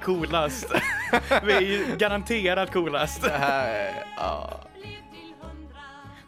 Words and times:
Är 0.00 0.04
coolast. 0.04 0.72
Vi 1.44 1.52
är 1.52 1.60
ju 1.60 1.96
garanterat 1.96 2.72
coolast. 2.72 3.22
Det 3.22 3.30
här 3.30 3.74
är, 3.74 4.04
ja. 4.16 4.60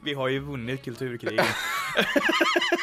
Vi 0.04 0.14
har 0.14 0.28
ju 0.28 0.38
vunnit 0.38 0.84
kulturkriget. 0.84 1.46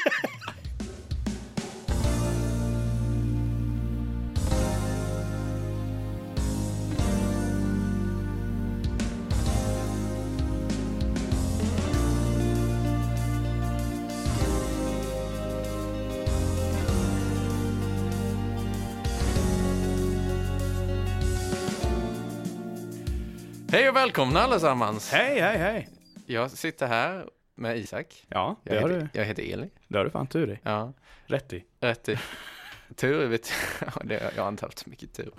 välkomna 24.03 24.39
allesammans! 24.39 25.11
hej, 25.11 25.39
hej, 25.41 25.57
hej. 25.57 25.89
Jag 26.25 26.51
sitter 26.51 26.87
här 26.87 27.25
med 27.55 27.77
Isak. 27.77 28.25
Ja, 28.27 28.55
det 28.63 28.75
Jag 28.75 28.81
har 28.81 28.89
heter, 28.89 29.09
du. 29.13 29.19
jag 29.19 29.25
heter 29.25 29.43
Eli. 29.53 29.69
Det 29.87 29.97
har 29.97 30.05
du 30.05 30.11
fan 30.11 30.27
tur 30.27 30.51
i. 30.51 30.59
Ja, 30.63 30.93
Rätt 31.25 31.53
i. 31.53 31.63
rätt 31.79 32.09
i. 32.09 32.19
Tur 32.95 33.27
vet 33.27 33.51
jag. 33.81 34.07
det, 34.07 34.31
jag 34.35 34.43
har 34.43 34.49
inte 34.49 34.65
haft 34.65 34.79
så 34.79 34.89
mycket 34.89 35.13
tur. 35.13 35.31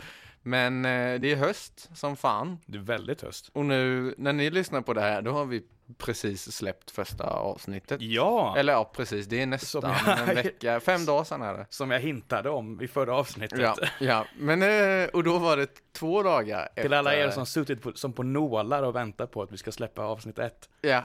Men 0.42 0.84
eh, 0.84 1.20
det 1.20 1.32
är 1.32 1.36
höst 1.36 1.90
som 1.94 2.16
fan. 2.16 2.58
Du 2.66 2.78
är 2.78 2.82
väldigt 2.82 3.22
höst. 3.22 3.50
Och 3.52 3.64
nu 3.66 4.14
när 4.18 4.32
ni 4.32 4.50
lyssnar 4.50 4.80
på 4.80 4.92
det 4.94 5.00
här, 5.00 5.22
då 5.22 5.30
har 5.32 5.44
vi 5.44 5.62
precis 5.98 6.52
släppt 6.56 6.90
första 6.90 7.24
avsnittet. 7.24 8.00
Ja, 8.02 8.54
Eller 8.58 8.72
ja, 8.72 8.90
precis. 8.96 9.26
Det 9.26 9.42
är 9.42 9.46
nästan 9.46 9.94
jag- 10.06 10.18
en 10.28 10.34
vecka, 10.34 10.80
fem 10.80 11.04
dagar 11.04 11.24
sedan 11.24 11.42
är 11.42 11.54
det. 11.54 11.66
som 11.70 11.90
jag 11.90 12.00
hintade 12.00 12.50
om 12.50 12.80
i 12.82 12.88
förra 12.88 13.14
avsnittet. 13.16 13.58
Ja, 13.60 13.74
ja. 14.00 14.24
Men, 14.38 14.62
eh, 14.62 15.08
och 15.08 15.24
då 15.24 15.38
var 15.38 15.56
det 15.56 15.92
två 15.92 16.22
dagar 16.22 16.68
Till 16.76 16.92
alla 16.94 17.14
er 17.14 17.18
efter- 17.18 17.34
som 17.34 17.46
suttit 17.46 17.82
på, 17.82 17.92
som 17.94 18.12
på 18.12 18.22
nålar 18.22 18.82
och 18.82 18.96
väntat 18.96 19.30
på 19.30 19.42
att 19.42 19.52
vi 19.52 19.56
ska 19.56 19.72
släppa 19.72 20.02
avsnitt 20.02 20.38
ett. 20.38 20.68
Ja, 20.80 21.04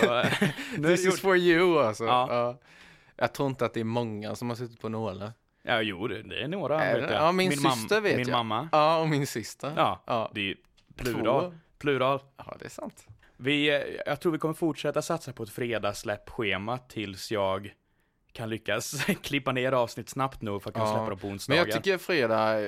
Så, 0.00 0.18
eh, 0.18 0.26
this 0.82 1.06
is 1.06 1.20
for 1.20 1.36
you 1.36 1.78
alltså. 1.84 2.04
Ja. 2.04 2.26
Ja. 2.30 2.58
Jag 3.16 3.32
tror 3.34 3.48
inte 3.48 3.64
att 3.66 3.74
det 3.74 3.80
är 3.80 3.84
många 3.84 4.34
som 4.34 4.48
har 4.48 4.56
suttit 4.56 4.80
på 4.80 4.88
nålar. 4.88 5.32
Ja, 5.62 5.80
jo, 5.82 6.08
det 6.08 6.42
är 6.42 6.48
några. 6.48 6.84
Äh, 6.90 6.94
vet 7.00 7.10
jag. 7.10 7.22
ja, 7.22 7.32
min 7.32 7.52
mam- 7.52 7.70
syster 7.74 8.00
vet 8.00 8.16
Min 8.16 8.28
jag. 8.28 8.36
mamma. 8.36 8.68
Ja, 8.72 8.98
och 8.98 9.08
min 9.08 9.26
syster. 9.26 9.72
Ja, 9.76 10.02
Ja. 10.06 10.30
det 10.34 10.50
är 10.50 10.54
plural. 10.96 11.50
Två. 11.50 11.54
Plural. 11.78 12.20
Ja, 12.36 12.56
det 12.58 12.64
är 12.64 12.68
sant. 12.70 13.06
Vi, 13.36 13.82
jag 14.06 14.20
tror 14.20 14.32
vi 14.32 14.38
kommer 14.38 14.54
fortsätta 14.54 15.02
satsa 15.02 15.32
på 15.32 15.42
ett 15.42 15.50
fredagssläppschema 15.50 16.78
tills 16.78 17.32
jag 17.32 17.74
kan 18.32 18.48
lyckas 18.50 19.04
klippa 19.22 19.52
ner 19.52 19.72
avsnitt 19.72 20.08
snabbt 20.08 20.42
nog 20.42 20.62
för 20.62 20.70
att 20.70 20.74
kunna 20.74 20.86
Ja, 20.86 20.92
släppa 20.92 21.10
dem 21.10 21.18
på 21.18 21.26
Men 21.26 21.34
onsdagar. 21.34 21.66
jag 21.66 21.72
tycker 21.84 21.98
fredag, 21.98 22.60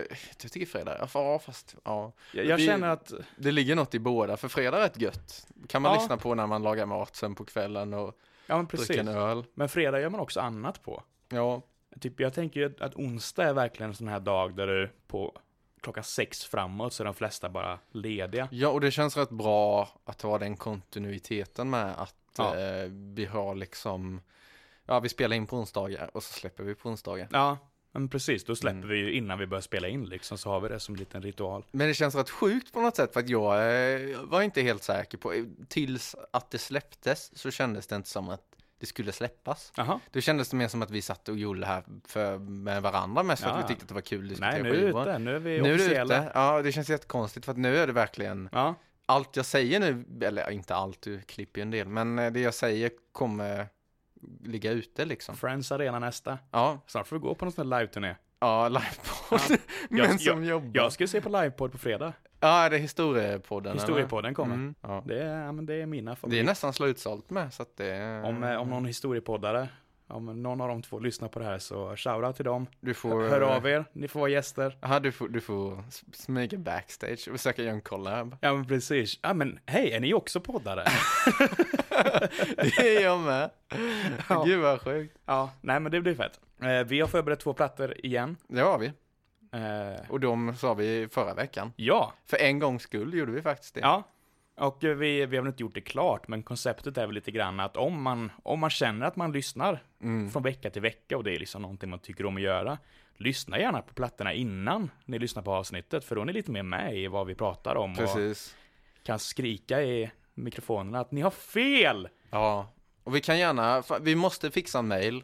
jag 0.43 0.53
tycker 0.53 0.67
fredag, 0.67 1.09
ja, 1.15 1.39
fast, 1.39 1.77
ja. 1.85 2.13
jag, 2.33 2.47
jag 2.47 2.57
vi- 2.57 2.67
känner 2.67 2.89
att, 2.89 3.13
Det 3.37 3.51
ligger 3.53 3.77
något 3.77 3.95
i 3.95 3.99
båda, 3.99 4.37
för 4.37 4.49
fredag 4.49 4.77
är 4.79 4.83
rätt 4.83 5.01
gött. 5.01 5.47
Kan 5.69 5.83
man 5.83 5.93
Ja. 5.95 6.01
lyssna 6.01 6.17
på 6.17 6.35
när 6.35 6.47
man 6.47 6.63
lagar 6.63 6.87
mat 6.87 7.17
sen 7.17 7.35
på 7.35 7.45
kvällen 7.45 7.95
och 7.95 8.19
ja 8.47 8.57
men 8.57 8.67
dricka 8.67 8.77
precis. 8.77 8.97
en 8.97 9.09
öl. 9.09 9.45
Men 9.55 9.69
fredag 9.69 10.01
gör 10.01 10.11
man 10.11 10.21
också 10.21 10.41
annat 10.41 10.83
på. 10.83 11.03
Ja, 11.29 11.63
Typ, 12.01 12.21
jag 12.21 12.35
tänker 12.35 12.61
ju 12.61 12.75
att 12.81 12.95
onsdag 12.95 13.45
är 13.45 13.53
verkligen 13.53 13.91
en 13.91 13.97
sån 13.97 14.09
här 14.09 14.21
dag 14.21 14.55
där 14.57 14.67
du 14.67 14.91
på 15.07 15.39
klockan 15.83 16.05
sex 16.05 16.45
framåt 16.45 16.93
så 16.93 17.03
är 17.03 17.05
de 17.05 17.15
flesta 17.15 17.49
bara 17.49 17.79
lediga. 17.93 18.49
ja, 18.53 18.69
och 18.69 18.81
det 18.81 18.91
känns 18.91 19.17
rätt 19.17 19.31
bra 19.31 19.89
att 20.05 20.23
ha 20.23 20.39
den 20.39 20.57
kontinuiteten 20.57 21.71
med 21.71 21.95
att 22.01 22.15
Ja. 22.39 22.57
eh, 22.57 22.89
vi 22.91 23.25
har 23.27 23.55
liksom, 23.55 24.21
ja 24.87 25.01
vi 25.01 25.09
spelar 25.09 25.37
in 25.37 25.47
på 25.47 25.57
onsdagar 25.57 26.11
och 26.15 26.23
så 26.23 26.33
släpper 26.33 26.65
vi 26.65 26.75
på 26.75 26.89
onsdagar. 26.89 27.29
Ja, 27.33 27.59
men 27.93 28.09
precis. 28.09 28.45
Då 28.45 28.57
släpper 28.57 28.77
Mm. 28.77 28.89
vi 28.89 28.97
ju 28.99 29.13
innan 29.13 29.39
vi 29.39 29.47
börjar 29.47 29.63
spela 29.63 29.89
in 29.89 30.05
liksom, 30.05 30.39
så 30.39 30.51
har 30.51 30.61
vi 30.61 30.69
det 30.69 30.81
som 30.81 30.95
en 30.95 30.99
liten 30.99 31.23
ritual. 31.23 31.65
Men 31.71 31.89
det 31.89 31.95
känns 31.95 32.15
rätt 32.15 32.31
sjukt 32.31 32.73
på 32.73 32.81
något 32.81 32.97
sätt 32.97 33.13
för 33.13 33.21
att 33.21 33.29
jag 33.29 33.55
eh, 33.55 34.19
var 34.23 34.43
inte 34.43 34.63
helt 34.63 34.83
säker 34.83 35.19
på, 35.19 35.47
tills 35.69 36.17
att 36.31 36.51
det 36.51 36.59
släpptes 36.59 37.39
så 37.39 37.51
kändes 37.51 37.87
det 37.87 37.97
inte 37.97 38.09
som 38.09 38.29
att 38.29 38.43
det 38.79 38.87
skulle 38.87 39.13
släppas. 39.13 39.73
Jaha. 39.77 40.01
Då 40.11 40.21
kändes 40.21 40.49
det 40.51 40.57
mer 40.57 40.69
som 40.69 40.83
att 40.83 40.91
vi 40.91 41.03
satt 41.03 41.29
och 41.29 41.37
gjorde 41.39 41.61
det 41.61 41.67
här 41.67 41.85
för, 42.07 42.39
med 42.39 42.83
varandra 42.83 43.23
mest 43.23 43.43
för 43.43 43.51
Ja. 43.51 43.57
att 43.57 43.65
vi 43.65 43.69
tyckte 43.69 43.83
att 43.83 43.89
det 43.89 43.95
var 43.95 44.01
kul 44.01 44.23
att 44.25 44.29
diskutera 44.29 44.51
Nej, 44.53 44.63
nu 44.63 44.69
är 44.69 44.75
skivor. 44.75 45.03
ute. 45.03 45.19
Nu 45.19 45.35
är 45.37 45.39
vi 45.39 45.61
Nu 45.63 45.71
är 45.71 45.75
officiella. 45.75 46.19
ute. 46.23 46.31
Ja, 46.35 46.63
det 46.63 46.73
känns 46.73 46.89
jättekonstigt 46.91 47.45
för 47.45 47.53
att 47.53 47.59
nu 47.59 47.77
är 47.77 47.87
det 47.87 47.93
verkligen 47.93 48.49
Ja, 48.53 48.75
allt 49.07 49.37
jag 49.37 49.47
säger 49.47 49.81
nu, 49.81 50.05
eller 50.27 50.51
inte 50.51 50.75
allt, 50.75 51.03
du 51.03 51.21
klipper 51.21 51.61
ju 51.61 51.63
en 51.63 51.71
del, 51.71 51.89
men 51.89 52.19
eh, 52.19 52.33
det 52.33 52.41
jag 52.41 52.55
säger 52.55 52.91
kommer 53.13 53.67
ligga 54.45 54.71
ute 54.71 55.05
liksom. 55.05 55.37
Friends 55.37 55.73
Arena 55.73 55.99
nästa. 55.99 56.39
Ja, 56.51 56.81
Snart 56.87 57.07
får 57.07 57.17
vi 57.17 57.21
gå 57.21 57.35
på 57.35 57.45
någon 57.45 57.53
sån 57.53 57.73
här 57.73 57.81
live-turné. 57.81 58.15
ja, 58.41 58.69
livepodd. 58.69 59.41
Ja. 59.51 59.57
men 59.91 59.99
Jag- 59.99 60.21
som 60.21 60.45
jobbar. 60.45 60.71
Jag 60.83 60.93
ska 60.93 61.07
se 61.07 61.21
på 61.21 61.29
livepodd 61.29 61.73
på 61.73 61.79
fredag. 61.79 62.13
Ja, 62.41 62.69
det 62.69 62.77
är 62.77 62.81
historiepodden. 62.81 63.73
Historiepodden 63.75 64.35
kommer. 64.35 64.55
Mm, 64.55 64.75
ja. 64.83 65.03
Det 65.07 65.23
är, 65.23 65.45
ja, 65.45 65.53
men 65.53 65.67
det 65.67 65.75
är 65.75 65.87
mina 65.87 66.11
Det 66.11 66.15
är 66.15 66.17
favoriter. 66.17 66.45
nästan 66.45 66.73
slutsålt 66.73 67.31
med, 67.31 67.53
så 67.55 67.63
att 67.63 67.77
det 67.77 67.87
är... 67.87 68.25
Om, 68.25 68.45
eh, 68.45 68.57
om 68.61 68.71
någon 68.71 68.85
historiepoddare, 68.85 69.69
om 70.09 70.43
någon 70.43 70.61
av 70.61 70.69
de 70.69 70.83
två 70.83 70.99
lyssnar 70.99 71.29
på 71.29 71.39
det 71.39 71.45
här 71.45 71.59
så 71.59 71.97
shoutout 71.97 72.37
till 72.37 72.45
dem. 72.45 72.67
Du 72.81 72.95
får... 72.95 73.29
Hör 73.29 73.41
av 73.41 73.67
er, 73.67 73.85
ni 73.93 74.09
får 74.09 74.21
vara 74.21 74.31
gäster. 74.31 74.79
Ja, 74.81 75.01
du 75.01 75.13
får, 75.13 75.29
du 75.29 75.41
får 75.41 75.85
smyga 76.13 76.59
backstage 76.59 77.29
och 77.29 77.37
försöka 77.37 77.63
göra 77.63 77.73
en 77.75 77.81
collab. 77.81 78.37
Ja 78.41 78.55
men 78.55 78.67
precis. 78.67 79.19
Ja 79.23 79.35
men 79.35 79.59
hej, 79.67 79.93
är 79.93 80.01
ni 80.01 80.15
också 80.15 80.41
poddare? 80.41 80.85
Det 82.57 82.97
är 82.97 83.03
jag 83.03 83.21
med. 83.21 83.51
Ja. 84.29 84.43
Gud 84.47 84.61
vad 84.61 84.81
sjukt. 84.81 85.17
ja, 85.27 85.51
nej 85.61 85.81
men 85.81 85.93
det 85.93 86.01
blir 86.01 86.15
fett. 86.15 86.41
Eh, 86.63 86.87
vi 86.87 87.01
har 87.01 87.09
förberett 87.09 87.41
två 87.41 87.53
plattor 87.53 87.95
igen. 88.07 88.37
Det 88.49 88.61
har 88.61 88.79
vi. 88.79 88.93
Eh, 89.53 90.11
Och 90.11 90.21
de 90.21 90.57
sa 90.57 90.75
vi 90.75 91.09
förra 91.11 91.35
veckan. 91.35 91.73
ja, 91.77 92.13
För 92.27 92.37
en 92.37 92.59
gångs 92.59 92.83
skull 92.83 93.15
gjorde 93.15 93.33
vi 93.33 93.43
faktiskt 93.43 93.75
det. 93.75 93.81
ja. 93.81 94.03
Och 94.57 94.85
eh, 94.85 94.95
vi, 94.97 95.27
vi 95.27 95.37
har 95.37 95.43
väl 95.43 95.51
inte 95.51 95.63
gjort 95.63 95.75
det 95.75 95.81
klart, 95.81 96.29
men 96.29 96.43
konceptet 96.43 96.99
är 96.99 97.07
väl 97.07 97.15
lite 97.15 97.31
grann 97.31 97.61
att 97.61 97.77
om 97.77 98.03
man, 98.03 98.33
om 98.43 98.61
man 98.61 98.71
känner 98.71 99.07
att 99.07 99.17
man 99.17 99.33
lyssnar 99.33 99.83
Mm. 100.03 100.31
från 100.31 100.43
vecka 100.43 100.71
till 100.71 100.83
vecka 100.83 101.17
och 101.17 101.25
det 101.25 101.35
är 101.35 101.39
liksom 101.39 101.63
någonting 101.63 101.91
man 101.91 101.99
tycker 101.99 102.27
om 102.27 102.37
att 102.37 102.43
göra, 102.43 102.79
lyssna 103.17 103.59
gärna 103.59 103.83
på 103.83 103.95
plattorna 103.95 104.33
innan 104.33 104.91
ni 105.05 105.19
lyssnar 105.19 105.43
på 105.43 105.53
avsnittet, 105.53 106.05
för 106.05 106.15
då 106.15 106.21
är 106.21 106.25
ni 106.25 106.33
lite 106.33 106.51
mer 106.51 106.63
med 106.63 106.97
i 106.97 107.07
vad 107.07 107.27
vi 107.27 107.35
pratar 107.35 107.75
om 107.75 107.91
och 107.93 107.99
Precis. 107.99 108.57
kan 109.03 109.19
skrika 109.19 109.83
i 109.83 110.11
mikrofonerna 110.35 111.01
att 111.01 111.13
ni 111.13 111.21
har 111.21 111.31
fel! 111.31 112.09
Ja. 112.31 112.69
Och 113.05 113.15
vi 113.15 113.21
kan 113.21 113.39
gärna, 113.39 113.83
vi 114.01 114.15
måste 114.15 114.51
fixa 114.51 114.79
en 114.79 114.89
mail. 114.89 115.23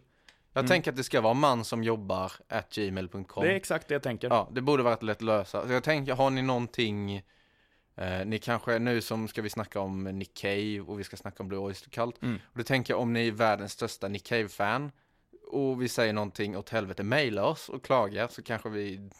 Jag 0.54 0.60
Mm. 0.60 0.68
tänker 0.68 0.90
att 0.90 0.96
det 0.96 1.04
ska 1.04 1.20
vara 1.20 1.34
man 1.34 1.64
som 1.64 1.84
jobbar 1.84 2.32
at 2.48 2.74
gmail.com. 2.74 3.44
Det 3.44 3.52
är 3.52 3.56
exakt 3.56 3.88
det 3.88 3.94
jag 3.94 4.02
tänker. 4.02 4.28
Ja, 4.28 4.48
det 4.52 4.60
borde 4.60 4.82
vara 4.82 4.96
lätt 5.00 5.16
att 5.16 5.22
lösa. 5.22 5.66
Så 5.66 5.72
jag 5.72 5.82
tänker, 5.84 6.14
har 6.14 6.30
ni 6.30 6.42
någonting, 6.42 7.16
eh, 7.96 8.24
ni 8.26 8.38
kanske, 8.38 8.78
nu 8.78 9.00
som 9.00 9.28
ska 9.28 9.42
vi 9.42 9.50
snacka 9.50 9.80
om 9.80 10.04
Nick 10.04 10.34
Cave 10.34 10.80
och 10.80 10.98
vi 11.00 11.04
ska 11.04 11.16
snacka 11.16 11.42
om 11.42 11.48
Blue 11.48 11.60
Oyster 11.60 11.90
Cult. 11.90 12.22
Mm. 12.22 12.34
Och 12.52 12.58
då 12.58 12.62
tänker 12.64 12.92
jag 12.94 13.00
om 13.00 13.12
ni 13.12 13.28
är 13.28 13.32
världens 13.32 13.72
största 13.72 14.08
Nick 14.08 14.24
Cave-fan 14.26 14.92
och 15.50 15.82
vi 15.82 15.88
säger 15.88 16.12
någonting 16.12 16.56
åt 16.56 16.68
helvete, 16.70 17.02
mejla 17.02 17.44
oss 17.46 17.68
och 17.68 17.84
klaga 17.84 18.28
så 18.28 18.42
kanske 18.42 18.68
vi 18.68 19.10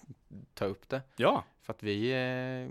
tar 0.55 0.67
upp 0.67 0.89
det. 0.89 1.03
Ja, 1.17 1.45
För 1.63 1.73
att 1.73 1.83
vi 1.83 2.11
eh, 2.13 2.71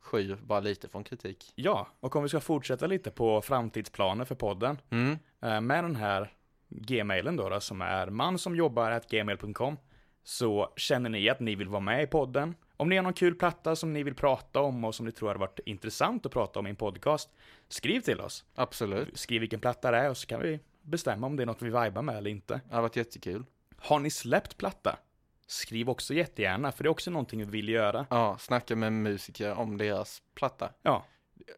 skyr 0.00 0.38
bara 0.42 0.60
lite 0.60 0.88
från 0.88 1.04
kritik. 1.04 1.52
ja. 1.54 1.88
Och 2.00 2.16
om 2.16 2.22
vi 2.22 2.28
ska 2.28 2.40
fortsätta 2.40 2.86
lite 2.86 3.10
på 3.10 3.42
framtidsplaner 3.42 4.24
för 4.24 4.34
podden, 4.34 4.78
Mm. 4.90 5.18
eh, 5.42 5.60
med 5.60 5.84
den 5.84 5.96
här 5.96 6.32
gmailen 6.68 7.36
då, 7.36 7.48
då 7.48 7.60
som 7.60 7.80
är 7.82 8.06
man 8.06 8.38
som 8.38 8.56
jobbar 8.56 9.00
gmail.com 9.10 9.76
så 10.24 10.72
känner 10.76 11.10
ni 11.10 11.28
att 11.28 11.40
ni 11.40 11.54
vill 11.54 11.68
vara 11.68 11.80
med 11.80 12.02
i 12.02 12.06
podden. 12.06 12.54
Om 12.76 12.88
ni 12.88 12.96
har 12.96 13.02
någon 13.02 13.12
kul 13.12 13.34
platta 13.34 13.76
som 13.76 13.92
ni 13.92 14.02
vill 14.02 14.14
prata 14.14 14.60
om 14.60 14.84
och 14.84 14.94
som 14.94 15.06
ni 15.06 15.12
tror 15.12 15.28
hade 15.28 15.40
varit 15.40 15.60
intressant 15.66 16.26
att 16.26 16.32
prata 16.32 16.58
om 16.58 16.66
i 16.66 16.70
en 16.70 16.76
podcast, 16.76 17.30
skriv 17.68 18.00
till 18.00 18.20
oss. 18.20 18.44
Absolut. 18.54 19.18
Skriv 19.18 19.40
vilken 19.40 19.60
platta 19.60 19.90
det 19.90 19.98
är 19.98 20.10
och 20.10 20.16
så 20.16 20.26
kan 20.26 20.40
vi 20.40 20.60
bestämma 20.82 21.26
om 21.26 21.36
det 21.36 21.42
är 21.42 21.46
något 21.46 21.62
vi 21.62 21.66
vibar 21.66 22.02
med 22.02 22.16
eller 22.16 22.30
inte. 22.30 22.60
Det 22.68 22.74
har 22.74 22.82
varit 22.82 22.96
jättekul. 22.96 23.44
Har 23.76 23.98
ni 23.98 24.10
släppt 24.10 24.56
platta? 24.56 24.98
Skriv 25.46 25.90
också 25.90 26.14
jättegärna, 26.14 26.72
för 26.72 26.84
det 26.84 26.88
är 26.88 26.90
också 26.90 27.10
någonting 27.10 27.38
vi 27.38 27.44
vill 27.44 27.68
göra. 27.68 28.06
Ja, 28.10 28.36
snacka 28.38 28.76
med 28.76 28.92
musiker 28.92 29.54
om 29.54 29.78
deras 29.78 30.22
platta. 30.34 30.70
Ja, 30.82 31.04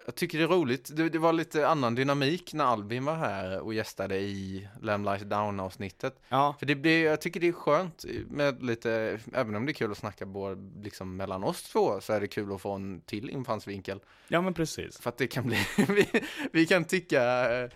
Jag 0.07 0.15
tycker 0.15 0.39
det 0.39 0.45
är 0.45 0.49
roligt. 0.49 0.97
Det, 0.97 1.09
det 1.09 1.19
var 1.19 1.33
lite 1.33 1.69
annan 1.69 1.95
dynamik 1.95 2.53
när 2.55 2.65
Albin 2.65 3.05
var 3.05 3.15
här 3.15 3.61
och 3.61 3.75
gästade 3.75 4.17
i 4.19 4.69
Lamb 4.81 5.05
Lies 5.05 5.23
Down 5.23 5.61
avsnittet. 5.61 6.21
ja, 6.29 6.57
För 6.59 6.67
det 6.67 6.75
blir, 6.75 7.05
jag 7.05 7.21
tycker 7.21 7.41
det 7.41 7.49
är 7.49 7.53
skönt 7.53 8.05
med 8.27 8.63
lite, 8.63 9.21
även 9.33 9.57
om 9.57 9.67
det 9.67 9.73
är 9.73 9.75
kul 9.75 9.91
att 9.91 9.99
snacka 9.99 10.27
både 10.27 10.83
liksom 10.83 11.17
mellan 11.17 11.45
oss 11.45 11.63
två 11.63 12.01
så 12.01 12.13
är 12.13 12.21
det 12.21 12.27
kul 12.27 12.53
att 12.53 12.61
få 12.61 12.73
en 12.73 13.01
till 13.01 13.31
infallsvinkel. 13.31 14.01
ja 14.29 14.41
men 14.41 14.55
precis. 14.55 15.01
För 15.01 15.09
att 15.09 15.19
det 15.19 15.27
kan 15.27 15.47
bli, 15.47 15.59
vi, 15.89 16.23
vi 16.53 16.67
kan 16.67 16.85
tycka 16.85 17.53
eh, 17.63 17.71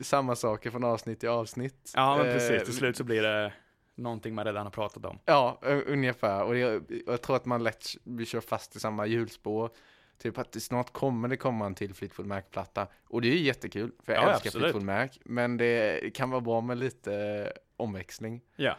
samma 0.00 0.36
saker 0.36 0.70
från 0.70 0.84
avsnitt 0.84 1.20
till 1.20 1.28
avsnitt. 1.28 1.92
Ja 1.94 2.16
men 2.16 2.26
Eh, 2.26 2.32
precis, 2.32 2.64
till 2.64 2.74
slut 2.76 2.96
så 2.96 3.04
blir 3.04 3.22
det 3.22 3.52
någonting 3.94 4.34
man 4.34 4.44
redan 4.44 4.66
har 4.66 4.70
pratat 4.70 5.04
om. 5.04 5.18
Ja, 5.24 5.58
ungefär. 5.86 6.44
Och 6.44 6.56
jag, 6.56 7.02
jag 7.06 7.22
tror 7.22 7.36
att 7.36 7.44
man 7.44 7.62
lätt 7.62 7.86
vi 8.04 8.26
kör 8.26 8.40
fast 8.40 8.76
i 8.76 8.80
samma 8.80 9.06
hjulspår. 9.06 9.70
Typ 10.18 10.38
att 10.38 10.52
det 10.52 10.60
snart 10.60 10.92
kommer 10.92 11.28
det 11.28 11.36
komma 11.36 11.66
en 11.66 11.74
till 11.74 11.94
Fleetwood 11.94 12.26
Mac-platta. 12.28 12.86
Och 13.08 13.22
det 13.22 13.28
är 13.28 13.32
ju 13.32 13.38
jättekul, 13.42 13.90
för 14.04 14.12
jag 14.12 14.22
Ja, 14.24 14.30
älskar 14.30 14.48
absolut. 14.48 14.62
Fleetwood 14.72 14.82
Mac. 14.84 15.08
Men 15.24 15.56
det 15.56 16.00
kan 16.14 16.30
vara 16.30 16.40
bra 16.40 16.60
med 16.60 16.78
lite 16.78 17.14
eh, 17.14 17.48
omväxling. 17.76 18.40
Ja. 18.56 18.76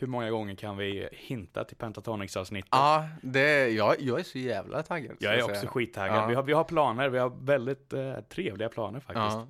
hur 0.00 0.06
många 0.06 0.30
gånger 0.30 0.54
kan 0.54 0.76
vi 0.76 1.08
hinta 1.12 1.64
till 1.64 1.76
Pentatonix-avsnittet? 1.76 2.68
Ja, 2.72 3.08
det, 3.22 3.68
jag, 3.68 4.00
jag 4.00 4.18
är 4.20 4.24
så 4.24 4.38
jävla 4.38 4.82
taggad. 4.82 5.16
jag 5.20 5.32
är 5.34 5.40
säga. 5.42 5.52
också 5.52 5.66
skittaggad. 5.66 6.16
Ja. 6.16 6.26
Vi, 6.26 6.34
har, 6.34 6.42
vi 6.42 6.52
har 6.52 6.64
planer, 6.64 7.08
vi 7.08 7.18
har 7.18 7.30
väldigt 7.44 7.92
eh, 7.92 8.20
trevliga 8.20 8.68
planer 8.68 9.00
faktiskt. 9.00 9.16
Ja. 9.36 9.48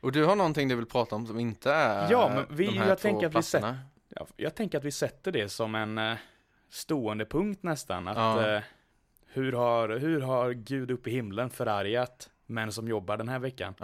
Och 0.00 0.12
du 0.12 0.24
har 0.24 0.36
någonting 0.36 0.68
du 0.68 0.76
vill 0.76 0.86
prata 0.86 1.16
om 1.16 1.26
som 1.26 1.38
inte 1.38 1.72
är 1.72 2.10
Ja, 2.10 2.30
men 2.34 2.56
vi- 2.56 2.66
de 2.66 2.78
här 2.78 2.88
jag 2.88 2.98
två 2.98 3.02
tänker 3.02 3.26
att 3.26 3.30
vi 3.30 3.34
platserna? 3.34 3.78
Ja, 4.08 4.26
jag 4.36 4.54
tänker 4.54 4.78
att 4.78 4.84
vi 4.84 4.90
sätter 4.92 5.32
det 5.32 5.48
som 5.48 5.74
en 5.74 5.98
eh, 5.98 6.16
stående 6.70 7.24
punkt 7.26 7.62
nästan. 7.62 8.08
Att, 8.08 8.16
Ja. 8.16 8.54
eh, 8.56 8.62
hur, 9.36 9.52
har, 9.52 9.88
hur 9.88 10.20
har 10.20 10.52
Gud 10.52 10.90
uppe 10.90 11.10
i 11.10 11.12
himlen 11.12 11.50
förargat 11.50 12.30
män 12.46 12.72
som 12.72 12.88
jobbar 12.88 13.16
den 13.16 13.28
här 13.28 13.38
veckan? 13.38 13.74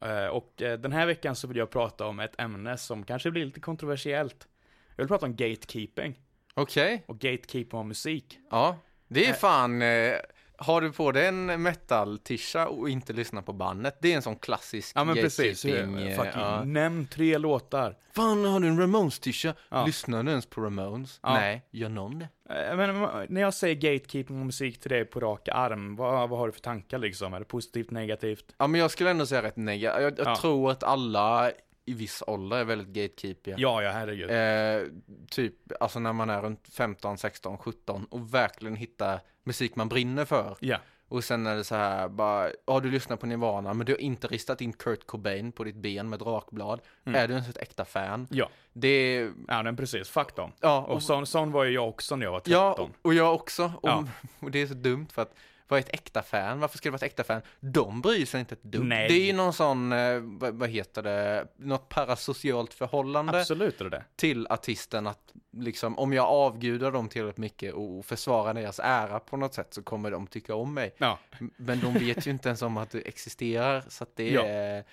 Eh, 0.00 0.26
och 0.26 0.62
eh, 0.62 0.78
den 0.78 0.92
här 0.92 1.06
veckan 1.06 1.36
så 1.36 1.48
vill 1.48 1.56
jag 1.56 1.70
prata 1.70 2.06
om 2.06 2.20
ett 2.20 2.40
ämne 2.40 2.76
som 2.76 3.04
kanske 3.04 3.30
blir 3.30 3.44
lite 3.44 3.60
kontroversiellt. 3.60 4.48
Jag 4.96 5.04
vill 5.04 5.08
prata 5.08 5.26
om 5.26 5.36
gatekeeping 5.36 6.20
Okej, 6.54 7.04
och 7.06 7.18
gatekeeping 7.18 7.78
av 7.78 7.86
musik. 7.86 8.38
ja. 8.50 8.76
Det 9.08 9.24
är 9.26 9.30
Eh. 9.30 9.34
fan, 9.34 9.82
eh, 9.82 10.14
har 10.58 10.80
du 10.80 10.92
på 10.92 11.12
dig 11.12 11.26
en 11.26 11.62
metal-tisha 11.62 12.66
och 12.66 12.90
inte 12.90 13.12
lyssnar 13.12 13.42
på 13.42 13.52
bandet, 13.52 13.98
det 14.00 14.12
är 14.12 14.16
en 14.16 14.22
sån 14.22 14.36
klassisk 14.36 14.92
Ja 14.96 15.04
men 15.04 15.14
precis. 15.14 15.64
Eh, 15.64 15.88
ja. 16.34 16.64
Nämn 16.64 17.06
tre 17.06 17.38
låtar. 17.38 17.96
Fan, 18.14 18.44
har 18.44 18.60
du 18.60 18.68
en 18.68 18.80
Ramones-tisha? 18.80 19.54
Ja. 19.68 19.86
Lyssnar 19.86 20.22
du 20.22 20.30
ens 20.30 20.46
på 20.46 20.60
Ramones? 20.60 21.20
Ja. 21.22 21.34
Nej, 21.34 21.62
gör 21.70 21.88
någon 21.88 22.18
det? 22.18 22.28
Eh, 22.70 22.76
Men 22.76 23.02
eh, 23.02 23.10
när 23.28 23.40
jag 23.40 23.54
säger 23.54 23.74
gatekeeping 23.74 24.38
av 24.40 24.46
musik 24.46 24.80
till 24.80 24.90
dig 24.90 25.04
på 25.04 25.20
rak 25.20 25.48
arm, 25.52 25.96
vad, 25.96 26.28
vad 26.28 26.38
har 26.38 26.46
du 26.46 26.52
för 26.52 26.60
tankar 26.60 26.98
liksom? 26.98 27.34
Är 27.34 27.38
det 27.38 27.44
positivt, 27.44 27.90
negativt? 27.90 28.54
Ja, 28.58 28.66
men 28.66 28.80
jag 28.80 28.90
skulle 28.90 29.10
ändå 29.10 29.26
säga 29.26 29.42
rätt 29.42 29.56
negativt. 29.56 30.02
Jag, 30.02 30.18
jag 30.18 30.26
Ja. 30.26 30.36
tror 30.36 30.70
att 30.70 30.82
alla 30.82 31.50
i 31.86 31.94
viss 31.94 32.22
ålder 32.26 32.56
är 32.56 32.64
väldigt 32.64 32.88
gatekeepiga. 32.88 33.54
Ja, 33.58 33.82
ja 33.82 33.90
herregud. 33.90 34.30
Eh, 34.30 34.88
typ, 35.30 35.54
alltså 35.80 35.98
när 35.98 36.12
man 36.12 36.30
är 36.30 36.40
runt 36.42 36.68
15, 36.72 37.18
16, 37.18 37.58
17 37.58 38.04
och 38.10 38.34
verkligen 38.34 38.76
hittar 38.76 39.20
musik 39.44 39.76
man 39.76 39.88
brinner 39.88 40.24
för. 40.24 40.56
Ja. 40.60 40.78
Och 41.08 41.24
sen 41.24 41.46
är 41.46 41.56
det 41.56 41.64
så 41.64 41.74
här, 41.74 42.08
bara, 42.08 42.50
ja 42.66 42.80
du 42.80 42.90
lyssnar 42.90 43.16
på 43.16 43.26
Nirvana, 43.26 43.74
men 43.74 43.86
du 43.86 43.92
har 43.92 43.98
inte 44.00 44.26
ristat 44.26 44.60
in 44.60 44.72
Kurt 44.72 45.06
Cobain 45.06 45.52
på 45.52 45.64
ditt 45.64 45.76
ben 45.76 46.08
med 46.08 46.18
drakblad. 46.18 46.80
Mm. 47.04 47.20
Är 47.20 47.28
du 47.28 47.34
ens 47.34 47.48
ett 47.48 47.56
äkta 47.56 47.84
fan? 47.84 48.26
Ja. 48.30 48.48
Det 48.72 48.88
är, 48.88 49.32
Ja, 49.48 49.62
men 49.62 49.76
precis. 49.76 50.08
Fuck 50.08 50.36
dem. 50.36 50.52
ja, 50.60 50.78
Och 50.88 50.94
och, 50.94 51.02
sån, 51.02 51.26
sån 51.26 51.52
var 51.52 51.64
ju 51.64 51.70
jag 51.70 51.88
också 51.88 52.16
när 52.16 52.26
jag 52.26 52.32
var 52.32 52.40
13. 52.40 52.52
ja, 52.52 52.72
och- 52.72 52.90
och 53.02 53.14
jag 53.14 53.34
också. 53.34 53.64
Och, 53.82 53.88
Ja. 53.88 54.04
och 54.40 54.50
det 54.50 54.62
är 54.62 54.66
så 54.66 54.74
dumt 54.74 55.06
för 55.12 55.22
att 55.22 55.34
vad 55.68 55.78
är 55.78 55.82
ett 55.82 55.94
äkta 55.94 56.22
fan? 56.22 56.60
Varför 56.60 56.78
ska 56.78 56.88
det 56.88 56.90
vara 56.90 56.96
ett 56.96 57.02
äkta 57.02 57.24
fan? 57.24 57.42
De 57.60 58.00
bryr 58.00 58.26
sig 58.26 58.40
inte 58.40 58.54
ett 58.54 58.62
dugg. 58.62 58.84
Nej. 58.84 59.08
Det 59.08 59.14
är 59.14 59.26
ju 59.26 59.32
någon 59.32 59.52
sån, 59.52 59.92
eh, 59.92 60.20
vad, 60.52 60.68
heter 60.68 61.02
det, 61.02 61.46
något 61.56 61.88
parasocialt 61.88 62.74
förhållande 62.74 63.40
Absolut 63.40 63.80
är 63.80 63.84
det 63.84 63.90
det. 63.90 64.04
till 64.16 64.46
artisten 64.50 65.06
att 65.06 65.32
liksom, 65.52 65.98
om 65.98 66.12
jag 66.12 66.26
avgudar 66.26 66.92
dem 66.92 67.08
tillräckligt 67.08 67.36
mycket 67.38 67.74
och 67.74 68.04
försvarar 68.06 68.54
deras 68.54 68.80
ära 68.82 69.20
på 69.20 69.36
något 69.36 69.54
sätt 69.54 69.74
så 69.74 69.82
kommer 69.82 70.10
de 70.10 70.26
tycka 70.26 70.54
om 70.54 70.74
mig. 70.74 70.94
Ja. 70.98 71.18
Men 71.56 71.80
de 71.80 71.92
vet 71.94 72.26
ju 72.26 72.30
inte 72.30 72.48
ens 72.48 72.62
om 72.62 72.76
att 72.76 72.90
du 72.90 73.00
existerar, 73.02 73.84
så 73.88 74.04
att 74.04 74.16
det 74.16 74.30
Ja. 74.30 74.42
är... 74.44 74.84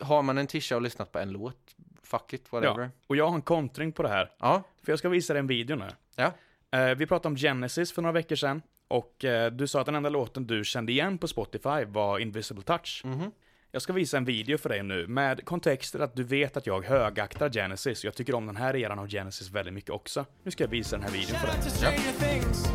Har 0.00 0.22
man 0.22 0.38
en 0.38 0.46
tisha 0.46 0.76
och 0.76 0.82
lyssnat 0.82 1.12
på 1.12 1.18
en 1.18 1.32
låt, 1.32 1.76
fuck 2.02 2.32
it, 2.32 2.52
whatever. 2.52 2.90
Och 3.06 3.16
jag 3.16 3.28
har 3.28 3.34
en 3.34 3.42
kontring 3.42 3.92
på 3.92 4.02
det 4.02 4.08
här. 4.08 4.30
Ja, 4.38 4.62
För 4.84 4.92
jag 4.92 4.98
ska 4.98 5.08
visa 5.08 5.32
dig 5.32 5.40
en 5.40 5.46
video 5.46 5.76
nu. 5.76 5.88
Ja. 6.16 6.32
Eh, 6.78 6.94
vi 6.94 7.06
pratade 7.06 7.28
om 7.28 7.36
Genesis 7.36 7.92
för 7.92 8.02
några 8.02 8.12
veckor 8.12 8.36
sedan. 8.36 8.62
Och 8.92 9.24
eh, 9.24 9.52
du 9.52 9.66
sa 9.66 9.80
att 9.80 9.86
den 9.86 9.94
enda 9.94 10.08
låten 10.08 10.46
du 10.46 10.64
kände 10.64 10.92
igen 10.92 11.18
på 11.18 11.28
Spotify 11.28 11.84
var 11.84 12.18
Invisible 12.18 12.62
Touch. 12.62 13.02
mhm. 13.04 13.30
Jag 13.74 13.82
ska 13.82 13.92
visa 13.92 14.16
en 14.16 14.24
video 14.24 14.58
för 14.58 14.68
dig 14.68 14.82
nu 14.82 15.06
med 15.06 15.44
kontexten 15.44 16.02
att 16.02 16.16
du 16.16 16.24
vet 16.24 16.56
att 16.56 16.66
jag 16.66 16.84
högaktar 16.84 17.50
Genesis. 17.50 18.04
Jag 18.04 18.14
tycker 18.14 18.34
om 18.34 18.46
den 18.46 18.56
här 18.56 18.76
eran 18.76 18.98
av 18.98 19.08
Genesis 19.08 19.50
väldigt 19.50 19.74
mycket 19.74 19.90
också. 19.90 20.26
Nu 20.42 20.50
ska 20.50 20.64
jag 20.64 20.68
visa 20.70 20.96
den 20.96 21.04
här 21.04 21.12
videon 21.12 21.38
för 21.40 21.46
dig. 21.46 21.56
out 21.56 21.64
to 21.64 21.70
Stranger 21.70 22.12
Things, 22.18 22.66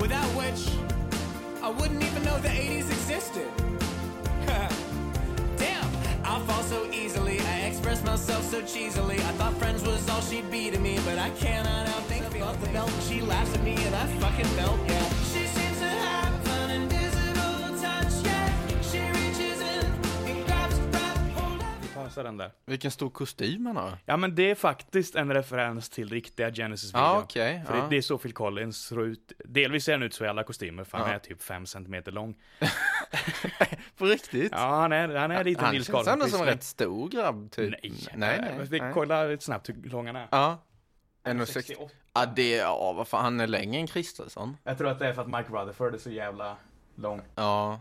without 0.00 0.30
which 0.42 0.68
I 1.62 1.70
wouldn't 1.78 2.02
even 2.08 2.22
know 2.22 2.38
the 2.42 2.48
80s 2.48 2.90
existed. 2.90 3.48
Damn, 5.58 5.90
I 6.24 6.46
fall 6.46 6.62
so 6.62 6.80
easily. 6.92 7.38
I 7.38 7.68
express 7.70 8.04
myself 8.04 8.42
so 8.42 8.60
cheesily. 8.60 9.16
I 9.16 9.32
thought 9.38 9.54
friends 9.62 9.82
was 9.86 10.08
all 10.10 10.22
she'd 10.22 10.50
be 10.50 10.70
to 10.70 10.80
me, 10.80 10.98
but 11.04 11.18
I 11.18 11.30
cannot 11.30 11.86
outthink 11.88 12.17
me. 12.38 12.44
Love 12.44 12.66
the 12.66 12.72
belt, 12.72 12.92
she 13.08 13.20
laughs 13.20 13.54
at 13.54 13.64
me, 13.64 13.70
and 13.70 13.94
I 13.94 14.20
fucking 14.20 14.56
melt, 14.56 14.80
yeah. 14.88 15.04
She 15.32 15.46
seems 15.46 15.78
to 15.78 15.86
have 15.86 16.48
an 16.62 16.70
invisible 16.70 17.68
touch, 17.82 18.24
yeah. 18.26 18.82
She 18.82 18.98
reaches 18.98 19.60
in 19.60 19.86
and 20.30 20.46
grabs, 20.46 20.78
hold 21.94 22.08
of 22.08 22.14
den 22.24 22.36
där. 22.36 22.50
Vilken 22.66 22.90
stor 22.90 23.10
kostym 23.10 23.66
han 23.66 23.76
har. 23.76 23.98
Ja 24.06 24.16
men 24.16 24.34
det 24.34 24.50
är 24.50 24.54
faktiskt 24.54 25.14
en 25.14 25.32
referens 25.34 25.88
till 25.90 26.08
riktiga 26.08 26.50
Genesis-videon. 26.52 27.04
Ja, 27.04 27.20
okej. 27.24 27.62
För 27.66 27.76
ja. 27.76 27.82
det, 27.82 27.88
det 27.90 27.96
är 27.96 28.02
så 28.02 28.18
Phil 28.18 28.32
Collins 28.32 28.76
ser 28.86 29.02
ut. 29.04 29.32
Delvis 29.44 29.84
ser 29.84 29.92
han 29.92 30.02
ut 30.02 30.14
så 30.14 30.24
i 30.24 30.28
alla 30.28 30.42
kostymer, 30.42 30.84
för 30.84 30.98
han 30.98 31.08
Ja. 31.08 31.14
är 31.14 31.18
typ 31.18 31.42
5 31.42 31.66
cm 31.66 32.02
lång. 32.06 32.36
På 33.98 34.04
riktigt? 34.04 34.52
Ja, 34.52 34.80
han 34.80 34.92
är, 34.92 35.14
han 35.14 35.30
är 35.30 35.44
lite 35.44 35.64
han 35.64 35.74
Nils 35.74 35.86
känns 35.86 36.06
ändå 36.06 36.26
som 36.26 36.40
en 36.40 36.46
rätt 36.46 36.62
stor 36.62 37.08
grabb, 37.08 37.50
typ. 37.50 37.70
Nej, 37.82 37.92
nej, 38.14 38.38
nej. 38.40 38.54
nej. 38.58 38.66
Vi 38.70 38.92
kollar 38.94 39.28
lite 39.28 39.44
snabbt 39.44 39.68
hur 39.68 39.90
lång 39.90 40.06
han 40.06 40.16
är. 40.16 40.28
Ja. 40.30 40.64
1,60. 41.24 41.90
68. 42.18 42.30
Ja, 42.30 42.32
det, 42.36 42.56
ja, 42.56 42.92
vad 42.92 43.08
fan, 43.08 43.24
han 43.24 43.40
är 43.40 43.46
längre 43.46 43.80
än 43.80 43.86
Kristersson. 43.86 44.56
Jag 44.64 44.78
tror 44.78 44.88
att 44.88 44.98
det 44.98 45.06
är 45.08 45.12
för 45.12 45.22
att 45.22 45.28
Mike 45.28 45.48
Rutherford 45.52 45.94
är 45.94 45.98
så 45.98 46.10
jävla 46.10 46.56
lång. 46.94 47.22
Ja. 47.34 47.80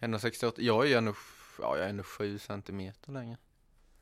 1,68. 0.00 0.52
Jag 0.58 0.84
är 0.84 0.88
ju 0.88 0.94
ändå, 0.94 1.14
ja, 1.60 1.76
jag 1.76 1.84
är 1.84 1.90
ändå 1.90 2.02
7 2.02 2.38
centimeter 2.38 3.12
längre. 3.12 3.36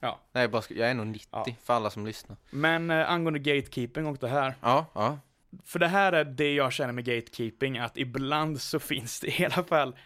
Ja. 0.01 0.21
Nej, 0.33 0.49
bara, 0.49 0.63
ska- 0.63 0.75
jag 0.75 0.91
är 0.91 0.95
nog 0.95 1.07
90 1.07 1.29
Ja. 1.33 1.47
för 1.65 1.75
alla 1.75 1.91
som 1.91 2.07
lyssnar. 2.07 2.37
Men 2.51 2.91
eh, 2.91 3.11
angående 3.11 3.39
gatekeeping 3.39 4.07
och 4.07 4.19
det 4.19 4.29
här. 4.29 4.55
Ja, 4.61 4.87
ja. 4.95 5.19
För 5.65 5.79
det 5.79 5.89
här 5.89 6.13
är 6.13 6.25
det 6.25 6.55
jag 6.55 6.73
känner 6.73 6.93
med 6.93 7.05
gatekeeping, 7.05 7.79
att 7.79 7.97
ibland 7.99 8.61
så 8.61 8.79
finns 8.93 9.21
det 9.21 9.41
i 9.41 9.45
alla 9.45 9.65
fall 9.65 9.97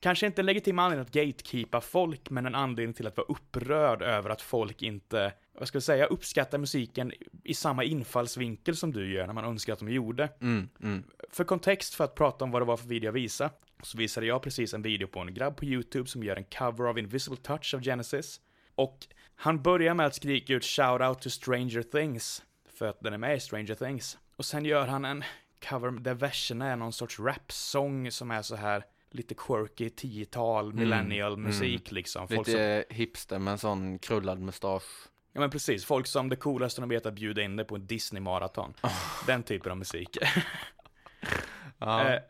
Kanske 0.00 0.26
inte 0.26 0.42
en 0.42 0.46
legitim 0.46 0.78
anledning 0.78 1.06
att 1.06 1.12
gatekeepa 1.12 1.80
folk, 1.80 2.30
men 2.30 2.46
en 2.46 2.54
anledning 2.54 2.94
till 2.94 3.06
att 3.06 3.16
vara 3.16 3.26
upprörd 3.26 4.02
över 4.02 4.30
att 4.30 4.42
folk 4.42 4.82
inte, 4.82 5.32
vad 5.60 5.68
ska 5.68 5.76
jag 5.76 5.82
säga, 5.82 6.06
uppskattar 6.06 6.58
musiken 6.58 7.12
i 7.44 7.54
samma 7.54 7.84
infallsvinkel 7.84 8.76
som 8.76 8.92
du 8.92 9.12
gör 9.12 9.26
när 9.26 9.34
man 9.34 9.44
önskar 9.44 9.72
att 9.72 9.78
de 9.78 9.88
gjorde. 9.88 10.28
Mm, 10.40 10.68
mm. 10.82 11.04
För 11.30 11.44
kontext, 11.44 11.94
för 11.94 12.04
att 12.04 12.14
prata 12.14 12.44
om 12.44 12.50
vad 12.50 12.62
det 12.62 12.66
var 12.66 12.76
för 12.76 12.88
video 12.88 13.08
jag 13.08 13.12
visade, 13.12 13.50
så 13.82 13.98
visade 13.98 14.26
jag 14.26 14.42
precis 14.42 14.74
en 14.74 14.82
video 14.82 15.08
på 15.08 15.20
en 15.20 15.34
grabb 15.34 15.56
på 15.56 15.64
YouTube 15.64 16.08
som 16.08 16.22
gör 16.22 16.36
en 16.36 16.44
cover 16.44 16.88
av 16.88 16.98
Invisible 16.98 17.36
Touch 17.36 17.74
av 17.74 17.82
Genesis. 17.82 18.40
Och 18.74 18.98
han 19.34 19.62
börjar 19.62 19.94
med 19.94 20.06
att 20.06 20.14
skrika 20.14 20.54
ut 20.54 20.64
shout 20.64 21.00
out 21.00 21.20
to 21.20 21.30
Stranger 21.30 21.82
Things, 21.82 22.42
för 22.74 22.86
att 22.86 23.00
den 23.00 23.12
är 23.12 23.18
med 23.18 23.36
i 23.36 23.40
Stranger 23.40 23.74
Things. 23.74 24.18
Och 24.36 24.44
sen 24.44 24.64
gör 24.64 24.86
han 24.86 25.04
en 25.04 25.24
cover 25.68 25.90
där 25.90 26.14
verserna 26.14 26.66
är 26.66 26.76
någon 26.76 26.92
sorts 26.92 27.20
rapsång 27.20 28.10
som 28.10 28.30
är 28.30 28.42
så 28.42 28.56
här 28.56 28.84
lite 29.10 29.34
quirky, 29.34 29.88
10-tal, 29.88 30.72
millennial 30.72 31.36
musik 31.36 31.92
liksom. 31.92 32.28
Folk 32.28 32.46
som, 32.46 32.52
Lite 32.52 32.84
hipster 32.90 33.38
med 33.38 33.52
en 33.52 33.58
sån 33.58 33.98
krullad 33.98 34.40
mustasch. 34.40 35.10
Ja 35.32 35.40
men 35.40 35.50
precis, 35.50 35.84
folk 35.84 36.06
som 36.06 36.28
det 36.28 36.36
coolaste 36.36 36.80
de 36.80 36.88
vet 36.90 37.06
att 37.06 37.14
bjuda 37.14 37.42
in 37.42 37.56
dig 37.56 37.66
på 37.66 37.74
en 37.74 37.86
Disney-maraton. 37.86 38.74
Den 39.26 39.42
typen 39.42 39.72
av 39.72 39.78
musik. 39.78 40.16
Ja. 41.78 42.08
Eh, 42.08 42.20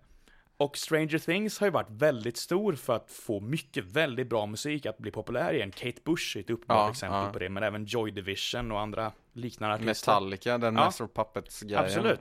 och 0.56 0.76
Stranger 0.76 1.18
Things 1.18 1.58
har 1.58 1.66
ju 1.66 1.70
varit 1.70 1.90
väldigt 1.90 2.36
stor 2.36 2.72
för 2.72 2.96
att 2.96 3.10
få 3.10 3.40
mycket 3.40 3.84
väldigt 3.84 4.28
bra 4.28 4.46
musik 4.46 4.86
att 4.86 4.98
bli 4.98 5.10
populär 5.10 5.52
igen. 5.52 5.70
Kate 5.70 6.00
Bush 6.04 6.36
är 6.36 6.40
ett 6.40 6.50
uppenbart 6.50 6.76
Ja, 6.76 6.90
exempel 6.90 7.20
ja. 7.24 7.32
på 7.32 7.38
det, 7.38 7.48
men 7.48 7.62
även 7.62 7.84
Joy 7.84 8.10
Division 8.10 8.72
och 8.72 8.80
andra 8.80 9.12
liknande 9.32 9.74
artister. 9.74 10.12
Metallica, 10.12 10.58
den 10.58 10.74
Ja. 10.74 10.84
Master 10.84 11.04
of 11.04 11.10
Puppets-grejen. 11.14 11.84
Absolut. 11.84 12.20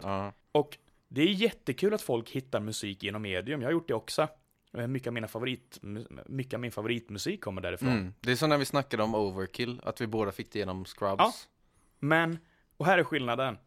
Och 0.51 0.77
det 1.07 1.21
är 1.21 1.25
jättekul 1.25 1.93
att 1.93 2.01
folk 2.01 2.29
hittar 2.29 2.59
musik 2.59 3.03
genom 3.03 3.21
medium. 3.21 3.62
Jag 3.62 3.67
har 3.67 3.74
gjort 3.74 3.88
det 3.88 3.93
också. 3.93 4.27
Eh, 4.77 4.88
Mycket 4.88 5.07
av, 5.07 5.13
mina 5.13 5.27
favorit, 5.27 5.79
mycket 6.25 6.53
av 6.53 6.59
min 6.59 6.71
favoritmusik 6.71 7.41
kommer 7.41 7.61
därifrån. 7.61 7.89
Mm. 7.89 8.13
Det 8.19 8.31
är 8.31 8.35
som 8.35 8.49
när 8.49 8.57
vi 8.57 8.65
snackade 8.65 9.03
om 9.03 9.15
Overkill, 9.15 9.81
att 9.83 10.01
vi 10.01 10.07
båda 10.07 10.31
fick 10.31 10.51
det 10.51 10.59
genom 10.59 10.85
Scrubs. 10.85 11.15
Ja. 11.19 11.33
Men, 11.99 12.38
och 12.77 12.85
här 12.85 12.97
är 12.97 13.03
skillnaden. 13.03 13.57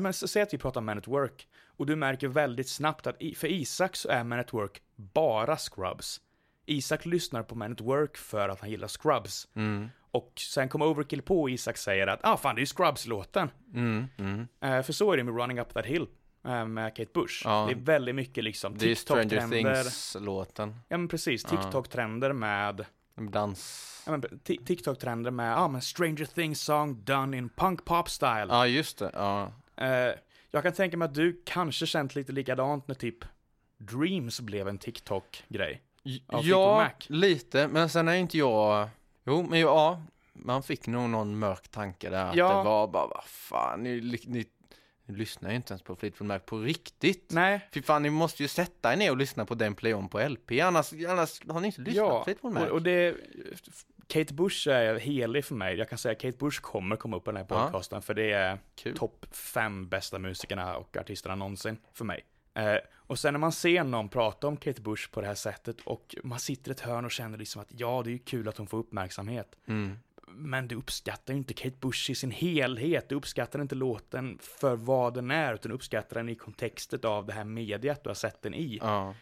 Men 0.00 0.12
så- 0.12 0.28
Säg 0.28 0.42
att 0.42 0.54
vi 0.54 0.58
pratar 0.58 0.80
Man 0.80 0.98
at 0.98 1.08
Work. 1.08 1.48
Och 1.76 1.86
du 1.86 1.96
märker 1.96 2.28
väldigt 2.28 2.68
snabbt 2.68 3.06
att 3.06 3.16
för 3.36 3.46
Isak 3.50 3.96
så 3.96 4.08
är 4.08 4.24
Man 4.24 4.38
at 4.38 4.52
Work 4.54 4.82
bara 4.96 5.56
Scrubs. 5.56 6.20
Isak 6.66 7.06
lyssnar 7.06 7.42
på 7.42 7.54
Man 7.54 7.72
at 7.72 7.80
Work 7.80 8.16
för 8.16 8.48
att 8.48 8.60
han 8.60 8.70
gillar 8.70 8.88
Scrubs. 8.88 9.48
Mm. 9.54 9.88
Och 10.10 10.32
sen 10.36 10.68
kommer 10.68 10.86
Overkill 10.86 11.22
på 11.22 11.40
och 11.42 11.50
Isak 11.50 11.76
säger 11.76 12.06
att 12.06 12.20
ah 12.22 12.36
fan 12.36 12.54
det 12.54 12.58
är 12.58 12.62
ju 12.62 12.66
Scrubs-låten. 12.66 13.50
Mm. 13.74 14.04
Mm. 14.18 14.46
Eh, 14.60 14.82
för 14.82 14.92
så 14.92 15.12
är 15.12 15.16
det 15.16 15.24
med 15.24 15.36
Running 15.36 15.60
Up 15.60 15.74
That 15.74 15.86
Hill 15.86 16.02
eh, 16.02 16.06
med 16.42 16.96
Kate 16.96 17.10
Bush. 17.14 17.42
Ja. 17.44 17.64
Det 17.66 17.72
är 17.72 17.84
väldigt 17.84 18.14
mycket 18.14 18.44
liksom 18.44 18.78
Det 18.78 18.90
är 18.90 18.94
Stranger 18.94 19.24
TikTok-trender. 19.24 19.74
Things-låten. 19.74 20.74
Ja 20.88 20.98
men 20.98 21.08
precis. 21.08 21.44
TikTok-trender 21.44 22.32
med 22.32 22.86
Dans. 23.14 24.02
Ja, 24.06 24.12
men 24.12 24.22
ti- 24.22 24.64
TikTok-trender 24.64 25.30
med, 25.30 25.52
ja 25.52 25.56
ah, 25.56 25.68
men 25.68 25.82
Stranger 25.82 26.24
Things 26.24 26.60
song 26.60 27.04
done 27.04 27.36
in 27.36 27.48
punk 27.48 27.84
pop 27.84 28.10
style. 28.10 28.46
Ja, 28.48 28.66
just 28.66 28.98
det. 28.98 29.10
Ja. 29.14 29.52
Eh, 29.76 30.14
jag 30.50 30.62
kan 30.62 30.72
tänka 30.72 30.96
mig 30.96 31.06
att 31.06 31.14
du 31.14 31.42
kanske 31.44 31.86
känt 31.86 32.14
lite 32.14 32.32
likadant 32.32 32.88
när 32.88 32.94
typ 32.94 33.24
Dreams 33.78 34.40
blev 34.40 34.68
en 34.68 34.78
TikTok-grej. 34.78 35.82
Ja, 36.42 36.90
lite. 37.06 37.68
Men 37.68 37.88
sen 37.88 38.08
är 38.08 38.14
inte 38.14 38.38
jag... 38.38 38.88
Jo, 39.24 39.46
men 39.50 39.60
ja. 39.60 40.02
man 40.32 40.62
fick 40.62 40.86
nog 40.86 41.10
någon 41.10 41.38
mörk 41.38 41.68
tanke 41.68 42.10
där. 42.10 42.24
Att 42.24 42.36
Ja. 42.36 42.48
det 42.58 42.64
var 42.64 42.88
bara, 42.88 43.06
vad 43.06 43.24
fan, 43.24 43.82
ni, 43.82 44.20
ni, 44.26 44.46
ni 45.06 45.14
lyssnar 45.14 45.50
ju 45.50 45.56
inte 45.56 45.72
ens 45.72 45.82
på 45.82 45.96
Fleetwood 45.96 46.28
Mac 46.28 46.38
på 46.38 46.58
riktigt. 46.58 47.30
Nej, 47.32 47.68
Fy 47.74 47.82
fan, 47.82 48.02
ni 48.02 48.10
måste 48.10 48.42
ju 48.42 48.48
sätta 48.48 48.92
er 48.92 48.96
ner 48.96 49.10
och 49.10 49.16
lyssna 49.16 49.44
på 49.46 49.54
den 49.54 49.74
play 49.74 49.94
on 49.94 50.08
på 50.08 50.28
LP, 50.28 50.50
annars, 50.62 50.92
annars 51.08 51.40
har 51.48 51.60
ni 51.60 51.66
inte 51.66 51.80
lyssnat 51.80 52.08
på 52.08 52.14
ja. 52.14 52.24
Fleetwood 52.24 52.52
Mac. 52.52 52.60
Och, 52.66 52.70
och 52.70 52.82
det, 52.82 53.16
Kate 54.06 54.34
Bush 54.34 54.68
är 54.68 54.98
helig 54.98 55.44
för 55.44 55.54
mig. 55.54 55.76
Jag 55.76 55.88
kan 55.88 55.98
säga 55.98 56.12
att 56.12 56.18
Kate 56.20 56.36
Bush 56.38 56.60
kommer 56.60 56.96
komma 56.96 57.16
upp 57.16 57.24
på 57.24 57.30
den 57.32 57.36
här 57.36 57.46
Ja. 57.48 57.64
podcasten, 57.64 58.02
för 58.02 58.14
det 58.14 58.32
är 58.32 58.58
topp 58.94 59.26
fem 59.30 59.88
bästa 59.88 60.18
musikerna 60.18 60.76
och 60.76 60.96
artisterna 60.96 61.34
någonsin 61.34 61.76
för 61.92 62.04
mig. 62.04 62.24
Eh, 62.54 62.76
och 62.94 63.18
sen 63.18 63.34
när 63.34 63.38
man 63.38 63.52
ser 63.52 63.84
någon 63.84 64.08
prata 64.08 64.46
om 64.46 64.56
Kate 64.56 64.80
Bush 64.82 65.10
på 65.10 65.20
det 65.20 65.26
här 65.26 65.34
sättet 65.34 65.80
och 65.80 66.14
man 66.24 66.38
sitter 66.38 66.70
i 66.70 66.72
ett 66.72 66.80
hörn 66.80 67.04
och 67.04 67.10
känner 67.10 67.38
liksom 67.38 67.62
att 67.62 67.68
ja, 67.70 68.02
det 68.04 68.10
är 68.10 68.12
ju 68.12 68.18
kul 68.18 68.48
att 68.48 68.56
hon 68.56 68.66
får 68.66 68.78
uppmärksamhet. 68.78 69.54
Mm. 69.66 69.98
Men 70.34 70.68
du 70.68 70.74
uppskattar 70.74 71.34
ju 71.34 71.38
inte 71.38 71.54
Kate 71.54 71.76
Bush 71.80 72.10
i 72.10 72.14
sin 72.14 72.30
helhet. 72.30 73.08
Du 73.08 73.14
uppskattar 73.14 73.62
inte 73.62 73.74
låten 73.74 74.38
för 74.40 74.76
vad 74.76 75.14
den 75.14 75.30
är, 75.30 75.54
utan 75.54 75.68
du 75.68 75.74
uppskattar 75.74 76.16
den 76.16 76.28
i 76.28 76.34
kontextet 76.34 77.04
av 77.04 77.26
det 77.26 77.32
här 77.32 77.44
mediet 77.44 78.04
du 78.04 78.10
har 78.10 78.14
sett 78.14 78.42
den 78.42 78.54
i. 78.54 78.78
Ja. 78.82 79.14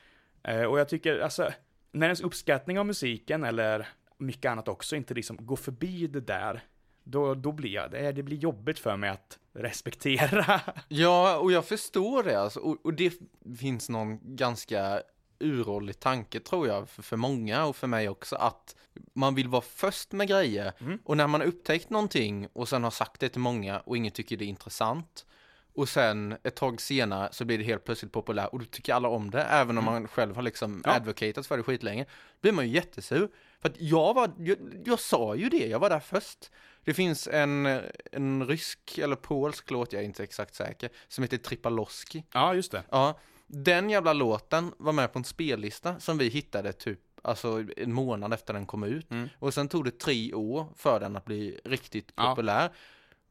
Eh, 0.43 0.63
och 0.63 0.81
jag 0.81 0.89
tycker, 0.89 1.19
alltså, 1.19 1.51
när 1.93 2.07
ens 2.07 2.21
uppskattning 2.21 2.79
av 2.79 2.87
musiken 2.87 3.45
eller 3.45 3.89
mycket 4.19 4.51
annat 4.51 4.69
också 4.69 4.97
inte 4.97 5.15
liksom 5.15 5.47
går 5.47 5.57
förbi 5.57 6.07
det 6.07 6.21
där, 6.21 6.63
då, 7.05 7.35
då 7.35 7.53
blir 7.53 7.71
jag, 7.71 7.91
det, 7.91 8.13
det 8.13 8.23
blir 8.23 8.37
jobbigt 8.37 8.79
för 8.79 8.97
mig 8.97 9.11
att 9.11 9.39
respektera. 9.53 10.61
Ja, 10.89 11.39
och 11.39 11.53
jag 11.53 11.65
förstår 11.65 12.23
det 12.23 12.41
alltså. 12.41 12.61
Och, 12.61 12.87
och 12.87 12.95
det 12.95 13.13
finns 13.59 13.89
någon 13.89 14.37
ganska 14.37 15.03
uråldrig 15.41 16.01
tanke 16.01 16.41
tror 16.41 16.69
jag 16.69 16.89
för, 16.89 17.03
för 17.03 17.17
många 17.17 17.65
och 17.65 17.77
för 17.77 17.87
mig 17.87 18.09
också 18.09 18.37
att 18.37 18.77
man 19.15 19.35
vill 19.35 19.49
vara 19.49 19.63
först 19.63 20.13
med 20.13 20.29
grejer 20.29 20.73
Mm. 20.81 20.99
och 21.05 21.17
när 21.17 21.27
man 21.27 21.41
har 21.41 21.49
upptäckt 21.49 21.91
någonting 21.91 22.49
och 22.53 22.69
sen 22.69 22.85
har 22.85 22.91
sagt 22.91 23.21
det 23.21 23.29
till 23.29 23.41
många 23.41 23.81
och 23.81 23.97
ingen 23.97 24.13
tycker 24.13 24.37
det 24.37 24.45
är 24.45 24.49
intressant 24.49 25.27
och 25.75 25.89
sen 25.89 26.37
ett 26.43 26.55
tag 26.57 26.81
senare 26.81 27.29
så 27.33 27.45
blir 27.45 27.59
det 27.59 27.65
helt 27.65 27.85
plötsligt 27.85 28.13
populärt 28.13 28.49
och 28.53 28.59
då 28.59 28.65
tycker 28.65 28.95
alla 28.95 29.09
om 29.09 29.31
det 29.31 29.43
även 29.43 29.79
om 29.79 29.85
man 29.85 30.09
själv 30.09 30.35
har 30.37 30.43
liksom 30.43 30.71
Mm. 30.73 30.83
Ja. 30.85 30.93
advocatat 30.93 31.47
för 31.47 31.57
det 31.57 31.63
skitlänge 31.63 32.07
blir 32.41 32.53
man 32.53 32.69
ju 32.69 32.75
jättesur 32.75 33.29
för 33.61 33.69
att 33.69 33.81
jag 33.81 34.15
var, 34.15 34.31
jag, 34.39 34.59
jag 34.85 35.01
sa 35.01 35.35
ju 35.35 35.49
det, 35.49 35.67
jag 35.67 35.79
var 35.79 35.91
där 35.91 36.01
först 36.01 36.51
det 36.85 36.95
finns 36.95 37.29
en, 37.29 37.67
en 38.13 38.47
rysk 38.47 38.99
eller 38.99 39.17
polsk 39.17 39.71
låt, 39.71 39.93
jag 39.93 40.03
är 40.03 40.07
inte 40.07 40.23
exakt 40.23 40.55
säker, 40.55 40.91
som 41.09 41.23
heter 41.25 41.37
Tripaloski. 41.37 42.25
ja, 42.33 42.55
just 42.55 42.73
det. 42.73 42.83
Ja, 42.91 43.19
den 43.53 43.91
jävla 43.91 44.13
låten 44.13 44.73
var 44.79 44.93
med 44.93 45.13
på 45.13 45.19
en 45.19 45.25
spellista 45.25 46.01
som 46.01 46.19
vi 46.19 46.29
hittade 46.29 46.73
typ 46.73 46.99
Alltså 47.23 47.65
en 47.77 47.93
månad 47.93 48.33
efter 48.33 48.55
den 48.55 48.67
kom 48.67 48.85
ut. 48.85 49.11
Mm. 49.11 49.29
Och 49.39 49.55
sen 49.55 49.69
tog 49.69 49.85
det 49.85 49.99
tre 49.99 50.35
år 50.35 50.67
för 50.77 51.01
den 51.01 51.17
att 51.17 51.25
bli 51.25 51.61
riktigt 51.65 52.13
Ja. 52.17 52.29
populär. 52.31 52.71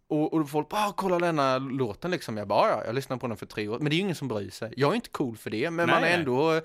Och, 0.07 0.33
och 0.33 0.49
folk 0.49 0.69
bara, 0.69 0.87
"Ah, 0.87 0.93
kolla 0.95 1.19
denna 1.19 1.57
låten 1.57 2.11
liksom. 2.11 2.37
Jag 2.37 2.47
bara, 2.47 2.69
ja, 2.69 2.85
jag 2.85 2.95
lyssnade 2.95 3.19
på 3.19 3.27
den 3.27 3.37
för 3.37 3.45
tre 3.45 3.67
år. 3.67 3.79
Men 3.79 3.89
det 3.89 3.93
är 3.95 3.97
ju 3.97 4.01
ingen 4.03 4.15
som 4.15 4.27
bryr 4.27 4.49
sig. 4.49 4.73
Jag 4.77 4.91
är 4.91 4.95
inte 4.95 5.09
cool 5.09 5.37
för 5.37 5.49
det, 5.49 5.69
men 5.71 5.87
Nej, 5.87 5.95
man 5.95 6.03
är 6.03 6.07
nej. 6.09 6.13
ändå, 6.19 6.61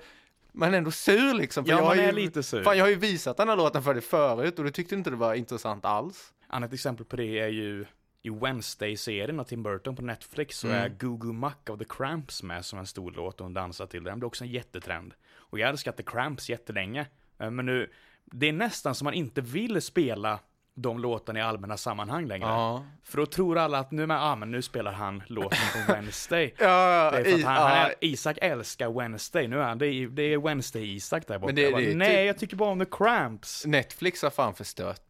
man 0.51 0.73
är 0.73 0.77
ändå 0.77 0.91
sur 0.91 1.33
liksom. 1.33 1.65
För 1.65 1.71
Ja, 1.71 1.77
jag 1.77 1.85
man 1.85 1.99
är 1.99 2.05
ju, 2.05 2.11
lite 2.11 2.43
sur. 2.43 2.63
Fan, 2.63 2.77
jag 2.77 2.85
har 2.85 2.89
ju 2.89 2.95
visat 2.95 3.37
den 3.37 3.49
här 3.49 3.55
låten 3.55 3.83
för 3.83 3.93
dig 3.93 4.03
förut 4.03 4.59
och 4.59 4.65
du 4.65 4.71
tyckte 4.71 4.95
inte 4.95 5.09
det 5.09 5.15
var 5.15 5.33
intressant 5.33 5.85
alls. 5.85 6.33
Annat 6.47 6.73
exempel 6.73 7.05
på 7.05 7.15
det 7.15 7.39
är 7.39 7.47
ju 7.47 7.85
i 8.25 8.29
Wednesday-serien 8.29 9.39
av 9.39 9.43
Tim 9.43 9.63
Burton 9.63 9.95
på 9.95 10.01
Netflix 10.01 10.57
så 10.57 10.67
Mm. 10.67 10.79
är 10.83 10.89
Goo 10.89 11.17
Goo 11.17 11.33
Muck 11.33 11.69
of 11.69 11.79
the 11.79 11.85
Cramps 11.89 12.43
med 12.43 12.65
som 12.65 12.79
en 12.79 12.87
stor 12.87 13.11
låt 13.11 13.39
och 13.39 13.45
hon 13.45 13.53
dansar 13.53 13.85
till 13.85 14.03
den. 14.03 14.19
Blir 14.19 14.27
också 14.27 14.43
en 14.43 14.49
jättetrend. 14.51 15.13
Och 15.35 15.59
jag 15.59 15.69
älskat 15.69 15.97
The 15.97 16.03
Cramps 16.03 16.49
jättelänge. 16.49 17.05
Eh, 17.39 17.51
Men 17.51 17.65
nu, 17.65 17.89
det 18.25 18.47
är 18.49 18.53
nästan 18.53 18.95
som 18.95 19.05
man 19.05 19.13
inte 19.13 19.41
vill 19.41 19.81
spela 19.81 20.39
de 20.77 20.99
låtarna 20.99 21.39
i 21.39 21.41
allmänna 21.41 21.77
sammanhang 21.77 22.25
längre. 22.27 22.47
Ja. 22.47 22.85
För 23.03 23.17
då 23.17 23.25
tror 23.25 23.57
alla 23.57 23.79
att 23.79 23.91
nu, 23.91 24.05
men, 24.07 24.17
ah, 24.17 24.35
men 24.35 24.51
nu 24.51 24.61
spelar 24.61 24.91
han 24.91 25.23
låten 25.27 25.59
på 25.87 25.93
Wednesday. 25.93 26.53
Ja, 26.59 27.11
Det 27.11 27.17
är 27.19 27.23
för 27.23 27.43
han, 27.47 27.55
han 27.55 27.77
ja, 27.77 27.87
är, 27.87 27.93
Isak 28.01 28.37
älskar 28.41 28.99
Wednesday, 28.99 29.47
nu 29.47 29.59
är 29.59 29.63
han, 29.63 29.77
det 29.77 29.87
är, 29.87 30.07
det 30.07 30.23
är 30.23 30.37
Wednesday-Isak 30.37 31.27
där 31.27 31.39
borta. 31.39 31.45
Men 31.45 31.55
det- 31.55 31.61
Jag 31.61 31.71
bara, 31.71 31.81
det 31.81 31.95
Nej, 31.95 32.15
typ- 32.17 32.27
jag 32.27 32.37
tycker 32.37 32.55
bara 32.55 32.69
om 32.69 32.79
The 32.79 32.85
Cramps. 32.91 33.65
Netflix 33.65 34.21
har 34.21 34.29
fan 34.29 34.53
förstört 34.55 35.01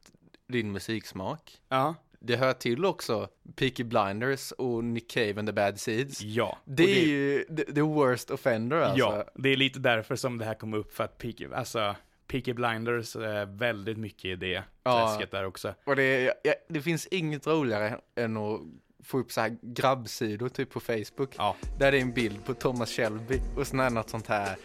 din 0.47 0.71
musiksmak. 0.71 1.51
Ja, 1.69 1.95
Det 2.25 2.35
hör 2.35 2.53
till 2.53 2.85
också 2.85 3.27
Peaky 3.55 3.83
Blinders 3.83 4.51
och 4.51 4.83
Nick 4.83 5.11
Cave 5.11 5.33
and 5.39 5.47
the 5.47 5.53
Bad 5.53 5.79
Seeds. 5.79 6.21
ja. 6.21 6.57
Det 6.65 6.83
är 7.01 7.05
ju 7.07 7.43
the, 7.75 7.81
worst 7.81 8.31
offender 8.31 8.77
alltså. 8.77 8.99
Ja, 8.99 9.25
det 9.35 9.49
är 9.49 9.55
lite 9.57 9.79
därför 9.79 10.15
som 10.15 10.37
det 10.37 10.45
här 10.45 10.53
kom 10.53 10.73
upp 10.73 10.93
för 10.93 11.03
att 11.03 11.17
Peaky, 11.17 11.47
alltså, 11.53 11.95
Peaky 12.27 12.53
Blinders 12.53 13.15
är 13.15 13.45
väldigt 13.45 13.97
mycket 13.97 14.25
i 14.25 14.35
det 14.35 14.63
Ja. 14.83 15.07
träsket 15.09 15.31
där 15.31 15.45
också. 15.45 15.73
Och 15.83 15.95
det, 15.95 16.33
ja, 16.43 16.53
det 16.69 16.81
finns 16.81 17.07
inget 17.07 17.47
roligare 17.47 17.99
än 18.15 18.37
att 18.37 18.61
få 19.03 19.17
upp 19.19 19.31
så 19.31 19.41
här 19.41 19.57
grabbsidor 19.61 20.49
typ 20.49 20.69
på 20.69 20.79
Facebook. 20.79 21.35
Ja, 21.37 21.55
Där 21.79 21.91
det 21.91 21.97
är 21.97 22.01
en 22.01 22.13
bild 22.13 22.45
på 22.45 22.53
Thomas 22.53 22.91
Shelby 22.91 23.39
och 23.55 23.67
sen 23.67 23.79
är 23.79 23.83
det 23.83 23.89
något 23.95 24.09
sånt 24.09 24.27
här 24.27 24.55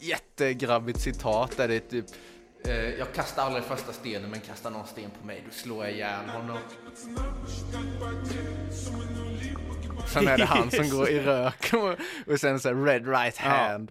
jättegrabbigt 0.00 1.00
citat 1.00 1.56
där 1.56 1.68
det 1.68 1.74
är 1.74 1.80
typ 1.80 2.04
Jag 2.98 3.12
kastar 3.14 3.42
aldrig 3.42 3.64
första 3.64 3.92
stenen 3.92 4.30
men 4.30 4.40
kastar 4.40 4.70
någon 4.70 4.86
sten 4.86 5.10
på 5.20 5.26
mig, 5.26 5.42
då 5.46 5.50
slår 5.52 5.84
jag 5.84 5.92
ihjäl 5.94 6.28
honom. 6.28 6.58
Sen 10.06 10.28
är 10.28 10.38
det 10.38 10.44
han 10.44 10.70
som 10.70 10.90
går 10.90 11.08
i 11.08 11.20
rök 11.20 11.70
och, 12.26 12.40
sen 12.40 12.60
så 12.60 12.68
här 12.68 12.84
red 12.84 13.08
right 13.08 13.36
hand. 13.36 13.90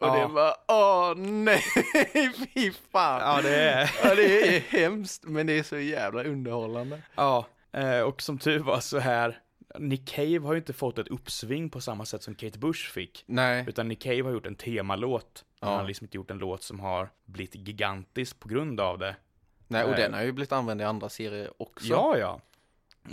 Och 0.00 0.06
Ja. 0.08 0.14
det 0.16 0.26
var, 0.34 0.54
åh 0.68 1.14
nej, 1.16 1.62
fy 2.54 2.72
fan. 2.92 3.20
ja 3.20 3.42
det 3.42 3.56
är, 3.62 3.90
Ja, 4.04 4.14
det 4.14 4.56
är 4.56 4.60
hemskt, 4.60 5.24
men 5.24 5.46
det 5.46 5.58
är 5.58 5.62
så 5.62 5.78
jävla 5.78 6.24
underhållande. 6.24 7.02
ja, 7.14 7.46
eh, 7.72 8.00
och 8.00 8.22
som 8.22 8.38
tur 8.38 8.58
var 8.58 8.80
så 8.80 8.98
här, 8.98 9.38
Nick 9.78 10.08
Cave 10.08 10.38
har 10.38 10.52
ju 10.52 10.58
inte 10.58 10.72
fått 10.72 10.98
ett 10.98 11.08
uppsving 11.08 11.70
på 11.70 11.80
samma 11.80 12.04
sätt 12.04 12.22
som 12.22 12.34
Kate 12.34 12.58
Bush 12.58 12.90
fick. 12.92 13.24
Nej, 13.26 13.64
Utan 13.68 13.88
Nick 13.88 14.02
Cave 14.02 14.22
har 14.22 14.30
gjort 14.30 14.46
en 14.46 14.54
temalåt. 14.56 15.44
Ja. 15.62 15.68
Han 15.68 15.78
har 15.80 15.86
liksom 15.86 16.04
inte 16.04 16.16
gjort 16.16 16.30
en 16.30 16.38
låt 16.38 16.62
som 16.62 16.80
har 16.80 17.08
blivit 17.24 17.54
gigantisk 17.54 18.40
på 18.40 18.48
grund 18.48 18.80
av 18.80 18.98
det. 18.98 19.16
nej 19.68 19.84
och 19.84 19.90
Nej. 19.90 20.00
den 20.00 20.14
har 20.14 20.22
ju 20.22 20.32
blivit 20.32 20.52
använd 20.52 20.80
i 20.80 20.84
andra 20.84 21.08
serier 21.08 21.50
också. 21.58 21.86
Ja, 21.86 22.18
ja. 22.18 22.40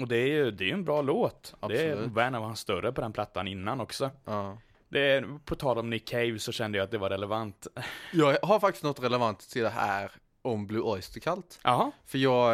Och 0.02 0.08
det 0.08 0.18
är 0.18 0.28
ju 0.28 0.52
det 0.52 0.70
är 0.70 0.74
en 0.74 0.86
bra 0.86 1.02
låt. 1.02 1.56
Det 1.68 1.86
är 1.86 1.92
Absolut. 1.92 2.18
en 2.18 2.36
av 2.36 2.44
hans 2.44 2.60
större 2.60 2.92
på 2.92 3.02
den 3.02 3.14
plattan 3.14 3.48
innan 3.48 3.82
också. 3.82 4.12
Ja. 4.26 4.58
Det 4.90 5.00
är, 5.00 5.40
på 5.46 5.56
tal 5.56 5.78
om 5.78 5.90
Nick 5.90 6.08
Cave 6.10 6.40
så 6.40 6.52
kände 6.52 6.78
jag 6.78 6.86
att 6.86 6.92
det 6.92 6.98
var 6.98 7.10
relevant. 7.10 7.68
Jag 8.14 8.38
har 8.44 8.60
faktiskt 8.60 8.84
något 8.84 9.04
relevant 9.04 9.40
till 9.40 9.62
det 9.62 9.70
här 9.70 10.12
om 10.42 10.68
Blue 10.68 10.82
Oyster 10.82 11.20
Cult. 11.20 11.60
Jaha, 11.64 11.92
För 12.06 12.18
jag 12.18 12.52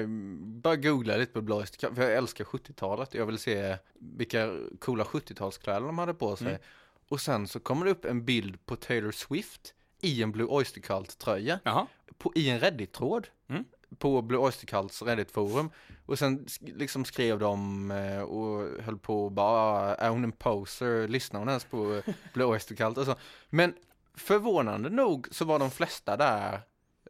eh, 0.00 0.06
bara 0.40 0.76
googla 0.76 1.16
lite 1.16 1.32
på 1.32 1.40
Blue 1.40 1.58
Oyster 1.58 1.78
Cult, 1.78 1.94
för 1.94 2.02
jag 2.02 2.12
älskar 2.14 2.44
70-talet. 2.44 3.14
Jag 3.14 3.26
vill 3.26 3.38
se 3.38 3.76
vilka 3.94 4.50
coola 4.80 5.04
70-talskläder 5.04 5.86
de 5.86 5.98
hade 5.98 6.14
på 6.14 6.36
sig. 6.36 6.48
Mm. 6.48 6.60
Och 7.08 7.20
sen 7.20 7.48
så 7.48 7.60
kommer 7.60 7.84
det 7.84 7.90
upp 7.90 8.04
en 8.04 8.24
bild 8.24 8.66
på 8.66 8.76
Taylor 8.76 9.10
Swift 9.12 9.74
i 10.00 10.22
en 10.22 10.32
Blue 10.32 10.46
Oyster 10.46 10.80
Cult-tröja. 10.80 11.60
på, 12.18 12.32
i 12.34 12.48
en 12.50 12.60
Reddit-tråd 12.60 13.28
Mm. 13.48 13.64
på 13.98 14.22
Blue 14.22 14.40
Oyster 14.40 14.66
Cults 14.66 15.02
Reddit-forum. 15.02 15.70
Och 16.06 16.18
sen 16.18 16.46
liksom 16.60 17.04
skrev 17.04 17.38
de 17.38 17.90
eh, 17.90 18.20
och 18.22 18.82
höll 18.82 18.98
på 18.98 19.24
och 19.24 19.32
bara, 19.32 19.94
är 19.94 20.08
hon 20.10 20.24
en 20.24 20.32
poser? 20.32 21.08
Lyssnar 21.08 21.40
hon 21.40 21.48
ens 21.48 21.64
på 21.64 22.02
Blue 22.34 22.46
Oyster 22.46 22.74
Cult? 22.74 22.98
Och 22.98 23.06
så. 23.06 23.14
Men 23.50 23.74
förvånande 24.14 24.90
nog 24.90 25.28
så 25.30 25.44
var 25.44 25.58
de 25.58 25.70
flesta 25.70 26.16
där, 26.16 26.60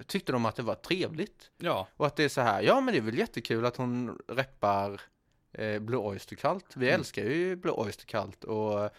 tyckte 0.06 0.32
de 0.32 0.46
att 0.46 0.56
det 0.56 0.62
var 0.62 0.74
trevligt. 0.74 1.50
Ja, 1.58 1.88
Och 1.96 2.06
att 2.06 2.16
det 2.16 2.24
är 2.24 2.28
så 2.28 2.40
här, 2.40 2.62
ja 2.62 2.80
men 2.80 2.94
det 2.94 2.98
är 3.00 3.02
väl 3.02 3.18
jättekul 3.18 3.64
att 3.66 3.76
hon 3.76 4.18
reppar 4.28 5.00
eh, 5.52 5.78
Blue 5.78 6.00
Oyster 6.00 6.36
Cult. 6.36 6.76
Vi 6.76 6.86
Mm. 6.88 7.00
älskar 7.00 7.22
ju 7.24 7.56
Blue 7.56 7.72
Oyster 7.74 8.04
Cult 8.06 8.44
och 8.44 8.90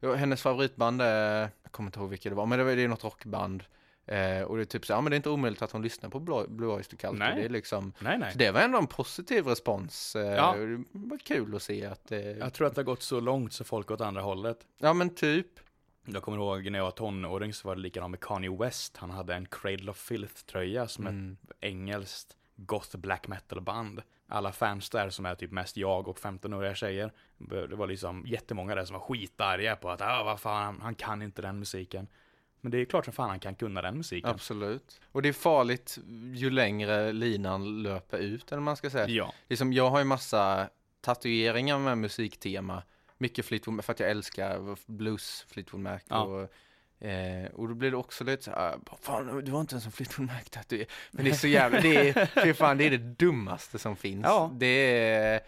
hennes 0.00 0.42
favoritband 0.42 1.02
är, 1.02 1.40
jag 1.62 1.72
kommer 1.72 1.88
inte 1.88 2.00
ihåg 2.00 2.10
vilket 2.10 2.32
det 2.32 2.36
var, 2.36 2.46
men 2.46 2.58
det, 2.58 2.64
var, 2.64 2.76
det 2.76 2.82
är 2.82 2.88
något 2.88 3.04
rockband. 3.04 3.64
Eh, 4.06 4.42
och 4.42 4.56
det 4.56 4.62
är 4.62 4.64
typ 4.64 4.86
så, 4.86 4.92
ja 4.92 5.00
men 5.00 5.10
det 5.10 5.14
är 5.14 5.16
inte 5.16 5.30
omöjligt 5.30 5.62
att 5.62 5.72
hon 5.72 5.82
lyssnar 5.82 6.10
på 6.10 6.20
Blue, 6.20 6.46
Blue 6.48 6.68
Oyster 6.74 6.96
Cult. 6.96 7.18
Nej. 7.18 7.36
Det 7.36 7.44
är 7.44 7.48
liksom, 7.48 7.92
nej 7.98 8.18
nej. 8.18 8.32
så 8.32 8.38
det 8.38 8.50
var 8.50 8.60
ändå 8.60 8.78
en 8.78 8.86
positiv 8.86 9.46
respons. 9.46 10.16
Eh, 10.16 10.22
Ja. 10.34 10.54
Det 10.56 10.84
var 10.92 11.18
kul 11.18 11.54
att 11.56 11.62
se 11.62 11.84
att 11.86 12.08
det, 12.08 12.20
Jag 12.38 12.52
tror 12.52 12.66
att 12.66 12.74
det 12.74 12.78
har 12.80 12.84
gått 12.86 13.02
så 13.02 13.20
långt 13.20 13.52
så 13.52 13.64
folk 13.64 13.90
åt 13.90 14.00
andra 14.00 14.22
hållet. 14.22 14.58
ja 14.78 14.92
men 14.92 15.14
typ. 15.14 15.46
Jag 16.04 16.22
kommer 16.22 16.38
ihåg 16.38 16.70
när 16.70 16.78
jag 16.78 16.84
var 16.84 16.90
tonåring 16.90 17.54
så 17.54 17.68
var 17.68 17.76
det 17.76 17.82
likadant 17.82 18.10
med 18.10 18.20
Kanye 18.20 18.50
West. 18.58 18.96
Han 18.96 19.10
hade 19.10 19.34
en 19.34 19.46
Cradle 19.46 19.90
of 19.90 19.96
Filth-tröja 19.98 20.88
som 20.88 21.06
Mm. 21.06 21.36
ett 21.44 21.56
engelskt 21.60 22.36
goth 22.66 22.96
black 22.96 23.28
metal-band. 23.28 24.02
Alla 24.28 24.52
fans 24.52 24.90
där 24.90 25.10
som 25.10 25.26
är 25.26 25.34
typ 25.34 25.50
mest 25.50 25.76
jag 25.76 26.08
och 26.08 26.18
15-åriga 26.18 26.74
tjejer. 26.74 27.12
Det 27.38 27.76
var 27.76 27.86
liksom 27.86 28.24
jättemånga 28.26 28.74
där 28.74 28.84
som 28.84 28.94
var 28.94 29.00
skitarga 29.00 29.76
på 29.76 29.90
att 29.90 30.00
ah, 30.00 30.22
vad 30.24 30.40
fan, 30.40 30.80
han 30.82 30.94
kan 30.94 31.22
inte 31.22 31.42
den 31.42 31.58
musiken. 31.58 32.08
Men 32.60 32.72
det 32.72 32.78
är 32.78 32.84
klart 32.84 33.04
som 33.04 33.14
fan 33.14 33.28
han 33.28 33.40
kan 33.40 33.54
kunna 33.54 33.82
den 33.82 33.96
musiken. 33.96 34.30
Absolut. 34.30 35.00
Och 35.12 35.22
det 35.22 35.28
är 35.28 35.32
farligt 35.32 35.98
ju 36.34 36.50
längre 36.50 37.12
linan 37.12 37.82
löper 37.82 38.18
ut, 38.18 38.52
eller 38.52 38.62
man 38.62 38.76
ska 38.76 38.90
säga. 38.90 39.08
Ja. 39.08 39.34
Liksom, 39.48 39.72
jag 39.72 39.90
har 39.90 39.98
ju 39.98 40.04
massa 40.04 40.68
tatueringar 41.00 41.78
med 41.78 41.98
musiktema. 41.98 42.82
Mycket 43.18 43.46
Fleetwood 43.46 43.84
för 43.84 43.92
att 43.92 44.00
jag 44.00 44.10
älskar 44.10 44.76
blues 44.92 45.46
Fleetwood 45.48 45.82
Mac 45.82 46.00
Ja. 46.08 46.22
och 46.22 46.52
Eh, 47.00 47.50
och 47.54 47.68
då 47.68 47.74
blir 47.74 47.90
det 47.90 47.96
också 47.96 48.24
lite 48.24 48.42
så 48.42 48.50
här, 48.50 48.78
"Vad 48.90 48.98
fan 49.00 49.44
du 49.44 49.52
har 49.52 49.60
inte 49.60 49.74
ens 49.74 49.86
en 49.86 49.92
Fleetwood 49.92 50.26
Mac 50.26 50.40
tatuering. 50.50 50.86
Men 51.10 51.24
det 51.24 51.30
är 51.30 51.34
så 51.34 51.46
jävla, 51.58 51.80
det 51.80 52.08
är, 52.08 52.42
fy 52.44 52.54
fan, 52.54 52.78
det 52.78 52.84
är 52.84 52.90
det 52.90 52.98
dummaste 52.98 53.78
som 53.78 53.96
finns. 53.96 54.22
Ja. 54.24 54.50
Det 54.54 54.66
är, 54.66 55.40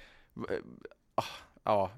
ah, 1.14 1.24
ja, 1.64 1.90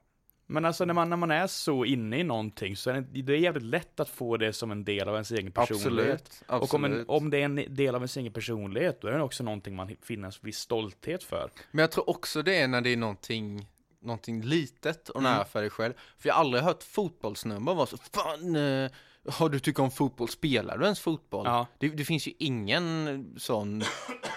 Men 0.47 0.65
alltså 0.65 0.85
när 0.85 0.95
man, 0.95 1.11
när 1.11 1.17
man 1.17 1.31
är 1.31 1.47
så 1.47 1.85
inne 1.85 2.19
i 2.19 2.25
någonting 2.25 2.77
så 2.77 2.91
är 2.91 2.95
det, 2.95 3.23
det 3.23 3.33
är 3.33 3.37
jävligt 3.37 3.63
lätt 3.65 4.01
att 4.01 4.09
få 4.09 4.37
det 4.37 4.53
som 4.53 4.71
en 4.71 4.85
del 4.85 5.09
av 5.09 5.15
ens 5.15 5.31
egen 5.31 5.53
personlighet. 5.53 6.21
absolut. 6.21 6.45
absolut. 6.47 6.63
Och 6.71 6.75
om, 6.75 6.85
en, 6.85 7.05
om 7.09 7.31
det 7.31 7.39
är 7.39 7.45
en 7.45 7.55
del 7.75 7.95
av 7.95 8.01
ens 8.01 8.17
egen 8.17 8.33
personlighet, 8.33 9.01
då 9.01 9.09
är 9.09 9.13
det 9.13 9.23
också 9.23 9.43
någonting 9.45 9.77
man 9.77 9.97
finner 10.03 10.37
viss 10.41 10.59
stolthet 10.59 11.23
för. 11.25 11.51
Men 11.71 11.83
jag 11.83 11.91
tror 11.91 12.11
också 12.11 12.43
det 12.43 12.55
är 12.61 12.69
när 12.69 12.81
det 12.81 12.91
är 12.93 12.97
någonting, 12.97 13.67
någonting 14.01 14.43
litet 14.43 15.09
och 15.09 15.23
nära 15.23 15.35
Mm. 15.35 15.47
för 15.47 15.61
dig 15.61 15.71
själv. 15.71 15.95
För 16.19 16.29
jag 16.29 16.35
har 16.35 16.41
aldrig 16.41 16.63
hört 16.65 16.83
fotbollsnummer 16.83 17.75
vara 17.75 17.87
så, 17.87 17.97
fan, 17.97 18.57
eh, 18.57 18.91
har 19.29 19.49
du 19.49 19.59
tycker 19.61 19.83
om 19.83 19.91
fotboll, 19.91 20.29
spelar 20.29 20.79
du 20.79 20.85
ens 20.85 21.01
fotboll? 21.01 21.47
Ja, 21.47 21.67
Det, 21.79 21.89
det 21.89 22.05
finns 22.05 22.29
ju 22.29 22.33
ingen 22.39 23.35
sån 23.39 23.83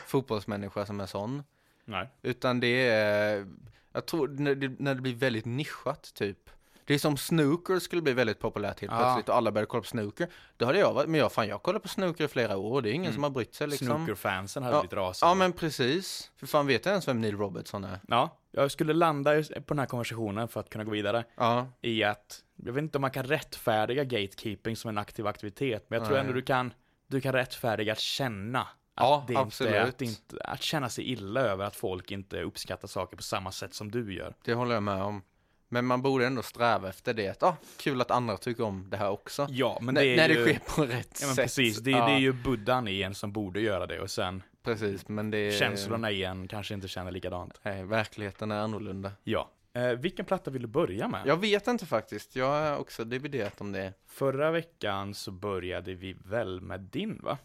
fotbollsmänniska 0.08 0.86
som 0.86 1.00
är 1.00 1.06
sån. 1.06 1.44
nej. 1.86 2.10
Utan 2.22 2.60
det 2.60 2.88
är, 2.88 3.48
jag 3.94 4.06
tror 4.06 4.28
när 4.28 4.56
det, 4.56 4.76
när 4.80 4.96
det 4.96 5.02
blir 5.02 5.16
väldigt 5.16 5.46
nischat 5.46 6.14
typ. 6.14 6.50
Det 6.88 6.94
är 6.94 7.00
som 7.00 7.18
snooker 7.18 7.80
skulle 7.80 8.02
bli 8.02 8.14
väldigt 8.14 8.40
populärt 8.40 8.80
helt 8.82 8.94
Ja. 8.94 9.00
plötsligt 9.00 9.30
och 9.30 9.36
alla 9.36 9.52
började 9.52 9.68
kolla 9.68 9.82
på 9.82 9.88
snooker. 9.88 10.28
Då 10.58 10.66
hade 10.66 10.80
jag 10.80 10.94
varit, 10.94 11.10
men 11.10 11.20
jag 11.20 11.32
fan 11.32 11.48
jag 11.48 11.64
kollar 11.64 11.80
på 11.80 11.88
snooker 11.88 12.24
i 12.26 12.28
flera 12.28 12.58
år 12.58 12.74
och 12.74 12.84
det 12.84 12.90
är 12.90 12.94
ingen 12.94 13.06
Mm. 13.06 13.14
som 13.14 13.24
har 13.24 13.30
brytt 13.30 13.56
sig 13.56 13.68
liksom. 13.68 13.88
Snookerfansen 13.88 14.64
hade 14.64 14.76
Ja, 14.76 14.82
blivit 14.82 14.94
rasande. 14.94 15.30
Ja 15.32 15.36
men 15.36 15.54
precis. 15.54 16.32
För 16.38 16.48
fan 16.48 16.68
vet 16.68 16.86
jag 16.86 16.92
ens 16.92 17.08
vem 17.08 17.22
Neil 17.22 17.38
Robertson 17.38 17.84
är? 17.84 18.00
Ja, 18.08 18.38
jag 18.52 18.72
skulle 18.72 18.94
landa 18.94 19.44
på 19.44 19.64
den 19.68 19.80
här 19.80 19.86
konversationen 19.86 20.48
för 20.48 20.60
att 20.60 20.70
kunna 20.70 20.84
gå 20.84 20.92
vidare 20.92 21.24
Ja, 21.36 21.68
i 21.82 22.04
att, 22.04 22.40
jag 22.56 22.74
vet 22.74 22.82
inte 22.82 22.98
om 22.98 23.02
man 23.02 23.12
kan 23.12 23.24
rättfärdiga 23.26 24.04
gatekeeping 24.04 24.76
som 24.76 24.90
en 24.90 24.98
aktiv 24.98 25.28
aktivitet, 25.28 25.86
men 25.90 26.00
jag 26.00 26.06
tror 26.08 26.18
Nej. 26.18 26.22
ändå 26.26 26.34
du 26.34 26.42
kan, 26.42 26.74
du 27.08 27.22
kan 27.22 27.34
rättfärdiga 27.34 27.92
att 27.94 28.00
känna 28.00 28.60
att 28.62 28.68
Ja, 28.96 29.24
det 29.28 29.34
inte 29.34 29.42
är, 29.42 29.46
absolut. 29.46 29.76
att, 29.96 30.02
inte, 30.02 30.38
att 30.44 30.62
känna 30.62 30.90
sig 30.90 31.12
illa 31.12 31.42
över 31.42 31.66
att 31.66 31.76
folk 31.76 32.12
inte 32.12 32.42
uppskattar 32.42 32.88
saker 32.88 33.18
på 33.18 33.24
samma 33.24 33.52
sätt 33.52 33.74
som 33.74 33.92
du 33.92 34.14
gör. 34.14 34.34
det 34.46 34.54
håller 34.54 34.74
jag 34.74 34.84
med 34.84 35.02
om. 35.04 35.22
Men 35.70 35.86
man 35.86 36.02
borde 36.02 36.28
ändå 36.28 36.42
sträva 36.42 36.90
efter 36.90 37.14
det. 37.14 37.28
Att, 37.28 37.44
ah, 37.44 37.56
kul 37.78 38.02
att 38.02 38.12
andra 38.12 38.38
tycker 38.38 38.64
om 38.64 38.90
det 38.90 38.98
här 38.98 39.10
också. 39.10 39.48
Ja, 39.50 39.80
men 39.82 39.94
när, 39.94 40.02
det 40.02 40.14
är 40.14 40.18
när 40.18 40.30
ju, 40.30 40.36
det 40.36 40.42
sker 40.42 40.76
på 40.76 40.86
rätt 40.86 41.20
Ja 41.22 41.28
men 41.28 41.36
sätt. 41.36 41.46
precis, 41.46 41.78
det, 41.78 41.92
ja, 41.92 42.08
det 42.08 42.14
är 42.14 42.20
ju 42.20 42.34
buddhan 42.34 42.88
i 42.88 43.02
en 43.02 43.16
som 43.16 43.32
borde 43.32 43.62
göra 43.62 43.88
det 43.88 44.00
och 44.00 44.12
sen 44.12 44.44
Precis, 44.64 45.08
men 45.08 45.32
det 45.32 45.52
känslorna 45.52 46.12
i 46.12 46.24
en 46.24 46.48
kanske 46.48 46.74
inte 46.74 46.88
känner 46.88 47.12
likadant. 47.12 47.60
Nej, 47.64 47.84
verkligheten 47.84 48.52
är 48.52 48.60
annorlunda. 48.60 49.12
Ja. 49.24 49.50
Eh, 49.74 49.90
vilken 49.90 50.26
platta 50.26 50.52
vill 50.52 50.62
du 50.62 50.68
börja 50.68 51.08
med? 51.08 51.22
Jag 51.26 51.38
vet 51.38 51.68
inte 51.68 51.86
faktiskt. 51.86 52.36
Jag 52.36 52.46
har 52.46 52.78
också 52.78 53.04
dividerat 53.04 53.62
om 53.62 53.72
det. 53.72 53.94
Förra 54.08 54.52
veckan 54.52 55.14
så 55.14 55.32
började 55.32 55.94
vi 55.94 56.14
väl 56.14 56.62
med 56.62 56.80
din 56.80 57.20
va? 57.24 57.38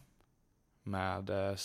Med, 0.83 1.31
eh? 1.31 1.57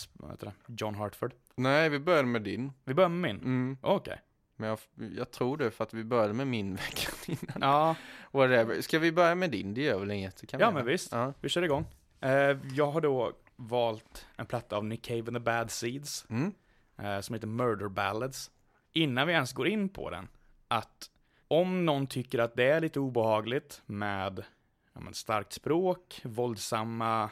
John 0.66 0.94
Hartford. 0.94 1.32
Nej, 1.54 1.88
vi 1.88 1.98
började 1.98 2.28
med 2.28 2.42
din. 2.42 2.72
Vi 2.84 2.94
börjar 2.94 3.08
med 3.08 3.34
min. 3.34 3.44
Mm. 3.44 3.78
Okej. 3.80 4.20
Men 4.60 4.68
jag, 4.68 4.78
jag 5.16 5.30
tror 5.30 5.56
det 5.56 5.70
för 5.70 5.84
att 5.84 5.94
vi 5.94 6.04
började 6.04 6.34
med 6.34 6.46
min 6.46 6.74
veckan 6.74 7.14
innan. 7.26 7.70
Ja, 7.70 7.96
Whatever. 8.30 8.80
Ska 8.80 8.98
vi 8.98 9.12
börja 9.12 9.34
med 9.34 9.50
din? 9.50 9.74
Det 9.74 9.82
gör 9.82 9.98
väl 9.98 10.10
inget? 10.10 10.48
Kan 10.48 10.60
ja 10.60 10.70
men 10.70 10.86
visst. 10.86 11.12
Ja. 11.12 11.32
Vi 11.40 11.48
kör 11.48 11.62
igång. 11.62 11.86
Eh, 12.20 12.56
jag 12.74 12.90
har 12.90 13.00
då 13.00 13.32
valt 13.56 14.26
en 14.36 14.46
platta 14.46 14.76
av 14.76 14.84
Nick 14.84 15.02
Cave 15.02 15.18
and 15.18 15.36
the 15.36 15.40
Bad 15.40 15.70
Seeds. 15.70 16.26
Mm. 16.30 16.52
eh, 16.98 17.20
som 17.20 17.34
heter 17.34 17.46
Murder 17.46 17.88
Ballads. 17.88 18.50
Innan 18.92 19.26
vi 19.26 19.32
ens 19.32 19.52
går 19.52 19.68
in 19.68 19.88
på 19.88 20.10
den, 20.10 20.28
att 20.68 21.10
om 21.48 21.84
någon 21.84 22.06
tycker 22.06 22.38
att 22.38 22.56
det 22.56 22.64
är 22.64 22.80
lite 22.80 23.00
obehagligt 23.00 23.82
med 23.86 24.44
ja, 24.92 25.00
men 25.00 25.14
starkt 25.14 25.52
språk, 25.52 26.20
våldsamma 26.24 27.30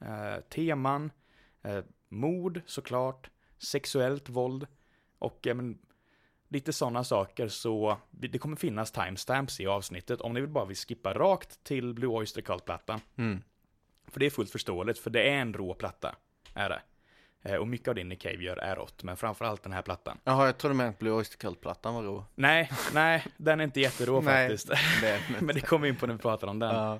eh, 0.00 0.40
teman, 0.48 1.10
mord 2.08 2.60
såklart, 2.66 3.30
sexuellt 3.58 4.28
våld 4.28 4.66
och 5.18 5.38
ja, 5.42 5.54
men, 5.54 5.78
lite 6.48 6.72
sådana 6.72 7.04
saker 7.04 7.48
så 7.48 7.96
det 8.10 8.38
kommer 8.38 8.56
finnas 8.56 8.92
timestamps 8.92 9.60
i 9.60 9.66
avsnittet 9.66 10.20
om 10.20 10.34
ni 10.34 10.40
vill 10.40 10.50
bara 10.50 10.64
vill 10.64 10.76
skippa 10.76 11.14
rakt 11.14 11.64
till 11.64 11.94
Blue 11.94 12.10
Oyster 12.10 12.42
Cult-plattan. 12.42 13.00
Mm. 13.16 13.42
För 14.08 14.20
det 14.20 14.26
är 14.26 14.30
fullt 14.30 14.50
förståeligt, 14.50 14.98
för 14.98 15.10
det 15.10 15.22
är 15.30 15.36
en 15.36 15.54
rå 15.54 15.74
platta, 15.74 16.14
är 16.54 16.68
det. 16.68 16.82
Eh, 17.42 17.56
och 17.56 17.68
mycket 17.68 17.88
av 17.88 17.94
det 17.94 18.04
Nick 18.04 18.20
Cave 18.20 18.42
gör 18.42 18.56
är 18.56 18.76
rått, 18.76 19.02
men 19.02 19.16
framförallt 19.16 19.62
den 19.62 19.72
här 19.72 19.82
plattan. 19.82 20.18
Jaha, 20.24 20.46
jag 20.46 20.58
trodde 20.58 20.74
med 20.74 20.88
att 20.88 20.98
Blue 20.98 21.12
Oyster 21.12 21.38
Cult-plattan 21.38 21.94
var 21.94 22.02
rå. 22.02 22.24
Nej, 22.34 22.70
nej, 22.94 23.26
den 23.36 23.60
är 23.60 23.64
inte 23.64 23.80
jätterå 23.80 24.20
Nej. 24.20 24.48
faktiskt. 24.48 24.68
Det 25.00 25.08
är 25.08 25.20
den 25.32 25.46
Men 25.46 25.54
det 25.54 25.60
kommer 25.60 25.82
vi 25.82 25.88
in 25.88 25.96
på 25.96 26.06
när 26.06 26.14
vi 26.14 26.20
pratar 26.20 26.46
om 26.46 26.58
den. 26.58 26.74
Ja. 26.74 26.98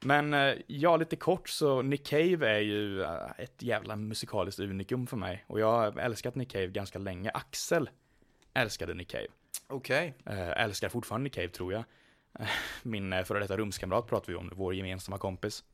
Men 0.00 0.34
eh, 0.34 0.54
ja, 0.66 0.96
lite 0.96 1.16
kort 1.16 1.48
så 1.48 1.82
Nick 1.82 2.06
Cave 2.06 2.50
är 2.50 2.60
ju 2.60 3.02
eh, 3.02 3.30
ett 3.38 3.62
jävla 3.62 3.96
musikaliskt 3.96 4.60
unikum 4.60 5.06
för 5.06 5.16
mig. 5.16 5.44
Och 5.46 5.60
jag 5.60 5.72
har 5.72 5.98
älskat 5.98 6.34
Nick 6.34 6.52
Cave 6.52 6.66
ganska 6.66 6.98
länge. 6.98 7.30
Axel 7.34 7.90
älskade 8.54 8.94
Nick 8.94 9.10
Cave. 9.10 9.26
Okej. 9.66 10.14
Eh, 10.26 10.48
älskar 10.62 10.88
fortfarande 10.88 11.24
Nick 11.24 11.34
Cave 11.34 11.48
tror 11.48 11.72
jag. 11.72 11.84
Eh, 12.40 12.46
Min 12.82 13.12
eh, 13.12 13.24
före 13.24 13.38
detta 13.38 13.56
rumskamrat 13.56 14.06
pratar 14.06 14.26
vi 14.32 14.34
om, 14.34 14.50
vår 14.54 14.74
gemensamma 14.74 15.18
kompis. 15.18 15.64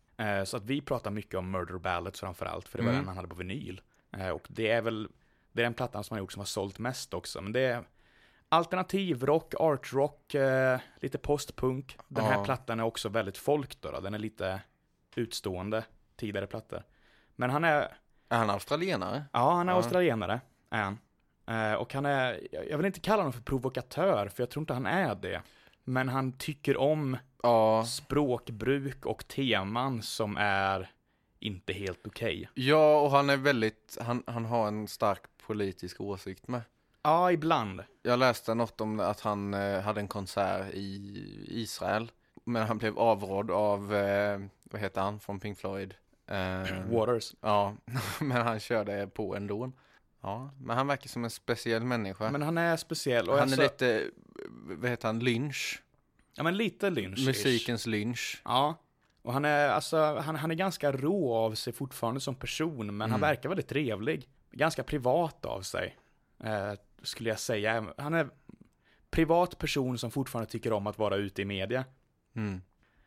Så 0.44 0.56
att 0.56 0.64
vi 0.64 0.80
pratar 0.80 1.10
mycket 1.10 1.34
om 1.34 1.50
Murder 1.50 1.78
Ballads 1.78 2.20
framförallt, 2.20 2.68
för 2.68 2.78
det 2.78 2.84
var 2.84 2.90
Mm. 2.90 3.00
den 3.02 3.08
han 3.08 3.16
hade 3.16 3.28
på 3.28 3.34
vinyl. 3.34 3.80
Och 4.34 4.46
det 4.48 4.70
är 4.70 4.82
väl, 4.82 5.08
det 5.52 5.62
är 5.62 5.64
den 5.64 5.74
plattan 5.74 6.04
som 6.04 6.14
han 6.14 6.22
gjort 6.22 6.32
som 6.32 6.40
har 6.40 6.46
sålt 6.46 6.78
mest 6.78 7.14
också. 7.14 7.40
Men 7.40 7.52
det 7.52 7.60
är 7.60 7.84
alternativrock, 8.48 9.54
artrock, 9.60 10.34
eh, 10.34 10.80
lite 11.00 11.18
postpunk. 11.18 11.98
Den 12.08 12.24
här 12.24 12.32
Ja. 12.38 12.44
plattan 12.44 12.80
är 12.80 12.84
också 12.84 13.08
väldigt 13.08 13.38
folk 13.38 13.80
då, 13.80 13.90
då. 13.90 14.00
Den 14.00 14.14
är 14.14 14.18
lite 14.18 14.60
utstående, 15.16 15.84
tidigare 16.16 16.46
plattor. 16.46 16.82
Men 17.36 17.50
han 17.50 17.64
är, 17.64 17.80
Är 18.28 18.38
han 18.38 18.50
australienare? 18.50 19.24
Ja, 19.32 19.52
han 19.54 19.68
är 19.68 19.72
Ja. 19.72 19.76
australienare, 19.76 20.40
är 20.70 20.82
han. 20.82 20.98
Eh, 21.46 21.72
och 21.72 21.94
han 21.94 22.06
är, 22.06 22.40
jag 22.70 22.76
vill 22.76 22.86
inte 22.86 23.00
kalla 23.00 23.16
honom 23.16 23.32
för 23.32 23.40
provokatör, 23.42 24.28
för 24.28 24.42
jag 24.42 24.50
tror 24.50 24.62
inte 24.62 24.74
han 24.74 24.86
är 24.86 25.14
det. 25.14 25.42
Men 25.84 26.08
han 26.08 26.32
tycker 26.32 26.76
om 26.76 27.16
Ja. 27.42 27.84
språkbruk 27.84 29.06
och 29.06 29.28
teman 29.28 30.02
som 30.02 30.36
är 30.36 30.90
inte 31.38 31.72
helt 31.72 32.06
okej. 32.06 32.48
Ja, 32.54 33.00
och 33.00 33.10
han 33.10 33.30
är 33.30 33.36
väldigt, 33.36 33.98
han, 34.00 34.22
han 34.26 34.44
har 34.44 34.68
en 34.68 34.88
stark 34.88 35.22
politisk 35.46 36.00
åsikt 36.00 36.48
med. 36.48 36.60
Ja, 37.02 37.32
ibland. 37.32 37.82
Jag 38.02 38.18
läste 38.18 38.54
något 38.54 38.80
om 38.80 39.00
att 39.00 39.20
han 39.20 39.54
eh, 39.54 39.80
hade 39.80 40.00
en 40.00 40.08
konsert 40.08 40.74
i 40.74 41.46
Israel. 41.48 42.12
Men 42.44 42.66
han 42.66 42.78
blev 42.78 42.98
avrådd 42.98 43.50
av, 43.50 43.94
eh, 43.94 44.40
vad 44.70 44.80
heter 44.80 45.00
han, 45.00 45.20
från 45.20 45.40
Pink 45.40 45.58
Floyd? 45.58 45.94
Waters. 46.90 47.34
Ja, 47.40 47.74
men 48.20 48.42
han 48.46 48.60
körde 48.60 49.06
på 49.06 49.36
ändå. 49.36 49.72
Ja, 50.24 50.50
men 50.60 50.76
han 50.76 50.86
verkar 50.86 51.08
som 51.08 51.24
en 51.24 51.30
speciell 51.30 51.84
människa. 51.84 52.30
Men 52.30 52.42
han 52.42 52.58
är 52.58 52.76
speciell. 52.76 53.28
Han 53.28 53.38
alltså, 53.38 53.60
är 53.60 53.64
lite, 53.64 54.10
vad 54.50 54.90
heter 54.90 55.08
han, 55.08 55.18
lynch? 55.18 55.82
Ja, 56.34 56.42
men 56.42 56.56
lite 56.56 56.90
lynch 56.90 57.26
Musikens 57.26 57.86
lynch. 57.86 58.42
Ja. 58.44 58.74
Och 59.22 59.32
han 59.32 59.44
är, 59.44 59.68
alltså, 59.68 59.96
han, 60.18 60.36
han 60.36 60.50
är 60.50 60.54
ganska 60.54 60.92
rå 60.92 61.34
av 61.34 61.54
sig 61.54 61.72
fortfarande 61.72 62.20
som 62.20 62.34
person, 62.34 62.86
men 62.86 63.00
han 63.00 63.20
Mm. 63.20 63.20
verkar 63.20 63.48
väldigt 63.48 63.68
trevlig. 63.68 64.28
Ganska 64.50 64.82
privat 64.82 65.44
av 65.44 65.62
sig, 65.62 65.96
eh, 66.44 66.72
skulle 67.02 67.28
jag 67.28 67.38
säga. 67.38 67.86
Han 67.98 68.14
är 68.14 68.28
privat 69.10 69.58
person 69.58 69.98
som 69.98 70.10
fortfarande 70.10 70.50
tycker 70.50 70.72
om 70.72 70.86
att 70.86 70.98
vara 70.98 71.16
ute 71.16 71.42
i 71.42 71.44
media. 71.44 71.84
Mm. 72.36 72.62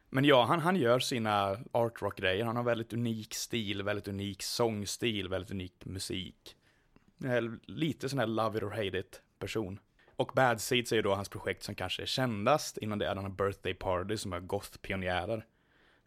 Men 0.10 0.26
ja, 0.26 0.46
han, 0.46 0.60
han 0.60 0.76
gör 0.76 1.00
sina 1.00 1.58
artrock-grejer. 1.72 2.46
Han 2.46 2.56
har 2.56 2.64
väldigt 2.64 2.94
unik 2.94 3.34
stil, 3.34 3.84
väldigt 3.84 4.08
unik 4.08 4.44
sångstil, 4.44 5.30
väldigt 5.30 5.52
unik 5.52 5.86
musik. 5.86 6.56
Eh, 7.24 7.42
Lite 7.66 8.10
sån 8.10 8.20
här 8.20 8.28
love 8.28 8.58
it 8.58 8.64
or 8.64 8.70
hate 8.70 9.00
it 9.00 9.22
person. 9.40 9.80
Och 10.16 10.32
Bad 10.36 10.62
Seeds 10.62 10.92
är 10.92 10.96
ju 10.96 11.02
då 11.02 11.16
hans 11.16 11.30
projekt 11.30 11.64
som 11.64 11.76
kanske 11.76 12.02
är 12.02 12.06
kändast. 12.06 12.78
Innan 12.78 13.00
det 13.00 13.08
är 13.08 13.16
den 13.16 13.24
här 13.24 13.32
Birthday 13.32 13.74
Party 13.74 14.18
som 14.18 14.34
är 14.34 14.40
goth-pionjärer. 14.40 15.44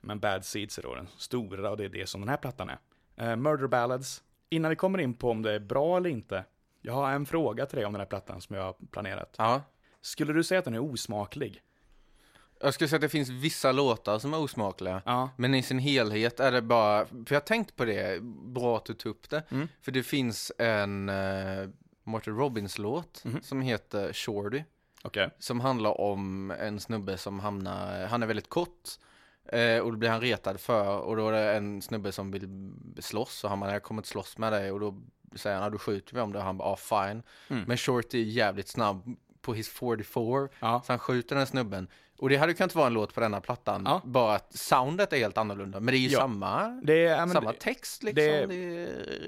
Men 0.01 0.20
Bad 0.20 0.44
Seeds 0.44 0.79
är 0.79 0.83
då 0.83 0.94
den 0.94 1.07
stora 1.16 1.70
och 1.70 1.77
det 1.77 1.85
är 1.85 1.88
det 1.88 2.07
som 2.07 2.20
den 2.20 2.29
här 2.29 2.37
plattan 2.37 2.70
är. 2.70 2.79
Eh, 3.16 3.37
Murder 3.37 3.66
Ballads. 3.66 4.23
Innan 4.49 4.68
vi 4.68 4.77
kommer 4.77 4.99
in 4.99 5.14
på 5.14 5.31
om 5.31 5.42
det 5.42 5.53
är 5.53 5.59
bra 5.61 5.96
eller 5.96 6.11
inte. 6.11 6.44
Jag 6.81 6.92
har 6.92 7.11
en 7.11 7.27
fråga 7.27 7.66
till 7.66 7.77
dig 7.77 7.87
om 7.87 7.92
den 7.92 8.01
här 8.01 8.07
plattan 8.07 8.40
som 8.40 8.57
jag 8.57 8.62
har 8.62 8.77
planerat. 8.90 9.35
Ja. 9.38 9.62
Skulle 10.01 10.33
du 10.33 10.44
säga 10.44 10.59
att 10.59 10.64
den 10.64 10.75
är 10.75 10.79
osmaklig? 10.79 11.62
Jag 12.62 12.75
skulle 12.75 12.88
säga 12.88 12.96
att 12.96 13.01
det 13.03 13.09
finns 13.09 13.29
vissa 13.29 13.73
låtar 13.73 14.18
som 14.18 14.35
är 14.35 14.38
osmakliga. 14.40 15.03
Ja. 15.05 15.31
Men 15.37 15.55
i 15.55 15.62
sin 15.62 15.79
helhet 15.79 16.40
är 16.40 16.53
det 16.53 16.62
bara, 16.62 17.07
för 17.07 17.25
jag 17.29 17.40
har 17.40 17.46
tänkt 17.46 17.77
på 17.77 17.85
det, 17.85 18.23
bra 18.23 18.77
att 18.77 18.85
du 18.85 18.94
tog 18.94 19.11
upp 19.11 19.31
det. 19.31 19.42
Mm. 19.51 19.68
För 19.83 19.92
det 19.92 20.03
finns 20.03 20.53
en 20.59 21.09
uh, 21.09 21.68
Martin 22.05 22.37
Robbins-låt 22.37 23.25
Mhm. 23.25 23.42
som 23.42 23.61
heter 23.62 24.12
Shorty. 24.12 24.62
Okej. 25.03 25.31
Som 25.38 25.61
handlar 25.61 26.01
om 26.01 26.51
en 26.51 26.81
snubbe 26.81 27.18
som 27.18 27.40
hamnar, 27.40 28.07
han 28.07 28.23
är 28.23 28.27
väldigt 28.27 28.49
kort. 28.49 28.88
Eh, 29.53 29.79
och 29.79 29.90
då 29.92 29.96
blir 29.99 30.09
han 30.11 30.20
retad 30.20 30.61
för, 30.61 30.99
och 30.99 31.16
då 31.16 31.29
är 31.29 31.33
det 31.33 31.57
en 31.57 31.83
snubbe 31.83 32.12
som 32.12 32.31
vill 32.31 32.73
slåss. 32.99 33.44
Och 33.44 33.51
han 33.51 33.61
bara, 33.61 33.73
jag 33.73 33.83
kommer 33.83 33.99
inte 33.99 34.09
slåss 34.09 34.38
med 34.38 34.53
dig. 34.53 34.73
Och 34.73 34.81
då 34.81 34.94
säger 35.35 35.57
han, 35.59 35.73
då 35.73 35.79
skjuter 35.79 36.14
vi 36.14 36.20
om 36.20 36.33
det. 36.33 36.38
Och 36.38 36.44
han 36.44 36.59
bara, 36.59 36.68
ah, 36.68 36.77
fine. 36.77 37.23
Mm. 37.49 37.64
Men 37.66 37.77
Shorty 37.77 38.20
är 38.20 38.25
jävligt 38.25 38.68
snabb 38.68 39.16
på 39.40 39.55
His 39.55 39.68
44. 39.68 40.49
Ja. 40.61 40.83
Så 40.87 40.92
han 40.92 40.99
skjuter 40.99 41.37
den 41.37 41.46
snubben. 41.46 41.88
Och 42.20 42.28
det 42.28 42.37
hade 42.37 42.54
kunnat 42.54 42.74
vara 42.74 42.87
en 42.87 42.92
låt 42.92 43.14
på 43.14 43.20
denna 43.20 43.40
plattan. 43.40 43.83
Ja. 43.87 44.00
Bara 44.04 44.35
att 44.35 44.52
soundet 44.56 45.12
är 45.12 45.16
helt 45.16 45.38
annorlunda. 45.38 45.80
Men 45.80 45.92
det 45.92 45.98
är 45.98 46.00
ju 46.00 46.09
Ja. 46.09 46.18
samma, 46.20 46.80
Det 46.85 47.06
är, 47.06 47.18
men 47.18 47.30
samma 47.30 47.52
text 47.52 48.02
liksom. 48.02 48.24
det- 48.24 48.46
Det... 48.46 48.54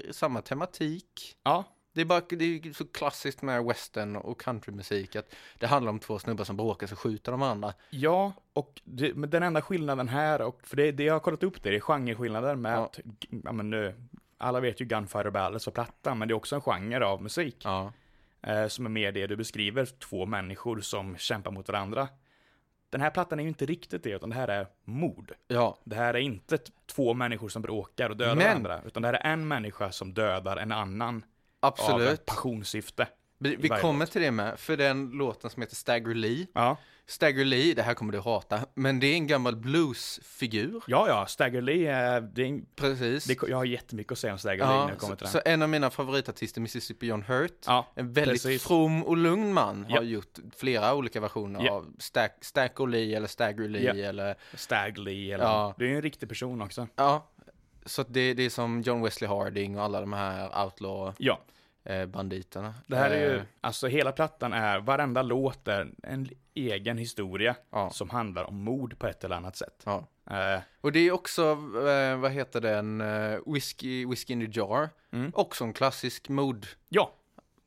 är 0.07 0.11
samma 0.11 0.41
tematik. 0.41 1.35
Ja, 1.43 1.63
Det 1.93 2.01
är 2.01 2.05
bara 2.05 2.21
det 2.29 2.45
är 2.45 2.73
så 2.73 2.85
klassiskt 2.87 3.41
med 3.41 3.63
western 3.63 4.15
och 4.15 4.41
countrymusik 4.41 5.15
att 5.15 5.35
det 5.59 5.67
handlar 5.67 5.89
om 5.89 5.99
två 5.99 6.19
snubbar 6.19 6.43
som 6.43 6.57
bråkar 6.57 6.87
så 6.87 6.95
skjuter 6.95 7.31
de 7.31 7.39
varandra. 7.41 7.73
Ja, 7.89 8.33
och 8.53 8.81
det, 8.83 9.13
men 9.15 9.29
den 9.29 9.43
enda 9.43 9.61
skillnaden 9.61 10.07
här, 10.07 10.41
och 10.41 10.59
för 10.63 10.75
det, 10.77 10.91
det 10.91 11.03
jag 11.03 11.13
har 11.13 11.19
kollat 11.19 11.43
upp 11.43 11.63
det, 11.63 11.69
det 11.69 11.75
är 11.75 11.79
genreskillnader 11.79 12.55
med 12.55 12.73
Ja. 12.77 12.85
att, 12.85 12.99
ja 13.43 13.51
men 13.51 13.69
nu, 13.69 13.95
alla 14.37 14.59
vet 14.59 14.81
ju 14.81 14.85
Gunfighter 14.85 15.29
Ballads 15.31 15.67
och 15.67 15.73
platta, 15.73 16.15
men 16.15 16.27
det 16.27 16.31
är 16.31 16.35
också 16.35 16.55
en 16.55 16.61
genre 16.61 17.05
av 17.05 17.23
musik. 17.23 17.57
Ja. 17.63 17.91
Eh, 18.47 18.67
som 18.67 18.85
är 18.85 18.89
mer 18.89 19.11
det 19.11 19.27
du 19.27 19.35
beskriver, 19.35 19.85
två 19.85 20.25
människor 20.25 20.81
som 20.81 21.17
kämpar 21.17 21.51
mot 21.51 21.67
varandra. 21.67 22.07
Den 22.93 23.01
här 23.01 23.09
plattan 23.09 23.39
är 23.39 23.43
ju 23.43 23.49
inte 23.49 23.65
riktigt 23.65 24.03
det, 24.03 24.09
utan 24.09 24.29
det 24.29 24.35
här 24.35 24.47
är 24.47 24.67
mord. 24.85 25.31
Ja. 25.47 25.77
Det 25.83 25.95
här 25.95 26.13
är 26.13 26.17
inte 26.19 26.57
två 26.85 27.13
människor 27.13 27.49
som 27.49 27.61
bråkar 27.61 28.09
och 28.09 28.17
dödar 28.17 28.35
Men- 28.35 28.45
varandra, 28.45 28.81
utan 28.85 29.01
det 29.01 29.07
här 29.07 29.15
är 29.15 29.33
en 29.33 29.47
människa 29.47 29.91
som 29.91 30.13
dödar 30.13 30.57
en 30.57 30.71
annan 30.71 31.15
av 31.59 31.73
ett 31.73 31.79
Absolut. 31.79 32.25
passionssyfte. 32.25 33.07
Vi, 33.37 33.55
vi 33.55 33.69
kommer 33.69 33.99
låt. 34.05 34.11
till 34.11 34.21
det 34.21 34.31
med, 34.31 34.59
för 34.59 34.77
den 34.77 35.09
låten 35.09 35.49
som 35.49 35.61
heter 35.61 35.75
Stagger 35.75 36.13
Lee. 36.15 36.47
Ja, 36.53 36.77
Stagger 37.07 37.45
Lee, 37.45 37.73
det 37.73 37.81
här 37.83 37.93
kommer 37.93 38.13
du 38.13 38.19
hata, 38.19 38.59
men 38.73 38.99
det 38.99 39.07
är 39.07 39.13
en 39.15 39.27
gammal 39.27 39.55
bluesfigur. 39.55 40.83
ja, 40.87 41.07
ja 41.07 41.25
Stagger 41.25 41.61
Lee, 41.61 41.91
är, 41.91 42.21
det 42.21 42.41
är, 42.41 42.45
en- 42.45 42.65
Precis. 42.75 43.25
det, 43.25 43.37
jag 43.49 43.57
har 43.57 43.65
jättemycket 43.65 44.11
att 44.11 44.17
säga 44.19 44.33
om 44.33 44.39
Stagger 44.39 44.57
Lee 44.57 44.67
när 44.67 44.73
ja, 44.75 44.89
jag 44.89 44.97
kommer 44.97 45.15
till 45.15 45.27
så, 45.27 45.33
den. 45.37 45.43
så 45.43 45.49
en 45.49 45.61
av 45.61 45.69
mina 45.69 45.89
favoritartister, 45.89 46.61
Mississippi 46.61 47.05
John 47.07 47.21
Hurt, 47.23 47.63
Ja, 47.65 47.87
en 47.95 48.13
väldigt 48.13 48.43
precis. 48.43 48.63
from 48.63 49.03
och 49.03 49.17
lugn 49.17 49.53
man, 49.53 49.83
har 49.85 49.95
Ja. 49.95 50.01
gjort 50.01 50.39
flera 50.57 50.95
olika 50.95 51.19
versioner 51.21 51.65
Ja. 51.65 51.71
av 51.71 51.93
Stack, 51.99 52.37
Stagger 52.41 52.87
Lee 52.87 53.17
eller 53.17 53.27
Stagger 53.27 53.67
Lee 53.69 53.83
Ja. 53.83 53.93
eller, 54.09 54.35
Stag 54.53 54.97
Lee 54.97 55.33
eller, 55.33 55.45
Ja. 55.45 55.73
det 55.77 55.85
är 55.91 55.95
en 55.95 56.01
riktig 56.01 56.29
person 56.29 56.61
också. 56.61 56.87
ja. 56.95 57.29
Så 57.85 58.03
det, 58.07 58.33
det 58.33 58.43
är 58.43 58.49
som 58.49 58.81
John 58.81 59.01
Wesley 59.01 59.27
Harding 59.29 59.77
och 59.77 59.83
alla 59.83 59.99
de 60.01 60.13
här 60.13 60.63
outlaw 60.65 61.13
Ja, 61.17 61.33
eh, 61.33 61.52
banditerna. 62.07 62.73
det 62.87 62.95
här 62.95 63.11
är 63.11 63.29
ju, 63.31 63.37
Eh, 63.37 63.43
alltså 63.61 63.87
hela 63.87 64.11
plattan 64.11 64.53
är, 64.53 64.79
varenda 64.79 65.21
låt 65.21 65.67
är 65.67 65.91
en 66.03 66.29
egen 66.53 66.97
historia 66.97 67.55
Ja. 67.71 67.89
som 67.89 68.09
handlar 68.09 68.43
om 68.43 68.55
mord 68.63 68.99
på 68.99 69.07
ett 69.07 69.23
eller 69.23 69.35
annat 69.35 69.55
sätt. 69.55 69.83
ja. 69.85 70.07
Eh, 70.29 70.61
Och 70.81 70.91
det 70.91 70.99
är 70.99 71.11
också, 71.11 71.41
eh, 71.87 72.17
vad 72.17 72.31
heter 72.31 72.61
den, 72.61 73.01
eh, 73.01 73.39
Whiskey, 73.45 74.05
Whiskey 74.05 74.33
in 74.33 74.51
the 74.51 74.59
Jar. 74.59 74.89
Mm. 75.11 75.31
Också 75.35 75.63
en 75.63 75.73
klassisk 75.73 76.29
mod. 76.29 76.67
ja, 76.89 77.13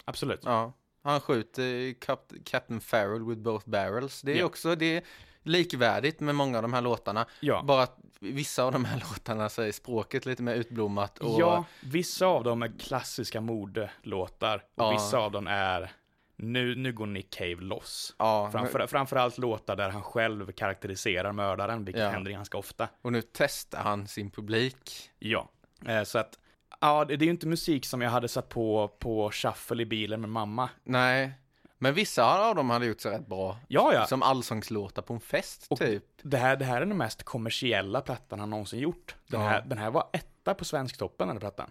absolut. 0.05 0.41
Ja. 0.45 0.73
Han 1.03 1.21
skjuter 1.21 1.93
Cap 2.01 2.33
Captain 2.45 2.81
Farrell 2.81 3.25
with 3.25 3.41
both 3.41 3.69
barrels. 3.69 4.23
Det 4.23 4.33
är 4.33 4.37
Ja. 4.39 4.45
också, 4.45 4.75
det 4.75 5.05
likvärdigt 5.47 6.21
med 6.21 6.35
många 6.35 6.59
av 6.59 6.63
de 6.63 6.73
här 6.73 6.81
låtarna. 6.81 7.27
Ja. 7.41 7.63
Bara 7.63 7.83
att 7.83 7.99
vissa 8.21 8.63
av 8.65 8.73
de 8.73 8.85
här 8.85 9.01
låtarna 9.11 9.49
så 9.49 9.63
är 9.63 9.73
språket 9.73 10.27
lite 10.27 10.43
mer 10.43 10.55
utblommat 10.55 11.19
och 11.19 11.41
Ja, 11.41 11.65
vissa 11.83 12.27
av 12.27 12.45
dem 12.45 12.63
är 12.63 12.79
klassiska 12.79 13.41
mordlåtar 13.41 14.57
och 14.75 14.85
Ja. 14.85 14.91
vissa 14.91 15.19
av 15.19 15.33
dem 15.33 15.47
är 15.47 15.93
nu, 16.39 16.75
nu 16.75 16.93
går 16.93 17.07
Nick 17.07 17.31
Cave 17.35 17.55
loss. 17.61 18.15
ja, 18.19 18.49
Framför, 18.53 18.87
framförallt 18.87 19.39
låtar 19.39 19.77
där 19.77 19.91
han 19.91 20.03
själv 20.03 20.53
karaktäriserar 20.53 21.33
mördaren, 21.33 21.85
vilket 21.85 22.03
Ja. 22.03 22.09
händer 22.11 22.31
ganska 22.31 22.59
ofta. 22.59 22.89
och 23.03 23.13
nu 23.13 23.23
testar 23.33 23.79
han 23.83 24.09
sin 24.09 24.31
publik. 24.31 25.11
Ja, 25.19 25.49
eh, 25.87 26.03
så 26.03 26.19
att 26.19 26.39
ja, 26.81 27.05
det 27.05 27.17
det 27.17 27.23
är 27.23 27.27
ju 27.27 27.31
inte 27.33 27.47
musik 27.47 27.87
som 27.87 28.01
jag 28.03 28.11
hade 28.11 28.29
satt 28.29 28.49
på 28.49 28.89
på 28.99 29.31
shuffle 29.31 29.83
i 29.83 29.87
bilen 29.87 30.21
med 30.21 30.31
mamma. 30.31 30.69
Nej, 30.85 31.33
men 31.79 31.95
vissa 31.95 32.49
av 32.49 32.55
dem 32.57 32.71
hade 32.71 32.87
gjort 32.87 33.01
sig 33.01 33.13
rätt 33.13 33.27
bra. 33.27 33.59
Ja, 33.69 33.95
ja. 33.95 34.07
Som 34.07 34.23
allsångslåtar 34.23 35.03
på 35.03 35.15
en 35.15 35.21
fest 35.21 35.67
Och- 35.71 35.79
typ. 35.79 36.05
Det 36.23 36.37
här, 36.37 36.57
det 36.57 36.65
här 36.65 36.77
är 36.83 36.87
den 36.87 36.97
mest 36.97 37.23
kommersiella 37.23 38.01
plattan 38.01 38.41
han 38.41 38.51
någonsin 38.51 38.81
gjort. 38.81 39.15
Den, 39.27 39.41
Ja. 39.41 39.49
här, 39.49 39.63
den 39.67 39.79
här 39.79 39.91
var 39.91 40.09
etta 40.13 40.55
på 40.55 40.65
Svensktoppen, 40.65 41.29
den 41.29 41.37
här 41.37 41.41
plattan. 41.41 41.71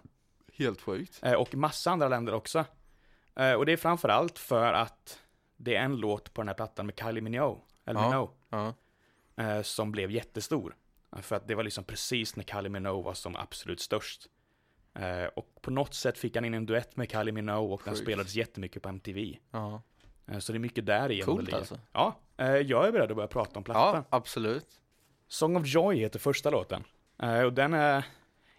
Helt 0.52 0.80
sjukt. 0.80 1.18
Eh, 1.22 1.32
och 1.32 1.54
massa 1.54 1.90
andra 1.90 2.08
länder 2.08 2.34
också. 2.34 2.64
Eh, 3.36 3.52
och 3.52 3.66
det 3.66 3.72
är 3.72 3.76
framförallt 3.76 4.38
för 4.38 4.72
att 4.72 5.18
det 5.56 5.76
är 5.76 5.82
en 5.84 5.96
låt 5.96 6.32
på 6.34 6.40
den 6.40 6.48
här 6.48 6.54
plattan 6.54 6.86
med 6.86 6.98
Kylie 6.98 7.20
Minogue, 7.22 7.60
eller 7.84 8.00
Ja. 8.00 8.08
Minogue, 8.08 8.34
Ja. 8.50 8.74
eh, 9.44 9.62
som 9.62 9.92
blev 9.92 10.10
jättestor. 10.10 10.76
Eh, 11.16 11.22
För 11.22 11.36
att 11.36 11.48
det 11.48 11.54
var 11.54 11.64
liksom 11.64 11.84
precis 11.84 12.36
när 12.36 12.44
Kylie 12.44 12.68
Minogue 12.68 13.02
var 13.04 13.14
som 13.14 13.36
absolut 13.36 13.80
störst. 13.80 14.26
Eh, 14.94 15.24
och 15.24 15.58
på 15.62 15.70
något 15.70 15.94
sätt 15.94 16.18
fick 16.18 16.34
han 16.36 16.44
in 16.44 16.54
en 16.54 16.66
duett 16.66 16.96
med 16.96 17.10
Kylie 17.10 17.32
Minogue 17.32 17.74
och 17.74 17.80
den 17.84 17.94
Sjukt. 17.94 18.04
spelades 18.04 18.34
jättemycket 18.34 18.82
på 18.82 18.88
MTV. 18.88 19.38
Ja. 19.50 19.82
Eh, 20.28 20.38
så 20.38 20.52
det 20.52 20.56
är 20.58 20.60
mycket 20.60 20.86
där 20.86 21.10
igenom 21.10 21.36
Coolt 21.36 21.52
alltså. 21.52 21.78
Ja, 21.92 22.14
eh, 22.36 22.46
jag 22.56 22.86
är 22.88 22.92
beredd 22.92 23.10
att 23.10 23.16
börja 23.16 23.28
prata 23.28 23.58
om 23.58 23.64
plattan. 23.64 24.04
ja, 24.10 24.16
absolut. 24.16 24.66
Song 25.28 25.56
of 25.56 25.66
Joy 25.66 25.96
heter 25.96 26.18
första 26.18 26.50
låten. 26.50 26.84
Eh, 27.22 27.40
och 27.40 27.52
den 27.52 27.74
är 27.74 28.04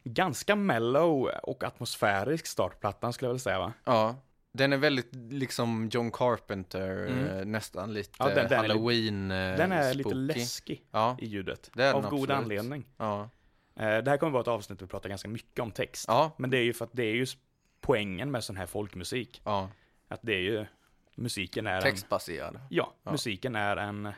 ganska 0.04 0.56
mellow 0.56 1.30
och 1.44 1.64
atmosfärisk 1.64 2.46
start 2.46 2.72
på 2.74 2.80
plattan 2.80 3.14
skulle 3.14 3.28
jag 3.28 3.34
vilja 3.34 3.40
säga 3.44 3.60
va? 3.60 3.74
Ja, 3.84 4.16
den 4.52 4.74
är 4.74 4.78
väldigt 4.78 5.10
liksom 5.16 5.90
John 5.94 6.12
Carpenter, 6.12 7.08
Mm. 7.08 7.52
nästan 7.52 7.94
lite 7.94 8.10
Ja, 8.20 8.26
den- 8.26 8.36
den 8.36 8.52
är- 8.52 8.58
halloween 8.58 9.32
eh, 9.32 9.58
Den 9.58 9.72
är 9.72 9.94
lite 9.94 10.10
spooky. 10.10 10.16
läskig 10.18 10.84
Ja, 10.92 11.18
i 11.20 11.26
ljudet. 11.26 11.70
Det 11.74 11.84
är 11.84 11.94
av 11.94 12.02
god 12.02 12.14
absolut. 12.14 12.30
anledning. 12.30 12.86
ja, 12.98 13.30
det 13.76 14.08
här 14.10 14.18
kommer 14.18 14.32
vara 14.32 14.42
ett 14.42 14.48
avsnitt 14.48 14.80
där 14.80 14.86
vi 14.86 14.90
pratar 14.90 15.10
ganska 15.10 15.28
mycket 15.28 15.60
om 15.60 15.72
text. 15.72 16.06
ja, 16.08 16.32
Men 16.38 16.50
det 16.50 16.58
är 16.58 16.64
ju 16.64 16.74
för 16.74 16.86
att 16.86 16.94
det 16.94 17.04
är 17.04 17.14
ju 17.16 17.26
poängen 17.82 18.32
med 18.32 18.44
sån 18.44 18.58
här 18.58 18.66
folkmusik. 18.66 19.42
ja. 19.46 19.70
Att 20.10 20.20
det 20.24 20.34
är 20.34 20.40
ju, 20.40 20.66
musiken 21.18 21.68
är 21.68 21.76
en, 21.76 21.82
textbaserad. 21.82 22.60
ja, 22.70 22.94
Ja. 23.04 23.12
musiken 23.12 23.56
är 23.56 23.78
en, 23.78 24.12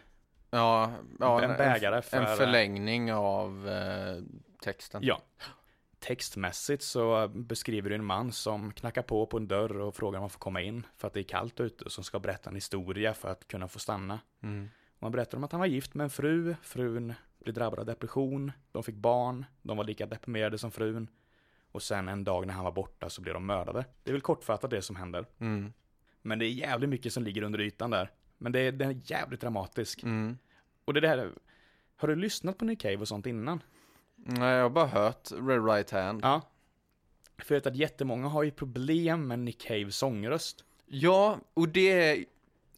Ja, 0.51 0.91
ja 1.19 1.41
en 1.41 1.57
bägare 1.57 2.01
för, 2.01 2.17
en 2.17 2.37
förlängning 2.37 3.13
av 3.13 3.67
eh, 3.69 4.23
texten. 4.61 5.01
ja. 5.03 5.21
Textmässigt 5.99 6.83
så 6.83 7.27
beskriver 7.27 7.89
du 7.89 7.95
en 7.95 8.05
man 8.05 8.31
som 8.31 8.71
knackar 8.71 9.01
på 9.01 9.25
på 9.25 9.37
en 9.37 9.47
dörr 9.47 9.79
och 9.79 9.95
frågar 9.95 10.19
om 10.19 10.23
han 10.23 10.29
får 10.29 10.39
komma 10.39 10.61
in 10.61 10.85
för 10.97 11.07
att 11.07 11.13
det 11.13 11.19
är 11.19 11.23
kallt 11.23 11.59
ute 11.59 11.85
och 11.85 11.91
som 11.91 12.03
ska 12.03 12.19
berätta 12.19 12.49
en 12.49 12.55
historia 12.55 13.13
för 13.13 13.29
att 13.29 13.47
kunna 13.47 13.67
få 13.67 13.79
stanna. 13.79 14.19
Mm. 14.43 14.69
Han 15.01 15.11
berättar 15.11 15.37
om 15.37 15.43
att 15.43 15.51
han 15.51 15.59
var 15.59 15.67
gift 15.67 15.93
med 15.93 16.03
en 16.03 16.09
fru, 16.09 16.55
frun 16.61 17.13
blev 17.39 17.53
drabbad 17.55 17.79
av 17.79 17.85
depression, 17.85 18.51
de 18.71 18.83
fick 18.83 18.95
barn, 18.95 19.45
de 19.61 19.77
var 19.77 19.83
lika 19.83 20.05
deprimerade 20.05 20.57
som 20.57 20.71
frun. 20.71 21.07
Och 21.71 21.81
sen 21.83 22.07
en 22.07 22.23
dag 22.23 22.47
när 22.47 22.53
han 22.53 22.63
var 22.63 22.71
borta 22.71 23.09
så 23.09 23.21
blev 23.21 23.33
de 23.33 23.45
mördade. 23.45 23.85
Det 24.03 24.11
är 24.11 24.13
väl 24.13 24.21
kortfattat 24.21 24.69
det 24.69 24.81
som 24.81 24.95
händer. 24.95 25.25
Mm. 25.39 25.73
Men 26.21 26.39
det 26.39 26.45
är 26.45 26.49
jävligt 26.49 26.89
mycket 26.89 27.13
som 27.13 27.23
ligger 27.23 27.41
under 27.41 27.61
ytan 27.61 27.89
där. 27.89 28.11
Men 28.37 28.51
det 28.51 28.59
är, 28.59 28.71
den 28.71 28.89
är 28.89 29.01
jävligt 29.03 29.41
dramatisk. 29.41 30.03
Mm. 30.03 30.37
Och 30.85 30.93
det 30.93 30.99
där, 30.99 31.31
har 31.95 32.07
du 32.07 32.15
lyssnat 32.15 32.57
på 32.57 32.65
Nick 32.65 32.81
Cave 32.81 32.97
och 32.97 33.07
sånt 33.07 33.25
innan? 33.25 33.63
Nej, 34.15 34.55
jag 34.55 34.63
har 34.63 34.69
bara 34.69 34.87
hört 34.87 35.31
Red 35.31 35.65
Right 35.65 35.91
Hand. 35.91 36.19
Ja. 36.23 36.41
För 37.37 37.55
jag 37.55 37.59
vet 37.61 37.67
att 37.67 37.75
jättemånga 37.75 38.27
har 38.27 38.43
ju 38.43 38.51
problem 38.51 39.27
med 39.27 39.39
Nick 39.39 39.61
Caves 39.61 39.97
sångröst. 39.97 40.63
Ja, 40.85 41.37
och 41.53 41.69
det 41.69 41.91
är, 41.91 42.25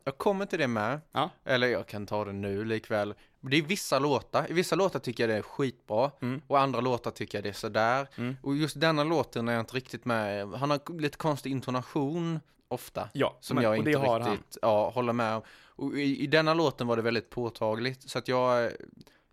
jag 0.03 0.17
kommer 0.17 0.45
till 0.45 0.59
det 0.59 0.67
med. 0.67 0.99
Ja. 1.11 1.29
Eller 1.43 1.67
jag 1.67 1.87
kan 1.87 2.05
ta 2.05 2.25
det 2.25 2.33
nu 2.33 2.65
likväl. 2.65 3.13
Det 3.41 3.57
är 3.57 3.61
vissa 3.61 3.99
låtar, 3.99 4.51
i 4.51 4.53
vissa 4.53 4.75
låtar 4.75 4.99
tycker 4.99 5.23
jag 5.23 5.29
det 5.29 5.37
är 5.37 5.41
skitbra. 5.41 6.11
Mm. 6.21 6.41
Och 6.47 6.59
andra 6.59 6.81
låtar 6.81 7.11
tycker 7.11 7.37
jag 7.37 7.43
det 7.43 7.49
är 7.49 7.53
sådär. 7.53 8.07
Mm. 8.15 8.35
Och 8.41 8.55
just 8.55 8.79
denna 8.79 9.03
låten 9.03 9.47
är 9.47 9.53
jag 9.53 9.61
inte 9.61 9.75
riktigt 9.75 10.05
med. 10.05 10.47
Han 10.47 10.69
har 10.69 10.99
lite 10.99 11.17
konstig 11.17 11.51
intonation 11.51 12.39
ofta. 12.71 13.09
Ja, 13.13 13.37
Som 13.41 13.55
men, 13.55 13.63
jag 13.63 13.77
inte 13.77 13.89
riktigt 13.91 14.57
ja, 14.61 14.89
håller 14.89 15.13
med 15.13 15.35
om. 15.35 15.41
Och 15.75 15.99
i, 15.99 16.23
i 16.23 16.27
denna 16.27 16.53
låten 16.53 16.87
var 16.87 16.95
det 16.95 17.01
väldigt 17.01 17.29
påtagligt. 17.29 18.09
Så 18.09 18.17
att 18.17 18.27
jag, 18.27 18.71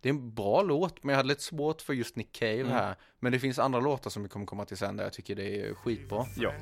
det 0.01 0.09
är 0.09 0.13
en 0.13 0.35
bra 0.35 0.63
låt, 0.63 1.05
men 1.05 1.13
jag 1.13 1.17
hade 1.17 1.29
lite 1.29 1.43
svårt 1.43 1.83
för 1.83 1.93
just 1.93 2.17
Nick 2.17 2.33
Cave 2.33 2.61
Mm. 2.61 2.73
här. 2.73 2.97
Men 3.21 3.33
det 3.33 3.39
finns 3.39 3.59
andra 3.59 3.81
låtar 3.81 4.11
som 4.11 4.23
vi 4.23 4.29
kommer 4.29 4.47
komma 4.47 4.65
till 4.65 4.77
sen 4.77 4.97
där 4.97 5.05
jag 5.05 5.13
tycker 5.13 5.35
det 5.37 5.61
är 5.69 5.75
skitbra. 5.75 6.27
Ja. 6.37 6.53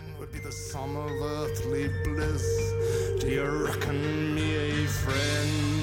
Do 3.20 3.28
you 3.28 3.66
reckon 3.66 4.34
me 4.34 4.56
a 4.56 4.86
friend? 4.88 5.76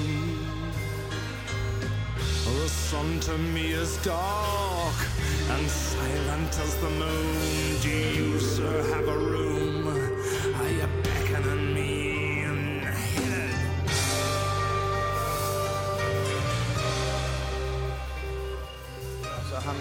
The 2.44 2.68
sun 2.70 3.20
to 3.20 3.38
me 3.38 3.72
is 3.82 3.96
dark 4.04 4.94
and 5.50 5.68
silent 5.70 6.48
as 6.48 6.74
the 6.80 6.90
moon. 6.90 7.34
Do 7.82 7.88
you, 7.88 8.38
sir, 8.40 8.82
have 8.94 9.08
a 9.08 9.16
room? 9.16 9.43
Han 19.64 19.76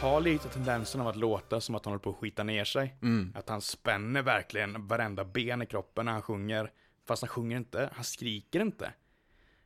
har 0.00 0.20
lite 0.20 0.48
tendensen 0.48 1.00
av 1.00 1.08
att 1.08 1.16
låta 1.16 1.60
som 1.60 1.74
att 1.74 1.84
han 1.84 1.92
håller 1.92 2.02
på 2.02 2.10
att 2.10 2.16
skita 2.16 2.42
ner 2.42 2.64
sig. 2.64 2.96
Mm. 3.02 3.32
Att 3.36 3.48
han 3.48 3.60
spänner 3.60 4.22
verkligen 4.22 4.86
varenda 4.86 5.24
ben 5.24 5.62
i 5.62 5.66
kroppen 5.66 6.04
när 6.04 6.12
han 6.12 6.22
sjunger. 6.22 6.70
Fast 7.06 7.22
han 7.22 7.28
sjunger 7.28 7.56
inte, 7.56 7.90
han 7.94 8.04
skriker 8.04 8.60
inte. 8.60 8.92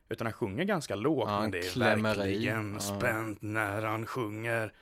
Utan 0.08 0.26
han 0.26 0.32
sjunger 0.32 0.64
ganska 0.64 0.94
lågt, 0.94 1.28
Ja, 1.28 1.40
men 1.40 1.50
det 1.50 1.58
är 1.58 1.96
verkligen 1.96 2.72
Ja. 2.74 2.80
spänt 2.80 3.42
när 3.42 3.82
han 3.82 4.06
sjunger. 4.06 4.72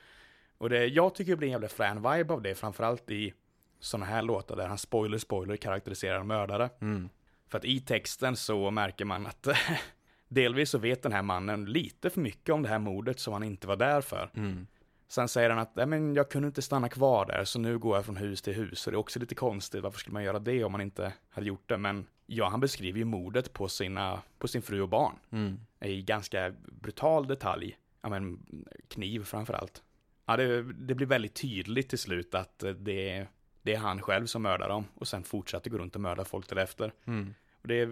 Och 0.57 0.69
det, 0.69 0.85
jag 0.85 1.15
tycker 1.15 1.31
det 1.31 1.37
blir 1.37 1.47
en 1.47 1.51
jävla 1.51 1.67
frän 1.69 1.95
vibe 1.95 2.33
av 2.33 2.41
det, 2.41 2.55
framförallt 2.55 3.11
i 3.11 3.33
sådana 3.79 4.05
här 4.05 4.21
låtar 4.21 4.55
där 4.55 4.67
han 4.67 4.77
spoiler 4.77 5.17
spoiler 5.17 5.55
karaktäriserar 5.57 6.19
en 6.19 6.27
mördare. 6.27 6.69
Mm. 6.81 7.09
För 7.47 7.57
att 7.57 7.65
i 7.65 7.79
texten 7.79 8.35
så 8.35 8.71
märker 8.71 9.05
man 9.05 9.25
att 9.27 9.47
delvis 10.33 10.69
så 10.69 10.77
vet 10.77 11.01
den 11.03 11.11
här 11.11 11.21
mannen 11.21 11.65
lite 11.65 12.09
för 12.09 12.21
mycket 12.21 12.55
om 12.55 12.61
det 12.63 12.69
här 12.69 12.79
mordet 12.79 13.19
som 13.19 13.33
han 13.33 13.43
inte 13.43 13.67
var 13.67 13.75
där 13.75 14.01
för. 14.01 14.29
Mm. 14.35 14.67
Sen 15.07 15.27
säger 15.27 15.49
han 15.49 15.59
att 15.59 15.89
men 15.89 16.15
jag 16.15 16.29
kunde 16.29 16.47
inte 16.47 16.61
stanna 16.61 16.89
kvar 16.89 17.25
där, 17.25 17.43
så 17.45 17.59
nu 17.59 17.77
går 17.77 17.95
jag 17.95 18.05
från 18.05 18.17
hus 18.17 18.41
till 18.41 18.53
hus. 18.53 18.87
Och 18.87 18.91
det 18.91 18.95
är 18.95 18.99
också 18.99 19.19
lite 19.19 19.35
konstigt, 19.35 19.83
varför 19.83 19.99
skulle 19.99 20.13
man 20.13 20.23
göra 20.23 20.39
det 20.39 20.63
om 20.63 20.71
man 20.71 20.81
inte 20.81 21.13
hade 21.29 21.47
gjort 21.47 21.69
det? 21.69 21.77
Men 21.77 22.05
ja, 22.25 22.49
han 22.49 22.59
beskriver 22.59 22.99
ju 22.99 23.05
mordet 23.05 23.53
på, 23.53 23.67
sina, 23.67 24.21
på 24.39 24.47
sin 24.47 24.61
fru 24.61 24.81
och 24.81 24.89
barn 24.89 25.15
Mm. 25.31 25.59
i 25.81 26.01
ganska 26.01 26.53
brutal 26.81 27.27
detalj. 27.27 27.77
Ja, 28.01 28.09
men 28.09 28.45
kniv 28.87 29.23
framför 29.23 29.53
allt. 29.53 29.83
Ja, 30.25 30.37
det, 30.37 30.63
det 30.63 30.95
blir 30.95 31.07
väldigt 31.07 31.33
tydligt 31.33 31.89
till 31.89 31.99
slut 31.99 32.35
att 32.35 32.59
det, 32.59 33.27
det 33.61 33.73
är 33.73 33.77
han 33.77 34.01
själv 34.01 34.25
som 34.25 34.41
mördar 34.41 34.69
dem 34.69 34.85
och 34.95 35.07
sen 35.07 35.23
fortsätter 35.23 35.69
gå 35.69 35.77
runt 35.77 35.95
och 35.95 36.01
mörda 36.01 36.25
folk 36.25 36.49
därefter. 36.49 36.93
Mm. 37.05 37.33
Och 37.61 37.67
det, 37.67 37.89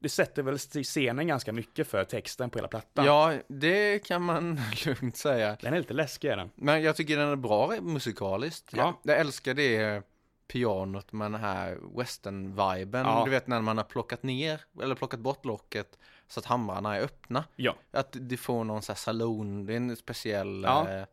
det 0.00 0.08
sätter 0.08 0.42
väl 0.42 0.58
scenen 0.58 1.26
ganska 1.26 1.52
mycket 1.52 1.88
för 1.88 2.04
texten 2.04 2.50
på 2.50 2.58
hela 2.58 2.68
plattan. 2.68 3.04
Ja, 3.04 3.34
det 3.48 3.98
kan 3.98 4.22
man 4.22 4.60
lugnt 4.86 5.16
säga. 5.16 5.56
Den 5.60 5.74
är 5.74 5.78
lite 5.78 5.94
läskig 5.94 6.28
är 6.28 6.36
den. 6.36 6.50
Men 6.54 6.82
jag 6.82 6.96
tycker 6.96 7.16
den 7.16 7.28
är 7.28 7.36
bra 7.36 7.74
musikaliskt. 7.80 8.70
Ja. 8.72 8.78
Jag, 9.02 9.12
jag 9.14 9.20
älskar 9.20 9.54
det 9.54 10.02
pianot 10.48 11.12
med 11.12 11.32
den 11.32 11.40
här 11.40 11.78
western-viben. 11.96 13.06
Ja. 13.06 13.22
Du 13.24 13.30
vet 13.30 13.46
när 13.46 13.60
man 13.60 13.76
har 13.76 13.84
plockat 13.84 14.22
ner 14.22 14.60
eller 14.82 14.94
plockat 14.94 15.20
bort 15.20 15.44
locket 15.44 15.98
så 16.28 16.40
att 16.40 16.46
hamrarna 16.46 16.96
är 16.96 17.00
öppna. 17.00 17.44
Ja, 17.56 17.74
Att 17.90 18.16
det 18.20 18.36
får 18.36 18.64
någon 18.64 18.82
sån 18.82 18.92
här 18.92 18.98
saloon, 18.98 19.66
det 19.66 19.72
är 19.72 19.76
en 19.76 19.96
speciell, 19.96 20.62
Ja. 20.66 20.88
eh, 20.90 21.04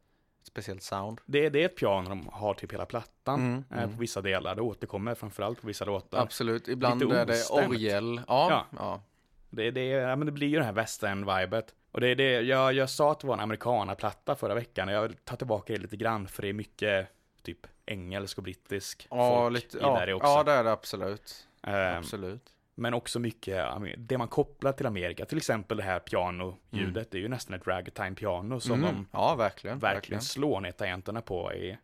speciell 0.61 0.79
sound. 0.79 1.21
det, 1.25 1.49
det 1.49 1.61
är 1.61 1.65
ett 1.65 1.75
piano 1.75 2.09
de 2.09 2.29
har 2.33 2.53
typ 2.53 2.73
hela 2.73 2.85
plattan 2.85 3.39
Mm, 3.39 3.63
eh, 3.71 3.77
mm. 3.83 3.95
på 3.95 4.01
vissa 4.01 4.21
delar. 4.21 4.55
Det 4.55 4.61
återkommer 4.61 5.15
framförallt 5.15 5.61
på 5.61 5.67
vissa 5.67 5.85
låtar. 5.85 6.21
Absolut, 6.21 6.67
ibland 6.67 7.01
Lite 7.01 7.19
är 7.19 7.25
det 7.25 7.49
orgel. 7.49 8.21
Ja, 8.27 8.49
Ja. 8.49 8.65
ja. 8.79 9.01
Det, 9.49 9.71
det, 9.71 9.85
ja, 9.85 10.15
men 10.15 10.25
det 10.25 10.31
blir 10.31 10.47
ju 10.47 10.57
det 10.57 10.63
här 10.63 10.73
western-vibet. 10.73 11.73
Och 11.91 12.01
det 12.01 12.07
är 12.07 12.15
det, 12.15 12.41
jag, 12.41 12.73
jag 12.73 12.89
sa 12.89 13.11
att 13.11 13.19
det 13.19 13.27
var 13.27 13.33
en 13.33 13.39
amerikanaplatta 13.39 14.35
förra 14.35 14.55
veckan. 14.55 14.87
Jag 14.87 15.25
tar 15.25 15.35
tillbaka 15.37 15.73
det 15.73 15.79
lite 15.79 15.97
grann 15.97 16.27
för 16.27 16.41
det 16.41 16.49
är 16.49 16.53
mycket 16.53 17.07
typ 17.43 17.67
engelsk 17.85 18.37
och 18.37 18.43
brittisk 18.43 19.07
Ja, 19.09 19.29
folk 19.41 19.53
lite, 19.55 19.77
i 19.77 19.81
ja, 19.81 19.99
där 19.99 20.13
också. 20.13 20.27
ja, 20.27 20.43
det 20.43 20.51
är 20.51 20.63
det 20.63 20.71
absolut. 20.71 21.47
Ehm, 21.63 21.97
absolut. 21.97 22.41
Men 22.79 22.93
också 22.93 23.19
mycket, 23.19 23.55
ja, 23.57 23.81
det 23.97 24.17
man 24.17 24.27
kopplar 24.27 24.71
till 24.71 24.85
Amerika, 24.85 25.25
till 25.25 25.37
exempel 25.37 25.77
det 25.77 25.83
här 25.83 25.99
pianoljudet, 25.99 27.11
det 27.11 27.17
är 27.17 27.21
ju 27.21 27.27
nästan 27.27 27.53
ett 27.55 27.67
ragtime-piano 27.67 28.59
som 28.59 28.71
Mm. 28.83 28.95
de 28.95 29.07
Ja, 29.11 29.35
verkligen. 29.35 29.79
verkligen 29.79 30.21
slår 30.21 30.61
ner 30.61 30.71
tangenterna 30.71 31.21
på 31.21 31.53
i 31.53 31.77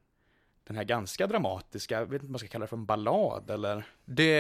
den 0.68 0.76
här 0.76 0.84
ganska 0.84 1.28
dramatiska, 1.28 1.96
jag 2.00 2.06
vet 2.06 2.14
inte 2.14 2.26
om 2.26 2.32
man 2.32 2.40
ska 2.40 2.48
kalla 2.48 2.64
det 2.64 2.68
för 2.68 2.78
en 2.78 2.86
ballad 2.86 3.50
eller? 3.52 3.86
Det, 4.06 4.34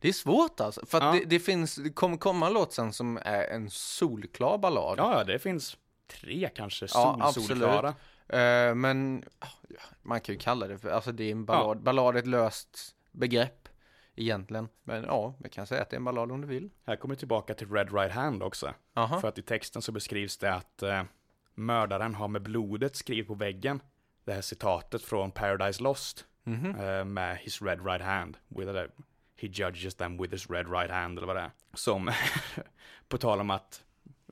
det 0.00 0.08
är 0.08 0.12
svårt 0.12 0.60
alltså. 0.60 0.86
För 0.86 1.00
Ja. 1.00 1.12
det, 1.12 1.24
det 1.26 1.40
finns, 1.40 1.74
det 1.76 1.90
kommer 1.90 2.16
komma 2.16 2.46
en 2.46 2.52
låt 2.52 2.72
sen 2.72 2.92
som 2.92 3.18
är 3.22 3.44
en 3.44 3.70
solklar 3.70 4.58
ballad. 4.58 4.98
Ja, 4.98 5.24
det 5.24 5.38
finns 5.38 5.76
tre 6.20 6.48
kanske 6.54 6.84
Ja, 6.84 6.88
sol, 6.88 7.22
absolut. 7.22 7.48
solklara. 7.48 7.88
Eh, 8.28 8.74
men 8.74 9.24
ja, 9.40 9.46
man 10.02 10.20
kan 10.20 10.34
ju 10.34 10.38
kalla 10.38 10.66
det 10.68 10.78
för, 10.78 10.90
alltså 10.90 11.12
det 11.12 11.24
är 11.24 11.32
en 11.32 11.44
ballad. 11.44 11.82
Ballad 11.82 12.14
är 12.14 12.18
ett 12.18 12.26
löst 12.26 12.94
begrepp 13.12 13.67
egentligen. 14.18 14.68
Men 14.84 15.04
ja, 15.04 15.34
vi 15.38 15.48
kan 15.48 15.66
säga 15.66 15.82
att 15.82 15.90
det 15.90 15.94
är 15.94 15.98
en 15.98 16.04
ballad 16.04 16.32
om 16.32 16.40
du 16.40 16.46
vill. 16.46 16.70
Här 16.86 16.96
kommer 16.96 17.14
vi 17.14 17.18
tillbaka 17.18 17.54
till 17.54 17.70
Red 17.72 17.92
Right 17.94 18.12
Hand 18.12 18.42
också. 18.42 18.74
Aha. 18.94 19.20
För 19.20 19.28
att 19.28 19.38
i 19.38 19.42
texten 19.42 19.82
så 19.82 19.92
beskrivs 19.92 20.36
det 20.38 20.54
att 20.54 20.82
eh, 20.82 21.02
mördaren 21.54 22.14
har 22.14 22.28
med 22.28 22.42
blodet 22.42 22.96
skrivit 22.96 23.26
på 23.26 23.34
väggen 23.34 23.80
det 24.24 24.32
här 24.32 24.40
citatet 24.40 25.02
från 25.02 25.30
Paradise 25.30 25.82
Lost 25.82 26.24
Mhm. 26.44 26.74
eh, 26.80 27.04
med 27.04 27.36
his 27.36 27.62
red 27.62 27.86
right 27.86 28.02
hand. 28.02 28.36
With 28.48 28.70
a, 28.70 28.86
he 29.40 29.46
judges 29.48 29.94
them 29.94 30.16
with 30.22 30.32
his 30.32 30.50
red 30.50 30.70
right 30.72 30.90
hand 30.90 31.18
eller 31.18 31.26
vad 31.26 31.36
det 31.36 31.42
är. 31.42 31.50
Som, 31.74 32.10
på 33.08 33.18
tal 33.18 33.40
om 33.40 33.50
att 33.50 33.82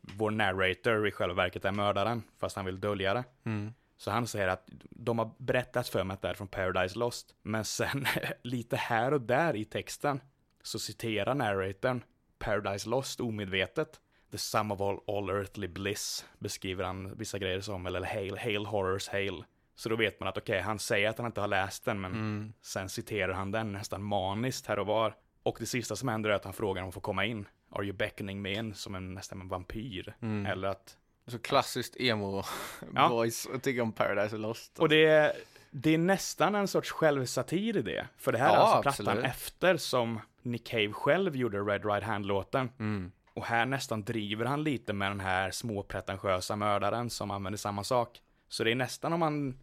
vår 0.03 0.31
narrator 0.31 1.09
i 1.09 1.11
själva 1.11 1.35
verket 1.35 1.65
är 1.65 1.73
mördaren, 1.73 2.23
fast 2.39 2.57
han 2.57 2.65
vill 2.65 2.81
dölja 2.81 3.15
det. 3.15 3.25
Mm. 3.45 3.73
Så 3.97 4.11
han 4.11 4.27
säger 4.27 4.49
att 4.49 4.69
de 4.91 5.19
har 5.19 5.31
berättat 5.39 5.89
för 5.89 6.05
mig 6.05 6.15
att 6.15 6.23
det 6.23 6.29
är 6.29 6.35
från 6.35 6.49
Paradise 6.49 6.99
Lost. 6.99 7.35
Men 7.43 7.65
sen 7.65 8.07
lite 8.43 8.77
här 8.77 9.13
och 9.15 9.21
där 9.21 9.57
i 9.57 9.65
texten 9.65 10.21
så 10.63 10.79
citerar 10.79 11.35
narratorn 11.35 12.05
Paradise 12.39 12.89
Lost 12.89 13.21
omedvetet. 13.21 14.01
The 14.31 14.39
sum 14.39 14.73
of 14.73 14.81
all, 14.81 14.99
all 15.07 15.31
earthly 15.31 15.69
bliss 15.69 16.27
beskriver 16.39 16.85
han 16.85 17.17
vissa 17.17 17.39
grejer 17.39 17.61
som, 17.61 17.87
eller 17.87 18.03
hail, 18.05 18.39
hail 18.39 18.67
horrors 18.67 19.09
hail. 19.09 19.45
Så 19.75 19.89
då 19.89 19.97
vet 19.97 20.21
man 20.21 20.29
att 20.29 20.39
okej, 20.39 20.61
han 20.61 20.79
säger 20.79 21.09
att 21.11 21.19
han 21.19 21.27
inte 21.27 21.41
har 21.41 21.49
läst 21.49 21.85
den, 21.85 22.01
men 22.01 22.13
Mm. 22.13 22.53
sen 22.63 22.89
citerar 22.89 23.33
han 23.33 23.51
den 23.51 23.73
nästan 23.73 24.03
maniskt 24.03 24.67
här 24.67 24.79
och 24.79 24.87
var. 24.87 25.17
Och 25.43 25.57
det 25.61 25.67
sista 25.67 25.97
som 25.97 26.09
händer 26.09 26.31
är 26.31 26.35
att 26.35 26.45
han 26.45 26.53
frågar 26.53 26.83
om 26.83 26.89
att 26.89 26.95
få 26.95 27.01
komma 27.01 27.25
in. 27.25 27.49
Are 27.71 27.85
you 27.85 27.93
beckoning 27.97 28.43
me 28.43 28.53
in? 28.55 28.75
Som 28.75 28.95
en, 28.95 29.15
nästan 29.15 29.41
en 29.41 29.49
vampyr. 29.49 30.15
Mm. 30.23 30.47
Eller 30.47 30.69
att 30.69 30.97
Så 31.27 31.39
klassiskt 31.39 31.97
emo 32.01 32.43
Ja. 32.95 33.09
boys 33.09 33.47
och 33.47 33.63
tycker 33.63 33.81
om 33.83 33.93
Paradise 33.93 34.37
Lost. 34.37 34.79
Och 34.79 34.89
det 34.89 35.05
är, 35.07 35.33
det 35.71 35.95
är 35.95 35.99
nästan 35.99 36.55
en 36.55 36.69
sorts 36.69 36.91
självsatir 36.91 37.77
i 37.77 37.83
det. 37.83 38.07
För 38.17 38.33
det 38.33 38.39
här 38.39 38.51
är 38.51 38.55
Ja, 38.55 38.61
alltså 38.61 38.83
plattan 38.83 39.09
absolut. 39.09 39.25
efter 39.25 39.77
som 39.77 40.21
Nick 40.43 40.67
Cave 40.69 40.93
själv 40.93 41.37
gjorde 41.37 41.59
Red 41.59 41.85
Right 41.87 42.03
Hand-låten. 42.05 42.71
Mm. 42.79 43.13
Och 43.35 43.45
här 43.45 43.67
nästan 43.67 44.05
driver 44.05 44.45
han 44.45 44.65
lite 44.65 44.93
med 44.93 45.11
den 45.11 45.21
här 45.21 45.51
småpretentiösa 45.51 46.57
mördaren 46.57 47.11
som 47.11 47.31
använder 47.31 47.59
samma 47.59 47.85
sak. 47.85 48.21
Så 48.49 48.65
det 48.65 48.71
är 48.71 48.75
nästan 48.75 49.13
om 49.13 49.21
man, 49.21 49.59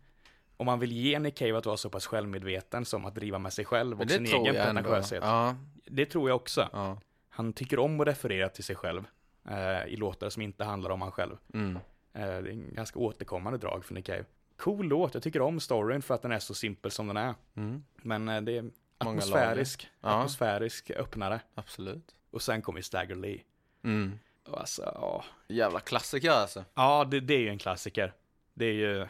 om 0.58 0.65
man 0.65 0.80
vill 0.80 0.91
ge 0.91 1.19
Nick 1.19 1.38
Cave 1.38 1.58
att 1.58 1.65
vara 1.65 1.78
så 1.78 1.89
pass 1.89 2.06
självmedveten 2.06 2.86
som 2.86 3.06
att 3.06 3.15
driva 3.15 3.39
med 3.39 3.54
sig 3.54 3.65
själv 3.65 4.02
och 4.02 4.10
sin 4.12 4.26
egen 4.26 4.56
pretentiöshet. 4.56 5.23
Ja, 5.23 5.56
Det 5.86 6.06
tror 6.06 6.30
jag 6.30 6.36
också. 6.36 6.69
ja. 6.73 6.97
Han 7.30 7.54
tycker 7.54 7.80
om 7.80 7.99
att 8.02 8.08
referera 8.08 8.49
till 8.49 8.63
sig 8.63 8.76
själv 8.76 9.04
eh, 9.49 9.86
i 9.86 9.95
låtar 9.95 10.29
som 10.29 10.41
inte 10.41 10.63
handlar 10.63 10.89
om 10.89 11.01
han 11.01 11.12
själv. 11.12 11.38
Mm. 11.53 11.75
Eh, 11.75 11.82
Det 12.13 12.23
är 12.25 12.47
en 12.47 12.73
ganska 12.73 12.99
återkommande 12.99 13.60
drag 13.60 13.86
för 13.86 13.93
Nick 13.93 14.06
Cave. 14.06 14.25
Cool 14.58 14.86
låt, 14.88 15.13
jag 15.13 15.23
tycker 15.23 15.41
om 15.41 15.60
storyn 15.60 16.01
för 16.01 16.13
att 16.13 16.21
den 16.21 16.32
är 16.32 16.39
så 16.39 16.53
simpel 16.53 16.91
som 16.91 17.08
den 17.08 17.17
är. 17.17 17.36
Mm. 17.56 17.84
Men 17.95 18.29
eh, 18.29 18.41
det 18.41 18.58
är 18.58 18.62
Många 18.62 18.71
atmosfärisk, 19.17 19.89
Ja. 20.01 20.10
atmosfärisk 20.10 20.91
öppnare. 20.91 21.39
Absolut. 21.56 22.15
Och 22.32 22.41
sen 22.41 22.62
kommer 22.62 22.82
Stagger 22.82 23.15
Lee. 23.15 23.41
Mm. 23.84 24.19
Och 24.47 24.60
alltså, 24.60 24.82
ja. 24.95 25.23
Jävla 25.47 25.79
klassiker 25.79 26.32
alltså. 26.32 26.65
Ja, 26.73 27.06
det, 27.12 27.19
det 27.19 27.34
är 27.34 27.39
ju 27.39 27.49
en 27.49 27.58
klassiker. 27.58 28.13
Det 28.53 28.65
är 28.65 28.73
ju, 28.73 29.08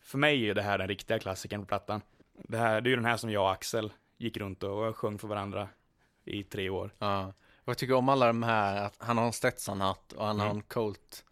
för 0.00 0.18
mig 0.18 0.34
är 0.34 0.38
ju 0.46 0.54
det 0.54 0.62
här 0.62 0.78
den 0.78 0.88
riktiga 0.88 1.18
klassikern 1.18 1.60
på 1.60 1.66
plattan. 1.66 2.00
Det, 2.32 2.58
här, 2.58 2.80
det 2.80 2.88
är 2.88 2.90
ju 2.90 2.96
den 2.96 3.04
här 3.04 3.16
som 3.16 3.30
jag 3.30 3.42
och 3.42 3.52
Axel 3.52 3.92
gick 4.16 4.36
runt 4.36 4.62
och 4.62 4.96
sjöng 4.96 5.18
för 5.18 5.28
varandra 5.28 5.68
i 6.24 6.42
tre 6.42 6.70
år. 6.70 6.90
Ja. 6.98 7.32
Jag 7.68 7.78
tycker 7.78 7.94
om 7.94 8.08
alla 8.08 8.26
de 8.26 8.42
här, 8.42 8.84
att 8.84 8.94
han 8.98 9.18
har 9.18 9.26
en 9.26 9.32
Stetson-hatt 9.32 10.12
och 10.12 10.26
han 10.26 10.38
har 10.40 10.46
Mm. 10.46 10.56
en 10.56 10.62
Colt 10.62 11.24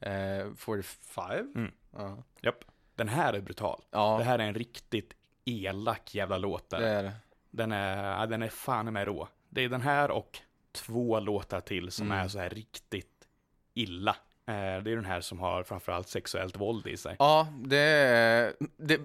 eh, 0.00 0.54
45. 0.56 1.52
Mm. 1.56 1.72
Ja. 1.96 2.16
Japp. 2.42 2.64
Den 2.94 3.08
här 3.08 3.32
är 3.34 3.40
brutal. 3.40 3.82
ja, 3.90 4.18
Det 4.18 4.24
här 4.24 4.38
är 4.38 4.42
en 4.46 4.54
riktigt 4.54 5.14
elak 5.44 6.14
jävla 6.14 6.38
låt. 6.38 6.70
där. 6.70 6.80
det 6.80 6.88
är 6.88 7.02
det. 7.02 7.12
Den 7.50 7.72
är, 7.72 8.18
ja, 8.20 8.26
den 8.26 8.42
är 8.42 8.48
fan 8.48 8.92
med 8.92 9.06
rå. 9.06 9.28
Det 9.48 9.64
är 9.64 9.68
den 9.68 9.80
här 9.82 10.10
och 10.10 10.38
två 10.72 11.20
låtar 11.20 11.60
till 11.60 11.90
som 11.90 12.06
Mm. 12.06 12.18
är 12.24 12.28
så 12.28 12.38
här 12.38 12.50
riktigt 12.50 13.28
illa. 13.74 14.16
Eh, 14.46 14.54
det 14.54 14.90
är 14.90 14.96
den 14.96 15.04
här 15.04 15.20
som 15.20 15.38
har 15.40 15.62
framförallt 15.62 16.08
sexuellt 16.08 16.56
våld 16.56 16.86
i 16.86 16.96
sig. 16.96 17.16
Ja, 17.18 17.48
det 17.64 17.78
är... 17.78 18.54
Det, 18.76 19.00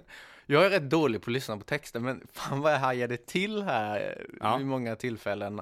jag 0.46 0.66
är 0.66 0.70
rätt 0.70 0.90
dålig 0.90 1.22
på 1.22 1.30
att 1.30 1.32
lyssna 1.34 1.56
på 1.56 1.64
texter, 1.64 2.00
men 2.00 2.26
fan 2.32 2.60
vad 2.60 2.72
jag 2.72 2.78
hajade 2.78 3.16
till 3.16 3.62
här 3.62 4.26
Ja. 4.40 4.56
vid 4.56 4.66
många 4.66 4.96
tillfällen. 4.96 5.60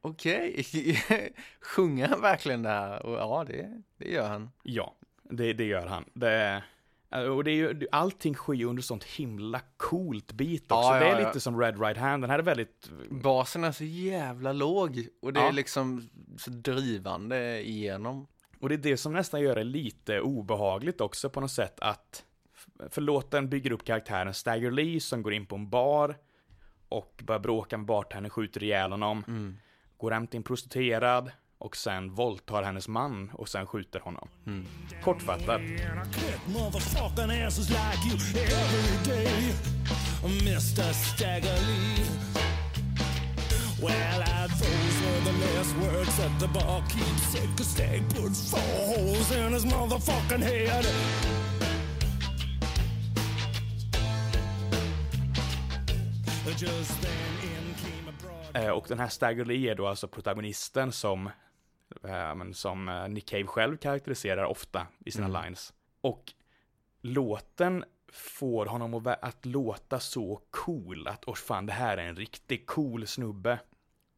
Okej, 0.00 0.64
sjunger 1.60 2.08
han 2.08 2.20
verkligen 2.20 2.62
det 2.62 2.68
här? 2.68 3.06
Och 3.06 3.14
ja, 3.14 3.44
det, 3.48 3.82
det 3.98 4.10
gör 4.10 4.28
han. 4.28 4.50
Ja, 4.62 4.94
det, 5.22 5.52
det 5.52 5.64
gör 5.64 5.86
han. 5.86 6.04
Det, 6.14 6.62
eh, 7.10 7.20
och 7.20 7.44
det 7.44 7.50
är 7.50 7.54
ju, 7.54 7.86
allting 7.92 8.34
sker 8.34 8.64
under 8.64 8.82
sånt 8.82 9.04
himla 9.04 9.60
coolt 9.76 10.32
beat 10.32 10.62
också. 10.62 10.74
Ja, 10.74 10.98
det 10.98 11.06
är 11.06 11.20
ja. 11.20 11.26
lite 11.26 11.40
som 11.40 11.60
Red 11.60 11.80
Right 11.80 11.98
Hand. 11.98 12.22
Den 12.22 12.30
här 12.30 12.38
är 12.38 12.42
väldigt, 12.42 12.90
Basen 13.10 13.64
är 13.64 13.72
så 13.72 13.84
jävla 13.84 14.52
låg 14.52 15.06
och 15.22 15.32
det 15.32 15.40
är 15.40 15.52
liksom 15.52 16.08
så 16.38 16.50
drivande 16.50 17.68
igenom. 17.68 18.26
och 18.60 18.68
det 18.68 18.74
är 18.74 18.78
det 18.78 18.96
som 18.96 19.12
nästan 19.12 19.40
gör 19.40 19.54
det 19.54 19.64
lite 19.64 20.20
obehagligt 20.20 21.00
också 21.00 21.30
på 21.30 21.40
något 21.40 21.50
sätt 21.50 21.80
att, 21.80 22.24
för 22.90 23.00
låten 23.00 23.48
bygger 23.48 23.70
upp 23.70 23.84
karaktären 23.84 24.34
Stagger 24.34 24.70
Lee 24.70 25.00
som 25.00 25.22
går 25.22 25.32
in 25.32 25.46
på 25.46 25.56
en 25.56 25.70
bar 25.70 26.16
och 26.88 27.22
börjar 27.26 27.40
bråka 27.40 27.76
med 27.76 27.86
bartendern, 27.86 28.30
skjuter 28.30 28.62
ihjäl 28.62 28.90
honom. 28.90 29.24
Mm. 29.28 29.56
går 29.98 30.10
hem 30.10 30.26
till 30.26 30.36
en 30.36 30.42
prostituerad 30.42 31.30
och 31.58 31.76
sen 31.76 32.14
våldtar 32.14 32.62
hennes 32.62 32.88
man 32.88 33.30
och 33.34 33.48
sen 33.48 33.66
skjuter 33.66 34.00
honom. 34.00 34.28
Kortfattat. 35.02 35.60
Mr. 40.24 40.92
Staggerly. 40.92 42.04
Well, 43.82 44.22
I, 44.22 44.48
those 44.48 45.00
were 45.04 45.20
the 45.24 45.38
last 45.46 45.76
words 45.76 46.16
that 46.16 46.40
the 46.40 46.48
barkeep 46.48 47.18
said. 47.32 47.48
Cause 47.56 47.66
Stag 47.68 48.02
put 48.08 48.36
four 48.36 48.86
holes 48.96 49.36
in 49.36 49.52
his 49.52 49.64
motherfucking 49.64 50.42
head. 50.42 50.86
Eh, 58.54 58.70
och 58.70 58.84
den 58.88 58.98
här 58.98 59.08
Stagger 59.08 59.44
Lee 59.44 59.70
är 59.70 59.74
då 59.74 59.86
alltså 59.86 60.08
protagonisten 60.08 60.92
som, 60.92 61.26
eh, 62.04 62.34
men 62.34 62.54
som 62.54 62.88
eh, 62.88 63.08
Nick 63.08 63.28
Cave 63.28 63.46
själv 63.46 63.76
karaktäriserar 63.76 64.44
ofta 64.44 64.86
i 65.04 65.10
sina 65.10 65.26
Mm. 65.26 65.42
lines. 65.42 65.72
Och 66.00 66.32
låten 67.00 67.84
får 68.12 68.66
honom 68.66 69.06
att, 69.22 69.46
låta 69.46 70.00
så 70.00 70.40
cool, 70.50 71.08
att 71.08 71.24
åh 71.26 71.34
fan 71.34 71.66
det 71.66 71.72
här 71.72 71.96
är 71.98 72.06
en 72.08 72.16
riktigt 72.16 72.66
cool 72.66 73.06
snubbe. 73.06 73.58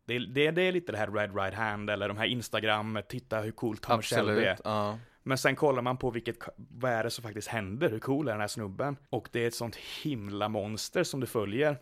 Det 0.04 0.14
är, 0.14 0.20
det, 0.20 0.50
det 0.50 0.62
är 0.62 0.72
lite 0.72 0.92
det 0.92 0.98
här 0.98 1.10
Red 1.10 1.36
Right 1.36 1.54
Hand 1.54 1.90
eller 1.90 2.08
de 2.08 2.16
här 2.16 2.26
Instagram, 2.26 2.98
titta 3.08 3.40
hur 3.40 3.50
cool 3.50 3.76
Tom 3.78 4.02
Shelby 4.02 4.44
är. 4.44 4.58
Ja. 4.64 4.98
Men 5.22 5.38
sen 5.38 5.56
kollar 5.56 5.82
man 5.82 5.96
på 5.96 6.10
vilket, 6.10 6.36
vad 6.56 6.90
är 6.92 7.04
det 7.04 7.10
som 7.10 7.22
faktiskt 7.24 7.48
händer, 7.48 7.90
hur 7.90 7.98
cool 7.98 8.28
är 8.28 8.32
den 8.32 8.40
här 8.40 8.48
snubben? 8.48 8.96
Och 9.10 9.28
det 9.32 9.40
är 9.44 9.46
ett 9.48 9.54
sånt 9.54 9.76
himla 9.76 10.48
monster 10.48 11.04
som 11.04 11.20
du 11.20 11.26
följer. 11.26 11.76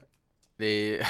Det 0.57 0.67
är, 0.67 1.09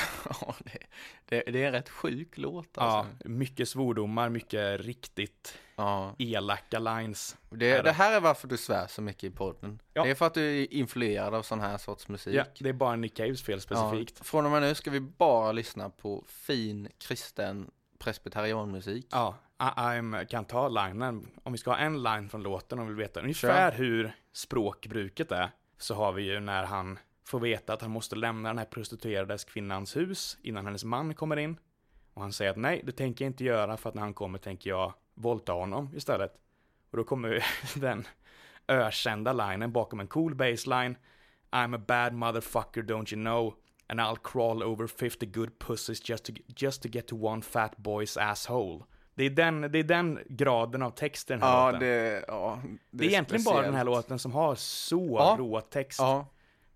det, 1.24 1.42
det, 1.46 1.62
är 1.62 1.66
en 1.66 1.72
rätt 1.72 1.88
sjuk 1.88 2.38
låt 2.38 2.78
alltså. 2.78 3.11
Ja, 3.24 3.28
mycket 3.28 3.68
svordomar, 3.68 4.28
mycket 4.28 4.80
riktigt 4.80 5.59
Ja. 5.76 6.14
elaka 6.18 6.78
lines. 6.78 7.37
Det, 7.50 7.70
Är 7.70 7.82
det? 7.82 7.92
här 7.92 8.16
är 8.16 8.20
varför 8.20 8.48
du 8.48 8.56
svär 8.56 8.87
så 8.87 9.02
mycket 9.02 9.24
i 9.24 9.30
podden. 9.30 9.78
Ja. 9.92 10.04
Det 10.04 10.11
är 10.11 10.14
för 10.14 10.26
att 10.26 10.35
du 10.35 10.62
är 10.62 10.72
influerad 10.72 11.35
av 11.35 11.42
sån 11.42 11.61
här 11.61 11.78
sorts 11.78 12.09
musik. 12.09 12.35
Ja, 12.35 12.44
det 12.59 12.68
är 12.68 12.72
bara 12.72 12.96
Nick 12.96 13.16
Caves 13.16 13.42
fel 13.42 13.61
specifikt. 13.61 14.14
Ja. 14.18 14.24
Från 14.24 14.44
och 14.44 14.50
med 14.50 14.62
nu 14.62 14.74
ska 14.74 14.90
vi 14.90 15.00
bara 15.00 15.52
lyssna 15.52 15.90
på 15.90 16.24
fin 16.28 16.88
kristen 16.98 17.70
presbyterianmusik. 17.98 19.06
Ja, 19.11 19.35
I'm, 19.59 20.24
kan 20.24 20.44
ta 20.44 20.68
linen. 20.68 21.28
Om 21.42 21.52
vi 21.52 21.59
ska 21.59 21.70
ha 21.70 21.78
en 21.78 22.02
line 22.02 22.28
från 22.28 22.42
låten 22.42 22.78
och 22.78 22.88
vill 22.88 22.96
veta 22.96 23.20
ungefär 23.20 23.72
hur 23.72 24.12
språkbruket 24.32 25.32
är, 25.32 25.50
så 25.78 25.94
har 25.94 26.12
vi 26.12 26.22
ju 26.22 26.40
när 26.40 26.64
han 26.64 26.98
får 27.27 27.41
veta 27.41 27.73
att 27.73 27.83
han 27.83 27.91
måste 27.91 28.17
lämna 28.17 28.49
den 28.49 28.59
här 28.59 28.65
prostituerades 28.65 29.45
kvinnans 29.45 29.97
hus 29.97 30.39
innan 30.43 30.67
hennes 30.67 30.85
man 30.85 31.15
kommer 31.15 31.37
in. 31.37 31.57
Och 32.15 32.23
han 32.23 32.33
säger 32.33 32.51
att 32.51 32.57
nej, 32.57 32.83
det 32.85 32.93
tänker 32.93 33.25
jag 33.25 33.31
inte 33.31 33.45
göra 33.45 33.77
för 33.77 33.89
att 33.89 33.95
när 33.95 34.03
han 34.03 34.15
kommer 34.15 34.39
tänker 34.39 34.71
jag 34.71 34.93
våldta 35.15 35.53
honom 35.53 35.91
istället. 35.95 36.33
Och 36.91 36.97
då 36.97 37.05
kommer 37.05 37.45
den 37.81 38.07
ökända 38.69 39.33
linen 39.33 39.73
bakom 39.73 40.01
en 40.01 40.07
cool 40.07 40.35
baseline. 40.35 40.97
I'm 41.51 41.77
a 41.77 41.83
bad 41.89 42.12
motherfucker 42.12 42.83
don't 42.83 43.15
you 43.15 43.23
know? 43.25 43.55
And 43.89 44.01
I'll 44.01 44.19
crawl 44.23 44.62
over 44.62 44.87
50 44.87 45.27
good 45.27 45.59
pussies 45.59 46.09
just 46.11 46.25
to, 46.25 46.33
just 46.57 46.83
to 46.83 46.89
get 46.89 47.07
to 47.07 47.27
one 47.27 47.43
fat 47.43 47.77
boy's 47.77 48.21
asshole. 48.31 48.85
Det 49.15 49.25
är 49.25 49.31
den, 49.31 49.61
det 49.61 49.79
är 49.79 49.83
den 49.85 50.19
graden 50.29 50.83
av 50.83 50.91
text 50.91 51.31
i 51.31 51.33
den 51.33 51.43
här 51.43 51.49
Ja, 51.57 51.67
låten. 51.67 51.81
det, 51.81 52.25
ja, 52.29 52.62
Det 52.91 53.05
är 53.05 53.09
egentligen 53.09 53.45
bara 53.45 53.62
den 53.62 53.75
här 53.75 53.85
låten 53.85 54.19
som 54.19 54.33
har 54.33 54.55
så 54.55 55.17
Ja. 55.19 55.37
rå 55.39 55.61
text. 55.61 55.99
Ja, 56.01 56.27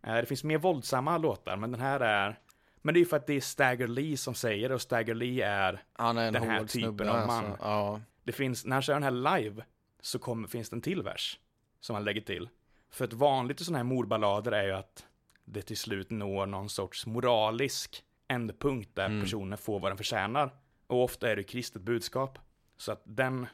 Det 0.02 0.26
finns 0.26 0.44
mer 0.44 0.58
våldsamma 0.58 1.18
låtar, 1.18 1.56
men 1.56 1.70
den 1.72 1.80
här 1.80 2.00
är... 2.00 2.38
Men 2.82 2.94
det 2.94 2.98
är 2.98 3.00
ju 3.02 3.06
för 3.06 3.16
att 3.16 3.26
det 3.26 3.34
är 3.34 3.40
Stagger 3.40 3.86
Lee 3.88 4.16
som 4.16 4.34
säger 4.34 4.68
det, 4.68 4.74
och 4.74 4.80
Stagger 4.82 5.14
Lee 5.14 5.46
är... 5.46 5.82
är 5.98 6.08
en 6.08 6.32
Den 6.32 6.42
här 6.42 6.64
typen 6.64 7.08
av 7.08 7.26
man. 7.26 7.44
alltså. 7.46 7.56
Ja, 7.64 8.00
Det 8.24 8.32
finns, 8.32 8.64
när 8.64 8.76
han 8.76 8.82
kör 8.82 8.94
den 8.94 9.02
här 9.02 9.38
live, 9.40 9.64
så 10.00 10.18
kommer, 10.18 10.48
finns 10.48 10.70
det 10.70 10.76
en 10.76 10.80
till 10.80 11.02
vers. 11.02 11.38
Som 11.80 11.94
han 11.94 12.04
lägger 12.04 12.20
till. 12.20 12.48
För 12.90 13.04
ett 13.04 13.12
vanligt 13.12 13.60
i 13.60 13.64
sådana 13.64 13.78
här 13.78 13.84
mordballader 13.84 14.52
är 14.52 14.64
ju 14.64 14.72
att 14.72 15.06
det 15.44 15.62
till 15.62 15.76
slut 15.76 16.10
når 16.10 16.46
någon 16.46 16.68
sorts 16.68 17.06
moralisk 17.06 18.04
ändpunkt 18.28 18.94
där 18.94 19.06
Mm. 19.06 19.20
personen 19.22 19.58
får 19.58 19.80
vad 19.80 19.90
den 19.90 19.96
förtjänar. 19.96 20.50
Och 20.86 21.04
ofta 21.04 21.30
är 21.30 21.36
det 21.36 21.42
kristet 21.42 21.82
budskap. 21.82 22.38
Så 22.76 22.92
att 22.92 23.02
den 23.04 23.46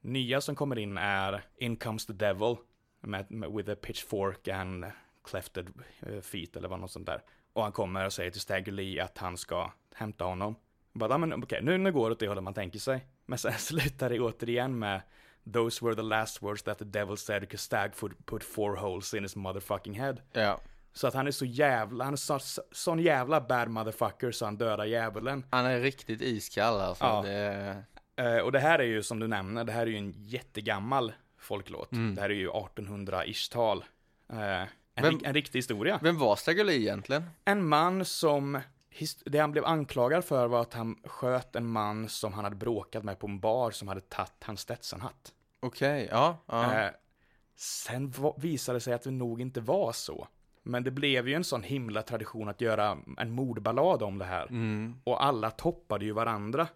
nya 0.00 0.40
som 0.40 0.54
kommer 0.54 0.78
in 0.78 0.98
är 0.98 1.44
In 1.58 1.76
comes 1.76 2.06
the 2.06 2.12
devil 2.12 2.56
med, 3.00 3.30
med, 3.30 3.50
with 3.52 3.70
a 3.70 3.74
pitchfork 3.82 4.48
and 4.48 4.84
clefted 5.24 5.68
eh, 6.00 6.20
feet 6.20 6.56
eller 6.56 6.68
vad 6.68 6.80
något 6.80 6.90
sånt 6.90 7.06
där. 7.06 7.22
Och 7.52 7.62
han 7.62 7.72
kommer 7.72 8.06
och 8.06 8.12
säger 8.12 8.30
till 8.30 8.40
Stagger 8.40 8.72
Lee 8.72 9.04
att 9.04 9.18
han 9.18 9.36
ska 9.36 9.72
hämta 9.94 10.24
honom. 10.24 10.54
Bara, 10.92 11.10
"Ja, 11.10 11.18
men 11.18 11.44
okej, 11.44 11.60
nu, 11.62 11.78
nu 11.78 11.92
går 11.92 12.08
det 12.08 12.12
åt 12.12 12.18
det 12.20 12.28
hållet 12.28 12.44
man 12.44 12.54
tänker 12.54 12.78
sig. 12.78 13.06
Men 13.26 13.38
sen 13.38 13.52
slutar 13.58 14.10
det 14.10 14.20
återigen 14.20 14.78
med 14.78 15.00
Those 15.52 15.84
were 15.84 15.94
the 15.94 16.02
last 16.02 16.42
words 16.42 16.62
that 16.62 16.78
the 16.78 16.84
devil 16.84 17.16
said 17.16 17.40
because 17.40 17.64
Stag 17.64 17.90
put, 18.26 18.44
four 18.44 18.76
holes 18.76 19.14
in 19.14 19.22
his 19.22 19.36
motherfucking 19.36 20.00
head. 20.00 20.16
ja. 20.32 20.60
Så 20.92 21.06
att 21.06 21.14
han 21.14 21.26
är 21.26 21.30
så 21.30 21.44
jävla, 21.44 22.04
han 22.04 22.12
är 22.12 22.16
så, 22.16 22.38
så, 22.38 22.62
sån 22.72 22.98
jävla 22.98 23.40
bad 23.40 23.68
motherfucker 23.68 24.30
så 24.32 24.44
han 24.44 24.56
dödar 24.56 24.84
djävulen. 24.84 25.44
Han 25.50 25.66
är 25.66 25.80
riktigt 25.80 26.20
iskall 26.22 26.80
alltså. 26.80 27.04
Ja. 27.04 27.22
Det, 27.22 27.84
Eh, 28.16 28.38
och 28.38 28.52
det 28.52 28.58
här 28.58 28.78
är 28.78 28.84
ju 28.84 29.02
som 29.02 29.18
du 29.18 29.26
nämner, 29.28 29.64
det 29.64 29.72
här 29.72 29.82
är 29.82 29.86
ju 29.86 29.96
en 29.96 30.12
jättegammal 30.16 31.12
folklåt. 31.38 31.92
Mm. 31.92 32.14
Det 32.14 32.20
här 32.20 32.30
är 32.30 32.34
ju 32.34 32.48
1800-ish-tal. 32.50 33.84
Eh, 34.32 34.62
en, 34.94 35.04
Vem- 35.04 35.20
en 35.24 35.34
riktig 35.34 35.58
historia. 35.58 35.98
vem 36.02 36.18
var 36.18 36.64
Lee 36.64 36.76
egentligen? 36.80 37.30
En 37.44 37.68
man 37.68 38.04
som, 38.04 38.60
det 39.24 39.38
han 39.38 39.52
blev 39.52 39.64
anklagad 39.64 40.24
för 40.24 40.46
var 40.48 40.60
att 40.60 40.74
han 40.74 40.96
sköt 41.04 41.56
en 41.56 41.66
man 41.66 42.08
som 42.08 42.32
han 42.32 42.44
hade 42.44 42.56
bråkat 42.56 43.04
med 43.04 43.18
på 43.18 43.26
en 43.26 43.40
bar 43.40 43.70
som 43.70 43.88
hade 43.88 44.00
tagit 44.00 44.44
hans 44.44 44.60
Stetsonhatt. 44.60 45.32
Okej, 45.60 46.08
ja. 46.10 46.38
ja. 46.46 46.82
Eh, 46.84 46.90
sen 47.56 48.12
visade 48.36 48.76
det 48.76 48.80
sig 48.80 48.94
att 48.94 49.02
det 49.02 49.10
nog 49.10 49.40
inte 49.40 49.60
var 49.60 49.92
så. 49.92 50.28
Men 50.62 50.84
det 50.84 50.90
blev 50.90 51.28
ju 51.28 51.34
en 51.34 51.44
sån 51.44 51.62
himla 51.62 52.02
tradition 52.02 52.48
att 52.48 52.60
göra 52.60 52.98
en 53.18 53.30
mordballad 53.30 54.02
om 54.02 54.18
det 54.18 54.24
här. 54.24 54.46
Mm. 54.46 55.00
Och 55.04 55.24
alla 55.24 55.50
toppade 55.50 56.04
ju 56.04 56.12
varandra. 56.12 56.68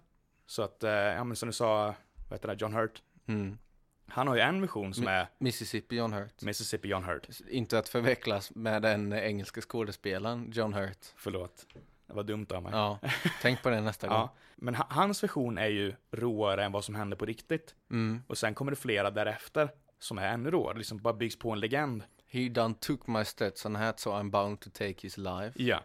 Så 0.47 0.63
att, 0.63 0.85
eh, 0.85 0.91
ja 0.91 1.25
men 1.25 1.37
som 1.37 1.47
du 1.47 1.53
sa, 1.53 1.95
vad 2.29 2.39
heter 2.39 2.49
det, 2.49 2.55
John 2.61 2.73
Hurt. 2.75 3.03
Mm. 3.27 3.59
Han 4.07 4.29
har 4.29 4.35
ju 4.35 4.41
en 4.41 4.61
version 4.61 4.95
som 4.95 5.05
Mi- 5.05 5.11
är 5.11 5.27
Mississippi 5.39 5.97
John 5.97 6.13
Hurt. 6.13 6.43
Mississippi 6.43 6.89
John 6.89 7.05
Hurt. 7.05 7.29
Inte 7.49 7.79
att 7.79 7.89
förväxlas 7.89 8.55
med 8.55 8.83
den 8.83 9.13
engelska 9.13 9.61
skådespelaren 9.61 10.51
John 10.55 10.75
Hurt. 10.75 10.99
Förlåt. 11.17 11.67
Det 12.07 12.13
var 12.15 12.23
dumt 12.23 12.47
av 12.51 12.63
mig. 12.63 12.73
Ja, 12.73 12.99
tänk 13.43 13.63
på 13.63 13.71
det 13.71 13.81
nästa 13.81 14.07
gång. 14.09 14.17
Ja. 14.17 14.35
Men 14.57 14.75
ha- 14.75 14.87
hans 14.91 15.23
version 15.23 15.59
är 15.59 15.67
ju 15.69 15.95
råare 16.11 16.65
än 16.65 16.73
vad 16.73 16.85
som 16.85 16.95
hände 16.95 17.17
på 17.17 17.25
riktigt. 17.25 17.75
Mm. 17.91 18.23
Och 18.27 18.39
sen 18.39 18.55
kommer 18.55 18.71
det 18.73 18.77
flera 18.77 19.11
därefter 19.11 19.69
som 19.99 20.19
är 20.19 20.29
ännu 20.29 20.51
råare, 20.51 20.79
liksom 20.79 20.99
bara 20.99 21.15
byggs 21.15 21.39
på 21.39 21.51
en 21.51 21.61
legend. 21.61 22.03
He 22.27 22.49
done 22.49 22.75
took 22.81 23.07
my 23.07 23.25
Stetson 23.25 23.75
hat 23.77 24.01
so 24.01 24.11
I'm 24.11 24.31
bound 24.31 24.61
to 24.61 24.71
take 24.71 24.95
his 25.03 25.17
life. 25.19 25.63
Ja. 25.63 25.81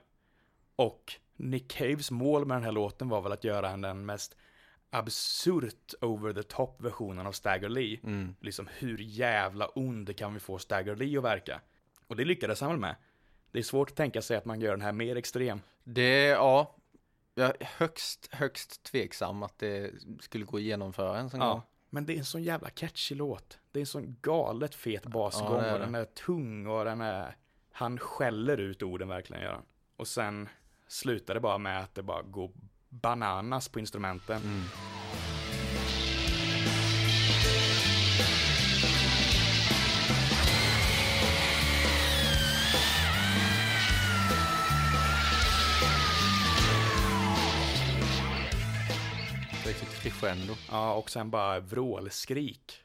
Och 0.76 1.14
Nick 1.36 1.72
Caves 1.72 2.12
mål 2.12 2.46
med 2.46 2.58
den 2.58 2.64
här 2.64 2.72
låten 2.72 3.10
var 3.10 3.22
väl 3.22 3.32
att 3.32 3.44
göra 3.44 3.78
den 3.78 4.06
mest 4.06 4.38
absurt 4.90 5.94
over 6.02 6.34
the 6.34 6.44
top 6.44 6.82
versionen 6.82 7.28
av 7.28 7.32
Stagger 7.32 7.70
Lee. 7.70 8.00
Mm. 8.04 8.36
Liksom 8.42 8.68
hur 8.78 8.98
jävla 8.98 9.68
ond 9.68 10.18
kan 10.18 10.34
vi 10.34 10.40
få 10.40 10.58
Stagger 10.60 10.96
Lee 10.96 11.18
att 11.18 11.24
verka? 11.24 11.62
Och 12.08 12.16
det 12.16 12.26
lyckades 12.26 12.62
han 12.62 12.70
väl 12.70 12.80
med. 12.80 12.96
Det 13.52 13.60
är 13.60 13.64
svårt 13.64 13.90
att 13.90 13.96
tänka 13.96 14.22
sig 14.22 14.38
att 14.38 14.46
man 14.46 14.62
gör 14.62 14.72
den 14.72 14.82
här 14.82 14.92
mer 14.92 15.16
extrem. 15.16 15.62
Det, 15.84 16.26
ja. 16.26 16.76
Jag 17.36 17.50
är 17.62 17.66
högst, 17.78 18.30
högst 18.32 18.84
tveksam 18.84 19.44
att 19.44 19.58
det 19.60 19.92
skulle 20.20 20.46
gå 20.46 20.58
att 20.58 20.64
genomföra 20.64 21.18
en 21.20 21.30
sån 21.30 21.40
Ja. 21.40 21.52
gång. 21.54 21.62
Men 21.90 22.06
det 22.06 22.14
är 22.14 22.18
en 22.18 22.26
sån 22.26 22.44
jävla 22.44 22.70
catchy 22.70 23.16
låt. 23.16 23.60
Det 23.72 23.80
är 23.80 23.82
en 23.82 23.86
sån 23.88 24.16
galet 24.22 24.76
fet 24.76 25.06
basgång 25.06 25.56
Ja, 25.58 25.62
det 25.62 25.68
är 25.70 25.74
och 25.74 25.80
det. 25.80 25.86
den 25.86 25.96
är 25.96 26.06
tung 26.06 26.68
och 26.68 26.86
den 26.86 27.02
är... 27.02 27.36
Han 27.72 27.98
skäller 28.00 28.58
ut 28.58 28.84
orden 28.84 29.08
verkligen 29.08 29.44
gör 29.44 29.54
han. 29.54 29.66
Och 29.96 30.08
sen 30.08 30.50
slutar 30.88 31.34
det 31.34 31.40
bara 31.40 31.58
med 31.58 31.80
att 31.80 31.96
det 31.96 32.04
bara 32.04 32.22
går 32.22 32.52
bananas 32.90 33.70
på 33.70 33.80
instrumenten. 33.80 34.42
Mm. 34.42 34.64
Riktigt 49.66 50.02
crescendo. 50.02 50.54
Ja, 50.72 50.94
och 50.94 51.10
sen 51.10 51.30
bara 51.30 51.60
vrålskrik 51.60 52.84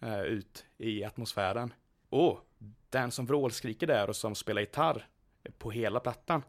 eh, 0.00 0.20
ut 0.20 0.64
i 0.78 1.04
atmosfären. 1.04 1.74
Och 2.08 2.40
den 2.90 3.10
som 3.10 3.26
vrålskriker 3.26 3.86
där 3.86 4.08
och 4.08 4.16
som 4.16 4.34
spelar 4.34 4.60
gitarr 4.60 5.08
på 5.58 5.70
hela 5.70 6.00
plattan. 6.00 6.42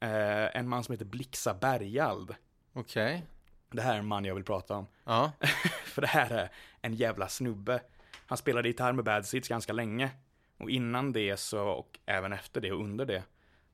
Eh, 0.00 0.56
en 0.56 0.68
man 0.68 0.84
som 0.84 0.92
heter 0.92 1.04
Blixa 1.04 1.54
Bergald. 1.54 2.34
Okej. 2.72 3.22
Det 3.70 3.82
här 3.82 3.94
är 3.94 3.98
en 3.98 4.06
man 4.06 4.24
jag 4.24 4.34
vill 4.34 4.44
prata 4.44 4.76
om. 4.76 4.86
Ja. 5.04 5.32
För 5.84 6.02
det 6.02 6.08
här 6.08 6.30
är 6.30 6.50
en 6.80 6.94
jävla 6.94 7.28
snubbe. 7.28 7.80
Han 8.26 8.38
spelade 8.38 8.68
gitarr 8.68 8.92
med 8.92 9.04
Bad 9.04 9.26
Seeds 9.26 9.48
ganska 9.48 9.72
länge. 9.72 10.10
Och 10.58 10.70
innan 10.70 11.12
det 11.12 11.36
så, 11.36 11.68
och 11.68 11.98
även 12.06 12.32
efter 12.32 12.60
det 12.60 12.72
och 12.72 12.80
under 12.84 13.04
det, 13.06 13.22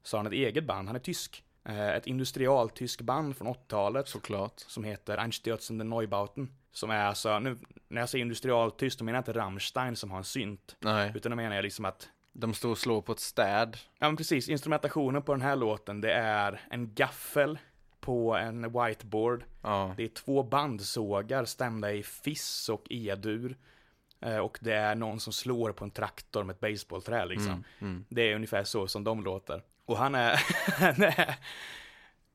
så 0.02 0.16
har 0.16 0.18
han 0.24 0.32
ett 0.32 0.38
eget 0.38 0.64
band. 0.64 0.88
Han 0.88 0.96
är 0.96 1.00
tysk. 1.00 1.44
Eh, 1.64 1.88
Ett 1.88 2.06
industrialtysk 2.06 3.00
band 3.00 3.36
från 3.36 3.48
80-talet. 3.48 4.08
Såklart. 4.08 4.60
Som 4.60 4.84
heter 4.84 5.18
Einstürzen 5.18 5.78
den 5.78 5.88
Neubauten. 5.90 6.54
Som 6.72 6.90
är 6.90 7.04
alltså, 7.04 7.38
nu, 7.38 7.58
när 7.88 8.02
jag 8.02 8.08
säger 8.08 8.22
industrialtyst, 8.22 8.98
då 8.98 9.04
menar 9.04 9.16
jag 9.16 9.20
inte 9.20 9.32
Rammstein 9.32 9.96
som 9.96 10.10
har 10.10 10.18
en 10.18 10.24
synt. 10.24 10.76
Nej. 10.80 11.12
Utan 11.14 11.30
då 11.30 11.36
menar 11.36 11.56
jag 11.56 11.62
liksom 11.62 11.84
att, 11.84 12.08
De 12.36 12.54
står 12.54 12.70
och 12.70 12.78
slår 12.78 13.02
på 13.02 13.12
ett 13.12 13.20
städ. 13.20 13.76
ja 13.98 14.06
men 14.06 14.16
precis, 14.16 14.48
instrumentationen 14.48 15.22
på 15.22 15.32
den 15.32 15.42
här 15.42 15.56
låten, 15.56 16.00
det 16.00 16.12
är 16.12 16.60
en 16.70 16.94
gaffel 16.94 17.58
på 18.00 18.36
en 18.36 18.62
whiteboard. 18.72 19.44
Ja. 19.62 19.94
Det 19.96 20.04
är 20.04 20.08
två 20.08 20.42
bandsågar 20.42 21.44
stämda 21.44 21.92
i 21.92 22.02
fiss 22.02 22.68
och 22.68 22.86
E-dur. 22.90 23.56
Eh, 24.20 24.36
Och 24.38 24.58
det 24.60 24.72
är 24.74 24.94
någon 24.94 25.20
som 25.20 25.32
slår 25.32 25.72
på 25.72 25.84
en 25.84 25.90
traktor 25.90 26.44
med 26.44 26.54
ett 26.54 26.60
baseballträ 26.60 27.26
liksom. 27.26 27.50
Mm. 27.50 27.64
Mm. 27.80 28.04
Det 28.08 28.22
är 28.22 28.34
ungefär 28.34 28.64
så 28.64 28.86
som 28.88 29.04
de 29.04 29.24
låter. 29.24 29.62
Och 29.84 29.98
han 29.98 30.14
är, 30.14 30.40
han 30.78 31.02
är 31.02 31.36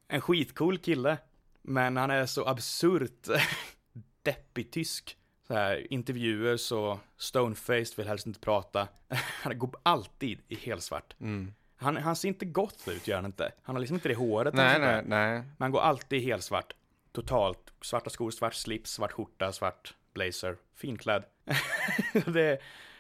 En 0.08 0.22
skitcool 0.22 0.78
kille. 0.78 1.18
Men 1.62 1.97
han 1.97 2.12
är 2.12 2.26
så 2.26 2.45
absurt 2.47 3.28
deppig 4.24 4.72
tysk. 4.72 5.18
Så 5.50 5.56
här, 5.56 5.93
intervjuer 5.93 6.58
så 6.58 7.00
stonefaced, 7.18 7.97
vill 7.97 8.08
helst 8.08 8.28
inte 8.28 8.39
prata. 8.39 8.88
Han 9.43 9.60
går 9.60 9.76
alltid 9.84 10.39
i 10.47 10.56
helsvart. 10.56 11.16
Mm. 11.20 11.54
Han, 11.76 11.97
han 11.97 12.16
ser 12.16 12.28
inte 12.28 12.45
gott 12.45 12.88
ut, 12.88 13.08
gör 13.08 13.16
han 13.16 13.26
inte. 13.26 13.52
Han 13.64 13.76
har 13.76 13.80
liksom 13.80 13.95
inte 13.95 14.10
det 14.10 14.16
håret. 14.16 14.54
Nej, 14.54 14.80
nej, 14.80 15.04
nej. 15.06 15.34
Men 15.34 15.56
han 15.60 15.72
går 15.72 15.80
alltid 15.80 16.22
helt 16.22 16.43
svart. 16.43 16.74
Totalt. 17.12 17.74
Svarta 17.82 18.10
skor, 18.10 18.32
svart 18.32 18.54
slips, 18.54 18.91
svart 18.91 19.12
skjorta, 19.12 19.52
svart 19.52 19.95
blazer. 20.14 20.58
Finklädd. 20.76 21.24
det 22.26 22.41
är, 22.41 22.60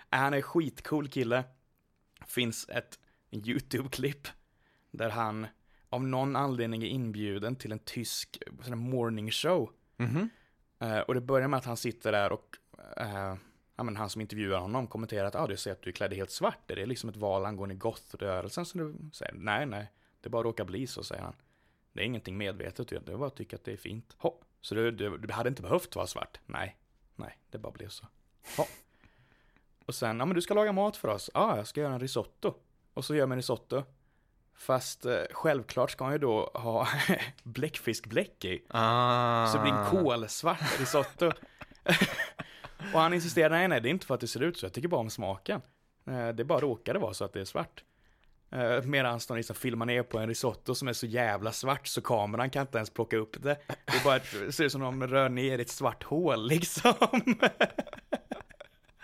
han 0.09 0.33
är 0.33 0.41
skitcool 0.41 1.07
kille. 1.07 1.43
Finns 2.27 2.69
ett 2.69 2.99
YouTube-klipp 3.31 4.27
där 4.91 5.09
han 5.09 5.47
av 5.89 6.03
någon 6.03 6.35
anledning 6.35 6.83
är 6.83 6.87
inbjuden 6.87 7.55
till 7.55 7.71
en 7.71 7.79
tysk 7.79 8.37
morning 8.75 9.31
show. 9.31 9.69
Mhm. 9.97 10.29
Eh, 10.79 10.99
och 10.99 11.13
det 11.13 11.21
börjar 11.21 11.47
med 11.47 11.57
att 11.57 11.65
han 11.65 11.77
sitter 11.77 12.11
där 12.11 12.31
och 12.31 12.57
eh, 12.97 13.35
ja, 13.75 13.83
men 13.83 13.95
han 13.95 14.09
som 14.09 14.21
intervjuar 14.21 14.59
honom 14.59 14.87
kommenterar 14.87 15.25
att 15.25 15.35
ah, 15.35 15.47
du 15.47 15.57
ser 15.57 15.71
att 15.71 15.81
du 15.81 15.89
är 15.89 15.93
klädd 15.93 16.13
helt 16.13 16.31
svart. 16.31 16.71
Är 16.71 16.75
det 16.75 16.85
liksom 16.85 17.09
ett 17.09 17.17
val 17.17 17.45
angående 17.45 17.75
goth-rörelsen 17.75 18.65
som 18.65 18.79
du 18.79 19.09
säger? 19.13 19.33
Nej, 19.33 19.65
nej. 19.65 19.91
Det 20.21 20.29
bara 20.29 20.43
råkar 20.43 20.65
bli 20.65 20.87
så, 20.87 21.03
säger 21.03 21.23
han. 21.23 21.35
Det 21.93 22.01
är 22.01 22.05
ingenting 22.05 22.37
medvetet, 22.37 22.87
det 22.87 23.11
är 23.13 23.17
bara 23.17 23.27
att 23.27 23.35
tycka 23.35 23.55
att 23.55 23.63
det 23.63 23.71
är 23.71 23.77
fint. 23.77 24.15
Ho. 24.17 24.33
Så 24.61 24.75
du, 24.75 24.91
du, 24.91 25.17
du 25.17 25.33
hade 25.33 25.49
inte 25.49 25.61
behövt 25.61 25.95
vara 25.95 26.07
svart? 26.07 26.39
Nej, 26.45 26.77
nej, 27.15 27.37
det 27.49 27.57
bara 27.57 27.71
blev 27.71 27.89
så. 27.89 28.05
Ho. 28.57 28.63
Och 29.85 29.95
sen, 29.95 30.19
ja 30.19 30.25
men 30.25 30.35
du 30.35 30.41
ska 30.41 30.53
laga 30.53 30.71
mat 30.71 30.97
för 30.97 31.07
oss. 31.07 31.29
Ja, 31.33 31.57
jag 31.57 31.67
ska 31.67 31.81
göra 31.81 31.93
en 31.93 31.99
risotto. 31.99 32.53
Och 32.93 33.05
så 33.05 33.15
gör 33.15 33.27
man 33.27 33.37
risotto. 33.37 33.83
Fast 34.59 35.05
eh, 35.05 35.21
självklart 35.31 35.91
ska 35.91 36.03
han 36.03 36.13
ju 36.13 36.19
då 36.19 36.51
ha 36.53 36.87
bläckfiskbläck 37.43 38.45
i. 38.45 38.63
Ah. 38.69 39.47
Så 39.47 39.57
det 39.57 39.63
blir 39.63 39.73
en 39.73 39.85
kolsvart 39.85 40.79
risotto. 40.79 41.25
och 42.93 42.99
han 43.01 43.13
insisterar, 43.13 43.49
nej 43.49 43.67
nej 43.67 43.81
det 43.81 43.89
är 43.89 43.91
inte 43.91 44.05
för 44.05 44.13
att 44.15 44.21
det 44.21 44.27
ser 44.27 44.43
ut 44.43 44.57
så, 44.57 44.65
jag 44.65 44.73
tycker 44.73 44.87
bara 44.87 45.01
om 45.01 45.09
smaken. 45.09 45.61
Eh, 46.07 46.27
Det 46.29 46.43
bara 46.43 46.59
råkade 46.59 46.99
vara 46.99 47.13
så 47.13 47.25
att 47.25 47.33
det 47.33 47.41
är 47.41 47.45
svart. 47.45 47.83
Eh, 48.51 48.81
Medan 48.83 49.19
de 49.27 49.37
liksom 49.37 49.55
filmar 49.55 49.85
ner 49.85 50.03
på 50.03 50.19
en 50.19 50.27
risotto 50.27 50.75
som 50.75 50.87
är 50.87 50.93
så 50.93 51.05
jävla 51.05 51.51
svart 51.51 51.87
så 51.87 52.01
kameran 52.01 52.49
kan 52.49 52.61
inte 52.61 52.77
ens 52.77 52.89
plocka 52.89 53.17
upp 53.17 53.43
det. 53.43 53.57
Det 53.67 54.03
bara 54.03 54.15
ett, 54.15 54.25
det 54.45 54.51
ser 54.51 54.63
ut 54.63 54.71
som 54.71 54.83
om 54.83 54.99
de 54.99 55.07
rör 55.07 55.29
ner 55.29 55.59
ett 55.59 55.69
svart 55.69 56.03
hål 56.03 56.47
liksom. 56.47 56.93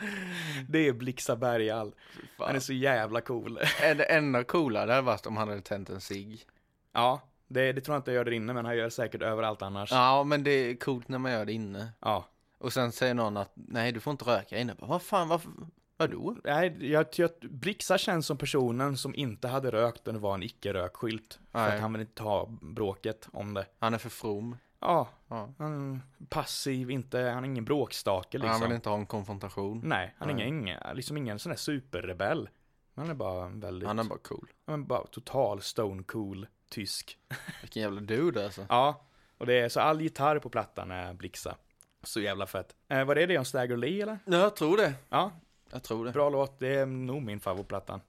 Det 0.70 0.88
är 0.88 0.94
Blixa 0.94 1.36
Bergal. 1.36 1.96
Han 2.38 2.56
är 2.56 2.60
så 2.60 2.74
jävla 2.74 3.22
cool. 3.22 3.60
Är 3.82 3.96
det 3.96 4.04
enda 4.04 4.44
coola 4.44 4.86
det 4.86 4.94
hade 4.94 5.06
varit 5.06 5.26
om 5.26 5.38
han 5.38 5.48
hade 5.48 5.62
tänt 5.62 5.90
en 5.90 6.02
cigg. 6.02 6.46
Ja, 6.94 7.22
det, 7.48 7.74
det 7.74 7.82
tror 7.82 7.96
jag 7.96 8.00
inte 8.00 8.12
jag 8.12 8.16
gör 8.16 8.26
där 8.26 8.32
inne 8.32 8.54
men 8.54 8.66
han 8.66 8.78
gör 8.78 8.84
det 8.84 8.92
säkert 8.92 9.22
överallt 9.22 9.62
annars. 9.62 9.92
Ja, 9.92 10.24
men 10.24 10.44
det 10.44 10.52
är 10.52 10.76
coolt 10.76 11.08
när 11.08 11.18
man 11.18 11.32
gör 11.32 11.46
det 11.46 11.54
inne. 11.54 11.88
Ja. 12.00 12.30
Och 12.58 12.74
sen 12.74 12.92
säger 12.92 13.14
någon 13.14 13.38
att 13.38 13.52
nej, 13.54 13.92
du 13.92 14.00
får 14.00 14.12
inte 14.12 14.26
röka 14.26 14.58
inne. 14.58 14.76
Bara, 14.76 14.88
Vad 14.88 15.02
fan, 15.02 15.28
varför? 15.28 15.52
Vadå? 15.98 16.38
Nej, 16.44 16.92
jag 16.92 17.22
att 17.24 17.40
Blixa 17.40 17.98
känns 17.98 18.26
som 18.26 18.38
personen 18.38 18.98
som 18.98 19.16
inte 19.16 19.48
hade 19.48 19.72
rökt 19.72 20.08
och 20.08 20.14
det 20.14 20.20
var 20.20 20.34
en 20.34 20.44
icke-rökskylt. 20.44 21.40
För 21.52 21.70
att 21.70 21.80
han 21.80 21.94
vill 21.94 22.02
inte 22.02 22.14
ta 22.14 22.50
bråket 22.62 23.30
om 23.34 23.54
det. 23.54 23.66
Han 23.80 23.94
är 23.94 23.98
för 23.98 24.10
from. 24.10 24.58
Ja, 24.86 25.08
Ja. 25.28 25.50
han 25.58 26.02
passiv, 26.30 26.92
inte, 26.92 27.20
han 27.20 27.44
är 27.44 27.48
ingen 27.48 27.66
bråkstake 27.66 28.38
liksom. 28.38 28.52
Han 28.52 28.62
vill 28.62 28.72
inte 28.76 28.90
ha 28.90 28.98
en 28.98 29.06
konfrontation. 29.06 29.82
Nej, 29.84 30.16
han 30.18 30.30
är 30.30 30.34
Nej. 30.34 30.48
ingen, 30.48 30.80
liksom 30.94 31.18
ingen 31.18 31.40
sån 31.40 31.50
där 31.50 31.58
superrebell. 31.58 32.50
Han 32.96 33.10
är 33.10 33.14
bara 33.14 33.48
väldigt, 33.48 33.88
Han 33.88 34.00
är 34.00 34.04
bara 34.04 34.20
cool. 34.20 34.48
han 34.66 34.82
är 34.82 34.86
bara 34.86 35.08
total 35.08 35.62
stone 35.62 36.04
cool 36.04 36.48
tysk. 36.70 37.18
Vilken 37.62 37.82
jävla 37.82 38.02
dude 38.02 38.46
alltså. 38.46 38.66
Ja, 38.70 39.06
och 39.38 39.46
det 39.46 39.54
är 39.60 39.70
så 39.70 39.80
all 39.80 40.02
gitarr 40.02 40.40
på 40.40 40.50
plattan 40.50 40.92
är 40.92 41.14
Blixa. 41.14 41.56
Så 42.04 42.20
jävla 42.22 42.48
fett. 42.48 42.76
Eh, 42.88 43.04
var 43.06 43.16
det 43.16 43.26
det 43.26 43.38
om 43.38 43.46
Stagger 43.46 43.78
Lee 43.78 44.04
eller? 44.04 44.20
Ja, 44.26 44.38
jag 44.38 44.56
tror 44.56 44.78
det. 44.78 44.94
Ja, 45.10 45.32
Jag 45.72 45.84
tror 45.84 46.06
det. 46.06 46.12
bra 46.12 46.30
låt. 46.30 46.60
Det 46.60 46.76
är 46.76 46.86
nog 46.86 47.22
min 47.22 47.40
favoritplattan. 47.40 48.02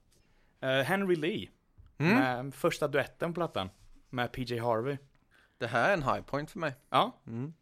Eh, 0.59 0.69
Henry 0.69 1.15
Lee. 1.15 1.49
Mm. 1.97 2.15
Med 2.15 2.53
första 2.55 2.87
duetten 2.87 3.33
på 3.33 3.39
plattan. 3.39 3.69
Med 4.09 4.31
PJ 4.31 4.57
Harvey. 4.59 4.97
Det 5.57 5.67
här 5.67 5.89
är 5.89 5.93
en 5.93 6.03
high 6.03 6.21
point 6.21 6.51
för 6.51 6.59
mig. 6.59 6.73
Ja, 6.89 7.11
Mm. 7.27 7.53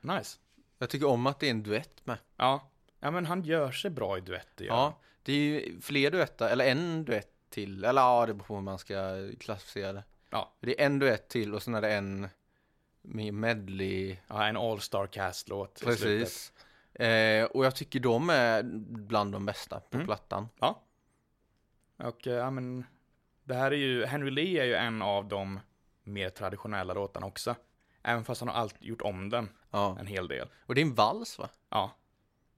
nice. 0.00 0.38
Jag 0.78 0.90
tycker 0.90 1.06
om 1.08 1.26
att 1.26 1.40
det 1.40 1.46
är 1.46 1.50
en 1.50 1.62
duett 1.62 2.06
med. 2.06 2.18
Ja. 2.36 2.70
Ja 3.00 3.10
men 3.10 3.26
han 3.26 3.42
gör 3.42 3.70
sig 3.72 3.90
bra 3.90 4.18
i 4.18 4.20
duetter. 4.20 4.64
Ja, 4.64 4.98
det 5.22 5.32
är 5.32 5.36
ju 5.36 5.80
fler 5.80 6.10
duetter, 6.10 6.48
eller 6.48 6.64
en 6.64 7.04
duett 7.04 7.32
till. 7.50 7.84
Eller 7.84 8.02
ja, 8.02 8.26
det 8.26 8.34
beror 8.34 8.46
på 8.46 8.54
hur 8.54 8.62
man 8.62 8.78
ska 8.78 9.28
klassificera 9.40 9.92
det. 9.92 10.04
Ja. 10.30 10.52
Det 10.60 10.80
är 10.82 10.86
en 10.86 10.98
duett 10.98 11.28
till 11.28 11.54
och 11.54 11.62
sen 11.62 11.74
är 11.74 11.80
det 11.80 11.94
en 11.94 12.28
med 13.02 13.34
medley. 13.34 14.16
ja 14.28 14.46
en 14.46 14.56
all-star 14.56 15.06
cast-låt. 15.06 15.76
i 15.76 15.84
slutet. 15.84 16.00
Precis. 16.02 16.52
Eh, 16.94 17.44
och 17.44 17.64
jag 17.64 17.76
tycker 17.76 18.00
de 18.00 18.30
är 18.30 18.62
bland 18.88 19.32
de 19.32 19.46
bästa 19.46 19.80
på 19.80 19.94
Mm. 19.96 20.06
plattan. 20.06 20.48
Ja. 20.58 20.82
Och 21.96 22.26
eh, 22.26 22.32
ja 22.34 22.50
men. 22.50 22.84
Det 23.44 23.54
här 23.54 23.70
är 23.70 23.76
ju, 23.76 24.04
Henry 24.04 24.30
Lee 24.30 24.60
är 24.62 24.64
ju 24.64 24.74
en 24.74 25.02
av 25.02 25.28
de 25.28 25.60
mer 26.06 26.30
traditionella 26.30 26.94
låtarna 26.94 27.26
också. 27.26 27.54
Även 28.02 28.24
fast 28.24 28.40
han 28.40 28.48
har 28.48 28.56
alltid 28.56 28.82
gjort 28.88 29.02
om 29.02 29.30
den 29.30 29.48
Ja. 29.70 29.96
en 30.00 30.06
hel 30.06 30.28
del. 30.28 30.48
Och 30.66 30.74
det 30.74 30.80
är 30.80 30.84
en 30.86 30.94
vals 30.94 31.38
va? 31.38 31.48
Ja. 31.70 31.90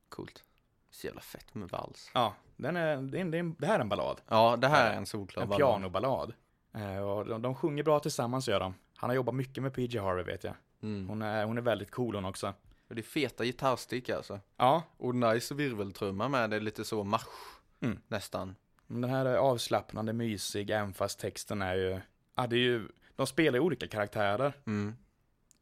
Coolt. 0.09 0.44
Så 0.90 1.07
jävla 1.07 1.20
fett 1.20 1.55
med 1.55 1.68
vals. 1.68 2.11
Ja. 2.14 2.34
Den 2.57 2.76
är, 2.76 2.96
det, 2.96 3.18
är, 3.18 3.20
en- 3.22 3.30
det, 3.30 3.36
är, 3.36 3.40
en- 3.40 3.57
det 3.59 3.66
här 3.66 3.74
är 3.76 3.80
en 3.80 3.88
ballad. 3.88 4.20
Ja, 4.28 4.57
det 4.57 4.68
här 4.68 4.86
Ja, 4.86 4.92
är 4.92 4.96
en 4.96 5.07
solklar 5.07 5.42
En 5.42 5.49
ballad. 5.49 5.68
pianoballad. 5.68 6.32
Eh, 6.74 6.99
och 6.99 7.26
de, 7.26 7.42
de 7.42 7.55
sjunger 7.55 7.82
bra 7.82 8.01
tillsammans 8.01 8.49
gör 8.49 8.61
de. 8.61 8.74
Han 8.96 9.11
har 9.11 9.14
jobbat 9.14 9.34
mycket 9.34 9.62
med 9.62 9.74
PJ 9.74 9.99
Harvey 9.99 10.24
vet 10.24 10.44
jag. 10.44 10.55
Mm. 10.82 11.09
Hon 11.09 11.22
är, 11.22 11.44
hon 11.44 11.59
är 11.59 11.62
väldigt 11.62 11.90
cool 11.90 12.14
hon 12.14 12.24
också. 12.24 12.55
Och 12.88 12.94
det 12.94 13.01
är 13.01 13.03
feta 13.03 13.44
gitarrstick 13.44 14.09
alltså. 14.11 14.40
Ja, 14.57 14.82
Och 14.96 15.14
nice 15.14 15.55
virveltrumma 15.55 16.28
med, 16.28 16.51
det 16.51 16.57
är 16.57 16.61
lite 16.61 16.84
så 16.84 17.05
marsch. 17.05 17.59
Mm. 17.80 17.99
Nästan. 18.09 18.57
den 18.86 19.11
här 19.11 19.26
är 19.26 19.36
avslappnande, 19.36 20.12
mysig, 20.12 20.70
även 20.70 20.94
fast 20.94 21.18
texten 21.18 21.62
är 21.62 21.74
ju... 21.74 22.01
Ja, 22.34 22.46
det 22.46 22.57
är 22.57 22.61
ju... 22.61 22.88
De 23.18 23.26
spelar 23.26 23.58
ju 23.58 23.60
olika 23.64 23.88
karaktärer. 23.88 24.52
Mm. 24.66 24.96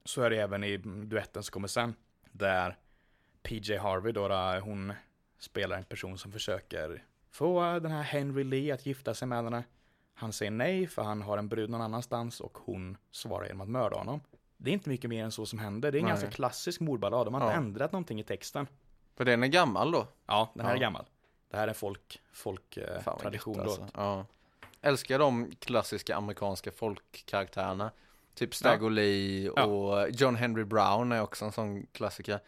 Så 0.05 0.23
är 0.23 0.31
det 0.31 0.37
även 0.37 0.65
i 0.65 0.77
duetten 0.77 1.43
som 1.43 1.53
kommer 1.53 1.69
sen. 1.69 1.95
Där 2.33 2.77
PJ 3.43 3.77
Harvey 3.77 4.13
då, 4.13 4.29
hon 4.65 4.93
spelar 5.39 5.77
en 5.77 5.85
person 5.85 6.19
som 6.19 6.33
försöker 6.33 7.05
få 7.31 7.79
den 7.79 7.91
här 7.93 8.03
Henry 8.03 8.45
Lee 8.45 8.75
att 8.75 8.87
gifta 8.87 9.15
sig 9.15 9.29
med 9.29 9.45
henne. 9.45 9.65
Han 10.15 10.33
säger 10.33 10.51
nej 10.51 10.87
för 10.87 11.03
han 11.03 11.23
har 11.23 11.39
en 11.39 11.49
brud 11.49 11.71
någon 11.71 11.81
annanstans 11.81 12.41
och 12.41 12.59
hon 12.59 12.97
svarar 13.11 13.47
genom 13.47 13.61
att 13.61 13.69
mörda 13.69 13.97
honom. 13.97 14.21
Det 14.57 14.71
är 14.71 14.75
inte 14.75 14.89
mycket 14.89 15.11
mer 15.11 15.25
än 15.25 15.33
så 15.33 15.47
som 15.47 15.59
händer. 15.59 15.93
Det 15.93 15.99
är 15.99 16.01
en 16.01 16.05
Nej. 16.05 16.11
ganska 16.13 16.31
klassisk 16.31 16.81
mordballad. 16.81 17.27
De 17.27 17.35
har 17.35 17.41
inte 17.41 17.53
Ja. 17.53 17.57
ändrat 17.59 17.93
någonting 17.93 18.21
i 18.21 18.25
texten. 18.25 18.67
För 19.15 19.25
den 19.25 19.43
är 19.43 19.47
gammal 19.47 19.93
då. 19.93 20.07
Ja, 20.27 20.51
den 20.55 20.65
här 20.67 20.73
Ja. 20.73 20.77
är 20.77 20.81
gammal. 20.81 21.05
Det 21.51 21.57
här 21.57 21.69
är 21.69 21.73
folk, 21.73 22.21
folk 22.33 22.77
eh, 22.77 23.17
tradition 23.19 23.55
gött, 23.55 23.65
då. 23.65 23.71
alltså. 23.71 23.89
Ja. 23.95 24.27
Älskar 24.83 25.19
de 25.19 25.51
klassiska 25.59 26.17
amerikanska 26.17 26.73
folkkaraktärerna. 26.73 27.91
Typ 28.35 28.51
Lee 28.91 29.51
Ja. 29.57 29.65
och 29.65 30.11
John 30.11 30.37
Henry 30.37 30.65
Brown 30.65 31.13
är 31.13 31.23
också 31.23 31.45
en 31.45 31.53
sån 31.53 31.87
klassiker. 31.93 32.41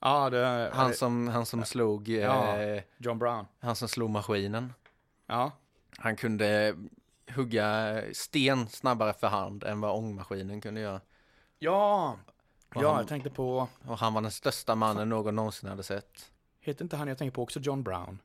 Ja, 0.00 0.30
det 0.30 0.70
Han 0.74 0.94
som, 0.94 1.28
han 1.28 1.46
som 1.46 1.64
slog, 1.64 2.08
Ja. 2.08 2.56
eh, 2.58 2.82
John 2.98 3.18
Brown. 3.18 3.46
han 3.60 3.76
som 3.76 3.88
slog 3.88 4.10
maskinen. 4.10 4.72
Ja, 5.26 5.52
Han 5.98 6.16
kunde 6.16 6.74
hugga 7.34 8.02
sten 8.12 8.68
snabbare 8.68 9.12
för 9.12 9.26
hand 9.26 9.64
än 9.64 9.80
vad 9.80 9.96
ångmaskinen 9.96 10.60
kunde 10.60 10.80
göra. 10.80 11.00
ja, 11.58 12.16
Och 12.74 12.82
ja 12.82 12.88
han- 12.90 12.98
jag 12.98 13.08
tänkte 13.08 13.30
på, 13.30 13.68
Och 13.86 13.98
han 13.98 14.14
var 14.14 14.20
den 14.22 14.30
största 14.30 14.74
mannen 14.74 15.08
någon 15.08 15.34
någonsin 15.36 15.68
hade 15.68 15.82
sett. 15.82 16.30
heter 16.60 16.84
inte 16.84 16.96
han 16.96 17.08
jag 17.08 17.18
tänker 17.18 17.34
på 17.34 17.42
också 17.42 17.60
John 17.60 17.82
Brown? 17.82 18.18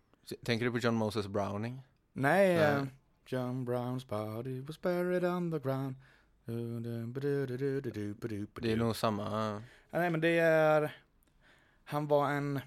Tänker 0.46 0.66
du 0.66 0.72
på 0.72 0.78
John 0.78 0.96
Moses 0.96 1.28
Browning? 1.28 1.82
Nej, 2.14 2.58
Nej. 2.58 2.86
John 3.26 3.65
Brown's 3.65 4.07
body 4.07 4.61
was 4.61 4.82
buried 4.82 5.23
on 5.26 5.51
the 5.51 5.59
ground. 5.59 5.95
Det 8.61 8.71
är 8.71 8.76
nog 8.76 8.95
samma. 8.95 9.61
Nej, 9.89 10.09
men 10.09 10.21
det 10.21 10.39
är... 10.39 11.01
Han 11.84 12.07
var 12.07 12.30
en 12.32 12.59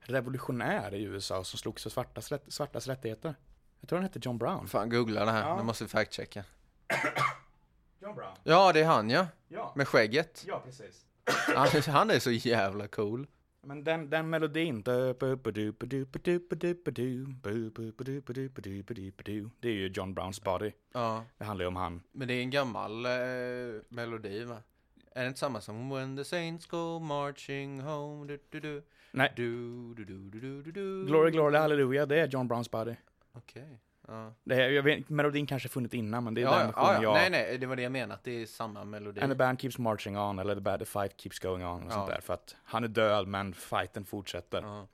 revolutionär 0.00 0.94
i 0.94 1.02
USA 1.02 1.44
som 1.44 1.58
slogs 1.58 1.82
för 1.82 1.90
svartas, 1.90 2.32
rätt, 2.32 2.44
svartas 2.48 2.86
rättigheter. 2.86 3.34
Jag 3.80 3.88
tror 3.88 3.96
han 3.98 4.02
hette 4.04 4.18
John 4.22 4.38
Brown. 4.38 4.68
Fan, 4.68 4.90
googla 4.90 5.24
det 5.24 5.30
här. 5.30 5.48
Ja. 5.48 5.56
Nu 5.56 5.62
måste 5.62 5.84
vi 5.84 5.88
fact-checka. 5.90 6.44
John 8.02 8.14
Brown? 8.14 8.36
Ja, 8.44 8.72
det 8.72 8.80
är 8.80 8.84
han 8.86 9.10
ja. 9.10 9.26
Ja, 9.48 9.72
Med 9.76 9.88
skägget. 9.88 10.44
ja 10.46 10.62
precis. 10.64 11.04
Han, 11.56 11.68
han 11.94 12.10
är 12.10 12.18
så 12.18 12.30
jävla 12.30 12.88
cool. 12.88 13.26
Men 13.62 13.84
den, 13.84 14.10
den 14.10 14.30
melodin, 14.30 14.82
det 14.82 14.92
är 19.68 19.72
ju 19.72 19.88
John 19.94 20.14
Browns 20.14 20.42
body. 20.42 20.72
Ja, 20.92 21.24
Det 21.38 21.44
handlar 21.44 21.62
ju 21.64 21.68
om 21.68 21.76
han. 21.76 22.02
men 22.12 22.28
det 22.28 22.34
är 22.34 22.42
en 22.42 22.50
gammal 22.50 23.04
eh, 23.06 23.10
melodi 23.88 24.44
va? 24.44 24.62
Är 25.14 25.22
det 25.22 25.28
inte 25.28 25.40
samma 25.40 25.60
som 25.60 25.90
When 25.90 26.16
the 26.16 26.24
Saints 26.24 26.66
go 26.66 26.98
marching 26.98 27.80
home? 27.80 28.26
Du, 28.26 28.38
du, 28.50 28.60
du. 28.60 28.82
Nej. 29.12 29.32
Du, 29.36 29.94
du, 29.94 30.04
du, 30.04 30.18
du, 30.18 30.40
du, 30.40 30.62
du, 30.62 30.72
du. 30.72 31.06
Glory, 31.06 31.30
glory, 31.30 31.56
hallelujah, 31.56 32.08
det 32.08 32.20
är 32.20 32.28
John 32.28 32.48
Browns 32.48 32.70
body. 32.70 32.94
Okej. 33.32 33.80
Ja. 34.10 34.32
Det 34.44 34.54
här, 34.54 34.68
jag 34.68 34.82
vet, 34.82 35.08
melodin 35.08 35.46
kanske 35.46 35.68
funnits 35.68 35.94
innan, 35.94 36.24
men 36.24 36.34
det 36.34 36.40
är 36.40 36.42
Ja, 36.42 36.58
den 36.58 36.66
versionen 36.66 36.94
ja, 36.94 37.02
jag... 37.02 37.14
Nej, 37.14 37.30
nej, 37.30 37.58
det 37.58 37.66
var 37.66 37.76
det 37.76 37.82
jag 37.82 37.92
menade, 37.92 38.14
att 38.14 38.24
det 38.24 38.42
är 38.42 38.46
samma 38.46 38.84
melodi. 38.84 39.20
And 39.20 39.32
the 39.32 39.36
band 39.36 39.60
keeps 39.60 39.78
marching 39.78 40.18
on, 40.18 40.38
eller 40.38 40.54
the, 40.54 40.60
band, 40.60 40.78
the 40.78 40.84
fight 40.86 41.20
keeps 41.20 41.38
going 41.38 41.64
on, 41.66 41.82
och 41.86 41.92
sånt 41.92 42.06
där. 42.08 42.20
För 42.20 42.34
att 42.34 42.56
han 42.64 42.84
är 42.84 42.88
död, 42.88 43.26
men 43.26 43.54
fighten 43.54 44.04
fortsätter. 44.04 44.86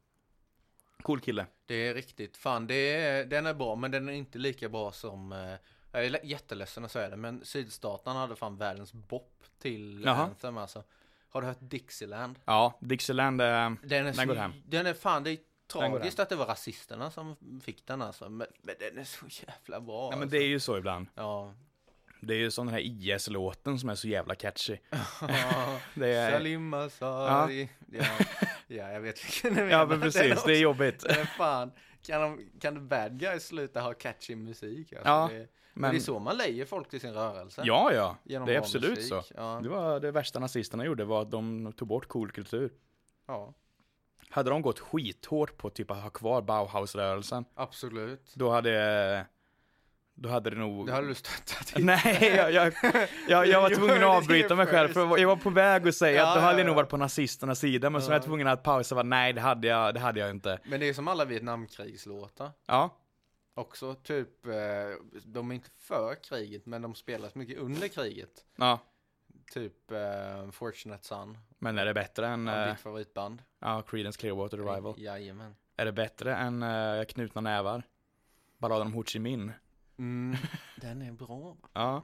Cool 1.02 1.20
kille. 1.20 1.46
Det 1.66 1.74
är 1.74 1.94
riktigt, 1.94 2.36
fan 2.36 2.66
det 2.66 2.94
är, 2.94 3.24
den 3.24 3.46
är 3.46 3.54
bra 3.54 3.76
men 3.76 3.90
den 3.90 4.08
är 4.08 4.12
inte 4.12 4.38
lika 4.38 4.68
bra 4.68 4.92
som, 4.92 5.32
eh, 5.32 5.38
jag 5.92 6.04
är 6.04 6.24
jätteledsen 6.24 6.84
att 6.84 6.92
säga 6.92 7.08
det 7.08 7.16
men 7.16 7.44
Sydstaterna 7.44 8.18
hade 8.20 8.36
fan 8.36 8.56
världens 8.56 8.92
bop 8.92 9.44
till 9.58 10.02
Jaha. 10.04 10.14
Anthem 10.24 10.58
alltså. 10.58 10.82
Har 11.30 11.40
du 11.40 11.46
hört 11.46 11.58
Dixieland? 11.60 12.38
Ja, 12.44 12.78
Dixieland, 12.80 13.40
eh, 13.40 13.46
Den 13.46 13.72
är, 13.92 14.04
Den 14.04 14.14
så, 14.14 14.24
går 14.26 14.34
hem. 14.34 14.52
den 14.66 14.86
är 14.86 14.94
fan, 14.94 15.24
det 15.24 15.30
är 15.30 15.38
tragiskt 15.66 16.18
att 16.20 16.28
det 16.28 16.36
var 16.36 16.46
rasisterna 16.46 17.10
som 17.10 17.36
fick 17.64 17.86
den 17.86 18.02
alltså. 18.02 18.28
Men, 18.28 18.46
men 18.62 18.74
den 18.78 18.98
är 18.98 19.04
så 19.04 19.26
jävla 19.28 19.80
bra 19.80 20.04
ja, 20.04 20.10
men 20.10 20.22
alltså. 20.22 20.38
det 20.38 20.44
är 20.44 20.48
ju 20.48 20.60
så 20.60 20.78
ibland. 20.78 21.06
Ja. 21.14 21.54
Det 22.20 22.34
är 22.34 22.38
ju 22.38 22.50
som 22.50 22.66
den 22.66 22.74
här 22.74 22.80
IS-låten 22.80 23.78
som 23.78 23.88
är 23.88 23.94
så 23.94 24.08
jävla 24.08 24.34
catchy. 24.34 24.76
Det 25.94 26.08
är... 26.14 26.30
Salim 26.32 26.74
Asari. 26.74 27.68
Ja. 27.92 28.04
ja, 28.66 28.90
jag 28.92 29.00
vet 29.00 29.24
vilken 29.24 29.54
du 29.54 29.60
menar. 29.64 29.78
Ja, 29.78 29.86
men 29.86 30.00
precis, 30.00 30.32
också. 30.32 30.46
det 30.48 30.56
är 30.56 30.60
jobbigt. 30.60 31.04
Är 31.04 31.24
fan, 31.24 31.72
kan, 32.06 32.20
de, 32.20 32.50
kan 32.60 32.74
the 32.74 32.80
bad 32.80 33.20
guys 33.20 33.46
sluta 33.46 33.80
ha 33.80 33.94
catchy 33.94 34.36
musik? 34.36 34.92
Alltså, 34.92 35.08
Ja, 35.08 35.28
det, 35.32 35.38
men 35.38 35.48
Men, 35.72 35.90
det 35.90 35.96
är 35.96 36.00
så 36.00 36.18
man 36.18 36.36
lejer 36.36 36.64
folk 36.64 36.88
till 36.88 37.00
sin 37.00 37.12
rörelse. 37.12 37.62
ja, 37.64 37.92
ja, 37.92 38.16
Genom 38.24 38.48
det 38.48 38.54
är 38.54 38.58
absolut 38.58 38.90
musik. 38.90 39.08
så. 39.08 39.22
Ja. 39.34 39.60
Det 39.62 39.68
var 39.68 40.00
det 40.00 40.10
värsta 40.10 40.38
nazisterna 40.38 40.84
gjorde, 40.84 41.04
var 41.04 41.22
att 41.22 41.30
de 41.30 41.72
tog 41.72 41.88
bort 41.88 42.08
cool 42.08 42.30
kultur. 42.30 42.72
ja, 43.26 43.54
Hade 44.30 44.50
de 44.50 44.62
gått 44.62 44.78
skithårt 44.80 45.56
på 45.56 45.70
typ 45.70 45.90
att 45.90 46.02
ha 46.02 46.10
kvar 46.10 46.42
Bauhaus-rörelsen, 46.42 47.44
absolut. 47.54 48.32
då 48.34 48.50
hade, 48.50 49.26
då 50.14 50.28
hade 50.28 50.50
det 50.50 50.56
nog... 50.56 50.86
Det 50.86 50.92
hade 50.92 51.06
du 51.06 51.14
stöttat. 51.14 51.72
Nej, 51.78 52.32
jag, 52.36 52.52
jag, 52.52 52.72
jag, 53.28 53.46
jag 53.46 53.60
var 53.62 53.70
tvungen 53.74 53.96
att 54.02 54.08
avbryta 54.08 54.54
mig 54.54 54.66
själv, 54.66 54.88
för 54.88 55.18
jag 55.18 55.28
var 55.28 55.36
på 55.36 55.50
väg 55.50 55.88
att 55.88 55.94
säga 55.94 56.20
Ja, 56.20 56.28
att 56.28 56.34
då 56.34 56.40
hade 56.40 56.52
ja, 56.52 56.58
jag 56.58 56.66
nog 56.66 56.72
ja. 56.72 56.76
varit 56.76 56.88
på 56.90 56.96
nazisternas 56.96 57.58
sida, 57.58 57.90
men 57.90 58.02
så 58.02 58.06
var 58.08 58.14
jag 58.14 58.22
Ja. 58.22 58.26
tvungen 58.26 58.46
att 58.46 58.62
pausa 58.62 58.96
och 58.96 59.06
nej 59.06 59.32
det 59.32 59.40
hade 59.40 59.68
jag, 59.68 59.94
det 59.94 60.00
hade 60.00 60.20
jag 60.20 60.30
inte. 60.30 60.58
Men 60.64 60.80
det 60.80 60.88
är 60.88 60.94
som 60.94 61.08
alla 61.08 61.24
Vietnamkrigslåtar. 61.24 62.50
Ja, 62.66 62.96
Också 63.58 63.94
typ, 63.94 64.46
eh, 64.46 64.52
de 65.24 65.50
är 65.50 65.54
inte 65.54 65.70
för 65.78 66.14
kriget 66.24 66.66
men 66.66 66.82
de 66.82 66.94
spelas 66.94 67.34
mycket 67.34 67.58
under 67.58 67.88
kriget. 67.88 68.30
ja. 68.56 68.78
Typ 69.50 69.90
eh, 69.90 70.50
Fortunate 70.50 71.04
Son, 71.04 71.38
Men 71.58 71.78
är 71.78 71.84
det 71.86 71.94
bättre 71.94 72.26
än, 72.28 72.46
ja, 72.46 72.66
uh, 72.66 72.72
ditt 72.72 72.80
favoritband. 72.80 73.42
ja, 73.58 73.82
Creedence 73.82 74.18
Clearwater 74.20 74.56
Revival? 74.58 74.94
Jajamän. 74.98 75.56
Är 75.76 75.84
det 75.84 75.92
bättre 75.92 76.36
än 76.36 76.62
uh, 76.62 77.04
Knutna 77.04 77.40
nävar? 77.40 77.82
Balladen 78.58 78.86
om 78.86 78.92
Ho 78.94 79.04
Chi 79.04 79.18
Minh? 79.18 79.52
Mm, 79.98 80.36
den 80.76 81.02
är 81.02 81.12
bra. 81.12 81.56
Ja, 81.72 82.02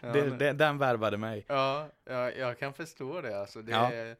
det, 0.00 0.38
det, 0.38 0.52
den 0.52 0.78
värvade 0.78 1.16
mig. 1.16 1.44
Ja, 1.48 1.88
ja, 2.04 2.30
jag 2.30 2.58
kan 2.58 2.74
förstå 2.74 3.20
det 3.20 3.40
alltså. 3.40 3.62
Det, 3.62 3.72
Ja. 3.72 3.92
är, 3.92 4.16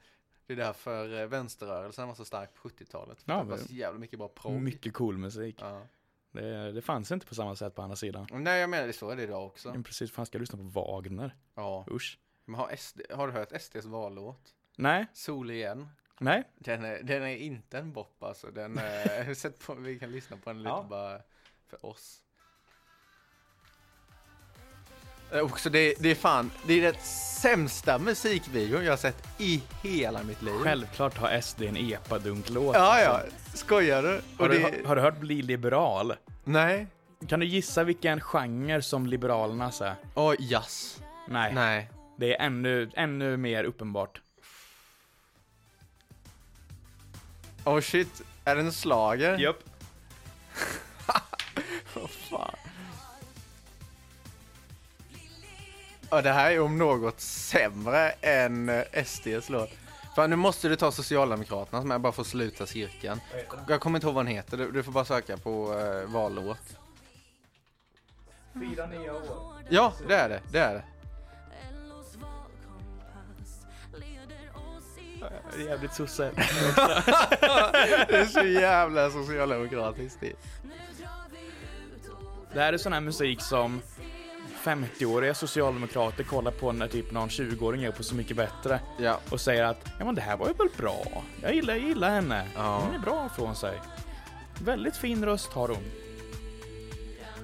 det 0.46 0.52
är 0.52 0.56
därför 0.56 1.20
eh, 1.20 1.26
vänsterrörelsen 1.26 2.08
var 2.08 2.14
så 2.14 2.24
stark 2.24 2.54
på 2.54 2.68
70-talet. 2.68 3.22
För 3.22 3.32
Ja, 3.32 3.38
det 3.38 3.50
var 3.50 3.56
så 3.56 3.72
jävla 3.72 3.98
mycket 4.00 4.18
bra 4.18 4.28
prog. 4.28 4.52
Mycket 4.62 4.94
cool 4.94 5.18
musik. 5.18 5.56
Ja. 5.60 5.82
Det, 6.36 6.72
det 6.72 6.82
fanns 6.82 7.12
inte 7.12 7.26
på 7.26 7.34
samma 7.34 7.56
sätt 7.56 7.74
på 7.74 7.82
andra 7.82 7.96
sidan. 7.96 8.26
Nej, 8.32 8.60
jag 8.60 8.70
menar 8.70 8.86
det 8.86 8.92
så 8.92 9.10
är 9.10 9.16
det 9.16 9.22
idag 9.22 9.46
också. 9.46 9.68
Men 9.72 9.82
precis, 9.84 10.10
fan 10.12 10.26
ska 10.26 10.36
jag 10.36 10.40
lyssna 10.40 10.58
på 10.58 10.64
Wagner? 10.64 11.36
Ja. 11.54 11.86
Usch. 11.90 12.18
Men 12.44 12.54
har, 12.60 12.76
SD, 12.76 13.00
har 13.10 13.26
du 13.26 13.32
hört 13.32 13.62
SDs 13.62 13.84
vallåt? 13.84 14.54
Nej, 14.76 15.06
Sol 15.12 15.50
igen. 15.50 15.88
nej. 16.20 16.44
Den 16.54 16.84
är, 16.84 17.02
den 17.02 17.22
är 17.22 17.36
inte 17.36 17.78
en 17.78 17.92
bop 17.92 18.22
alltså. 18.22 18.46
Den 18.50 18.78
är, 18.78 19.34
sätt 19.34 19.66
på, 19.66 19.74
vi 19.74 19.98
kan 19.98 20.10
lyssna 20.12 20.36
på 20.36 20.50
den 20.50 20.58
lite 20.58 20.68
Ja. 20.68 20.86
bara 20.90 21.20
för 21.66 21.86
oss. 21.86 22.22
Också 25.32 25.70
det, 25.70 25.94
det 25.98 26.10
är 26.10 26.14
fan, 26.14 26.50
det 26.66 26.74
är 26.74 26.82
den 26.92 27.00
sämsta 27.42 27.98
musikvideon 27.98 28.84
jag 28.84 28.92
har 28.92 28.96
sett 28.96 29.28
i 29.38 29.62
hela 29.82 30.22
mitt 30.22 30.42
liv. 30.42 30.52
Självklart 30.62 31.16
har 31.18 31.40
SD 31.40 31.62
en 31.62 31.76
epadunk-låt. 31.76 32.76
Ja, 32.76 33.00
ja. 33.00 33.20
Skojar 33.54 34.02
du? 34.02 34.08
Har, 34.08 34.20
Och 34.38 34.48
du 34.48 34.58
det, 34.58 34.86
har 34.86 34.96
du 34.96 35.02
hört 35.02 35.18
Bli 35.18 35.42
liberal? 35.42 36.14
Nej. 36.44 36.86
Kan 37.28 37.40
du 37.40 37.46
gissa 37.46 37.84
vilken 37.84 38.20
genre 38.20 38.82
som 38.82 39.06
Liberalerna 39.06 39.72
är? 39.80 39.94
Åh, 40.14 40.34
jazz. 40.38 41.02
Nej, 41.28 41.54
Nej. 41.54 41.90
det 42.18 42.34
är 42.36 42.46
ännu, 42.46 42.90
ännu 42.94 43.36
mer 43.36 43.64
uppenbart. 43.64 44.20
Åh 47.64 47.80
shit, 47.80 48.22
är 48.44 48.54
det 48.56 48.60
en 48.60 48.72
slager? 48.72 49.38
Japp. 49.38 49.58
Vad 51.94 52.10
Ja, 56.16 56.22
det 56.22 56.32
här 56.32 56.50
är 56.50 56.60
om 56.60 56.78
något 56.78 57.20
sämre 57.20 58.10
än 58.10 58.68
eh, 58.68 59.04
SDs 59.04 59.48
låt. 59.48 59.70
Fan, 60.14 60.30
nu 60.30 60.36
måste 60.36 60.68
du 60.68 60.76
ta 60.76 60.92
Socialdemokraterna 60.92 61.80
som 61.80 61.90
jag 61.90 62.00
bara 62.00 62.12
får 62.12 62.24
sluta 62.24 62.66
cirkeln. 62.66 63.20
Jag 63.68 63.80
kommer 63.80 63.98
inte 63.98 64.06
ihåg 64.06 64.14
vad 64.14 64.24
den 64.24 64.34
heter, 64.34 64.56
du, 64.56 64.70
du 64.70 64.82
får 64.82 64.92
bara 64.92 65.04
söka 65.04 65.36
på 65.36 65.74
uh, 65.74 66.12
vallåt. 66.12 66.78
Fyra 68.54 68.86
nya 68.86 69.14
år. 69.14 69.52
Ja, 69.68 69.92
det 70.08 70.14
är 70.14 70.28
det, 70.28 70.40
det 70.52 70.58
är 70.58 70.74
det. 70.74 70.84
Oss 74.54 74.98
i 75.56 75.64
Jävligt 75.64 75.94
sosse. 75.94 76.30
Det 78.08 78.16
är 78.16 78.26
så 78.26 78.42
jävla 78.46 79.10
socialdemokratiskt. 79.10 80.20
det. 80.20 80.32
Det 82.52 82.60
här 82.60 82.72
är 82.72 82.78
sån 82.78 82.92
här 82.92 83.00
musik 83.00 83.40
som 83.42 83.80
50-åriga 84.66 85.34
socialdemokrater 85.34 86.24
kollar 86.24 86.50
på 86.50 86.72
när 86.72 86.88
typ 86.88 87.10
någon 87.12 87.28
20-åring 87.28 87.80
gör 87.80 87.92
på 87.92 88.02
Så 88.02 88.14
Mycket 88.14 88.36
Bättre 88.36 88.80
Ja, 88.98 89.20
och 89.30 89.40
säger 89.40 89.64
att 89.64 89.78
ja 89.98 90.04
men 90.04 90.14
det 90.14 90.20
här 90.20 90.36
var 90.36 90.46
ju 90.48 90.52
väl 90.52 90.68
bra. 90.76 91.06
Jag 91.42 91.54
gillar, 91.54 91.74
jag 91.74 91.82
gillar 91.82 92.10
henne. 92.10 92.48
Ja. 92.54 92.78
Hon 92.86 92.94
är 92.94 92.98
bra 92.98 93.28
från 93.28 93.56
sig. 93.56 93.80
Väldigt 94.64 94.96
fin 94.96 95.24
röst 95.24 95.52
har 95.52 95.68
hon. 95.68 95.82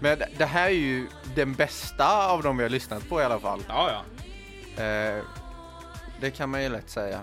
men 0.00 0.18
det- 0.38 0.44
här 0.46 0.66
är 0.66 0.70
ju 0.74 1.08
den 1.34 1.54
bästa 1.54 2.28
av 2.30 2.42
dem 2.42 2.56
vi 2.56 2.62
har 2.62 2.70
lyssnat 2.70 3.08
på 3.08 3.20
i 3.20 3.24
alla 3.24 3.40
fall. 3.40 3.60
Ja, 3.68 3.90
ja. 4.76 4.82
Eh, 4.84 5.22
det 6.20 6.30
kan 6.30 6.50
man 6.50 6.62
ju 6.62 6.68
lätt 6.68 6.90
säga. 6.90 7.20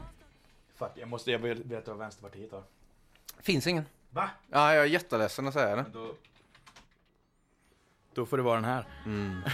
Fuck, 0.75 0.91
jag 0.95 1.07
måste 1.07 1.31
jag 1.31 1.39
vet 1.39 1.57
veta 1.57 1.91
vad 1.91 1.99
Vänsterpartiet 1.99 2.51
har. 2.51 2.63
Finns 3.41 3.67
ingen. 3.67 3.85
Va? 4.09 4.29
Ja, 4.49 4.73
jag 4.73 4.83
är 4.83 4.87
jätteledsen 4.89 5.47
att 5.47 5.53
säga 5.53 5.75
det. 5.75 5.85
Då, 5.93 6.13
då 8.13 8.25
får 8.25 8.37
det 8.37 8.43
vara 8.43 8.55
den 8.55 8.65
här. 8.65 8.85
Mm. 9.05 9.41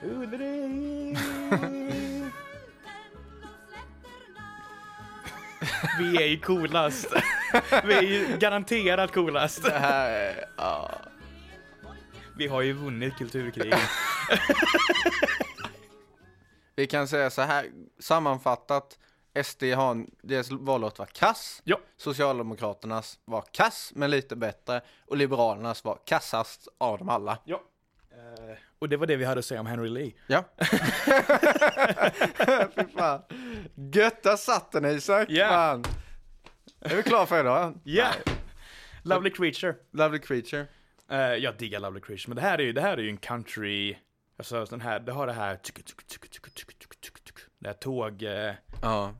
Vi 5.98 6.22
är 6.22 6.26
ju 6.26 6.40
coolast. 6.40 7.06
Vi 7.84 7.94
är 7.94 8.02
ju 8.02 8.36
garanterat 8.38 9.12
coolast. 9.12 9.62
Det 9.62 9.78
här 9.78 10.10
är, 10.10 10.44
ja. 10.56 10.90
Vi 12.36 12.46
har 12.46 12.62
ju 12.62 12.72
vunnit 12.72 13.16
kulturkriget. 13.16 13.80
Vi 16.76 16.86
kan 16.86 17.08
säga 17.08 17.30
så 17.30 17.42
här, 17.42 17.66
sammanfattat. 17.98 18.98
SD 19.44 19.62
har, 19.62 19.90
en- 19.90 20.10
deras 20.22 20.50
vallåt 20.50 20.98
var 20.98 21.06
kass. 21.06 21.60
Ja. 21.64 21.78
Socialdemokraternas 21.96 23.18
var 23.24 23.44
kass, 23.52 23.92
men 23.94 24.10
lite 24.10 24.36
bättre. 24.36 24.80
Och 25.06 25.16
Liberalernas 25.16 25.84
var 25.84 25.98
kassast 26.04 26.68
av 26.78 26.98
dem 26.98 27.08
alla. 27.08 27.38
Ja. 27.44 27.62
Eh, 28.38 28.56
och 28.78 28.88
det 28.88 28.96
var 28.96 29.06
det 29.06 29.16
vi 29.16 29.24
hade 29.24 29.38
att 29.38 29.44
säga 29.44 29.60
om 29.60 29.66
Henry 29.66 29.88
Lee. 29.88 30.12
Ja. 30.26 30.44
Fy 32.74 32.84
fan. 32.96 33.22
Götta 33.74 34.36
satt 34.36 34.72
den 34.72 34.84
Isak. 34.84 35.30
Yeah. 35.30 35.50
Fan. 35.50 35.84
Är 36.80 36.96
vi 36.96 37.02
klara 37.02 37.26
för 37.26 37.40
idag? 37.40 37.80
Ja. 37.84 37.92
Yeah. 37.92 38.14
Lovely 39.02 39.30
Creature. 39.30 39.74
Lovely 39.92 40.18
Creature. 40.18 40.66
Uh, 41.12 41.18
jag 41.18 41.56
diggar 41.56 41.80
Lovely 41.80 42.00
Creature, 42.00 42.28
men 42.28 42.36
det 42.36 42.42
här 42.42 42.58
är 42.58 42.62
ju, 42.62 42.72
det 42.72 42.80
här 42.80 42.96
är 42.96 43.02
ju 43.02 43.10
en 43.10 43.16
country... 43.16 43.96
Alltså 44.36 44.64
den 44.64 44.80
här, 44.80 45.00
det 45.00 45.12
har 45.12 45.26
det 45.26 45.32
här... 45.32 45.58
Det 47.58 47.68
här 47.68 47.74
tåg... 47.74 48.22
Eh, 48.22 48.54
ja. 48.82 49.14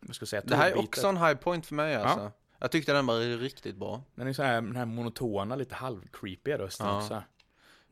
Vad 0.00 0.14
ska 0.14 0.22
jag 0.22 0.28
säga? 0.28 0.42
Det 0.44 0.56
här 0.56 0.70
är 0.70 0.78
också 0.78 1.06
en 1.06 1.16
high 1.16 1.34
point 1.34 1.66
för 1.66 1.74
mig 1.74 1.94
alltså. 1.94 2.20
Ja. 2.20 2.32
Jag 2.58 2.70
tyckte 2.70 2.92
den 2.92 3.06
var 3.06 3.38
riktigt 3.38 3.76
bra. 3.76 4.02
Den 4.14 4.28
är 4.28 4.32
så 4.32 4.42
här, 4.42 4.54
den 4.54 4.76
här 4.76 4.84
monotona, 4.84 5.56
lite 5.56 5.74
halv-creepy 5.74 6.56
rösten 6.56 6.86
ja. 6.86 6.96
också. 7.02 7.22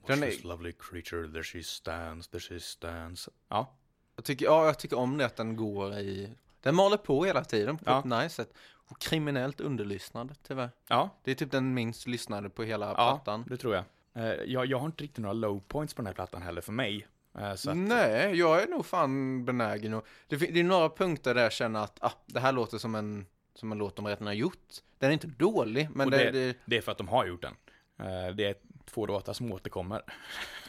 Den 0.07 0.21
Watch 0.21 0.29
är- 0.29 0.31
this 0.33 0.45
lovely 0.45 0.73
creature, 0.79 1.29
there 1.33 1.43
she 1.43 1.63
stands, 1.63 2.29
there 2.29 2.41
she 2.41 2.61
stands. 2.61 3.29
Ja, 3.49 3.73
Jag 4.17 4.25
tycker, 4.25 4.45
ja, 4.47 4.67
jag 4.67 4.79
tycker 4.79 4.99
om 4.99 5.19
det 5.19 5.27
att 5.27 5.37
den 5.37 5.57
går 5.57 5.93
i... 5.99 6.33
Den 6.63 6.75
maler 6.75 6.97
på 6.97 7.25
hela 7.25 7.45
tiden 7.45 7.79
på 7.79 7.85
Ja. 7.87 7.99
ett 7.99 8.05
nice 8.05 8.29
sätt. 8.29 8.55
Och 8.71 8.99
kriminellt 9.01 9.61
underlyssnad 9.61 10.35
tyvärr. 10.43 10.71
ja, 10.89 11.11
Det 11.25 11.31
är 11.31 11.35
typ 11.35 11.51
den 11.51 11.75
minst 11.75 12.07
lyssnade 12.07 12.51
på 12.51 12.63
hela 12.63 12.87
ja 12.89 12.95
plattan. 12.95 13.45
det 13.49 13.57
tror 13.57 13.75
jag. 13.75 13.85
Eh, 14.15 14.25
jag. 14.47 14.67
Jag 14.67 14.79
har 14.79 14.87
inte 14.87 15.05
riktigt 15.05 15.19
några 15.23 15.33
low 15.33 15.61
points 15.69 15.95
på 15.95 16.03
den 16.03 16.07
här 16.07 16.15
plattan 16.15 16.43
heller 16.43 16.61
för 16.61 16.73
mig. 16.73 17.07
Eh, 17.39 17.55
så 17.55 17.71
att, 17.71 17.77
Nej, 17.77 18.39
jag 18.39 18.63
är 18.63 18.67
nog 18.67 18.87
fan 18.87 19.45
benägen 19.45 19.95
och 19.95 20.07
det, 20.29 20.37
det 20.37 20.61
är 20.61 20.65
några 20.65 20.89
punkter 20.89 21.35
där 21.35 21.43
jag 21.43 21.53
känner 21.53 21.81
att 21.81 21.99
ah, 22.03 22.13
det 22.27 22.41
här 22.41 22.53
låter 22.53 22.79
som 22.79 22.95
en 22.95 23.27
som 23.55 23.73
en 23.73 23.79
låt 23.79 23.97
de 23.97 24.07
redan 24.07 24.27
har 24.27 24.35
gjort. 24.35 24.69
Den 24.99 25.09
är 25.09 25.13
inte 25.13 25.27
dålig, 25.27 25.89
men 25.95 26.11
det- 26.11 26.31
det, 26.31 26.57
Det 26.65 26.77
är 26.77 26.81
för 26.83 26.93
att 26.93 26.99
de 26.99 27.09
har 27.09 27.27
gjort 27.27 27.43
den. 27.43 27.55
Eh, 27.99 28.35
Det 28.35 28.45
är 28.45 28.55
två 28.91 29.07
låtar 29.07 29.32
som 29.32 29.53
återkommer. 29.53 30.03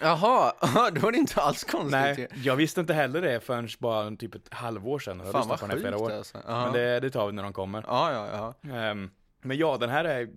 Jaha, 0.01 0.53
då 0.93 1.07
är 1.07 1.11
det 1.11 1.17
inte 1.17 1.41
alls 1.41 1.63
konstigt. 1.63 1.91
Nej, 1.91 2.28
jag 2.43 2.55
visste 2.55 2.82
inte 2.82 2.93
heller 2.93 3.22
det 3.22 3.39
förrän 3.39 3.67
bara 3.80 4.15
typ 4.15 4.36
ett 4.36 4.53
halvår 4.53 4.99
sedan. 4.99 5.19
Jag 5.24 5.32
Fan 5.32 5.47
vad 5.47 5.59
på 5.59 5.67
den 5.67 5.78
i 5.78 5.82
flera 5.82 5.93
sjukt 5.93 6.03
år. 6.11 6.11
alltså. 6.11 6.38
Men 6.45 6.74
det, 6.74 6.99
det 6.99 7.09
tar 7.09 7.28
vi 7.28 7.34
när 7.34 7.43
de 7.43 7.53
kommer. 7.53 7.84
ja, 7.88 8.11
ja, 8.13 8.53
ja. 8.61 8.72
Ehm, 8.76 9.09
Men 9.41 9.57
ja, 9.57 9.78
den 9.78 9.89
här 9.89 10.05
är, 10.05 10.30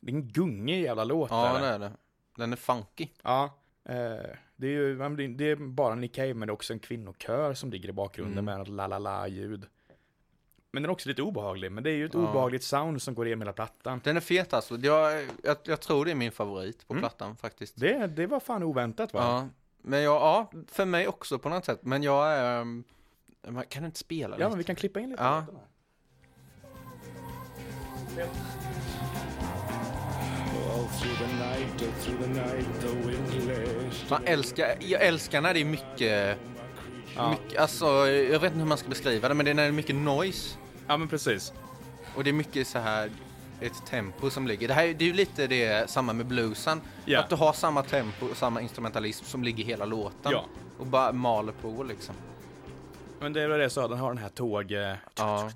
det 0.00 0.12
är 0.12 0.14
en 0.16 0.28
gungig 0.28 0.82
jävla 0.82 1.04
låt. 1.04 1.30
Ja, 1.30 1.58
det 1.60 1.66
är 1.66 1.78
det. 1.78 1.92
Den 2.36 2.52
är 2.52 2.56
funky. 2.56 3.08
Ja, 3.22 3.44
eh, 3.88 3.94
det 4.56 4.66
är 4.66 4.70
ju, 4.70 4.98
det 5.36 5.44
är 5.50 5.56
bara 5.56 5.94
Nick 5.94 6.14
Cave, 6.14 6.34
men 6.34 6.46
det 6.48 6.50
är 6.50 6.54
också 6.54 6.72
en 6.72 6.78
kvinnokör 6.78 7.54
som 7.54 7.70
ligger 7.70 7.88
i 7.88 7.92
bakgrunden 7.92 8.32
Mm. 8.38 8.44
med 8.44 8.58
något 8.58 8.68
la-la-la-ljud. 8.68 9.66
Men 10.72 10.82
den 10.82 10.90
är 10.90 10.92
också 10.92 11.08
lite 11.08 11.22
obehaglig, 11.22 11.72
men 11.72 11.84
det 11.84 11.90
är 11.90 11.94
ju 11.94 12.06
ett 12.06 12.14
Ja. 12.14 12.20
obehagligt 12.20 12.64
sound 12.64 13.02
som 13.02 13.14
går 13.14 13.26
igenom 13.26 13.40
hela 13.42 13.52
plattan. 13.52 14.00
Den 14.04 14.16
är 14.16 14.20
fet 14.20 14.52
alltså. 14.52 14.76
Jag, 14.76 15.26
jag, 15.42 15.56
jag 15.64 15.80
tror 15.80 16.04
det 16.04 16.10
är 16.10 16.14
min 16.14 16.32
favorit 16.32 16.86
på 16.88 16.92
Mm. 16.94 17.00
plattan 17.02 17.36
faktiskt. 17.36 17.76
Det, 17.76 18.06
det 18.06 18.26
var 18.26 18.40
fan 18.40 18.62
oväntat 18.62 19.12
va? 19.12 19.20
Ja, 19.22 19.48
men 19.82 20.02
jag, 20.02 20.14
ja, 20.14 20.50
för 20.68 20.84
mig 20.84 21.08
också 21.08 21.38
på 21.38 21.48
något 21.48 21.64
sätt. 21.64 21.78
Men 21.82 22.02
jag 22.02 22.32
är, 22.32 22.60
um, 22.60 22.84
kan 23.68 23.82
du 23.82 23.86
inte 23.86 23.98
spela 23.98 24.28
Ja, 24.34 24.36
lite? 24.38 24.48
men 24.48 24.58
vi 24.58 24.64
kan 24.64 24.76
klippa 24.76 25.00
in 25.00 25.10
lite. 25.10 25.22
Ja. 25.22 25.44
Man 34.10 34.24
älskar, 34.24 34.76
jag 34.80 35.02
älskar 35.06 35.40
när 35.40 35.54
det 35.54 35.60
är 35.60 35.64
mycket, 35.64 36.38
Ja. 37.16 37.30
mycket, 37.30 37.60
alltså 37.60 37.86
jag 38.08 38.40
vet 38.40 38.44
inte 38.44 38.58
hur 38.58 38.66
man 38.66 38.78
ska 38.78 38.88
beskriva 38.88 39.28
det, 39.28 39.34
men 39.34 39.44
det 39.44 39.50
är 39.50 39.54
när 39.54 39.62
det 39.62 39.68
är 39.68 39.72
mycket 39.72 39.96
noise. 39.96 40.56
ja, 40.86 40.96
men 40.96 41.08
precis. 41.08 41.52
Och 42.16 42.24
det 42.24 42.30
är 42.30 42.34
mycket 42.34 42.66
så 42.66 42.78
här 42.78 43.10
ett 43.60 43.86
tempo 43.86 44.30
som 44.30 44.46
ligger. 44.46 44.68
Det 44.68 44.74
här 44.74 44.86
är 44.86 44.94
det 44.94 45.04
är 45.04 45.06
ju 45.06 45.12
lite 45.12 45.46
det 45.46 45.90
samma 45.90 46.12
med 46.12 46.26
bluesen. 46.26 46.80
Ja. 47.04 47.20
Att 47.20 47.28
du 47.28 47.36
har 47.36 47.52
samma 47.52 47.82
tempo 47.82 48.26
och 48.26 48.36
samma 48.36 48.60
instrumentalism 48.60 49.24
som 49.24 49.44
ligger 49.44 49.64
hela 49.64 49.84
låten. 49.84 50.32
Ja. 50.32 50.44
Och 50.78 50.86
bara 50.86 51.12
maler 51.12 51.52
på 51.52 51.82
liksom. 51.82 52.14
Men 53.20 53.32
det 53.32 53.42
är 53.42 53.48
väl 53.48 53.60
det 53.60 53.70
sa, 53.70 53.88
den 53.88 53.98
har 53.98 54.08
den 54.08 54.18
här 54.18 54.28
tåg... 54.28 54.70
Ja. 55.14 55.50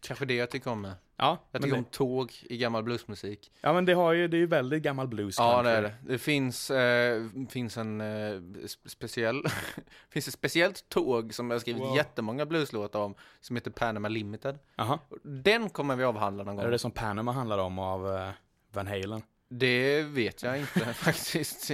Kanske 0.00 0.24
det 0.24 0.34
jag 0.34 0.50
tycker 0.50 0.70
om 0.70 0.80
med. 0.80 0.92
Ja, 1.22 1.38
Jag 1.52 1.62
tycker 1.62 1.74
det, 1.76 1.78
om 1.78 1.84
tåg 1.84 2.32
i 2.42 2.56
gammal 2.56 2.82
bluesmusik. 2.82 3.52
ja, 3.60 3.72
men 3.72 3.84
det 3.84 3.92
har 3.92 4.12
ju, 4.12 4.28
det 4.28 4.36
är 4.36 4.38
ju 4.38 4.46
väldigt 4.46 4.82
gammal 4.82 5.08
blues 5.08 5.38
Ja, 5.38 5.52
country. 5.54 5.70
det 5.72 5.78
är 5.78 5.82
det. 5.82 5.94
Det 6.12 6.18
finns, 6.18 6.70
eh, 6.70 7.22
finns 7.50 7.76
en 7.76 8.00
eh, 8.00 8.04
sp- 8.04 8.88
speciell, 8.88 9.42
finns 10.10 10.28
ett 10.28 10.34
speciellt 10.34 10.88
tåg 10.88 11.34
som 11.34 11.50
jag 11.50 11.54
har 11.54 11.60
skrivit 11.60 11.82
Wow. 11.82 11.96
jättemånga 11.96 12.46
blueslåtar 12.46 13.00
om, 13.00 13.14
som 13.40 13.56
heter 13.56 13.70
Panama 13.70 14.08
Limited. 14.08 14.58
Jaha. 14.76 14.98
Den 15.22 15.70
kommer 15.70 15.96
vi 15.96 16.04
avhandla 16.04 16.44
någon 16.44 16.52
Är 16.54 16.56
gång. 16.56 16.64
det 16.64 16.70
det 16.74 16.78
som 16.78 16.90
Panama 16.90 17.32
handlar 17.32 17.58
om 17.58 17.78
av 17.78 18.14
eh, 18.16 18.30
Van 18.72 18.86
Halen? 18.86 19.22
Det 19.48 20.02
vet 20.02 20.42
jag 20.42 20.58
inte 20.58 20.80
faktiskt. 20.94 21.70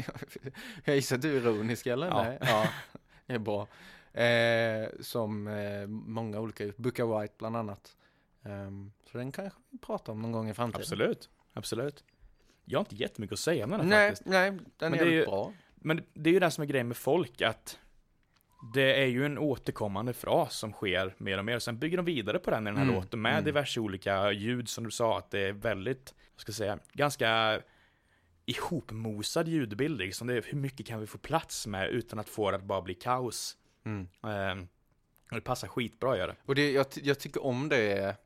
Jag 0.85 0.97
gissar 0.97 1.17
att 1.17 1.23
du 1.23 1.37
är 1.37 1.41
ironisk 1.41 1.87
eller? 1.87 2.07
Ja. 2.07 2.23
Nej. 2.25 2.39
ja 2.41 2.67
det 3.27 3.35
är 3.35 3.39
bra. 3.39 3.67
Eh, 4.23 4.89
som 5.01 5.47
eh, 5.49 5.87
många 5.89 6.41
olika, 6.41 6.65
Booker 6.77 7.21
White 7.21 7.35
bland 7.39 7.57
annat. 7.57 7.97
Ehm, 8.47 8.93
så 9.13 9.19
den 9.19 9.33
kanske 9.33 9.59
vi 9.71 9.79
pratar 9.79 10.13
om 10.13 10.23
någon 10.23 10.33
gång 10.33 10.49
i 10.51 10.55
framtiden. 10.55 10.81
Absolut, 10.83 11.31
absolut. 11.53 12.05
Jag 12.65 12.79
har 12.79 12.85
inte 12.85 12.95
jättemycket 12.97 13.33
att 13.33 13.39
säga 13.39 13.65
om 13.65 13.71
den 13.71 13.81
här 13.81 13.87
Nej, 13.89 14.09
faktiskt. 14.11 14.27
nej, 14.29 14.51
den 14.77 14.91
Men 14.91 15.01
är 15.01 15.07
är 15.07 15.11
ju- 15.11 15.25
bra. 15.25 15.53
Men 15.75 16.05
det 16.15 16.31
är 16.31 16.35
ju 16.35 16.41
det 16.41 16.51
som 16.51 16.63
är 16.63 16.67
grejen 16.69 16.89
med 16.89 16.97
folk, 16.97 17.43
att 17.43 17.79
det 18.75 19.03
är 19.03 19.07
ju 19.07 19.27
en 19.27 19.39
återkommande 19.39 20.13
fras 20.13 20.57
som 20.59 20.73
sker 20.73 21.15
mer 21.19 21.39
och 21.39 21.45
mer. 21.45 21.59
Sen 21.59 21.79
bygger 21.79 21.97
de 21.97 22.07
vidare 22.07 22.39
på 22.39 22.51
den 22.51 22.63
i 22.67 22.71
den 22.71 22.77
här 22.77 22.83
Mm, 22.85 22.95
låten 22.95 23.23
med 23.23 23.33
mm. 23.33 23.45
diverse 23.45 23.81
olika 23.81 24.33
ljud 24.33 24.69
som 24.69 24.85
du 24.85 24.91
sa, 24.91 25.19
att 25.19 25.31
det 25.31 25.39
är 25.41 25.53
väldigt, 25.53 26.15
vad 26.35 26.41
ska 26.41 26.51
jag 26.51 26.57
säga, 26.57 26.79
ganska 26.93 27.61
ihopmosad 28.47 29.49
ljudbild 29.49 29.99
liksom. 29.99 30.27
Det 30.27 30.35
är, 30.35 30.43
hur 30.43 30.59
mycket 30.59 30.87
kan 30.87 31.01
vi 31.01 31.07
få 31.07 31.19
plats 31.19 31.67
med 31.67 31.89
utan 31.89 32.19
att 32.19 32.29
få 32.29 32.51
det 32.51 32.57
att 32.57 32.63
bara 32.65 32.83
bli 32.83 32.95
kaos? 32.95 33.57
Mm. 33.85 34.09
Och 35.31 35.35
det 35.35 35.41
passar 35.41 35.69
skitbra 35.69 36.17
gör 36.17 36.29
det. 36.29 36.37
Och 36.47 36.55
det, 36.55 36.73
jag, 36.73 36.87
jag 37.03 37.19
tycker 37.21 37.45
om 37.45 37.69
det 37.69 38.17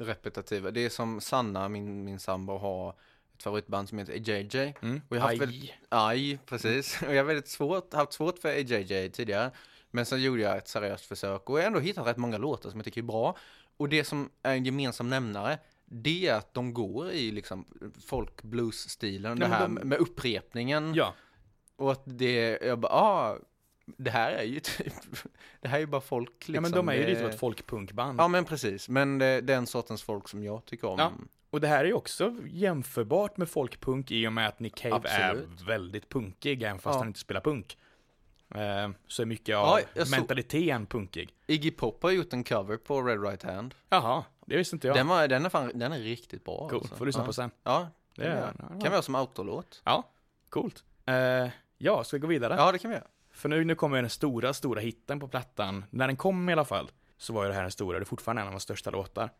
repetitiva. 0.00 0.70
Det 0.70 0.84
är 0.84 0.88
som 0.88 1.20
Sanna, 1.20 1.68
min, 1.68 2.04
min 2.04 2.18
sambo, 2.18 2.58
har 2.58 2.90
ett 3.36 3.42
favoritband 3.42 3.88
som 3.88 3.98
heter 3.98 4.12
AJJ. 4.12 4.74
Mm. 4.82 5.00
Och 5.08 5.16
jag 5.16 5.20
har 5.20 5.28
haft 5.28 5.32
Aj. 5.32 5.38
väldigt- 5.38 5.72
Aj, 5.88 6.38
precis. 6.46 7.02
Och 7.06 7.12
jag 7.14 7.16
har 7.18 7.24
väldigt 7.24 7.48
svårt, 7.48 7.94
haft 7.94 8.12
svårt 8.12 8.38
för 8.38 8.48
AJJ 8.48 9.10
tidigare. 9.10 9.50
Men 9.90 10.06
sen 10.06 10.22
gjorde 10.22 10.42
jag 10.42 10.56
ett 10.56 10.68
seriöst 10.68 11.04
försök 11.06 11.50
och 11.50 11.58
jag 11.58 11.62
har 11.62 11.66
ändå 11.66 11.80
hittat 11.80 12.06
rätt 12.06 12.16
många 12.16 12.38
låtar 12.38 12.70
som 12.70 12.78
jag 12.78 12.84
tycker 12.84 13.00
är 13.00 13.04
bra. 13.06 13.36
Och 13.76 13.88
det 13.88 14.04
som 14.04 14.30
är 14.42 14.52
en 14.54 14.64
gemensam 14.64 15.08
nämnare, 15.10 15.58
det 15.84 16.26
är 16.28 16.34
att 16.34 16.54
de 16.54 16.74
går 16.74 17.10
i 17.10 17.30
liksom 17.30 17.64
folk-blues-stilen. 18.06 19.38
Det 19.38 19.46
här 19.46 19.62
de- 19.68 19.74
med 19.74 19.98
upprepningen. 19.98 20.94
Ja, 20.94 21.14
Och 21.76 21.92
att 21.92 22.02
det, 22.04 22.58
jag 22.62 22.78
bara, 22.78 22.92
ah, 22.92 23.38
det 23.96 24.10
här 24.10 24.32
är 24.32 24.42
ju 24.42 24.60
typ, 24.60 24.92
det 25.60 25.68
här 25.68 25.76
är 25.76 25.80
ju 25.80 25.86
bara 25.86 26.00
folk 26.00 26.30
liksom. 26.38 26.54
ja 26.54 26.60
men 26.60 26.70
de 26.72 26.88
är 26.88 26.94
ju 26.94 27.06
lite 27.06 27.20
som 27.20 27.30
ett 27.30 27.38
folkpunkband. 27.38 28.20
Ja 28.20 28.28
men 28.28 28.44
precis, 28.44 28.88
men 28.88 29.18
det, 29.18 29.40
den 29.40 29.66
sortens 29.66 30.02
folk 30.02 30.28
som 30.28 30.44
jag 30.44 30.64
tycker 30.64 30.88
om. 30.88 30.98
Ja. 30.98 31.12
Och 31.50 31.60
det 31.60 31.68
här 31.68 31.80
är 31.80 31.88
ju 31.88 31.92
också 31.94 32.36
jämförbart 32.46 33.36
med 33.36 33.48
folkpunk 33.48 34.10
i 34.10 34.26
och 34.26 34.32
med 34.32 34.48
att 34.48 34.60
Nick 34.60 34.74
Cave 34.74 34.94
Absolut. 34.96 35.60
är 35.60 35.64
väldigt 35.66 36.08
punkig, 36.08 36.62
även 36.62 36.78
fast 36.78 36.94
Ja. 36.94 36.98
han 36.98 37.06
inte 37.06 37.20
spelar 37.20 37.40
punk. 37.40 37.78
Eh, 38.54 38.90
så 39.06 39.22
är 39.22 39.26
mycket 39.26 39.56
av 39.56 39.80
Ja, 39.94 40.04
mentaliteten 40.10 40.86
punkig. 40.86 41.34
Iggy 41.46 41.70
Pop 41.70 42.02
har 42.02 42.10
gjort 42.10 42.32
en 42.32 42.44
cover 42.44 42.76
på 42.76 43.02
Red 43.02 43.22
Right 43.22 43.42
Hand. 43.42 43.74
Jaha, 43.88 44.24
det 44.46 44.56
visste 44.56 44.76
inte 44.76 44.86
jag. 44.86 44.96
Den, 44.96 45.08
var, 45.08 45.28
den, 45.28 45.44
är 45.44 45.48
fan, 45.50 45.70
den 45.74 45.92
är 45.92 45.98
riktigt 45.98 46.44
bra. 46.44 46.68
cool, 46.68 46.78
alltså. 46.80 46.96
får 46.96 47.06
lyssna 47.06 47.22
ja. 47.22 47.26
på 47.26 47.32
sen. 47.32 47.50
Ja, 47.62 47.88
det 48.16 48.22
Det 48.22 48.28
är- 48.28 48.36
är, 48.36 48.52
kan 48.80 48.80
vi 48.82 48.88
ha 48.88 49.02
som 49.02 49.14
autolåt. 49.14 49.82
Ja, 49.84 50.04
coolt. 50.48 50.84
Eh, 51.06 51.48
ja, 51.78 52.04
ska 52.04 52.16
vi 52.16 52.20
gå 52.20 52.26
vidare? 52.26 52.54
Ja, 52.58 52.72
det 52.72 52.78
kan 52.78 52.90
vi 52.90 52.96
göra. 52.96 53.06
För 53.40 53.48
nu, 53.48 53.64
nu 53.64 53.74
kommer 53.74 54.00
den 54.00 54.10
stora, 54.10 54.54
stora 54.54 54.80
hitten 54.80 55.20
på 55.20 55.28
plattan. 55.28 55.84
När 55.90 56.06
den 56.06 56.16
kom 56.16 56.48
i 56.48 56.52
alla 56.52 56.64
fall, 56.64 56.90
så 57.16 57.32
var 57.32 57.42
ju 57.42 57.48
det 57.48 57.54
här 57.54 57.62
den 57.62 57.70
stora. 57.70 57.98
Det 57.98 58.02
är 58.02 58.04
fortfarande 58.04 58.42
en 58.42 58.48
av 58.48 58.52
de 58.54 58.60
största 58.60 58.90
låtar. 58.90 59.30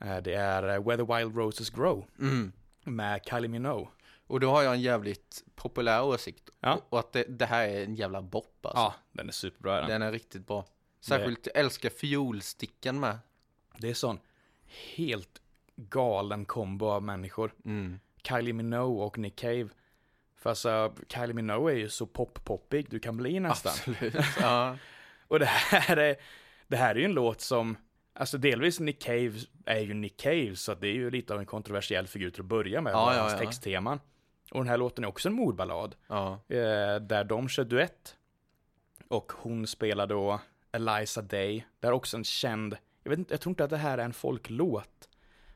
Eh, 0.00 0.16
det 0.16 0.34
är 0.34 0.62
eh, 0.62 0.84
Where 0.84 0.96
the 1.06 1.14
Wild 1.14 1.36
Roses 1.36 1.70
Grow 1.70 2.06
Mm. 2.18 2.52
med 2.84 3.20
Kylie 3.30 3.48
Minogue. 3.48 3.88
Och 4.26 4.40
då 4.40 4.50
har 4.50 4.62
jag 4.62 4.74
en 4.74 4.80
jävligt 4.80 5.44
populär 5.54 6.04
åsikt. 6.04 6.50
Ja. 6.60 6.80
Och 6.88 6.98
att 6.98 7.12
det, 7.12 7.24
det 7.28 7.46
här 7.46 7.68
är 7.68 7.84
en 7.84 7.94
jävla 7.94 8.22
bop 8.22 8.66
alltså. 8.66 8.78
Ja, 8.80 8.94
den 9.12 9.28
är 9.28 9.32
superbra. 9.32 9.80
Den. 9.80 9.88
Den 9.88 10.02
är 10.02 10.12
riktigt 10.12 10.46
bra. 10.46 10.64
Särskilt, 11.00 11.46
jag 11.46 11.56
älskar 11.56 11.90
fiolstickan 11.90 13.00
med. 13.00 13.18
Det 13.78 13.90
är 13.90 13.94
sån 13.94 14.18
helt 14.96 15.42
galen 15.76 16.44
kombo 16.44 16.86
av 16.86 17.02
människor. 17.02 17.54
Mm. 17.64 18.00
Kylie 18.22 18.52
Minogue 18.52 19.04
och 19.04 19.18
Nick 19.18 19.36
Cave. 19.36 19.68
För 20.38 20.50
alltså, 20.50 20.94
Kylie 21.08 21.34
Minogue 21.34 21.72
är 21.74 21.78
ju 21.78 21.88
så 21.88 22.06
pop-poppig 22.06 22.86
du 22.90 22.98
kan 22.98 23.16
bli 23.16 23.40
nästan. 23.40 23.72
Absolut. 23.72 24.14
ja. 24.40 24.76
Och 25.28 25.38
det 25.38 25.46
här 25.46 25.96
är, 25.96 26.16
det 26.68 26.76
här 26.76 26.90
är 26.94 26.98
ju 26.98 27.04
en 27.04 27.12
låt 27.12 27.40
som, 27.40 27.76
alltså 28.12 28.38
delvis 28.38 28.80
Nick 28.80 29.02
Cave 29.02 29.32
är 29.66 29.78
ju 29.78 29.94
Nick 29.94 30.16
Cave, 30.20 30.56
så 30.56 30.74
det 30.74 30.88
är 30.88 30.92
ju 30.92 31.10
lite 31.10 31.34
av 31.34 31.40
en 31.40 31.46
kontroversiell 31.46 32.06
figur 32.06 32.30
till 32.30 32.40
att 32.40 32.46
börja 32.46 32.80
med, 32.80 32.92
Ja, 32.92 33.06
med 33.06 33.16
ja, 33.16 33.20
hans 33.20 33.32
ja. 33.32 33.38
textteman. 33.38 34.00
Och 34.50 34.60
den 34.60 34.68
här 34.68 34.76
låten 34.78 35.04
är 35.04 35.08
också 35.08 35.28
en 35.28 35.34
mordballad, 35.34 35.94
ja. 36.06 36.32
eh, 36.48 36.96
där 37.00 37.24
de 37.24 37.48
kör 37.48 37.64
duett. 37.64 38.16
Och 39.08 39.32
hon 39.36 39.66
spelar 39.66 40.06
då 40.06 40.40
Eliza 40.72 41.22
Day, 41.22 41.66
där 41.80 41.92
också 41.92 42.16
en 42.16 42.24
känd, 42.24 42.76
jag 43.02 43.10
vet 43.10 43.18
inte, 43.18 43.34
jag 43.34 43.40
tror 43.40 43.50
inte 43.50 43.64
att 43.64 43.70
det 43.70 43.76
här 43.76 43.98
är 43.98 44.04
en 44.04 44.12
folklåt, 44.12 45.08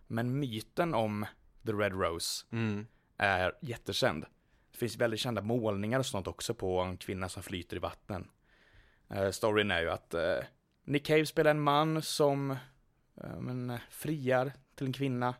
men 0.07 0.39
myten 0.41 0.95
om 0.95 1.27
The 1.67 1.73
Red 1.73 1.93
Rose 1.93 2.45
Mm. 2.53 2.87
är 3.17 3.53
jättekänd. 3.61 4.27
Det 4.73 4.79
finns 4.79 4.97
väldigt 4.97 5.21
kända 5.21 5.43
målningar 5.43 5.99
och 5.99 6.07
sånt 6.07 6.27
också 6.27 6.55
på 6.55 6.81
en 6.81 6.97
kvinna 6.97 7.29
som 7.29 7.43
flyter 7.43 7.77
i 7.77 7.81
vatten. 7.81 8.29
Uh, 9.15 9.31
storyn 9.31 9.71
är 9.71 9.81
ju 9.81 9.91
att 9.91 10.15
uh, 10.15 10.45
Nick 10.85 11.07
Cave 11.07 11.27
spelar 11.27 11.51
en 11.51 11.61
man 11.61 12.03
som 12.03 12.51
uh, 12.51 13.41
men, 13.41 13.79
friar 13.91 14.53
till 14.75 14.87
en 14.87 14.93
kvinna 14.93 15.35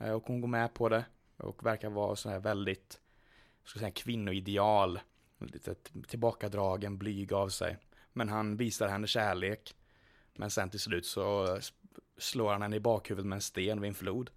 uh, 0.00 0.10
och 0.10 0.26
hon 0.26 0.40
går 0.40 0.48
med 0.48 0.74
på 0.74 0.88
det 0.88 1.04
och 1.36 1.66
verkar 1.66 1.90
vara 1.90 2.16
så 2.16 2.30
här 2.30 2.38
väldigt, 2.38 3.00
ska 3.64 3.78
säga 3.78 3.90
kvinnoideal, 3.90 5.00
lite 5.38 5.74
tillbakadragen, 6.08 6.98
blyg 6.98 7.32
av 7.32 7.48
sig. 7.48 7.78
Men 8.12 8.28
han 8.28 8.56
visar 8.56 8.88
henne 8.88 9.06
kärlek. 9.06 9.74
Men 10.36 10.50
sen 10.50 10.70
till 10.70 10.80
slut 10.80 11.06
så 11.06 11.58
slår 12.18 12.52
han 12.52 12.62
henne 12.62 12.76
i 12.76 12.80
bakhuvudet 12.80 13.26
med 13.26 13.36
en 13.36 13.40
sten 13.40 13.80
vid 13.80 13.88
en 13.88 13.94
flod 13.94 14.30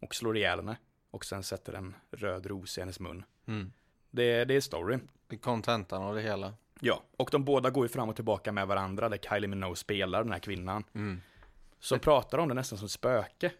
och 0.00 0.14
slår 0.14 0.36
ihjäl 0.36 0.58
henne 0.58 0.76
och 1.10 1.24
sen 1.24 1.42
sätter 1.42 1.72
en 1.72 1.94
röd 2.10 2.46
ros 2.46 2.78
i 2.78 2.80
hennes 2.80 3.00
mun. 3.00 3.24
Mm. 3.46 3.72
Det, 4.10 4.44
det 4.44 4.54
är 4.54 4.60
storyn. 4.60 5.08
Det 5.26 5.36
är 5.36 5.40
kontentan 5.40 6.02
av 6.02 6.14
det 6.14 6.20
hela. 6.22 6.54
Ja, 6.80 7.02
och 7.16 7.28
de 7.32 7.44
båda 7.44 7.70
går 7.70 7.84
ju 7.84 7.88
fram 7.88 8.08
och 8.08 8.14
tillbaka 8.16 8.52
med 8.52 8.66
varandra 8.66 9.08
där 9.08 9.18
Kylie 9.18 9.48
Minogue 9.48 9.76
spelar 9.76 10.22
den 10.24 10.32
här 10.32 10.38
kvinnan. 10.38 10.84
Mm. 10.94 11.20
Så 11.80 11.98
pratar 11.98 12.38
om 12.38 12.48
det 12.48 12.54
nästan 12.54 12.78
som 12.78 12.86
ett 12.86 12.90
spöke. 12.92 13.52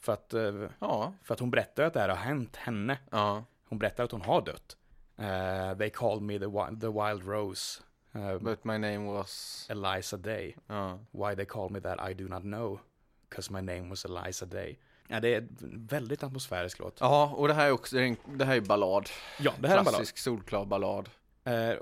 För 0.00 0.12
att, 0.12 0.34
eh, 0.34 0.68
Ja. 0.78 1.12
för 1.22 1.34
att 1.34 1.40
hon 1.40 1.50
berättar 1.50 1.82
att 1.84 1.92
det 1.94 2.00
här 2.00 2.08
har 2.08 2.16
hänt 2.16 2.56
henne. 2.56 2.98
Ja. 3.10 3.44
Hon 3.68 3.78
berättar 3.78 4.04
att 4.04 4.10
hon 4.12 4.22
har 4.22 4.42
dött. 4.42 4.76
Eh, 5.16 5.78
they 5.78 5.90
called 5.90 6.22
me 6.22 6.38
the, 6.38 6.44
wi- 6.46 6.80
the 6.80 6.86
wild 6.86 7.28
rose. 7.28 7.82
Eh, 8.12 8.38
But 8.38 8.64
my 8.64 8.72
name 8.78 8.98
was... 8.98 9.66
Eliza 9.70 10.16
Day. 10.16 10.56
Ja. 10.66 10.98
Why 11.10 11.36
they 11.36 11.44
call 11.44 11.70
me 11.70 11.80
that 11.80 12.10
I 12.10 12.14
do 12.14 12.28
not 12.28 12.42
know. 12.42 12.80
cause 13.28 13.52
my 13.52 13.60
name 13.60 13.88
was 13.88 14.04
Eliza 14.04 14.46
Day. 14.46 14.78
Ja, 15.08 15.20
det 15.20 15.34
är 15.34 15.38
en 15.38 15.86
väldigt 15.90 16.22
atmosfärisk 16.22 16.78
låt. 16.78 16.96
Ja, 17.00 17.34
och 17.36 17.48
det 17.48 17.54
här 17.54 17.66
är 17.66 17.70
också, 17.72 17.98
en- 17.98 18.16
det 18.34 18.44
här 18.44 18.56
är 18.56 18.60
ballad. 18.60 19.08
Ja, 19.40 19.52
det 19.60 19.68
här 19.68 19.74
är 19.74 19.78
en 19.78 19.84
ballad. 19.84 19.98
Klassisk 19.98 20.18
solklar 20.18 20.64
ballad. 20.64 21.08
Eh, 21.44 21.72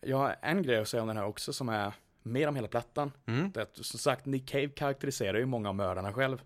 jag 0.00 0.16
har 0.16 0.36
en 0.42 0.62
grej 0.62 0.78
att 0.78 0.88
säga 0.88 1.00
om 1.02 1.08
den 1.08 1.16
här 1.16 1.26
också 1.26 1.52
som 1.52 1.68
är 1.68 1.92
mer 2.22 2.48
om 2.48 2.56
hela 2.56 2.68
plattan. 2.68 3.12
Mm. 3.26 3.50
Det 3.52 3.60
är 3.60 3.62
att, 3.64 3.76
som 3.86 3.98
sagt, 3.98 4.26
Nick 4.26 4.48
Cave 4.48 4.68
karaktäriserar 4.68 5.38
ju 5.38 5.46
många 5.46 5.68
av 5.68 5.74
mördarna 5.74 6.12
själv. 6.12 6.42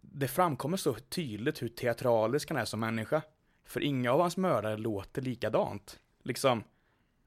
Det 0.00 0.28
framkommer 0.28 0.76
så 0.76 0.94
tydligt 0.94 1.62
hur 1.62 1.68
teatralisk 1.68 2.48
han 2.50 2.58
är 2.58 2.64
som 2.64 2.80
människa. 2.80 3.22
För 3.64 3.80
inga 3.80 4.12
av 4.12 4.20
hans 4.20 4.36
mördare 4.36 4.76
låter 4.76 5.22
likadant. 5.22 5.98
Liksom, 6.22 6.64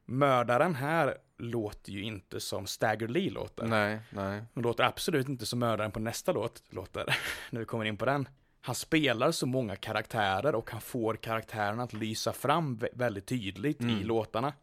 mördaren 0.05 0.75
här 0.75 1.17
låter 1.41 1.91
ju 1.91 2.03
inte 2.03 2.39
som 2.39 2.67
Stagger 2.67 3.07
Lee 3.07 3.29
låter. 3.31 3.67
Nej, 3.67 3.99
nej. 4.09 4.43
Hon 4.53 4.63
låter 4.63 4.83
absolut 4.83 5.29
inte 5.29 5.45
som 5.45 5.59
mördaren 5.59 5.91
på 5.91 5.99
nästa 5.99 6.31
låt 6.31 6.63
låter, 6.69 7.05
när 7.49 7.59
vi 7.59 7.65
kommer 7.65 7.85
in 7.85 7.97
på 7.97 8.05
den. 8.05 8.27
Han 8.61 8.75
spelar 8.75 9.31
så 9.31 9.45
många 9.45 9.75
karaktärer 9.75 10.55
och 10.55 10.71
han 10.71 10.81
får 10.81 11.15
karaktärerna 11.15 11.83
att 11.83 11.93
lysa 11.93 12.33
fram 12.33 12.77
vä- 12.77 12.89
väldigt 12.93 13.25
tydligt 13.25 13.81
i 13.81 14.03
låtarna. 14.03 14.53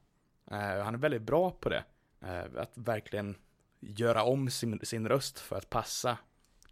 Eh, 0.50 0.58
han 0.84 0.94
är 0.94 0.98
väldigt 0.98 1.22
bra 1.22 1.50
på 1.50 1.68
det. 1.68 1.84
Eh, 2.20 2.60
att 2.62 2.72
verkligen 2.74 3.34
göra 3.80 4.22
om 4.22 4.50
sin, 4.50 4.80
sin 4.82 5.08
röst 5.08 5.38
för 5.38 5.56
att 5.56 5.70
passa 5.70 6.18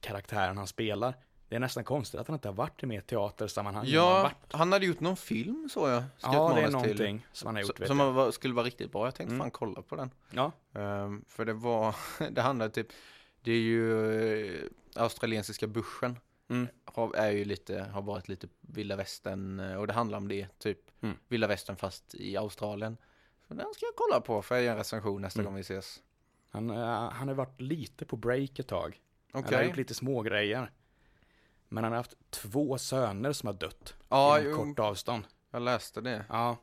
karaktären 0.01 0.57
han 0.59 0.67
spelar. 0.67 1.15
Det 1.49 1.57
är 1.57 1.61
nästan 1.61 1.85
konstigt 1.85 2.21
att 2.21 2.27
han 2.27 2.35
inte 2.35 2.49
har 2.49 2.55
varit 2.55 2.83
i 2.83 2.87
mer 2.87 3.01
teatersammanhang. 3.01 3.85
han 3.85 3.93
Ja, 3.95 4.23
varit. 4.23 4.53
han 4.53 4.73
hade 4.73 4.87
gjort 4.87 5.01
någon 5.01 5.17
film 5.17 5.69
så 5.73 5.89
jag. 5.89 6.03
ja 6.23 6.31
det 6.31 6.37
är 6.37 6.39
manus 6.49 6.65
till. 6.65 6.73
någonting 6.73 7.27
som 7.33 7.47
han 7.47 7.55
har 7.55 7.63
gjort. 7.63 7.79
Så- 7.79 7.87
Som 7.87 7.99
var, 7.99 8.31
skulle 8.31 8.55
vara 8.55 8.67
riktigt 8.67 8.93
bra. 8.93 9.07
Jag 9.07 9.15
tänkte 9.15 9.35
Mm. 9.35 9.45
fan 9.45 9.51
kolla 9.51 9.83
på 9.83 9.97
den. 9.97 10.11
Ja, 10.31 10.53
Ehm, 10.75 11.25
för 11.29 11.45
det 11.45 11.53
var, 11.53 11.97
det 12.31 12.43
handlar 12.43 12.69
typ, 12.69 12.87
det 13.41 13.53
är 13.53 13.61
ju 13.61 14.55
eh, 14.57 14.63
australiensiska 14.95 15.67
börsen. 15.67 16.19
Mm. 16.49 16.69
Har, 16.85 17.15
är 17.17 17.31
ju 17.31 17.45
lite, 17.45 17.83
har 17.93 18.03
varit 18.03 18.29
lite 18.29 18.49
vilda 18.61 18.97
västern 18.97 19.61
eh, 19.61 19.77
och 19.77 19.87
det 19.87 19.93
handlar 19.93 20.19
om 20.19 20.29
det 20.29 20.59
typ. 20.59 20.79
Mm. 21.03 21.17
Vilda 21.29 21.47
västern 21.47 21.77
fast 21.77 22.15
i 22.15 22.37
Australien. 22.37 22.97
Så 23.49 23.55
den 23.55 23.67
ska 23.75 23.87
jag 23.87 23.97
kolla 23.97 24.21
på 24.21 24.43
för 24.43 24.55
jag 24.55 24.65
gör 24.65 24.73
en 24.73 24.79
recension 24.79 25.23
nästa 25.23 25.41
Mm. 25.41 25.45
gång 25.53 25.55
vi 25.55 25.61
ses. 25.61 26.03
han, 26.51 26.71
eh, 26.71 27.11
han 27.11 27.29
har 27.29 27.35
varit 27.35 27.61
lite 27.61 28.05
på 28.05 28.17
break 28.17 28.59
ett 28.59 28.69
tag. 28.69 29.01
Okej. 29.33 29.45
Han 29.45 29.55
har 29.55 29.63
gjort 29.63 29.77
lite 29.77 29.95
små 29.95 30.23
grejer. 30.23 30.71
Men 31.77 31.85
han 31.85 31.93
har 31.93 31.97
haft 31.97 32.17
två 32.31 32.79
söner 32.79 33.33
som 33.33 33.47
har 33.47 33.55
dött. 33.55 33.95
Ja, 34.09 34.41
inom 34.41 34.55
kort 34.75 34.79
avstånd. 34.79 35.25
jag 35.51 35.63
läste 35.63 36.01
det. 36.01 36.25
Ja. 36.29 36.57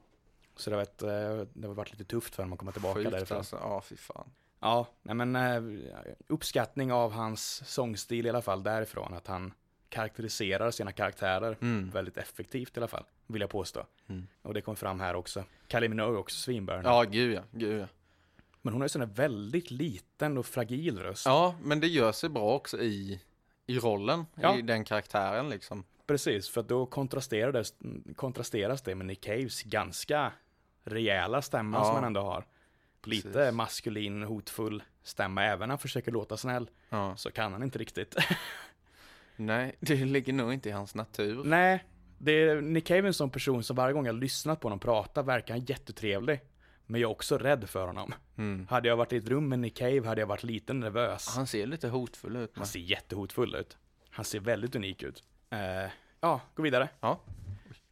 Så 0.55 0.69
det 0.69 0.75
har, 0.75 0.81
varit, 0.81 1.01
eh, 1.01 1.47
det 1.53 1.67
har 1.67 1.73
varit 1.75 1.91
lite 1.91 2.03
tufft 2.05 2.35
för 2.35 2.43
honom 2.43 2.53
att 2.53 2.59
komma 2.59 2.71
tillbaka 2.71 2.95
Sjukt 2.99 3.11
därifrån. 3.11 3.37
alltså. 3.37 3.55
Ja, 3.55 3.81
fy 3.81 3.97
fan. 3.97 4.29
Ja, 4.59 4.87
nej 5.01 5.15
men 5.15 5.35
eh, 5.35 5.61
uppskattning 6.27 6.91
av 6.93 7.11
hans 7.11 7.63
sångstil 7.65 8.25
i 8.25 8.29
alla 8.29 8.41
fall 8.41 8.63
därifrån. 8.63 9.13
Att 9.13 9.27
han 9.27 9.53
karaktäriserar 9.89 10.71
sina 10.71 10.91
karaktärer 10.91 11.57
Mm. 11.61 11.89
väldigt 11.89 12.17
effektivt 12.17 12.77
i 12.77 12.79
alla 12.79 12.87
fall. 12.87 13.03
Vill 13.27 13.41
jag 13.41 13.49
påstå. 13.49 13.85
Mm. 14.07 14.27
Och 14.41 14.53
det 14.53 14.61
kom 14.61 14.75
fram 14.75 14.99
här 14.99 15.15
också. 15.15 15.43
Kylie 15.67 15.89
Minogue 15.89 16.17
också 16.19 16.37
svinbör. 16.37 16.81
Ja, 16.83 17.03
gud 17.03 17.33
ja. 17.33 17.41
Gud 17.51 17.81
ja. 17.81 17.87
Men 18.61 18.73
hon 18.73 18.81
har 18.81 18.85
ju 18.85 18.89
sån 18.89 19.01
här 19.01 19.09
väldigt 19.09 19.71
liten 19.71 20.37
och 20.37 20.45
fragil 20.45 20.99
röst. 20.99 21.25
Ja, 21.25 21.55
men 21.61 21.79
det 21.79 21.87
gör 21.87 22.11
sig 22.11 22.29
bra 22.29 22.53
också 22.55 22.79
i, 22.79 23.21
i 23.67 23.79
rollen, 23.79 24.25
Ja. 24.35 24.57
i 24.57 24.61
den 24.61 24.83
karaktären 24.83 25.49
liksom. 25.49 25.83
Precis, 26.07 26.49
för 26.49 26.63
då 26.63 26.85
kontrasteras, 26.85 27.73
kontrasteras 28.15 28.81
det 28.81 28.95
med 28.95 29.07
Nick 29.07 29.23
Caves 29.23 29.63
ganska 29.63 30.31
rejäla 30.83 31.41
stämma 31.41 31.77
Ja. 31.77 31.83
som 31.85 31.95
han 31.95 32.03
ändå 32.03 32.21
har. 32.21 32.45
Lite 33.05 33.29
Precis. 33.31 33.53
maskulin, 33.53 34.23
hotfull 34.23 34.83
stämma. 35.03 35.43
Även 35.43 35.59
när 35.59 35.67
han 35.67 35.77
försöker 35.79 36.11
låta 36.11 36.37
snäll 36.37 36.69
Ja. 36.89 37.15
så 37.17 37.31
kan 37.31 37.53
han 37.53 37.63
inte 37.63 37.79
riktigt. 37.79 38.15
Nej, 39.35 39.75
det 39.79 39.95
ligger 39.95 40.33
nog 40.33 40.53
inte 40.53 40.69
i 40.69 40.71
hans 40.71 40.95
natur. 40.95 41.43
Nej, 41.43 41.83
det 42.17 42.31
är 42.31 42.61
Nick 42.61 42.87
Cave 42.87 42.99
är 42.99 43.03
en 43.03 43.13
sån 43.13 43.29
person 43.29 43.63
som 43.63 43.75
varje 43.75 43.93
gång 43.93 44.05
jag 44.05 44.15
lyssnat 44.15 44.59
på 44.59 44.65
honom 44.65 44.79
prata 44.79 45.21
verkar 45.21 45.53
han 45.53 45.65
jättetrevlig. 45.65 46.39
Men 46.93 47.01
jag 47.01 47.09
är 47.09 47.11
också 47.11 47.37
rädd 47.37 47.69
för 47.69 47.85
honom. 47.87 48.13
Mm. 48.37 48.67
Hade 48.69 48.87
jag 48.87 48.97
varit 48.97 49.13
i 49.13 49.17
ett 49.17 49.27
rum 49.27 49.49
med 49.49 49.59
Nick 49.59 49.77
Cave 49.77 50.07
hade 50.07 50.21
jag 50.21 50.27
varit 50.27 50.43
lite 50.43 50.73
nervös. 50.73 51.35
Han 51.35 51.47
ser 51.47 51.65
lite 51.67 51.87
hotfull 51.87 52.35
ut. 52.35 52.51
Han 52.55 52.65
ser 52.65 52.79
jättehotfull 52.79 53.55
ut. 53.55 53.77
Han 54.09 54.25
ser 54.25 54.39
väldigt 54.39 54.75
unik 54.75 55.03
ut. 55.03 55.23
Eh, 55.49 55.91
ja, 56.19 56.41
gå 56.55 56.63
vidare. 56.63 56.89
Ja. 56.99 57.19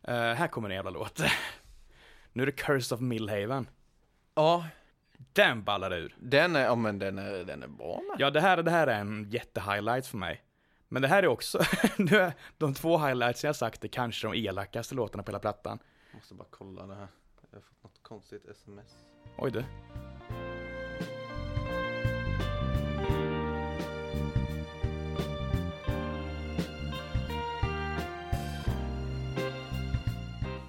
Eh, 0.03 0.13
här 0.13 0.47
kommer 0.47 0.69
en 0.69 0.75
jävla 0.75 0.91
låt. 0.91 1.21
nu 2.33 2.43
är 2.43 2.45
det 2.45 2.51
Curse 2.51 2.95
of 2.95 3.01
Millhaven. 3.01 3.69
Ja, 4.35 4.65
Den 5.33 5.63
ballar 5.63 5.93
ur. 5.93 6.15
den 6.19 6.55
är, 6.55 6.63
ja, 6.63 6.75
men 6.75 6.99
den 6.99 7.19
är, 7.19 7.43
den 7.43 7.63
är 7.63 7.67
bra 7.67 8.01
med. 8.07 8.15
Ja, 8.19 8.29
det 8.29 8.41
här, 8.41 8.63
det 8.63 8.71
här 8.71 8.87
är 8.87 8.99
en 8.99 9.29
jättehighlight 9.29 10.07
för 10.07 10.17
mig. 10.17 10.43
Men 10.87 11.01
det 11.01 11.07
här 11.07 11.23
är 11.23 11.27
också, 11.27 11.63
nu 11.97 12.17
är 12.17 12.33
de 12.57 12.73
två 12.73 12.97
highlights 12.97 13.43
jag 13.43 13.55
sagt 13.55 13.83
är 13.83 13.87
kanske 13.87 14.27
de 14.27 14.33
elakaste 14.47 14.95
låtarna 14.95 15.23
på 15.23 15.31
hela 15.31 15.39
plattan. 15.39 15.79
Måste 16.13 16.33
bara 16.33 16.47
kolla 16.49 16.87
det 16.87 16.95
här. 16.95 17.07
Jag 17.51 17.57
har 17.57 17.61
fått 17.61 17.83
något 17.83 18.00
konstigt 18.11 18.45
sms. 18.45 18.91
Oj 19.37 19.51
du. 19.51 19.63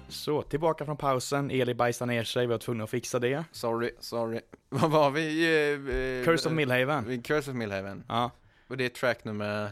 Så, 0.09 0.41
tillbaka 0.41 0.85
från 0.85 0.97
pausen. 0.97 1.51
Eli 1.51 1.73
bajsade 1.73 2.11
ner 2.13 2.23
sig, 2.23 2.41
vi 2.47 2.51
var 2.51 2.57
tvungna 2.57 2.83
att 2.83 2.89
fixa 2.89 3.19
det. 3.19 3.43
Sorry, 3.51 3.91
sorry. 3.99 4.39
Vad 4.69 4.91
var 4.91 5.11
vi? 5.11 5.43
Eh, 5.45 5.95
eh, 5.95 6.25
Curse 6.25 6.47
of 6.47 6.51
eh, 6.51 6.55
Millhaven. 6.55 7.05
vi- 7.07 7.21
Curse 7.21 7.51
of 7.51 7.57
Millhaven. 7.57 8.03
Ja, 8.07 8.31
Och 8.67 8.77
det 8.77 8.85
är 8.85 8.89
track 8.89 9.23
nummer... 9.23 9.69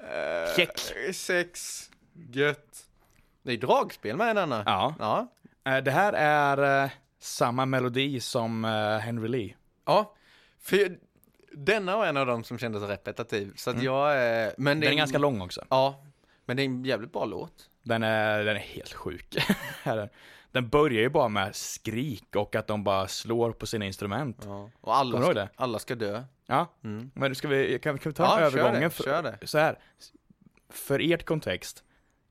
Eh, 0.00 0.56
Check. 0.56 0.80
Sex. 1.14 1.82
Gött. 2.32 2.86
Det 3.46 3.52
är 3.52 3.56
dragspel 3.56 4.16
med 4.16 4.36
denna. 4.36 4.62
ja. 4.66 4.94
Ja. 4.98 5.28
Eh, 5.72 5.82
Det 5.84 5.90
här 5.90 6.12
är 6.12 6.84
eh, 6.84 6.90
samma 7.18 7.66
melodi 7.66 8.20
som 8.20 8.64
eh, 8.64 8.98
Henry 8.98 9.28
Lee. 9.28 9.54
Ja. 9.84 10.14
För 10.60 10.98
denna 11.52 11.96
var 11.96 12.06
en 12.06 12.16
av 12.16 12.26
dem 12.26 12.44
som 12.44 12.58
kändes 12.58 12.82
repetitiv. 12.82 13.52
Så 13.56 13.70
att 13.70 13.82
jag... 13.82 14.10
eh, 14.44 14.50
Men 14.58 14.80
det 14.80 14.86
Den 14.86 14.92
är 14.92 14.96
ganska 14.96 15.18
lång 15.18 15.40
också. 15.40 15.64
Ja. 15.70 16.04
Men 16.44 16.56
det 16.56 16.62
är 16.62 16.64
en 16.64 16.84
jävligt 16.84 17.12
bra 17.12 17.24
låt. 17.24 17.70
Den 17.82 18.02
är, 18.02 18.44
den 18.44 18.56
är 18.56 18.60
helt 18.60 18.92
sjuk. 18.92 19.36
Den 20.52 20.68
börjar 20.68 21.00
ju 21.00 21.08
bara 21.08 21.28
med 21.28 21.56
skrik 21.56 22.36
och 22.36 22.54
att 22.56 22.66
de 22.66 22.84
bara 22.84 23.08
slår 23.08 23.52
på 23.52 23.66
sina 23.66 23.84
instrument. 23.86 24.42
Ja. 24.44 24.70
Och 24.80 24.96
alla 24.96 25.22
ska, 25.22 25.32
det? 25.34 25.48
alla 25.56 25.78
ska 25.78 25.94
dö. 25.94 26.22
Ja, 26.46 26.66
Mm. 26.84 27.10
men 27.14 27.34
ska 27.34 27.48
vi, 27.48 27.78
kan, 27.78 27.98
kan 27.98 28.10
vi 28.10 28.14
ta 28.14 28.22
Ja, 28.40 28.40
övergången? 28.46 28.74
kör 28.74 28.82
det. 28.82 28.90
för- 28.90 29.04
Kör 29.04 29.22
det. 29.22 29.46
Så 29.46 29.58
här, 29.58 29.78
för 30.70 31.12
ert 31.12 31.24
kontext. 31.24 31.82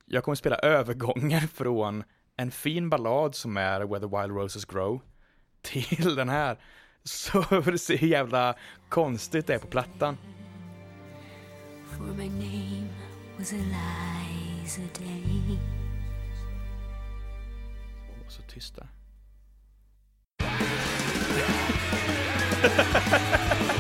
Jag 0.06 0.24
kommer 0.24 0.36
spela 0.36 0.56
övergången 0.56 1.48
från 1.54 2.04
en 2.38 2.52
fin 2.52 2.90
ballad 2.90 3.36
som 3.36 3.58
är 3.58 3.82
Where 3.82 4.00
the 4.00 4.18
Wild 4.18 4.38
Roses 4.38 4.66
Grow 4.66 5.02
till 5.62 6.16
den 6.16 6.30
här. 6.30 6.58
Så 7.04 7.42
för 7.62 7.74
att 7.74 7.82
se 7.82 7.96
hur 7.96 8.08
jävla 8.08 8.56
konstigt 8.90 9.48
det 9.48 9.54
är 9.54 9.60
på 9.60 9.68
plattan. 9.68 10.18
For 11.98 12.04
my 12.04 12.30
name 12.30 12.88
was 13.38 13.54
Eliza 13.54 14.82
Day. 15.00 15.60
Åh, 18.10 18.28
så 18.30 18.42
tyst 18.42 18.78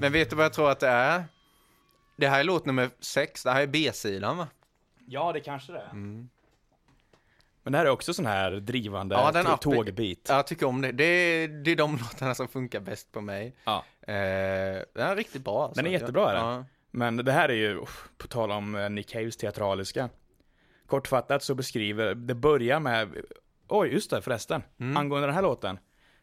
Men 0.00 0.12
vet 0.12 0.30
du 0.30 0.36
vad 0.36 0.44
jag 0.44 0.52
tror 0.52 0.70
att 0.70 0.80
det 0.80 0.88
är? 0.88 1.24
Det 2.16 2.28
här 2.28 2.40
är 2.40 2.44
låt 2.44 2.66
nummer 2.66 2.90
sex. 3.00 3.42
Det 3.44 3.50
här 3.50 3.62
är 3.62 3.66
B-sidan 3.66 4.36
va? 4.36 4.48
Ja, 5.06 5.32
det 5.32 5.40
kanske 5.40 5.72
det 5.72 5.78
är. 5.78 5.92
Men 7.62 7.72
det 7.72 7.78
här 7.78 7.86
är 7.86 7.90
också 7.90 8.14
sån 8.14 8.26
här 8.26 8.50
drivande 8.52 9.14
Ja, 9.14 9.32
den 9.32 9.58
tågbit. 9.58 10.26
Jag 10.28 10.46
tycker 10.46 10.66
om 10.66 10.80
det. 10.80 10.92
Det 10.92 11.04
är, 11.04 11.48
det 11.48 11.70
är 11.70 11.76
de 11.76 11.92
låtarna 11.96 12.34
som 12.34 12.48
funkar 12.48 12.80
bäst 12.80 13.12
på 13.12 13.20
mig. 13.20 13.56
Ja. 13.64 13.84
Eh, 14.02 14.12
den 14.94 15.06
är 15.08 15.16
riktigt 15.16 15.44
bra. 15.44 15.64
Alltså. 15.64 15.82
Den 15.82 15.86
är 15.86 15.90
jättebra, 15.90 16.30
är 16.30 16.34
den. 16.34 16.44
Ja. 16.44 16.64
Men 16.90 17.16
det 17.16 17.32
här 17.32 17.48
är 17.48 17.54
ju, 17.54 17.80
på 18.18 18.28
tal 18.28 18.50
om 18.50 18.74
eh, 18.74 18.90
Nick 18.90 19.08
Caves 19.08 19.36
teatraliska. 19.36 20.08
Kortfattat 20.86 21.42
så 21.42 21.54
beskriver, 21.54 22.14
det 22.14 22.34
börjar 22.34 22.80
med, 22.80 23.14
oj 23.68 23.88
just 23.88 24.10
det 24.10 24.22
förresten, 24.22 24.62
Mm. 24.80 24.96
angående 24.96 25.26
den 25.28 25.34
här 25.34 25.42
låten. 25.42 25.78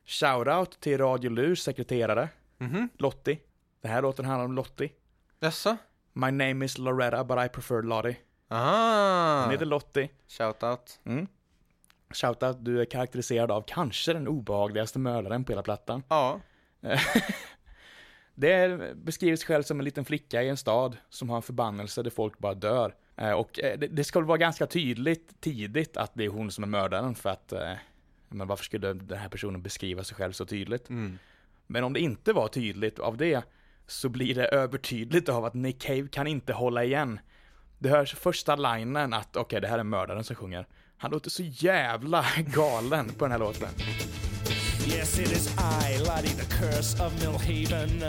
Shoutout 0.05 0.79
till 0.79 0.97
Radio 0.97 1.29
Lurs 1.31 1.59
sekreterare, 1.59 2.29
Mhm. 2.57 2.89
Lottie. 2.97 3.37
Den 3.81 3.91
här 3.91 4.01
låten 4.01 4.25
handlar 4.25 4.45
om 4.45 4.53
Lottie. 4.53 4.89
Jaså? 5.39 5.77
My 6.13 6.31
name 6.31 6.65
is 6.65 6.77
Loretta 6.77 7.23
but 7.23 7.45
I 7.45 7.49
prefer 7.49 7.81
Lottie. 7.81 8.17
Ah. 8.47 9.43
Hon 9.43 9.51
heter 9.51 9.65
Lottie. 9.65 10.09
Shoutout. 10.27 10.99
Mm. 11.03 11.27
Shoutout, 12.09 12.65
du 12.65 12.81
är 12.81 12.85
karaktäriserad 12.85 13.51
av 13.51 13.63
kanske 13.67 14.13
den 14.13 14.27
obehagligaste 14.27 14.99
mördaren 14.99 15.43
på 15.43 15.51
hela 15.51 15.63
plattan. 15.63 16.03
Ja. 16.09 16.39
Det 18.39 18.53
sig 19.37 19.47
själv 19.47 19.63
som 19.63 19.79
en 19.79 19.85
liten 19.85 20.05
flicka 20.05 20.43
i 20.43 20.49
en 20.49 20.57
stad 20.57 20.97
som 21.09 21.29
har 21.29 21.35
en 21.35 21.41
förbannelse 21.41 22.03
där 22.03 22.09
folk 22.09 22.39
bara 22.39 22.53
dör. 22.53 22.95
Eh, 23.15 23.31
och 23.31 23.59
eh, 23.59 23.79
det, 23.79 23.87
det 23.87 24.03
ska 24.03 24.19
väl 24.19 24.27
vara 24.27 24.37
ganska 24.37 24.67
tydligt 24.67 25.41
tidigt 25.41 25.97
att 25.97 26.11
det 26.13 26.25
är 26.25 26.29
hon 26.29 26.51
som 26.51 26.63
är 26.63 26.67
mördaren 26.67 27.15
för 27.15 27.29
att 27.29 27.51
eh, 27.51 27.73
men 28.29 28.47
varför 28.47 28.63
skulle 28.63 28.93
den 28.93 29.17
här 29.17 29.29
personen 29.29 29.61
beskriva 29.61 30.03
sig 30.03 30.15
själv 30.15 30.31
så 30.31 30.45
tydligt? 30.45 30.89
Mm. 30.89 31.19
Men 31.67 31.83
om 31.83 31.93
det 31.93 31.99
inte 31.99 32.33
var 32.33 32.47
tydligt 32.47 32.99
av 32.99 33.17
det 33.17 33.43
så 33.87 34.09
blir 34.09 34.35
det 34.35 34.45
övertydligt 34.45 35.29
av 35.29 35.45
att 35.45 35.53
Nick 35.53 35.81
Cave 35.81 36.07
kan 36.07 36.27
inte 36.27 36.53
hålla 36.53 36.83
igen. 36.83 37.19
Det 37.79 37.89
hörs 37.89 38.13
första 38.15 38.55
linen 38.55 39.13
att 39.13 39.35
okej, 39.35 39.61
det 39.61 39.67
här 39.67 39.79
är 39.79 39.83
mördaren 39.83 40.23
som 40.23 40.35
sjunger. 40.35 40.67
Han 40.97 41.11
låter 41.11 41.29
så 41.29 41.43
jävla 41.43 42.25
galen 42.37 43.09
på 43.09 43.25
den 43.25 43.31
här 43.31 43.39
låten. 43.39 43.69
Yes, 44.87 45.19
it 45.19 45.31
is 45.31 45.53
I, 45.57 45.97
Lottie, 45.97 46.29
the 46.29 46.45
curse 46.45 46.97
of 46.99 47.13
Millhaven. 47.21 48.03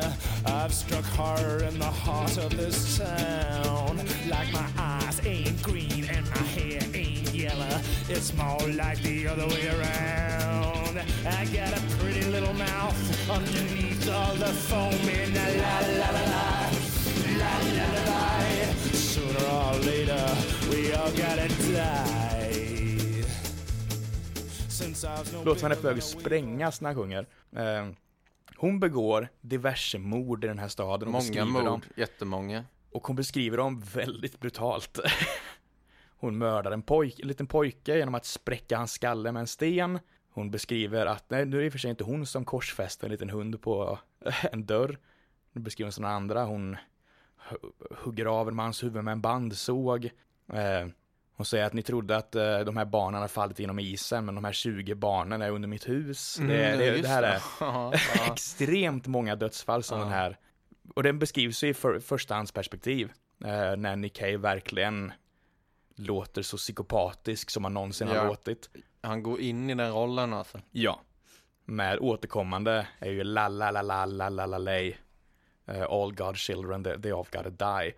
I've 0.47 0.73
struck 0.73 1.05
horror 1.05 1.65
in 1.65 1.79
the 1.79 1.85
heart 1.85 2.39
of 2.39 2.51
this 2.51 2.99
town. 2.99 3.97
Like 4.31 4.53
my 4.53 4.69
eyes 4.79 5.21
ain't 5.27 5.61
green 5.63 6.09
and 6.09 6.25
my 6.31 6.47
hair 6.55 6.81
ain't 6.95 7.35
yellow. 7.35 7.81
It's 8.09 8.33
more 8.33 8.69
like 8.69 9.03
the 9.03 9.27
other 9.27 9.49
way 9.49 9.69
around. 9.69 10.78
I 11.01 11.45
got 11.57 11.73
a 11.79 11.81
pretty 11.99 12.25
little 12.31 12.55
mouth 12.55 13.31
underneath 13.31 14.09
all 14.11 14.35
the 14.37 14.53
foaming. 14.53 15.35
La 15.35 15.47
la 15.63 15.81
la 15.81 16.11
la 16.17 16.25
la. 16.35 16.71
La 17.39 17.53
la 17.77 17.87
la 17.95 18.03
la. 18.11 18.73
Sooner 18.93 19.47
or 19.47 19.75
later, 19.87 20.27
we 20.71 20.93
all 20.95 21.11
gotta 21.11 21.49
die. 21.49 22.69
Låter 25.45 25.61
som 25.61 25.63
han 25.63 25.73
är 25.73 25.77
på 25.77 25.87
väg 25.89 25.99
att 25.99 26.05
sprängas 26.05 26.81
när 26.81 26.89
han 26.89 26.97
sjunger. 26.97 27.27
Eh, 27.57 27.89
hon 28.57 28.81
begår 28.81 29.29
diverse 29.41 29.99
mord 29.99 30.45
i 30.45 30.49
den 30.49 30.59
här 30.59 30.69
staden. 30.69 31.09
och 31.09 31.13
Många 31.13 31.21
beskriver 31.23 31.45
dem. 31.65 31.65
mord, 31.65 31.87
jättemånga. 31.97 32.65
Och 32.93 33.07
hon 33.07 33.17
beskriver 33.17 33.57
dem 33.57 33.81
väldigt 33.81 34.41
brutalt. 34.41 34.99
Hon 36.21 36.39
mördar 36.39 36.71
en, 36.71 36.83
pojk, 36.83 37.21
en 37.21 37.29
liten 37.29 37.47
pojke 37.47 37.97
genom 37.99 38.15
att 38.15 38.25
spräcka 38.27 38.77
hans 38.77 38.93
skalle 38.93 39.33
med 39.33 39.41
en 39.41 39.47
sten. 39.47 39.99
Hon 40.39 40.51
beskriver 40.51 41.07
att, 41.07 41.25
nej 41.31 41.47
nu 41.47 41.57
är 41.57 41.61
det 41.61 41.67
i 41.67 41.69
och 41.69 41.73
för 41.73 41.79
sig 41.79 41.91
inte 41.91 42.05
hon 42.05 42.27
som 42.27 42.45
korsfäster 42.45 43.07
en 43.07 43.11
liten 43.13 43.31
hund 43.31 43.63
på 43.63 43.99
en 44.53 44.67
dörr. 44.67 44.99
Nu 45.53 45.61
beskriver 45.61 45.87
hon 45.87 45.93
sådana 45.93 46.15
andra, 46.15 46.45
hon 46.45 46.77
hu- 47.51 47.73
hugger 47.97 48.27
av 48.27 48.49
en 48.49 48.55
mans 48.57 48.83
huvud 48.85 49.05
med 49.05 49.13
en 49.13 49.21
bandsåg. 49.21 50.05
Eh, 50.53 50.87
hon 51.37 51.47
säger 51.47 51.65
att 51.65 51.73
ni 51.73 51.83
trodde 51.83 52.17
att 52.17 52.35
eh, 52.35 52.59
de 52.61 52.77
här 52.77 52.85
barnen 52.85 53.15
hade 53.15 53.29
fallit 53.29 53.59
genom 53.59 53.79
isen, 53.79 54.25
men 54.25 54.35
de 54.35 54.45
här 54.45 54.53
20 54.53 54.95
barnen 54.95 55.43
är 55.43 55.51
under 55.51 55.69
mitt 55.69 55.89
hus. 55.89 56.37
det, 56.41 56.47
det, 56.47 56.73
Mm, 56.75 56.87
just 56.87 57.03
det 57.03 57.09
här 57.09 57.23
är 57.23 57.43
Ja, 57.61 57.93
ja. 58.17 58.33
extremt 58.33 59.07
många 59.07 59.37
dödsfall 59.37 59.83
som 59.83 59.99
Ja. 59.99 60.05
den 60.05 60.13
här. 60.13 60.39
Och 60.95 61.03
den 61.03 61.19
beskrivs 61.19 61.65
i 61.65 61.75
för, 61.75 62.01
förstahandsperspektiv. 62.01 63.13
Eh, 63.45 63.77
när 63.77 64.09
Cave 64.09 64.37
verkligen 64.37 65.13
låter 65.97 66.43
så 66.43 66.57
psykopatisk 66.57 67.51
som 67.51 67.65
han 67.65 67.75
någonsin 67.75 68.09
har 68.09 68.27
låtit. 68.27 68.71
Han 69.09 69.23
går 69.23 69.41
in 69.41 69.71
i 69.71 69.75
den 69.75 69.93
rollen 69.93 70.33
alltså. 70.33 70.61
Ja. 70.71 71.01
Med 71.65 71.99
återkommande 71.99 72.89
är 72.99 73.11
ju 73.11 73.25
la 73.25 73.49
la 73.49 73.71
la 73.71 73.83
la 73.83 74.07
la 74.07 74.29
la 74.29 74.47
la 74.47 74.59
lay. 74.59 74.95
Eh, 75.67 75.83
all 75.83 76.13
God's 76.13 76.35
children, 76.35 76.85
they, 76.85 77.03
they 77.03 77.13
all 77.13 77.27
gotta 77.33 77.51
die. 77.51 77.93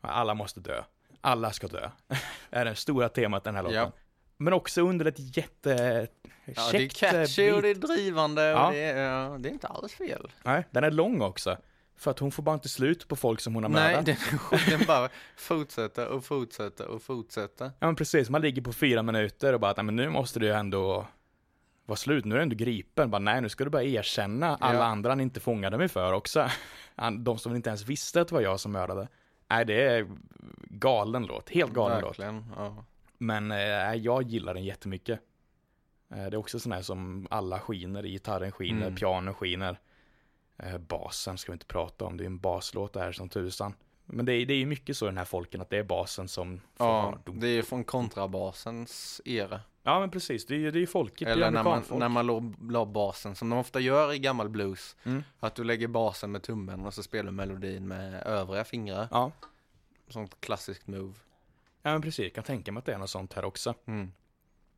Alla 0.00 0.34
måste 0.34 0.60
dö. 0.60 0.82
Alla 1.20 1.52
ska 1.52 1.68
dö. 1.68 1.90
är 2.50 2.64
det 2.64 2.74
stora 2.74 3.08
temat 3.08 3.44
den 3.44 3.54
här 3.54 3.62
låten. 3.62 3.76
Ja. 3.76 3.92
Men 4.36 4.52
också 4.52 4.82
under 4.82 5.04
ett 5.04 5.36
jätte... 5.36 6.08
Ja, 6.44 6.68
det 6.72 6.78
är 6.78 6.82
eh, 6.82 6.88
catchy 6.88 7.52
och 7.52 7.62
det 7.62 7.68
är 7.68 7.74
beat. 7.74 7.96
drivande 7.96 8.42
Ja. 8.42 8.66
och 8.66 8.72
det 8.72 8.78
är, 8.78 8.96
ja, 8.96 9.36
det 9.38 9.48
är 9.48 9.52
inte 9.52 9.66
alls 9.66 9.94
fel. 9.94 10.32
Nej, 10.42 10.64
den 10.70 10.84
är 10.84 10.90
lång 10.90 11.22
också. 11.22 11.56
För 11.96 12.10
att 12.10 12.18
hon 12.18 12.32
får 12.32 12.42
bara 12.42 12.54
inte 12.54 12.68
slut 12.68 13.08
på 13.08 13.16
folk 13.16 13.40
som 13.40 13.54
hon 13.54 13.62
har 13.62 13.70
Nej, 13.70 13.92
mördat. 13.96 14.06
den, 14.06 14.16
den 14.78 14.86
bara 14.86 15.08
fortsätter 15.36 16.08
och 16.08 16.24
fortsätter 16.24 16.86
och 16.88 17.02
fortsätter. 17.02 17.64
Ja 17.78 17.86
men 17.86 17.96
precis, 17.96 18.30
man 18.30 18.40
ligger 18.40 18.62
på 18.62 18.72
fyra 18.72 19.02
minuter 19.02 19.52
och 19.52 19.60
bara 19.60 19.70
att 19.70 19.76
"Nej, 19.76 19.84
men 19.84 19.96
nu 19.96 20.08
måste 20.10 20.40
du 20.40 20.46
ju 20.46 20.52
ändå 20.52 21.06
vara 21.86 21.96
slut, 21.96 22.24
nu 22.24 22.34
är 22.34 22.36
du 22.38 22.42
ändå 22.42 22.56
gripen. 22.56 23.10
Bara, 23.10 23.18
nej, 23.18 23.40
nu 23.40 23.48
ska 23.48 23.64
du 23.64 23.70
bara 23.70 23.82
erkänna 23.82 24.56
alla 24.56 24.78
Ja. 24.78 24.84
andra 24.84 25.10
han 25.10 25.20
inte 25.20 25.40
fångade 25.40 25.78
mig 25.78 25.88
för 25.88 26.12
också. 26.12 26.48
Han- 26.96 27.24
De 27.24 27.38
som 27.38 27.56
inte 27.56 27.68
ens 27.70 27.86
visste 27.86 28.20
att 28.20 28.28
det 28.28 28.34
var 28.34 28.42
jag 28.42 28.60
som 28.60 28.72
mördade. 28.72 29.08
Nej, 29.48 29.64
det 29.64 29.82
är 29.82 30.06
galen 30.70 31.22
låt, 31.26 31.50
helt 31.50 31.72
galen 31.72 32.00
låt. 32.00 32.08
Verkligen, 32.18 32.52
ja. 32.56 32.84
Men 33.18 33.52
eh, 33.52 33.94
jag 33.94 34.22
gillar 34.22 34.54
den 34.54 34.64
jättemycket. 34.64 35.20
Eh, 36.10 36.16
det 36.16 36.22
är 36.22 36.36
också 36.36 36.58
sån 36.60 36.72
här 36.72 36.82
som 36.82 37.26
alla 37.30 37.58
skiner 37.60 38.06
i, 38.06 38.10
gitarren 38.10 38.52
skiner, 38.52 38.82
Mm. 38.86 38.94
pianon 38.96 39.34
skiner. 39.34 39.78
Eh, 40.58 40.78
basen 40.78 41.38
ska 41.38 41.52
vi 41.52 41.54
inte 41.54 41.66
prata 41.66 42.04
om, 42.04 42.16
det 42.16 42.24
är 42.24 42.26
en 42.26 42.38
baslåt 42.38 42.92
där 42.92 43.12
som 43.12 43.28
tusan. 43.28 43.74
Men 44.04 44.26
det 44.26 44.32
är, 44.32 44.46
det 44.46 44.54
är 44.54 44.58
ju 44.58 44.66
mycket 44.66 44.96
så 44.96 45.06
i 45.06 45.08
den 45.08 45.18
här 45.18 45.24
folken 45.24 45.60
att 45.60 45.70
det 45.70 45.78
är 45.78 45.84
basen 45.84 46.28
som 46.28 46.60
Ja, 46.78 47.18
det 47.24 47.46
är 47.46 47.62
från 47.62 47.84
kontrabasens 47.84 49.20
era. 49.24 49.60
Ja 49.82 50.00
men 50.00 50.10
precis, 50.10 50.46
det 50.46 50.54
är 50.54 50.58
ju 50.58 50.70
det 50.70 50.78
är 50.78 50.80
ju 50.80 50.86
folket, 50.86 51.26
det 51.26 51.32
är 51.32 51.32
Eller 51.32 51.50
när 51.50 51.62
man, 51.62 51.72
amerikanfolk. 51.72 52.00
när 52.00 52.08
man 52.08 52.26
la, 52.26 52.42
la 52.70 52.84
basen, 52.86 53.34
som 53.34 53.50
de 53.50 53.58
ofta 53.58 53.80
gör 53.80 54.12
i 54.12 54.18
gammal 54.18 54.48
blues. 54.48 54.96
Mm. 55.04 55.24
Att 55.40 55.54
du 55.54 55.64
lägger 55.64 55.88
basen 55.88 56.32
med 56.32 56.42
tummen 56.42 56.86
och 56.86 56.94
så 56.94 57.02
spelar 57.02 57.24
du 57.24 57.30
melodin 57.30 57.88
med 57.88 58.22
övriga 58.22 58.64
fingrar. 58.64 59.08
Ja. 59.10 59.32
Sånt 60.08 60.40
klassiskt 60.40 60.86
move. 60.86 61.14
ja 61.82 61.92
men 61.92 62.02
precis, 62.02 62.24
jag 62.24 62.34
kan 62.34 62.44
tänka 62.44 62.72
mig 62.72 62.78
att 62.78 62.86
det 62.86 62.92
är 62.94 62.98
något 62.98 63.10
sånt 63.10 63.32
här 63.32 63.44
också. 63.44 63.74
Mm. 63.86 64.12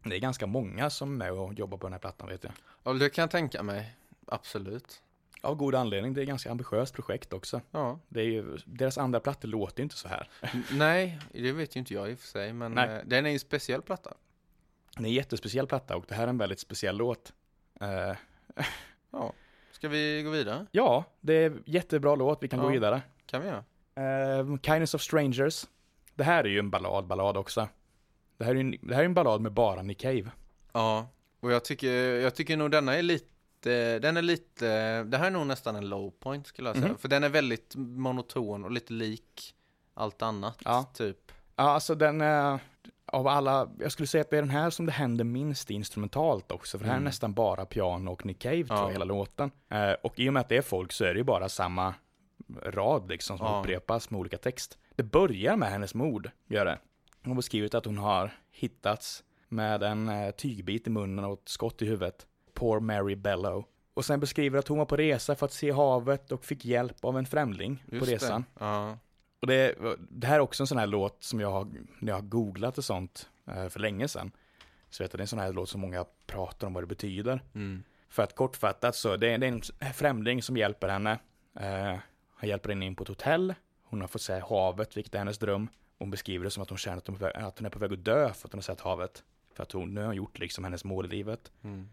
Det 0.02 0.14
är 0.16 0.20
ganska 0.20 0.46
många 0.46 0.90
som 0.90 1.12
är 1.12 1.16
med 1.16 1.32
och 1.32 1.54
jobbar 1.54 1.78
på 1.78 1.86
den 1.86 1.92
här 1.92 2.00
plattan 2.00 2.28
vet 2.28 2.44
jag. 2.44 2.52
Ja, 2.82 2.92
det 2.92 3.10
kan 3.10 3.22
jag 3.22 3.30
tänka 3.30 3.62
mig. 3.62 3.96
Absolut. 4.26 5.02
Av 5.42 5.54
god 5.54 5.74
anledning, 5.74 6.14
det 6.14 6.20
är 6.20 6.22
ett 6.22 6.28
ganska 6.28 6.50
ambitiöst 6.50 6.94
projekt 6.94 7.32
också. 7.32 7.60
Ja. 7.70 7.98
Det 8.08 8.20
är 8.20 8.24
ju, 8.24 8.58
deras 8.64 8.98
andra 8.98 9.20
plattor 9.20 9.48
låter 9.48 9.80
ju 9.80 9.82
inte 9.82 9.96
så 9.96 10.08
här. 10.08 10.30
Nej, 10.72 11.18
det 11.32 11.52
vet 11.52 11.76
ju 11.76 11.80
inte 11.80 11.94
jag 11.94 12.10
i 12.10 12.14
och 12.14 12.18
för 12.18 12.26
sig, 12.26 12.52
men 12.52 12.72
Nej. 12.72 12.88
eh, 12.96 13.00
den 13.06 13.26
är 13.26 13.30
ju 13.30 13.34
en 13.34 13.40
speciell 13.40 13.82
platta. 13.82 14.14
Det 14.96 15.02
är 15.02 15.06
en 15.06 15.12
jättespeciell 15.12 15.66
platta 15.66 15.96
och 15.96 16.04
det 16.08 16.14
här 16.14 16.24
är 16.24 16.28
en 16.28 16.38
väldigt 16.38 16.60
speciell 16.60 16.96
låt. 16.96 17.32
Eh, 17.80 18.16
Ja. 19.10 19.32
Ska 19.72 19.88
vi 19.88 20.22
gå 20.22 20.30
vidare? 20.30 20.66
ja, 20.70 21.04
det 21.20 21.34
är 21.34 21.52
jättebra 21.66 22.14
låt, 22.14 22.42
vi 22.42 22.48
kan 22.48 22.58
gå 22.60 22.66
Ja. 22.66 22.70
vidare. 22.70 23.02
Kan 23.26 23.42
vi 23.42 23.48
göra? 23.48 23.64
Uh, 24.42 24.58
Kindness 24.60 24.94
of 24.94 25.02
Strangers. 25.02 25.66
Det 26.14 26.24
här 26.24 26.44
är 26.44 26.48
ju 26.48 26.58
en 26.58 26.70
ballad, 26.70 27.06
ballad 27.06 27.36
också. 27.36 27.68
Det 28.36 28.44
här 28.44 28.50
är 28.50 28.54
ju 28.54 28.60
en, 28.60 28.76
det 28.82 28.94
här 28.94 29.00
är 29.00 29.04
en 29.04 29.14
ballad 29.14 29.40
med 29.40 29.52
bara 29.52 29.82
Nick 29.82 30.00
Cave. 30.00 30.30
Ja, 30.72 31.08
och 31.40 31.52
jag 31.52 31.64
tycker, 31.64 31.92
jag 32.20 32.34
tycker 32.34 32.56
nog 32.56 32.70
denna 32.70 32.94
är 32.96 33.02
lite, 33.02 33.26
den 34.00 34.16
är 34.16 34.22
lite, 34.22 35.02
det 35.04 35.18
här 35.18 35.26
är 35.26 35.30
nog 35.30 35.46
nästan 35.46 35.76
en 35.76 35.88
low 35.88 36.10
point 36.10 36.46
skulle 36.46 36.68
jag 36.68 36.76
säga. 36.76 36.88
Mhm. 36.88 36.98
För 36.98 37.08
den 37.08 37.24
är 37.24 37.28
väldigt 37.28 37.72
monoton 37.76 38.64
och 38.64 38.70
lite 38.70 38.92
lik 38.92 39.54
allt 39.94 40.22
annat, 40.22 40.58
Ja. 40.64 40.90
typ. 40.94 41.32
Ja, 41.56 41.62
alltså 41.70 41.94
den 41.94 42.20
är, 42.20 42.58
av 43.06 43.26
alla, 43.26 43.68
jag 43.78 43.92
skulle 43.92 44.06
säga 44.06 44.20
att 44.22 44.30
det 44.30 44.36
är 44.38 44.42
den 44.42 44.50
här 44.50 44.70
som 44.70 44.86
det 44.86 44.92
händer 44.92 45.24
minst 45.24 45.70
instrumentalt 45.70 46.52
också, 46.52 46.78
för 46.78 46.84
det 46.84 46.88
här 46.88 46.94
är 46.96 46.98
Mm. 46.98 47.04
nästan 47.04 47.34
bara 47.34 47.66
piano 47.66 48.10
och 48.12 48.26
Nick 48.26 48.38
Cave 48.38 48.64
tror 48.64 48.78
Ja. 48.78 48.84
jag, 48.84 48.92
hela 48.92 49.04
låten. 49.04 49.50
Eh, 49.68 49.92
och 50.02 50.18
i 50.18 50.28
och 50.28 50.32
med 50.32 50.40
att 50.40 50.48
det 50.48 50.56
är 50.56 50.62
folk 50.62 50.92
så 50.92 51.04
är 51.04 51.14
det 51.14 51.18
ju 51.18 51.24
bara 51.24 51.48
samma 51.48 51.94
rad 52.62 53.08
liksom 53.08 53.38
som 53.38 53.46
Ja. 53.46 53.60
upprepas 53.60 54.10
med 54.10 54.18
olika 54.20 54.38
text. 54.38 54.78
Det 54.96 55.02
börjar 55.02 55.56
med 55.56 55.68
hennes 55.70 55.94
mord, 55.94 56.30
gör 56.46 56.64
det. 56.64 56.78
Hon 57.22 57.30
har 57.30 57.36
beskrivit 57.36 57.74
att 57.74 57.84
hon 57.84 57.98
har 57.98 58.30
hittats 58.50 59.24
med 59.48 59.82
en 59.82 60.08
eh, 60.08 60.30
tygbit 60.30 60.86
i 60.86 60.90
munnen 60.90 61.24
och 61.24 61.32
ett 61.42 61.48
skott 61.48 61.82
i 61.82 61.86
huvudet. 61.86 62.26
Poor 62.58 62.80
Mary 62.80 63.14
Bellow. 63.14 63.64
Och 63.94 64.04
sen 64.04 64.20
beskriver 64.20 64.58
att 64.58 64.68
hon 64.68 64.78
var 64.78 64.84
på 64.86 64.96
resa 64.96 65.34
för 65.34 65.46
att 65.46 65.52
se 65.52 65.70
havet 65.70 66.32
och 66.32 66.44
fick 66.44 66.64
hjälp 66.64 67.04
av 67.04 67.18
en 67.18 67.26
främling 67.26 67.84
på 67.88 67.94
Just 67.96 68.08
resan. 68.12 68.44
Det. 68.54 68.64
Ja. 68.64 68.98
Och 69.40 69.46
det, 69.46 69.74
det 70.10 70.26
här 70.26 70.34
är 70.36 70.40
också 70.40 70.62
en 70.62 70.66
sån 70.66 70.78
här 70.78 70.86
låt 70.86 71.22
som 71.22 71.40
jag 71.40 71.50
har, 71.50 71.64
när 71.98 72.08
jag 72.12 72.14
har 72.14 72.22
googlat 72.22 72.78
och 72.78 72.84
sånt 72.84 73.28
eh, 73.46 73.68
för 73.68 73.80
länge 73.80 74.08
sedan. 74.08 74.30
Så 74.90 75.02
vet 75.02 75.12
jag, 75.12 75.18
det 75.18 75.20
är 75.20 75.24
en 75.24 75.28
sån 75.28 75.38
här 75.38 75.52
låt 75.52 75.68
som 75.68 75.80
många 75.80 76.04
pratar 76.26 76.66
om 76.66 76.72
vad 76.72 76.82
det 76.82 76.86
betyder. 76.86 77.42
Mm. 77.54 77.82
För 78.08 78.22
att 78.22 78.34
kortfattat 78.34 78.96
så, 78.96 79.16
det 79.16 79.28
är, 79.28 79.38
det 79.38 79.46
är 79.46 79.52
en 79.78 79.92
främling 79.94 80.42
som 80.42 80.56
hjälper 80.56 80.88
henne. 80.88 81.18
Eh, 81.60 81.96
han 82.34 82.48
hjälper 82.48 82.68
henne 82.68 82.86
in 82.86 82.94
på 82.96 83.02
ett 83.02 83.08
hotell. 83.08 83.54
Hon 83.82 84.00
har 84.00 84.08
fått 84.08 84.22
se 84.22 84.40
havet, 84.48 84.96
vilket 84.96 85.14
är 85.14 85.18
hennes 85.18 85.38
dröm. 85.38 85.68
Hon 85.98 86.10
beskriver 86.10 86.44
det 86.44 86.50
som 86.50 86.62
att 86.62 86.68
hon 86.68 86.78
känner 86.78 86.98
att 86.98 87.06
hon, 87.06 87.14
är 87.16 87.18
på 87.18 87.24
väg- 87.24 87.36
att 87.36 87.58
hon 87.58 87.66
är 87.66 87.70
på 87.70 87.78
väg 87.78 87.92
att 87.92 88.04
dö 88.04 88.32
för 88.32 88.48
att 88.48 88.52
hon 88.52 88.58
har 88.58 88.62
sett 88.62 88.80
havet. 88.80 89.24
För 89.54 89.62
att 89.62 89.72
hon, 89.72 89.94
nu 89.94 90.00
har 90.00 90.06
hon 90.06 90.16
gjort 90.16 90.38
liksom 90.38 90.64
hennes 90.64 90.84
mål 90.84 91.06
i 91.06 91.08
livet. 91.08 91.52
Mm. 91.62 91.88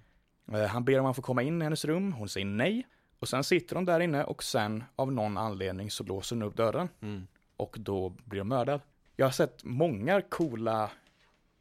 Eh, 0.54 0.66
Han 0.66 0.86
ber 0.86 1.00
om 1.00 1.06
att 1.06 1.16
få 1.16 1.22
komma 1.22 1.44
in 1.44 1.62
i 1.62 1.64
hennes 1.64 1.86
rum, 1.86 2.14
hon 2.14 2.30
säger 2.30 2.46
nej. 2.46 2.88
Och 3.20 3.28
sen 3.30 3.44
sitter 3.44 3.76
hon 3.76 3.86
där 3.86 4.00
inne 4.00 4.24
och 4.24 4.44
sen 4.44 4.84
av 4.96 5.12
någon 5.12 5.38
anledning 5.38 5.92
så 5.92 6.04
låser 6.04 6.36
hon 6.36 6.44
upp 6.44 6.56
dörren 6.56 6.90
Mm. 7.02 7.28
och 7.58 7.76
då 7.80 8.10
blir 8.10 8.40
de 8.40 8.48
mördad. 8.48 8.82
Jag 9.16 9.26
har 9.26 9.32
sett 9.32 9.64
många 9.64 10.22
coola 10.22 10.92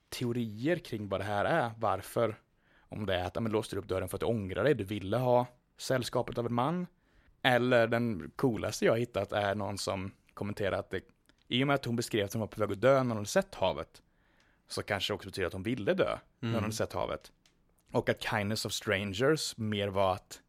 teorier 0.09 0.77
kring 0.77 1.09
vad 1.09 1.21
det 1.21 1.25
här 1.25 1.45
är, 1.45 1.71
varför. 1.79 2.37
Om 2.89 3.07
det 3.07 3.15
är 3.15 3.25
att, 3.25 3.33
ja, 3.35 3.41
men 3.41 3.53
låste 3.53 3.77
du 3.77 3.81
upp 3.81 3.89
dörren 3.89 4.09
för 4.09 4.17
att 4.17 4.21
du 4.21 4.27
ångrar 4.27 4.65
dig, 4.65 4.75
du 4.75 4.85
ville 4.85 5.17
ha 5.17 5.47
sällskapet 5.79 6.39
av 6.39 6.47
en 6.47 6.55
man. 6.55 6.87
Eller 7.43 7.87
den 7.87 8.31
coolaste 8.37 8.85
jag 8.85 8.93
har 8.93 8.99
hittat 8.99 9.33
är 9.33 9.55
någon 9.55 9.79
som 9.79 10.11
kommenterar 10.35 10.79
att 10.79 10.91
det, 10.91 11.01
i 11.49 11.63
och 11.63 11.67
med 11.67 11.75
att 11.75 11.85
hon 11.85 11.97
beskrev 11.97 12.25
att 12.25 12.33
hon 12.33 12.41
var 12.41 12.47
på 12.47 12.61
väg 12.61 12.73
att 12.73 12.81
dö 12.81 13.03
när 13.03 13.15
hon 13.17 13.27
sett 13.27 13.55
havet, 13.55 14.03
så 14.69 14.83
kanske 14.83 15.13
det 15.13 15.15
också 15.15 15.29
betyder 15.29 15.47
att 15.47 15.53
hon 15.53 15.63
ville 15.63 15.95
dö 15.95 16.19
när 16.41 16.49
hon 16.51 16.59
Mm. 16.59 16.73
sett 16.73 16.93
havet. 16.93 17.33
Och 17.95 18.09
att 18.09 18.23
kindness 18.23 18.65
of 18.67 18.73
strangers 18.73 19.57
mer 19.57 19.89
var 19.89 20.13
att 20.15 20.41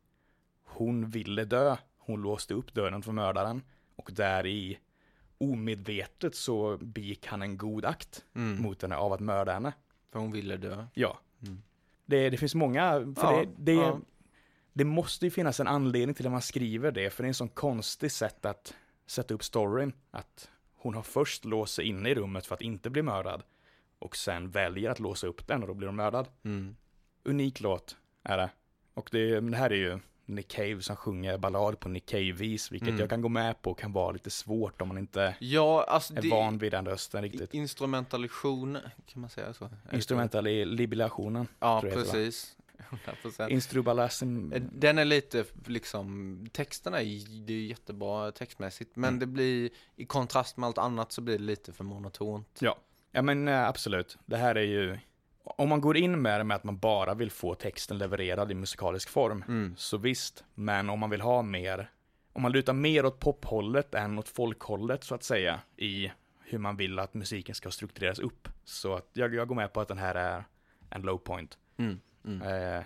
hon 0.63 1.09
ville 1.09 1.45
dö, 1.45 1.75
hon 1.97 2.21
låste 2.21 2.53
upp 2.53 2.73
dörren 2.73 3.01
för 3.01 3.11
mördaren 3.11 3.61
och 3.95 4.09
där 4.13 4.45
i 4.45 4.79
omedvetet 5.37 6.35
så 6.35 6.77
begick 6.77 7.27
han 7.27 7.41
en 7.41 7.57
god 7.57 7.85
akt 7.85 8.25
Mm. 8.35 8.61
mot 8.61 8.81
henne 8.81 8.95
av 8.95 9.13
att 9.13 9.19
mörda 9.19 9.53
henne. 9.53 9.73
För 10.11 10.19
hon 10.19 10.31
ville 10.31 10.57
dö. 10.57 10.85
Ja. 10.93 11.19
Mm. 11.41 11.61
Det, 12.05 12.29
det 12.29 12.37
finns 12.37 12.55
många, 12.55 12.91
för 13.17 13.33
Ja, 13.33 13.45
det, 13.45 13.49
det, 13.57 13.73
ja. 13.73 13.99
det 14.73 14.85
måste 14.85 15.25
ju 15.25 15.31
finnas 15.31 15.59
en 15.59 15.67
anledning 15.67 16.13
till 16.15 16.25
att 16.25 16.31
man 16.31 16.41
skriver 16.41 16.91
det, 16.91 17.09
för 17.09 17.23
det 17.23 17.27
är 17.27 17.29
en 17.29 17.33
sån 17.33 17.49
konstig 17.49 18.11
sätt 18.11 18.45
att 18.45 18.73
sätta 19.07 19.33
upp 19.33 19.43
storyn. 19.43 19.93
Att 20.11 20.49
hon 20.75 20.93
har 20.93 21.01
först 21.01 21.45
låst 21.45 21.73
sig 21.73 21.85
inne 21.85 22.09
i 22.09 22.15
rummet 22.15 22.45
för 22.45 22.55
att 22.55 22.61
inte 22.61 22.89
bli 22.89 23.01
mördad. 23.01 23.43
Och 23.99 24.15
sen 24.15 24.49
väljer 24.49 24.89
att 24.89 24.99
låsa 24.99 25.27
upp 25.27 25.47
den 25.47 25.61
och 25.61 25.67
då 25.67 25.73
blir 25.73 25.87
hon 25.87 25.95
mördad. 25.95 26.27
Mm. 26.43 26.75
Unik 27.25 27.59
låt 27.59 27.97
är 28.23 28.37
det. 28.37 28.49
Och 28.93 29.09
det, 29.11 29.39
det 29.39 29.57
här 29.57 29.69
är 29.69 29.75
ju 29.75 29.99
Nick 30.25 30.47
Cave 30.47 30.81
som 30.81 30.95
sjunger 30.95 31.37
ballad 31.37 31.79
på 31.79 31.89
Nick 31.89 32.05
Cave-vis, 32.05 32.71
vilket 32.71 32.87
Mm. 32.89 32.99
jag 32.99 33.09
kan 33.09 33.21
gå 33.21 33.29
med 33.29 33.61
på 33.61 33.73
kan 33.73 33.93
vara 33.93 34.11
lite 34.11 34.29
svårt 34.29 34.81
om 34.81 34.87
man 34.87 34.97
inte 34.97 35.35
Ja, 35.39 35.83
alltså 35.83 36.15
är 36.15 36.29
van 36.29 36.57
vid 36.57 36.71
den 36.71 36.85
rösten 36.85 37.21
riktigt. 37.21 37.53
Instrumentalition, 37.53 38.77
kan 39.05 39.21
man 39.21 39.29
säga 39.29 39.53
så? 39.53 39.69
Instrumental 39.93 40.47
i 40.47 40.65
libilationen. 40.65 41.47
Ja, 41.59 41.81
precis. 41.81 42.57
100%. 43.23 43.49
Instrubalasm. 43.49 44.51
Eh, 44.53 44.61
Den 44.71 44.97
är 44.97 45.05
lite 45.05 45.45
liksom, 45.65 46.39
texterna 46.51 47.01
är, 47.01 47.45
det 47.45 47.53
är 47.53 47.57
jättebra 47.65 48.31
textmässigt, 48.31 48.95
men 48.95 49.07
Mm. 49.07 49.19
det 49.19 49.25
blir, 49.25 49.69
i 49.95 50.05
kontrast 50.05 50.57
med 50.57 50.67
allt 50.67 50.77
annat 50.77 51.11
så 51.11 51.21
blir 51.21 51.37
det 51.37 51.43
lite 51.43 51.73
för 51.73 51.83
monotont. 51.83 52.57
Ja. 52.61 52.77
Ja 53.11 53.21
men 53.21 53.47
eh, 53.47 53.67
absolut. 53.67 54.17
Det 54.25 54.37
här 54.37 54.55
är 54.55 54.61
ju, 54.61 54.99
om 55.45 55.69
man 55.69 55.81
går 55.81 55.97
in 55.97 56.21
med 56.21 56.39
det 56.39 56.43
med 56.43 56.55
att 56.55 56.63
man 56.63 56.77
bara 56.77 57.13
vill 57.13 57.31
få 57.31 57.55
texten 57.55 57.97
levererad 57.97 58.51
i 58.51 58.53
musikalisk 58.55 59.09
form, 59.09 59.43
Mm. 59.47 59.73
så 59.77 59.97
visst. 59.97 60.43
Men 60.53 60.89
om 60.89 60.99
man 60.99 61.09
vill 61.09 61.21
ha 61.21 61.41
mer, 61.41 61.91
om 62.33 62.41
man 62.41 62.51
lutar 62.51 62.73
mer 62.73 63.05
åt 63.05 63.19
pophållet 63.19 63.95
än 63.95 64.19
åt 64.19 64.29
folkhållet 64.29 65.03
så 65.03 65.15
att 65.15 65.23
säga, 65.23 65.59
i 65.77 66.11
hur 66.43 66.57
man 66.57 66.77
vill 66.77 66.99
att 66.99 67.13
musiken 67.13 67.55
ska 67.55 67.71
struktureras 67.71 68.19
upp. 68.19 68.47
Så 68.63 68.93
att 68.93 69.09
jag, 69.13 69.33
jag 69.35 69.47
går 69.47 69.55
med 69.55 69.73
på 69.73 69.81
att 69.81 69.87
den 69.87 69.97
här 69.97 70.15
är 70.15 70.43
en 70.89 71.01
low 71.01 71.17
point. 71.17 71.57
Mm. 71.77 71.99
Mm. 72.25 72.41
Eh, 72.77 72.83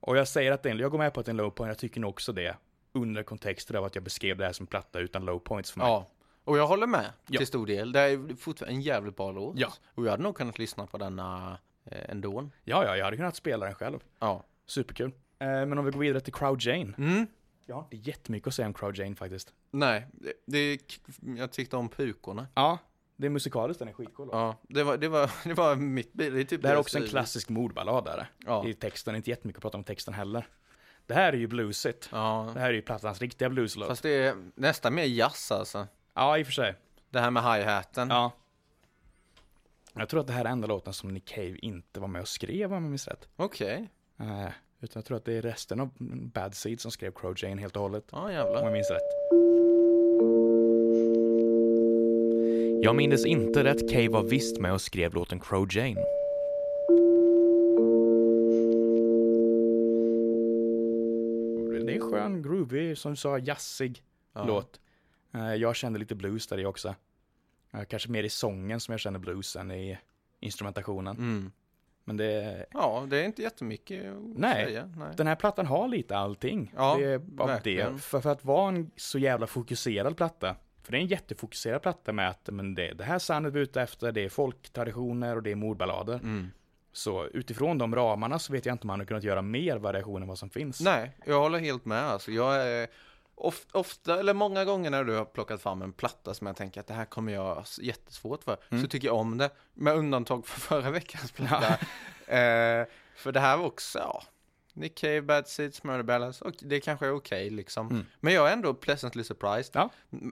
och 0.00 0.16
jag 0.16 0.28
säger 0.28 0.52
att 0.52 0.66
är, 0.66 0.74
jag 0.74 0.90
går 0.90 0.98
med 0.98 1.14
på 1.14 1.20
att 1.20 1.26
det 1.26 1.30
är 1.30 1.32
en 1.32 1.36
low 1.36 1.50
point, 1.50 1.68
jag 1.68 1.78
tycker 1.78 2.00
nog 2.00 2.10
också 2.10 2.32
det. 2.32 2.56
Under 2.92 3.22
kontexten 3.22 3.76
av 3.76 3.84
att 3.84 3.94
jag 3.94 4.04
beskrev 4.04 4.36
det 4.38 4.44
här 4.44 4.52
som 4.52 4.66
platta 4.66 4.98
utan 4.98 5.24
low 5.24 5.38
points 5.38 5.70
för 5.70 5.78
mig. 5.78 5.88
Ja, 5.88 6.06
och 6.44 6.58
jag 6.58 6.66
håller 6.66 6.86
med 6.86 7.12
Ja. 7.26 7.38
till 7.38 7.46
stor 7.46 7.66
del. 7.66 7.92
Det 7.92 8.00
är 8.00 8.36
fortfarande 8.36 8.74
en 8.74 8.80
jävligt 8.82 9.16
bra 9.16 9.32
låt. 9.32 9.58
Ja. 9.58 9.72
Och 9.94 10.06
jag 10.06 10.10
hade 10.10 10.22
nog 10.22 10.36
kunnat 10.36 10.58
lyssna 10.58 10.86
på 10.86 10.98
denna 10.98 11.58
eh, 11.90 12.10
ändå. 12.10 12.50
ja, 12.64 12.84
ja, 12.84 12.96
jag 12.96 13.04
hade 13.04 13.16
kunnat 13.16 13.36
spela 13.36 13.66
den 13.66 13.74
själv. 13.74 13.98
Ja. 14.18 14.44
Superkul. 14.66 15.12
Eh, 15.38 15.46
men 15.46 15.78
om 15.78 15.84
vi 15.84 15.90
går 15.90 16.00
vidare 16.00 16.20
till 16.20 16.32
Crowd 16.32 16.62
Jane. 16.62 16.94
Mm. 16.98 17.26
Ja. 17.66 17.86
Det 17.90 17.96
är 17.96 18.00
jättemycket 18.08 18.48
att 18.48 18.54
säga 18.54 18.66
om 18.68 18.74
Crowd 18.74 18.96
Jane 18.96 19.14
faktiskt. 19.16 19.52
Nej, 19.70 20.06
det, 20.12 20.32
det, 20.46 20.78
jag 21.38 21.52
tyckte 21.52 21.76
om 21.76 21.88
pukorna. 21.88 22.46
Ja, 22.54 22.78
det 23.16 23.26
är 23.26 23.30
musikaliskt, 23.30 23.78
den 23.78 23.88
är 23.88 23.92
skitcool. 23.92 24.28
Ja, 24.32 24.56
det 24.62 24.82
var, 24.82 24.96
det 24.96 25.08
var, 25.08 25.30
det 25.48 25.54
var 25.54 25.76
mitt, 25.76 26.10
det 26.12 26.26
är 26.26 26.44
typ 26.44 26.62
Det 26.62 26.68
här 26.68 26.74
är 26.74 26.76
jag 26.76 26.80
också 26.80 26.98
en 26.98 27.06
klassisk 27.06 27.48
mordballad 27.48 28.04
där. 28.04 28.30
Ja. 28.46 28.68
I 28.68 28.74
texten, 28.74 29.16
inte 29.16 29.30
jättemycket 29.30 29.58
att 29.58 29.62
prata 29.62 29.78
om 29.78 29.84
texten 29.84 30.14
heller. 30.14 30.46
Det 31.06 31.14
här 31.14 31.32
är 31.32 31.36
ju 31.36 31.46
bluesigt. 31.46 32.08
Ja, 32.12 32.50
Det 32.54 32.60
här 32.60 32.68
är 32.68 32.74
ju 32.74 32.82
plattans 32.82 33.20
riktiga 33.20 33.48
blueslåt. 33.48 33.88
fast 33.88 34.02
det 34.02 34.10
är 34.10 34.34
nästan 34.54 34.94
mer 34.94 35.04
jazz 35.04 35.52
alltså. 35.52 35.86
Ja, 36.14 36.38
i 36.38 36.42
och 36.42 36.46
för 36.46 36.52
sig. 36.52 36.74
Det 37.10 37.20
här 37.20 37.30
med 37.30 37.42
hi-haten. 37.42 38.08
Ja. 38.10 38.32
Jag 40.00 40.08
tror 40.08 40.20
att 40.20 40.26
det 40.26 40.32
här 40.32 40.44
är 40.44 40.48
enda 40.48 40.66
låten 40.66 40.92
som 40.92 41.08
Nick 41.14 41.28
Cave 41.28 41.56
inte 41.62 42.00
var 42.00 42.08
med 42.08 42.20
och 42.22 42.28
skrev 42.28 42.72
om 42.72 42.82
jag 42.82 42.90
minns 42.90 43.08
rätt. 43.08 43.28
Okej. 43.36 43.88
Eh, 44.20 44.48
utan 44.80 45.00
jag 45.00 45.04
tror 45.04 45.16
att 45.16 45.24
det 45.24 45.32
är 45.32 45.42
resten 45.42 45.80
av 45.80 45.90
Bad 46.34 46.54
Seed 46.54 46.80
som 46.80 46.90
skrev 46.90 47.12
Crow 47.12 47.34
Jane 47.36 47.60
helt 47.60 47.76
och 47.76 47.82
hållet. 47.82 48.04
Ja, 48.12 48.24
Om 48.24 48.32
jävlar. 48.32 48.64
jag 48.64 48.72
minns 48.72 48.90
rätt. 48.90 49.10
Jag 52.84 52.96
minns 52.96 53.26
inte 53.26 53.64
rätt. 53.64 53.90
Cave 53.90 54.08
var 54.08 54.22
visst 54.22 54.60
med 54.60 54.72
och 54.72 54.80
skrev 54.80 55.14
låten 55.14 55.40
Crow 55.40 55.68
Jane. 55.76 56.00
Det 61.84 61.92
är 61.92 61.96
en 61.96 62.00
skön, 62.00 62.42
groovy, 62.42 62.96
som 62.96 63.12
du 63.12 63.16
sa, 63.16 63.38
jazzig 63.38 64.02
Ja. 64.32 64.44
låt. 64.46 64.80
Eh, 65.34 65.54
Jag 65.54 65.76
kände 65.76 65.98
lite 65.98 66.14
blues 66.14 66.46
där 66.46 66.58
i 66.60 66.66
också. 66.66 66.94
Eh, 67.72 67.84
Kanske 67.84 68.10
mer 68.10 68.22
i 68.22 68.28
sången 68.28 68.80
som 68.80 68.92
jag 68.92 69.00
känner 69.00 69.18
blues 69.18 69.56
än 69.56 69.70
i 69.70 69.98
instrumentationen. 70.40 71.16
Mm. 71.16 71.52
Men 72.04 72.16
det, 72.16 72.66
Ja, 72.72 73.06
det 73.10 73.20
är 73.20 73.24
inte 73.24 73.42
jättemycket 73.42 74.06
att 74.12 74.22
Nej. 74.22 74.64
säga. 74.64 74.92
Nej. 74.96 75.08
den 75.16 75.26
här 75.26 75.34
plattan 75.36 75.66
har 75.66 75.88
lite 75.88 76.16
allting. 76.16 76.72
Ja, 76.76 76.96
det 76.98 77.04
är 77.04 77.60
det. 77.64 77.98
För, 78.00 78.20
för 78.20 78.30
att 78.32 78.44
vara 78.44 78.68
en 78.68 78.90
så 78.96 79.18
jävla 79.18 79.46
fokuserad 79.46 80.16
platta. 80.16 80.56
För 80.82 80.92
det 80.92 80.98
är 80.98 81.00
en 81.00 81.06
jättefokuserad 81.06 81.82
platta 81.82 82.12
med 82.12 82.28
att 82.28 82.48
men 82.52 82.74
det, 82.74 82.92
det 82.92 83.04
här 83.04 83.18
soundet 83.18 83.52
vi 83.52 83.58
är 83.58 83.62
ute 83.62 83.82
efter, 83.82 84.12
det 84.12 84.20
är 84.20 84.28
folktraditioner 84.28 85.36
och 85.36 85.42
det 85.42 85.50
är 85.50 85.54
mordballader. 85.54 86.14
Mm. 86.14 86.50
Så 86.92 87.26
utifrån 87.26 87.78
de 87.78 87.94
ramarna 87.94 88.38
så 88.38 88.52
vet 88.52 88.66
jag 88.66 88.74
inte 88.74 88.82
om 88.82 88.86
man 88.88 89.00
har 89.00 89.06
kunnat 89.06 89.24
göra 89.24 89.42
mer 89.42 89.76
variation 89.76 90.22
än 90.22 90.28
vad 90.28 90.38
som 90.38 90.50
finns. 90.50 90.80
Nej, 90.80 91.16
jag 91.26 91.40
håller 91.40 91.58
helt 91.58 91.84
med. 91.84 92.02
Alltså, 92.02 92.30
jag 92.30 92.66
är 92.68 92.88
ofta, 93.72 94.20
eller 94.20 94.34
många 94.34 94.64
gånger 94.64 94.90
när 94.90 95.04
du 95.04 95.14
har 95.16 95.24
plockat 95.24 95.62
fram 95.62 95.82
en 95.82 95.92
platta 95.92 96.34
som 96.34 96.46
jag 96.46 96.56
tänker 96.56 96.80
att 96.80 96.86
det 96.86 96.94
här 96.94 97.04
kommer 97.04 97.32
jag 97.32 97.54
ha 97.54 97.64
jättesvårt 97.80 98.44
för, 98.44 98.56
Mm. 98.70 98.82
så 98.84 98.88
tycker 98.88 99.08
jag 99.08 99.16
om 99.16 99.38
det. 99.38 99.50
Med 99.74 99.94
undantag 99.96 100.46
för 100.46 100.60
förra 100.80 100.90
veckans 100.90 101.32
platta. 101.32 101.68
eh, 102.26 102.86
för 103.16 103.32
det 103.32 103.40
här 103.40 103.56
var 103.56 103.66
också, 103.66 103.98
ja, 103.98 104.22
Nick 104.72 104.94
Cave, 104.98 105.22
Bad 105.22 105.48
Seeds, 105.48 105.82
Murder 105.84 106.02
Balance, 106.02 106.44
och 106.44 106.52
det 106.58 106.80
kanske 106.80 107.06
är 107.06 107.12
okej 107.14 107.50
liksom. 107.50 107.88
Mm. 107.90 108.06
Men 108.20 108.34
jag 108.34 108.48
är 108.48 108.52
ändå 108.52 108.74
pleasantly 108.74 109.24
surprised. 109.24 109.70
Ja. 109.74 109.88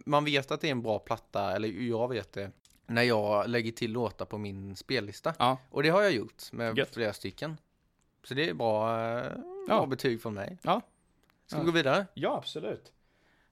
Man 0.07 0.25
vet 0.25 0.51
att 0.51 0.61
det 0.61 0.67
är 0.69 0.73
en 0.73 0.83
bra 0.83 0.99
platta, 0.99 1.53
eller 1.57 1.69
jag 1.69 2.09
vet 2.09 2.33
det, 2.33 2.51
när 2.87 3.03
jag 3.03 3.49
lägger 3.49 3.73
till 3.73 3.93
låtar 3.93 4.25
på 4.25 4.39
min 4.39 4.77
spellista. 4.77 5.35
Ja, 5.39 5.59
Och 5.71 5.83
det 5.83 5.89
har 5.89 6.03
jag 6.03 6.13
gjort 6.13 6.53
med 6.53 6.79
Gött. 6.79 6.95
flera 6.95 7.13
stycken. 7.13 7.57
Så 8.25 8.35
det 8.35 8.49
är 8.49 8.55
bra, 8.55 9.01
eh, 9.19 9.33
bra 9.33 9.37
Ja. 9.69 9.87
betyg 9.87 10.23
från 10.23 10.35
mig. 10.35 10.59
ja. 10.63 10.81
Ska 11.47 11.57
vi 11.57 11.63
Ja. 11.63 11.67
gå 11.67 11.73
vidare? 11.73 12.07
Ja, 12.15 12.37
absolut. 12.37 12.93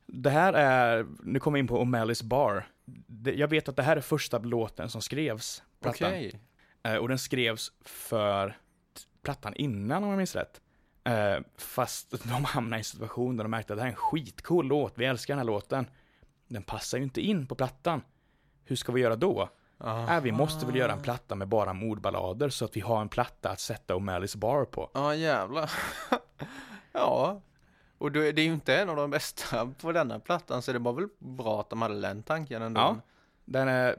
Det 0.06 0.30
här 0.30 0.52
är, 0.52 1.06
nu 1.22 1.40
kommer 1.40 1.54
vi 1.56 1.60
in 1.60 1.66
på 1.66 1.84
O'Malley's 1.84 2.24
Bar. 2.24 2.68
Det, 3.06 3.34
jag 3.34 3.48
vet 3.48 3.68
att 3.68 3.76
det 3.76 3.82
här 3.82 3.96
är 3.96 4.00
första 4.00 4.38
låten 4.38 4.88
som 4.88 5.02
skrevs. 5.02 5.62
Plattan. 5.80 6.08
Okej. 6.08 6.40
Eh, 6.82 6.96
och 6.96 7.08
den 7.08 7.18
skrevs 7.18 7.72
för 7.84 8.56
plattan 9.22 9.54
innan 9.54 10.04
om 10.04 10.10
jag 10.10 10.16
minns 10.16 10.36
rätt. 10.36 10.60
Eh, 11.04 11.38
fast 11.56 12.10
de 12.24 12.44
hamnade 12.44 12.76
i 12.76 12.80
en 12.80 12.84
situation 12.84 13.36
där 13.36 13.44
de 13.44 13.50
märkte 13.50 13.72
att 13.72 13.76
det 13.76 13.82
här 13.82 13.88
är 13.88 13.92
en 13.92 13.96
skitcool 13.96 14.66
låt, 14.66 14.92
vi 14.96 15.04
älskar 15.04 15.34
den 15.34 15.38
här 15.38 15.46
låten. 15.46 15.86
Den 16.48 16.62
passar 16.62 16.98
ju 16.98 17.04
inte 17.04 17.20
in 17.20 17.46
på 17.46 17.54
plattan. 17.54 18.02
Hur 18.64 18.76
ska 18.76 18.92
vi 18.92 19.00
göra 19.00 19.16
då? 19.16 19.48
Äh, 19.84 20.20
vi 20.20 20.32
måste 20.32 20.66
väl 20.66 20.76
göra 20.76 20.92
en 20.92 21.02
platta 21.02 21.34
med 21.34 21.48
bara 21.48 21.72
mordballader 21.72 22.48
så 22.48 22.64
att 22.64 22.76
vi 22.76 22.80
har 22.80 23.00
en 23.00 23.08
platta 23.08 23.50
att 23.50 23.60
sätta 23.60 23.94
O'Malley's 23.94 24.36
Bar 24.36 24.64
på. 24.64 24.90
Ja, 24.94 25.14
jävlar. 25.14 25.70
ja. 26.92 27.42
Och 27.98 28.12
då 28.12 28.20
är 28.20 28.32
det 28.32 28.42
ju 28.42 28.52
inte 28.52 28.76
en 28.76 28.88
av 28.88 28.96
de 28.96 29.10
bästa 29.10 29.66
på 29.80 29.92
denna 29.92 30.18
plattan, 30.20 30.62
så 30.62 30.72
det 30.72 30.78
var 30.78 30.92
väl 30.92 31.08
bra 31.18 31.60
att 31.60 31.70
de 31.70 31.82
hade 31.82 32.00
den 32.00 32.22
tanken 32.22 32.62
ändå. 32.62 32.80
Ja. 32.80 32.96
Den 33.44 33.68
är, 33.68 33.96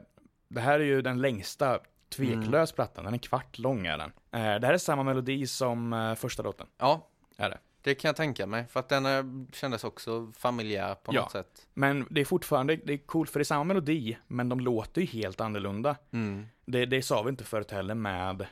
det 0.48 0.60
här 0.60 0.80
är 0.80 0.84
ju 0.84 1.02
den 1.02 1.20
längsta 1.20 1.78
tveklös 2.16 2.72
plattan, 2.72 3.04
den 3.04 3.14
är 3.14 3.18
kvart 3.18 3.58
lång 3.58 3.86
är 3.86 3.98
den. 3.98 4.12
Eh, 4.32 4.60
det 4.60 4.66
här 4.66 4.74
är 4.74 4.78
samma 4.78 5.02
melodi 5.02 5.46
som 5.46 5.92
eh, 5.92 6.14
första 6.14 6.42
låten, 6.42 6.66
Ja, 6.78 7.06
är 7.36 7.50
det. 7.50 7.58
det 7.82 7.94
kan 7.94 8.08
jag 8.08 8.16
tänka 8.16 8.46
mig. 8.46 8.66
För 8.66 8.80
att 8.80 8.88
den 8.88 9.06
eh, 9.06 9.52
kändes 9.52 9.84
också 9.84 10.32
familjär 10.36 10.94
på 10.94 11.14
Ja. 11.14 11.20
något 11.20 11.32
sätt. 11.32 11.66
Men 11.74 12.06
det 12.10 12.20
är 12.20 12.24
fortfarande, 12.24 12.76
det 12.76 12.92
är 12.92 12.98
coolt 12.98 13.30
för 13.30 13.38
det 13.38 13.42
är 13.42 13.44
samma 13.44 13.64
melodi, 13.64 14.18
men 14.26 14.48
de 14.48 14.60
låter 14.60 15.00
ju 15.00 15.06
helt 15.06 15.40
annorlunda. 15.40 15.96
Mm. 16.10 16.46
Det, 16.64 16.86
det 16.86 17.02
sa 17.02 17.22
vi 17.22 17.28
inte 17.30 17.44
förut 17.44 17.70
heller 17.70 17.94
med 17.94 18.46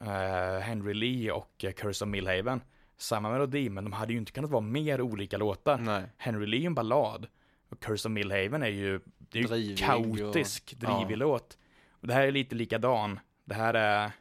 eh, 0.00 0.60
Henry 0.60 0.94
Lee 0.94 1.30
och 1.32 1.64
uh, 1.64 1.70
Curse 1.70 2.04
of 2.04 2.08
Millhaven. 2.08 2.60
Samma 2.98 3.30
melodi, 3.30 3.68
men 3.70 3.84
de 3.84 3.92
hade 3.92 4.12
ju 4.12 4.18
inte 4.18 4.32
kunnat 4.32 4.50
vara 4.50 4.60
mer 4.60 5.00
olika 5.00 5.36
låtar. 5.36 5.78
Nej. 5.78 6.04
Henry 6.16 6.46
Lee 6.46 6.62
är 6.62 6.66
en 6.66 6.74
ballad, 6.74 7.26
och 7.68 7.80
Curse 7.80 8.08
of 8.08 8.12
Millhaven 8.12 8.62
är 8.62 8.68
ju, 8.68 9.00
det 9.18 9.38
är 9.38 9.42
ju 9.42 9.48
Drivig 9.48 9.78
kaotisk, 9.78 10.72
och- 10.72 10.78
drivig 10.78 11.12
ja. 11.14 11.16
låt. 11.16 11.58
Och 11.90 12.06
det 12.08 12.14
här 12.14 12.26
är 12.26 12.32
lite 12.32 12.54
likadan. 12.54 13.20
Det 13.44 13.54
här 13.54 13.74
är 13.74 14.12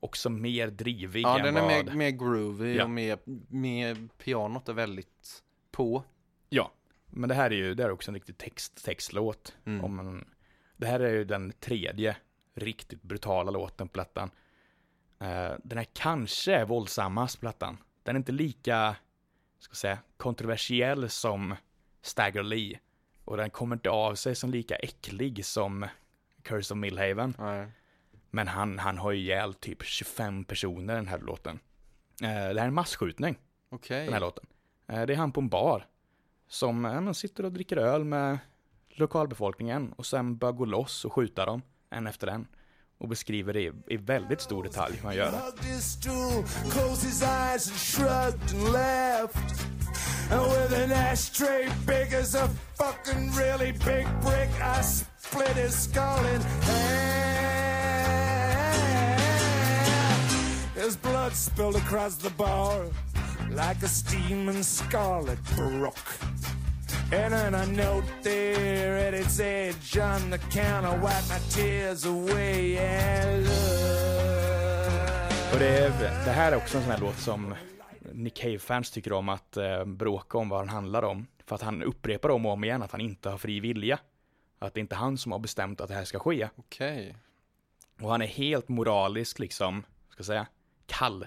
också 0.00 0.30
mer 0.30 0.68
drivig 0.68 1.22
Ja, 1.22 1.38
än 1.38 1.44
den 1.44 1.56
är 1.56 1.60
vad... 1.60 1.86
mer, 1.86 1.94
mer 1.94 2.10
groovy 2.10 2.76
Ja. 2.76 2.84
och 2.84 2.90
mer, 2.90 3.18
mer 3.48 4.08
pianot 4.18 4.68
är 4.68 4.72
väldigt 4.72 5.42
på. 5.70 6.04
Ja, 6.48 6.72
men 7.06 7.28
det 7.28 7.34
här 7.34 7.50
är 7.50 7.54
ju, 7.56 7.74
det 7.74 7.84
är 7.84 7.90
också 7.90 8.10
en 8.10 8.14
riktig 8.14 8.38
text, 8.38 8.84
textlåt. 8.84 9.56
Mm. 9.64 9.84
Om 9.84 9.96
man, 9.96 10.24
det 10.76 10.86
här 10.86 11.00
är 11.00 11.12
ju 11.12 11.24
den 11.24 11.52
tredje 11.60 12.16
riktigt 12.54 13.02
brutala 13.02 13.50
låten 13.50 13.88
på 13.88 13.92
plattan. 13.92 14.30
Eh, 15.20 15.52
den 15.64 15.78
är 15.78 15.86
kanske 15.92 16.64
våldsammast 16.64 17.36
på 17.36 17.40
plattan. 17.40 17.76
Den 18.06 18.16
är 18.16 18.18
inte 18.18 18.32
lika, 18.32 18.96
ska 19.58 19.74
säga, 19.74 19.98
kontroversiell 20.16 21.10
som 21.10 21.54
Stagger 22.02 22.42
Lee. 22.42 22.78
Och 23.24 23.36
den 23.36 23.50
kommer 23.50 23.76
inte 23.76 23.90
av 23.90 24.14
sig 24.14 24.34
som 24.34 24.50
lika 24.50 24.76
äcklig 24.76 25.44
som 25.44 25.86
Curse 26.42 26.74
of 26.74 26.78
Millhaven. 26.78 27.34
Nej. 27.38 27.68
Men 28.30 28.48
han, 28.48 28.78
han 28.78 28.98
har 28.98 29.12
ju 29.12 29.18
ihjäl 29.18 29.54
typ 29.54 29.82
25 29.82 30.44
personer 30.44 30.94
den 30.94 31.08
här 31.08 31.18
låten. 31.18 31.58
Eh, 32.22 32.28
det 32.28 32.34
här 32.34 32.54
är 32.54 32.66
en 32.66 32.74
massskjutning 32.74 33.38
Okej. 33.68 34.04
den 34.04 34.12
här 34.12 34.20
låten. 34.20 34.46
Eh, 34.86 35.02
Det 35.06 35.12
är 35.12 35.16
han 35.16 35.32
på 35.32 35.40
en 35.40 35.48
bar 35.48 35.86
som 36.48 36.84
eh, 36.84 37.00
man 37.00 37.14
sitter 37.14 37.44
och 37.44 37.52
dricker 37.52 37.76
öl 37.76 38.04
med 38.04 38.38
lokalbefolkningen 38.88 39.92
och 39.92 40.06
sen 40.06 40.36
börjar 40.36 40.52
gå 40.52 40.64
loss 40.64 41.04
och 41.04 41.12
skjuta 41.12 41.46
dem, 41.46 41.62
en 41.90 42.06
efter 42.06 42.26
en. 42.26 42.46
Och 42.98 43.08
beskriver 43.08 43.52
det 43.52 43.72
i, 43.86 43.96
väldigt 43.96 44.40
stor 44.40 44.62
detalj 44.62 44.96
hur 44.96 45.02
han 45.02 45.16
gör 45.16 45.32
det. 45.32 45.42
Closed 46.70 47.04
his 47.04 47.22
eyes 47.22 47.68
and 47.68 47.78
shrugged 47.78 48.54
and 48.54 48.72
laughed. 48.72 49.66
With 50.30 50.72
an 50.72 50.92
ashtray 50.92 51.68
big 51.86 52.12
as 52.12 52.34
a 52.34 52.48
fucking 52.74 53.30
really 53.32 53.72
big 53.72 54.06
brick, 54.20 54.50
I 54.60 54.82
split 54.82 55.56
his 55.56 55.82
skull 55.84 56.26
in 56.34 56.40
half. 56.40 57.16
His 60.74 60.96
blood 60.96 61.32
spilled 61.32 61.76
across 61.76 62.16
the 62.16 62.30
bar 62.30 62.86
like 63.50 63.82
a 63.82 63.88
steaming 63.88 64.62
scarlet 64.62 65.38
brook. 65.56 65.94
And 67.12 67.32
then 67.32 67.54
a 67.54 67.66
note 67.66 68.06
there 68.22 69.08
at 69.08 69.14
its 69.14 69.40
edge 69.40 69.96
on 69.96 70.30
the 70.30 70.38
counter, 70.38 70.98
wipe 70.98 71.28
my 71.28 71.38
tears 71.50 72.06
away 72.06 72.78
and 72.78 73.44
look. 73.44 73.56
Och 75.52 75.58
det, 75.58 75.78
är, 75.78 75.90
det 76.24 76.30
här 76.30 76.52
är 76.52 76.56
också 76.56 76.76
en 76.76 76.82
sån 76.82 76.92
här 76.92 77.00
låt 77.00 77.18
som 77.18 77.54
Nick 78.12 78.34
Cave-fans 78.34 78.90
tycker 78.90 79.12
om 79.12 79.28
att 79.28 79.56
eh, 79.56 79.84
bråka 79.84 80.38
om 80.38 80.48
vad 80.48 80.60
den 80.60 80.68
handlar 80.68 81.02
om. 81.02 81.26
För 81.46 81.54
att 81.54 81.62
han 81.62 81.82
upprepar 81.82 82.28
om 82.28 82.46
och 82.46 82.52
om 82.52 82.64
igen 82.64 82.82
att 82.82 82.92
han 82.92 83.00
inte 83.00 83.28
har 83.30 83.38
fri 83.38 83.60
vilja. 83.60 83.98
Att 84.58 84.74
det 84.74 84.78
är 84.78 84.82
inte 84.82 84.94
han 84.94 85.18
som 85.18 85.32
har 85.32 85.38
bestämt 85.38 85.80
att 85.80 85.88
det 85.88 85.94
här 85.94 86.04
ska 86.04 86.18
ske. 86.18 86.48
Okej. 86.56 87.16
Och 88.00 88.10
han 88.10 88.22
är 88.22 88.26
helt 88.26 88.68
moralisk 88.68 89.38
liksom, 89.38 89.82
ska 90.10 90.18
jag 90.18 90.26
säga, 90.26 90.46
kall. 90.86 91.26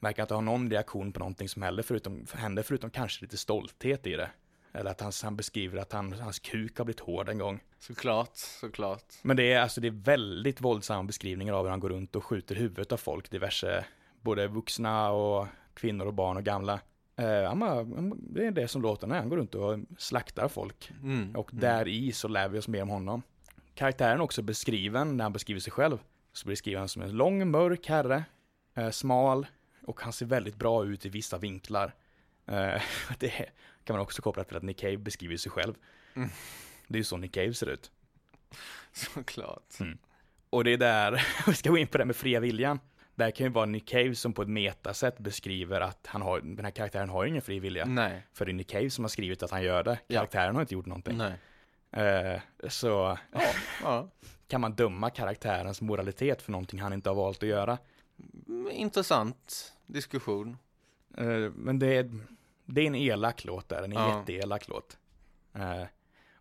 Verkar 0.00 0.22
inte 0.22 0.34
ha 0.34 0.40
någon 0.40 0.70
reaktion 0.70 1.12
på 1.12 1.18
någonting 1.18 1.48
som 1.48 1.62
händer 1.62 1.82
förutom, 1.82 2.26
händer 2.34 2.62
förutom 2.62 2.90
kanske 2.90 3.24
lite 3.24 3.36
stolthet 3.36 4.06
i 4.06 4.12
det. 4.12 4.30
Eller 4.72 4.90
att 4.90 5.00
han, 5.00 5.12
han 5.22 5.36
beskriver 5.36 5.78
att 5.78 5.92
han, 5.92 6.12
hans 6.12 6.38
kuk 6.38 6.78
har 6.78 6.84
blivit 6.84 7.00
hård 7.00 7.28
en 7.28 7.38
gång. 7.38 7.60
Såklart, 7.78 8.36
såklart. 8.36 9.04
Men 9.22 9.36
det 9.36 9.52
är 9.52 9.60
alltså 9.60 9.80
det 9.80 9.88
är 9.88 10.02
väldigt 10.04 10.60
våldsamma 10.60 11.02
beskrivningar 11.02 11.52
av 11.54 11.62
hur 11.64 11.70
han 11.70 11.80
går 11.80 11.88
runt 11.88 12.16
och 12.16 12.24
skjuter 12.24 12.54
huvudet 12.54 12.92
av 12.92 12.96
folk, 12.96 13.30
diverse, 13.30 13.84
både 14.20 14.46
vuxna 14.46 15.10
och 15.10 15.46
kvinnor 15.74 16.06
och 16.06 16.14
barn 16.14 16.36
och 16.36 16.44
gamla. 16.44 16.80
Han 17.48 17.58
bara- 17.60 17.84
det 18.14 18.46
är 18.46 18.50
det 18.50 18.68
som 18.68 18.82
låten 18.82 19.12
är, 19.12 19.16
han 19.18 19.28
går 19.28 19.36
runt 19.36 19.54
och 19.54 19.78
slaktar 19.98 20.48
folk. 20.48 20.90
Mm. 21.02 21.36
Och 21.36 21.50
där 21.52 21.88
i 21.88 22.12
så 22.12 22.28
lär 22.28 22.48
vi 22.48 22.58
oss 22.58 22.68
mer 22.68 22.82
om 22.82 22.88
honom. 22.88 23.22
Karaktären 23.74 24.18
är 24.18 24.22
också 24.22 24.42
beskriven, 24.42 25.16
när 25.16 25.24
han 25.24 25.32
beskriver 25.32 25.60
sig 25.60 25.72
själv, 25.72 25.98
så 26.32 26.48
beskriver 26.48 26.78
han 26.78 26.88
som 26.88 27.02
en 27.02 27.12
lång, 27.12 27.50
mörk 27.50 27.86
herre, 27.88 28.24
eh, 28.74 28.90
smal, 28.90 29.46
och 29.86 30.00
han 30.00 30.12
ser 30.12 30.26
väldigt 30.26 30.56
bra 30.56 30.84
ut 30.84 31.06
i 31.06 31.08
vissa 31.08 31.38
vinklar. 31.38 31.94
Eh, 32.46 32.82
det 33.18 33.48
kan 33.90 33.96
man 33.96 34.02
också 34.02 34.22
koppla 34.22 34.44
till 34.44 34.56
att 34.56 34.62
Nick 34.62 34.78
Cave 34.80 34.96
beskriver 34.96 35.36
sig 35.36 35.52
själv. 35.52 35.74
Det 36.88 36.94
är 36.94 36.98
ju 36.98 37.04
så 37.04 37.16
Nick 37.16 37.34
Cave 37.34 37.54
ser 37.54 37.66
ut. 37.66 37.90
Såklart. 38.92 39.74
Och 40.50 40.64
det 40.64 40.72
är 40.72 40.76
där, 40.78 41.26
vi 41.46 41.54
ska 41.54 41.70
gå 41.70 41.78
in 41.78 41.86
på 41.86 41.98
det 41.98 42.04
med 42.04 42.16
fria 42.16 42.40
viljan. 42.40 42.80
Där 43.14 43.30
kan 43.30 43.46
ju 43.46 43.52
vara 43.52 43.66
Nick 43.66 43.88
Cave 43.88 44.14
som 44.14 44.32
på 44.32 44.42
ett 44.42 44.48
metasätt 44.48 45.18
beskriver 45.18 45.80
att 45.80 46.06
han 46.06 46.22
har, 46.22 46.40
den 46.40 46.64
här 46.64 46.72
karaktären 46.72 47.08
har 47.08 47.24
ju 47.24 47.28
ingen 47.30 47.42
fri 47.42 47.60
vilja. 47.60 47.84
Nej. 47.84 48.26
För 48.32 48.44
det 48.44 48.50
är 48.50 48.54
Nick 48.54 48.68
Cave 48.70 48.90
som 48.90 49.04
har 49.04 49.08
skrivit 49.08 49.42
att 49.42 49.50
han 49.50 49.62
gör 49.62 49.84
det. 49.84 49.98
Ja. 50.06 50.18
Karaktären 50.20 50.54
har 50.54 50.62
inte 50.62 50.74
gjort 50.74 50.86
någonting. 50.86 51.18
Nej. 51.18 51.34
Eh, 51.92 52.40
så 52.68 53.18
Ja. 53.82 54.08
kan 54.48 54.60
man 54.60 54.74
döma 54.74 55.10
karaktärens 55.10 55.80
moralitet 55.80 56.42
för 56.42 56.52
någonting 56.52 56.80
han 56.80 56.92
inte 56.92 57.10
har 57.10 57.14
valt 57.16 57.42
att 57.42 57.48
göra. 57.48 57.78
Mm, 58.48 58.70
Intressant 58.72 59.72
diskussion. 59.86 60.58
Eh, 61.16 61.26
men 61.54 61.78
det 61.78 61.96
är, 61.96 62.10
det 62.74 62.80
är 62.80 62.86
en 62.86 62.94
elak 62.94 63.44
låt 63.44 63.68
där, 63.68 63.82
en 63.82 63.92
Ja. 63.92 64.18
jätteelak 64.18 64.68
låt. 64.68 64.98
Eh, 65.54 65.82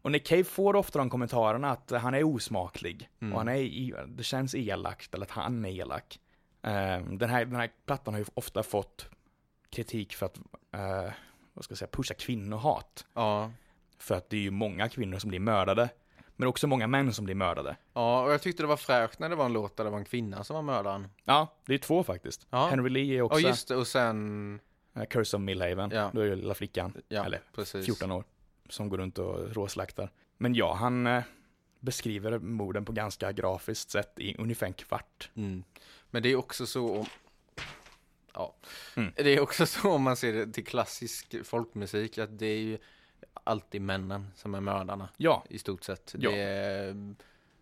och 0.02 0.12
Nick 0.12 0.28
Cave 0.28 0.44
får 0.44 0.76
ofta 0.76 1.00
de 1.00 1.10
kommentarerna 1.10 1.72
att 1.72 1.92
han 1.92 2.14
är 2.14 2.24
osmaklig. 2.24 3.10
Mm. 3.22 3.34
Och 3.34 3.40
han 3.40 3.50
är, 3.50 4.06
det 4.08 4.24
känns 4.24 4.56
elakt, 4.56 5.14
eller 5.14 5.26
att 5.26 5.32
han 5.32 5.66
är 5.66 5.70
elak. 5.70 6.20
Eh, 6.62 7.00
den, 7.12 7.30
här, 7.30 7.46
den 7.46 7.56
här 7.56 7.70
plattan 7.86 8.14
har 8.14 8.20
ju 8.20 8.26
ofta 8.34 8.64
fått 8.64 9.10
kritik 9.70 10.16
för 10.16 10.26
att, 10.26 10.38
eh, 10.74 11.12
vad 11.54 11.64
ska 11.64 11.72
jag 11.72 11.78
säga, 11.78 11.90
pusha 11.92 12.14
kvinnohat. 12.14 13.06
Ja. 13.14 13.52
För 13.98 14.16
att 14.16 14.30
det 14.30 14.38
är 14.38 14.42
ju 14.42 14.52
många 14.52 14.90
kvinnor 14.90 15.18
som 15.20 15.30
blir 15.30 15.40
mördade. 15.40 15.90
Men 16.36 16.48
också 16.48 16.68
många 16.68 16.88
män 16.88 17.14
som 17.14 17.26
blir 17.26 17.36
mördade. 17.36 17.76
Ja, 17.94 18.24
och 18.24 18.32
jag 18.32 18.42
tyckte 18.42 18.64
det 18.64 18.68
var 18.68 18.78
fräscht 18.78 19.20
när 19.20 19.30
det 19.30 19.36
var 19.36 19.46
en 19.46 19.54
låt 19.54 19.78
där 19.78 19.84
det 19.84 19.90
var 19.90 19.98
en 19.98 20.06
kvinna 20.06 20.44
som 20.44 20.54
var 20.56 20.62
mördaren. 20.64 21.08
Ja, 21.24 21.48
det 21.66 21.74
är 21.74 21.78
två 21.78 22.04
faktiskt. 22.04 22.48
Ja. 22.50 22.68
Henry 22.68 22.90
Lee 22.90 23.14
är 23.14 23.18
Ja, 23.18 23.24
också 23.24 23.40
just 23.40 23.68
det. 23.68 23.76
Och 23.76 23.88
sen, 23.88 24.60
Curse 25.10 25.38
of 25.38 25.42
Millhaven. 25.42 25.92
Ja. 25.92 26.12
Då 26.14 26.22
är 26.22 26.30
det 26.30 26.36
lilla 26.36 26.54
flickan, 26.54 26.94
ja, 27.08 27.26
eller 27.26 27.42
precis. 27.56 27.86
14 27.86 28.12
år, 28.12 28.24
som 28.70 28.90
går 28.90 28.98
runt 28.98 29.18
och 29.18 29.56
råslaktar. 29.56 30.12
Men 30.38 30.56
ja, 30.56 30.74
han 30.74 31.08
eh, 31.08 31.24
beskriver 31.80 32.40
morden 32.40 32.86
på 32.86 32.92
ganska 32.92 33.32
grafiskt 33.32 33.90
sätt 33.92 34.20
i 34.20 34.36
ungefär 34.38 34.68
en 34.68 34.74
kvart. 34.74 35.30
Mm. 35.36 35.64
Men 36.10 36.24
det 36.24 36.30
är 36.30 36.36
också 36.36 36.66
så 36.66 36.98
om... 37.00 37.06
Ja. 38.34 38.56
Mm. 38.96 39.14
Det 39.16 39.30
är 39.30 39.40
också 39.40 39.66
så 39.66 39.92
om 39.92 40.02
man 40.04 40.16
ser 40.16 40.34
det 40.34 40.54
till 40.54 40.66
klassisk 40.66 41.36
folkmusik 41.46 42.18
att 42.18 42.40
det 42.40 42.46
är 42.46 42.60
ju 42.60 42.78
alltid 43.44 43.82
männen 43.82 44.28
som 44.36 44.56
är 44.56 44.62
mördarna 44.62 45.10
Ja, 45.18 45.46
i 45.50 45.60
stort 45.60 45.84
sett. 45.84 46.16
Ja. 46.20 46.32
Det 46.32 46.38
är, 46.40 47.16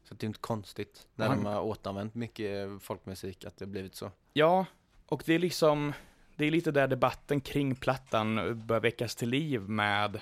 så 0.03 0.13
det 0.13 0.23
är 0.23 0.27
inte 0.27 0.39
konstigt 0.39 1.07
när 1.15 1.27
Han- 1.27 1.37
de 1.43 1.45
har 1.45 1.61
återanvänt 1.61 2.15
mycket 2.15 2.69
folkmusik 2.81 3.45
att 3.45 3.57
det 3.57 3.65
blivit 3.65 3.95
så. 3.95 4.11
ja, 4.33 4.65
och 5.05 5.23
det 5.25 5.33
är 5.33 5.39
liksom, 5.39 5.93
det 6.37 6.45
är 6.45 6.51
lite 6.51 6.71
där 6.71 6.87
debatten 6.87 7.41
kring 7.41 7.75
plattan 7.75 8.61
bör 8.67 8.79
väckas 8.79 9.15
till 9.15 9.29
liv 9.29 9.61
med 9.61 10.19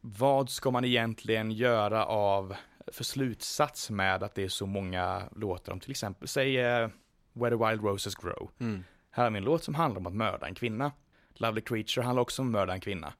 vad 0.00 0.50
ska 0.50 0.70
man 0.70 0.84
egentligen 0.84 1.50
göra 1.50 2.06
av 2.06 2.54
för 2.86 3.04
slutsats 3.04 3.90
med 3.90 4.22
att 4.22 4.34
det 4.34 4.42
är 4.42 4.48
så 4.48 4.66
många 4.66 5.22
låtar 5.36 5.72
om 5.72 5.80
till 5.80 5.90
exempel, 5.90 6.28
säg 6.28 6.58
eh, 6.58 6.88
Where 7.32 7.56
the 7.56 7.64
Wild 7.64 7.84
Roses 7.84 8.14
Grow. 8.14 8.50
Mm. 8.58 8.84
Här 9.10 9.24
har 9.24 9.30
vi 9.30 9.38
en 9.38 9.44
låt 9.44 9.64
som 9.64 9.74
handlar 9.74 10.00
om 10.00 10.06
att 10.06 10.14
mörda 10.14 10.46
en 10.46 10.54
kvinna. 10.54 10.92
Lovely 11.34 11.60
Creature 11.60 12.04
handlar 12.04 12.22
också 12.22 12.42
om 12.42 12.48
att 12.48 12.52
mörda 12.52 12.72
en 12.72 12.80
kvinna. 12.80 13.12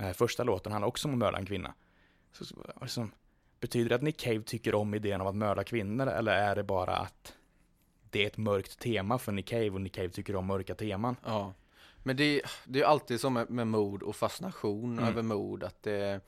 Eh, 0.00 0.12
första 0.12 0.44
låten 0.44 0.72
handlar 0.72 0.88
också 0.88 1.08
om 1.08 1.14
att 1.14 1.18
mörda 1.18 1.38
en 1.38 1.46
kvinna. 1.46 1.74
Så, 2.32 2.44
så, 2.44 2.56
liksom, 2.80 3.12
betyder 3.60 3.88
det 3.88 3.94
att 3.94 4.02
Nick 4.02 4.20
Cave 4.20 4.42
tycker 4.42 4.74
om 4.74 4.94
idén 4.94 5.20
om 5.20 5.26
att 5.26 5.36
mörda 5.36 5.64
kvinnor 5.64 6.06
eller 6.06 6.32
är 6.32 6.56
det 6.56 6.64
bara 6.64 6.96
att 6.96 7.35
det 8.16 8.22
är 8.22 8.26
ett 8.26 8.36
mörkt 8.36 8.78
tema 8.78 9.18
för 9.18 9.32
Nick 9.32 9.46
Cave 9.48 9.70
och 9.70 9.80
Nick 9.80 9.94
Cave 9.94 10.08
tycker 10.08 10.36
om 10.36 10.46
mörka 10.46 10.74
teman? 10.74 11.16
Ja. 11.24 11.52
Men 12.02 12.16
det, 12.16 12.42
det 12.64 12.80
är 12.80 12.84
alltid 12.84 13.20
så 13.20 13.30
med, 13.30 13.50
med 13.50 13.66
mord 13.66 14.02
och 14.02 14.16
fascination 14.16 14.92
Mm. 14.98 15.04
över 15.08 15.22
mord 15.22 15.62
att 15.62 15.82
det 15.82 16.20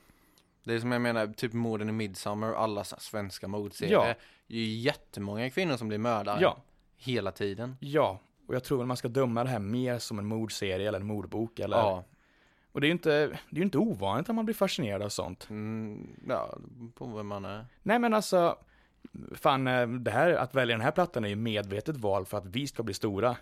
det 0.63 0.73
är 0.73 0.79
som 0.79 0.91
jag 0.91 1.01
menar, 1.01 1.27
typ 1.27 1.53
morden 1.53 1.89
i 1.89 1.91
Midsommar 1.91 2.51
och 2.51 2.61
alla 2.61 2.83
svenska 2.83 3.47
mordserier. 3.47 3.93
Ja. 3.93 4.13
Det 4.47 4.55
är 4.55 4.59
ju 4.59 4.65
jättemånga 4.65 5.49
kvinnor 5.49 5.77
som 5.77 5.87
blir 5.87 5.97
mördare. 5.97 6.39
Ja. 6.41 6.57
Hela 6.97 7.31
tiden. 7.31 7.75
Ja, 7.79 8.19
och 8.47 8.55
jag 8.55 8.63
tror 8.63 8.77
väl 8.77 8.87
man 8.87 8.97
ska 8.97 9.07
döma 9.07 9.43
det 9.43 9.49
här 9.49 9.59
mer 9.59 9.99
som 9.99 10.19
en 10.19 10.25
mordserie 10.25 10.87
eller 10.87 10.99
en 10.99 11.05
mordbok 11.05 11.59
eller... 11.59 11.77
Ja. 11.77 12.03
Och 12.71 12.81
det 12.81 12.85
är 12.85 12.89
ju 12.89 12.93
inte, 12.93 13.09
det 13.09 13.55
är 13.55 13.57
ju 13.57 13.63
inte 13.63 13.77
ovanligt 13.77 14.29
att 14.29 14.35
man 14.35 14.45
blir 14.45 14.55
fascinerad 14.55 15.01
av 15.01 15.09
sånt. 15.09 15.47
Mm, 15.49 16.07
ja, 16.27 16.57
på 16.95 17.05
vem 17.05 17.27
man 17.27 17.45
är. 17.45 17.65
Nej 17.83 17.99
men 17.99 18.13
alltså, 18.13 18.57
fan, 19.35 19.67
eh, 19.67 19.87
det 19.87 20.11
här, 20.11 20.29
att 20.33 20.55
välja 20.55 20.75
den 20.75 20.85
här 20.85 20.91
plattan 20.91 21.23
är 21.25 21.29
ju 21.29 21.35
medvetet 21.35 21.97
val 21.97 22.25
för 22.25 22.37
att 22.37 22.45
vi 22.45 22.67
ska 22.67 22.83
bli 22.83 22.93
stora. 22.93 23.35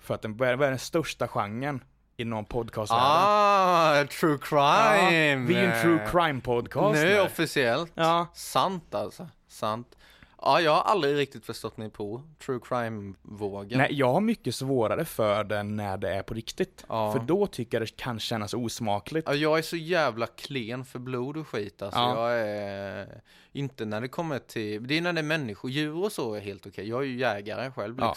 För 0.00 0.14
att 0.14 0.22
den 0.22 0.36
vad 0.36 0.48
är 0.48 0.52
är 0.62 0.70
den 0.70 0.78
största 0.78 1.28
genren 1.28 1.84
inom 2.16 2.44
podcastvärlden. 2.44 3.06
Ah, 3.08 4.04
true 4.20 4.38
crime! 4.42 5.46
vi 5.46 5.54
är 5.54 5.64
en 5.64 5.82
true 5.82 6.06
crime 6.10 6.40
podcast 6.40 7.02
Nu 7.02 7.08
nu. 7.08 7.20
officiellt. 7.20 7.92
Ja, 7.94 8.26
Sant 8.34 8.94
alltså. 8.94 9.28
Sant. 9.48 9.96
Ja, 10.44 10.60
jag 10.60 10.72
har 10.72 10.82
aldrig 10.82 11.16
riktigt 11.16 11.46
förstått 11.46 11.76
mig 11.76 11.90
på 11.90 12.22
true 12.46 12.60
crime-vågen. 12.68 13.78
nej, 13.78 13.88
jag 13.90 14.12
har 14.12 14.20
mycket 14.20 14.54
svårare 14.54 15.04
för 15.04 15.44
den 15.44 15.76
när 15.76 15.96
det 15.96 16.14
är 16.14 16.22
på 16.22 16.34
riktigt. 16.34 16.84
Ja. 16.88 17.12
För 17.12 17.20
då 17.20 17.46
tycker 17.46 17.78
jag 17.78 17.86
det 17.88 17.96
kan 17.96 18.18
kännas 18.18 18.54
osmakligt. 18.54 19.28
Ja, 19.28 19.34
jag 19.34 19.58
är 19.58 19.62
så 19.62 19.76
jävla 19.76 20.26
klen 20.26 20.84
för 20.84 20.98
blod 20.98 21.36
och 21.36 21.48
skit 21.48 21.82
alltså. 21.82 22.00
Ja. 22.00 22.32
Jag 22.32 22.48
är 22.48 23.22
inte 23.52 23.84
när 23.84 24.00
det 24.00 24.08
kommer 24.08 24.38
till, 24.38 24.86
det 24.88 24.98
är 24.98 25.00
när 25.00 25.12
det 25.12 25.20
är 25.20 25.22
människor, 25.22 25.70
djur 25.70 26.04
och 26.04 26.12
så 26.12 26.34
är 26.34 26.40
helt 26.40 26.66
okej. 26.66 26.88
Jag 26.88 27.02
är 27.02 27.06
ju 27.06 27.18
jägare 27.18 27.70
själv 27.70 27.96
Ja. 28.00 28.14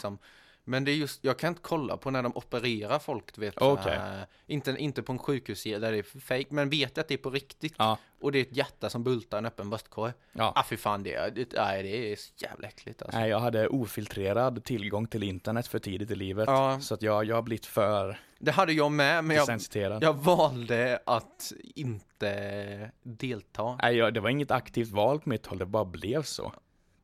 Men 0.68 0.84
det 0.84 0.92
är 0.92 0.96
just, 0.96 1.24
jag 1.24 1.40
kan 1.40 1.48
inte 1.50 1.62
kolla 1.62 1.98
på 1.98 2.12
när 2.12 2.24
de 2.24 2.32
opererar 2.36 3.00
folk, 3.00 3.36
du 3.36 3.42
vet. 3.42 3.54
Okej. 3.58 3.94
här. 3.98 4.26
Inte, 4.48 4.76
inte 4.78 5.04
på 5.04 5.12
en 5.12 5.20
sjukhus 5.20 5.64
där 5.64 5.92
det 5.92 5.98
är 5.98 6.20
fake, 6.20 6.46
men 6.50 6.70
vet 6.70 6.98
att 6.98 7.08
det 7.08 7.14
är 7.14 7.18
på 7.18 7.30
riktigt. 7.30 7.74
Ja, 7.78 7.98
Och 8.20 8.32
det 8.32 8.40
är 8.40 8.42
ett 8.42 8.58
hjärta 8.58 8.90
som 8.90 9.04
bultar 9.04 9.38
en 9.38 9.46
öppen 9.46 9.70
bröstkorg. 9.70 10.14
ja. 10.32 10.54
Ah 10.56 10.64
fy 10.64 10.78
fan, 10.78 11.04
det, 11.04 11.36
det, 11.36 11.54
nej, 11.54 11.84
det 11.84 12.12
är 12.12 12.16
så 12.16 12.32
jävla 12.38 12.68
äckligt 12.68 13.02
alltså. 13.02 13.20
Nej, 13.20 13.30
jag 13.30 13.40
hade 13.40 13.68
ofiltrerad 13.68 14.64
tillgång 14.64 15.08
till 15.08 15.24
internet 15.24 15.68
för 15.68 15.80
tidigt 15.80 16.12
i 16.12 16.16
livet. 16.16 16.48
Ja. 16.48 16.80
Så 16.82 16.94
att 16.94 17.02
jag, 17.02 17.26
jag 17.26 17.36
har 17.36 17.42
blivit 17.42 17.66
för 17.66 18.20
Det 18.40 18.52
hade 18.52 18.74
jag 18.74 18.92
med, 18.92 19.24
men 19.24 19.38
jag, 19.38 19.62
jag 20.02 20.14
valde 20.14 21.00
att 21.06 21.54
inte 21.76 22.92
delta. 23.04 23.80
Nej, 23.82 23.96
jag, 23.96 24.14
det 24.14 24.20
var 24.20 24.30
inget 24.30 24.52
aktivt 24.52 24.92
val 24.92 25.20
på 25.20 25.30
mitt 25.30 25.46
håll, 25.46 25.58
det 25.58 25.66
bara 25.66 25.86
blev 25.86 26.24
så. 26.24 26.54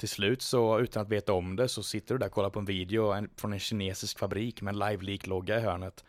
Till 0.02 0.10
slut 0.10 0.42
så, 0.42 0.80
utan 0.80 1.02
att 1.02 1.10
veta 1.10 1.34
om 1.34 1.56
det, 1.56 1.68
så 1.68 1.84
sitter 1.84 2.16
du 2.16 2.20
där 2.20 2.26
och 2.26 2.32
kollar 2.32 2.50
på 2.50 2.60
en 2.60 2.66
video 2.66 3.28
från 3.38 3.54
en 3.54 3.60
kinesisk 3.60 4.20
fabrik 4.20 4.62
med 4.62 4.74
en 4.74 4.80
live 4.80 5.04
leak-logga 5.04 5.58
i 5.58 5.62
hörnet. 5.62 6.04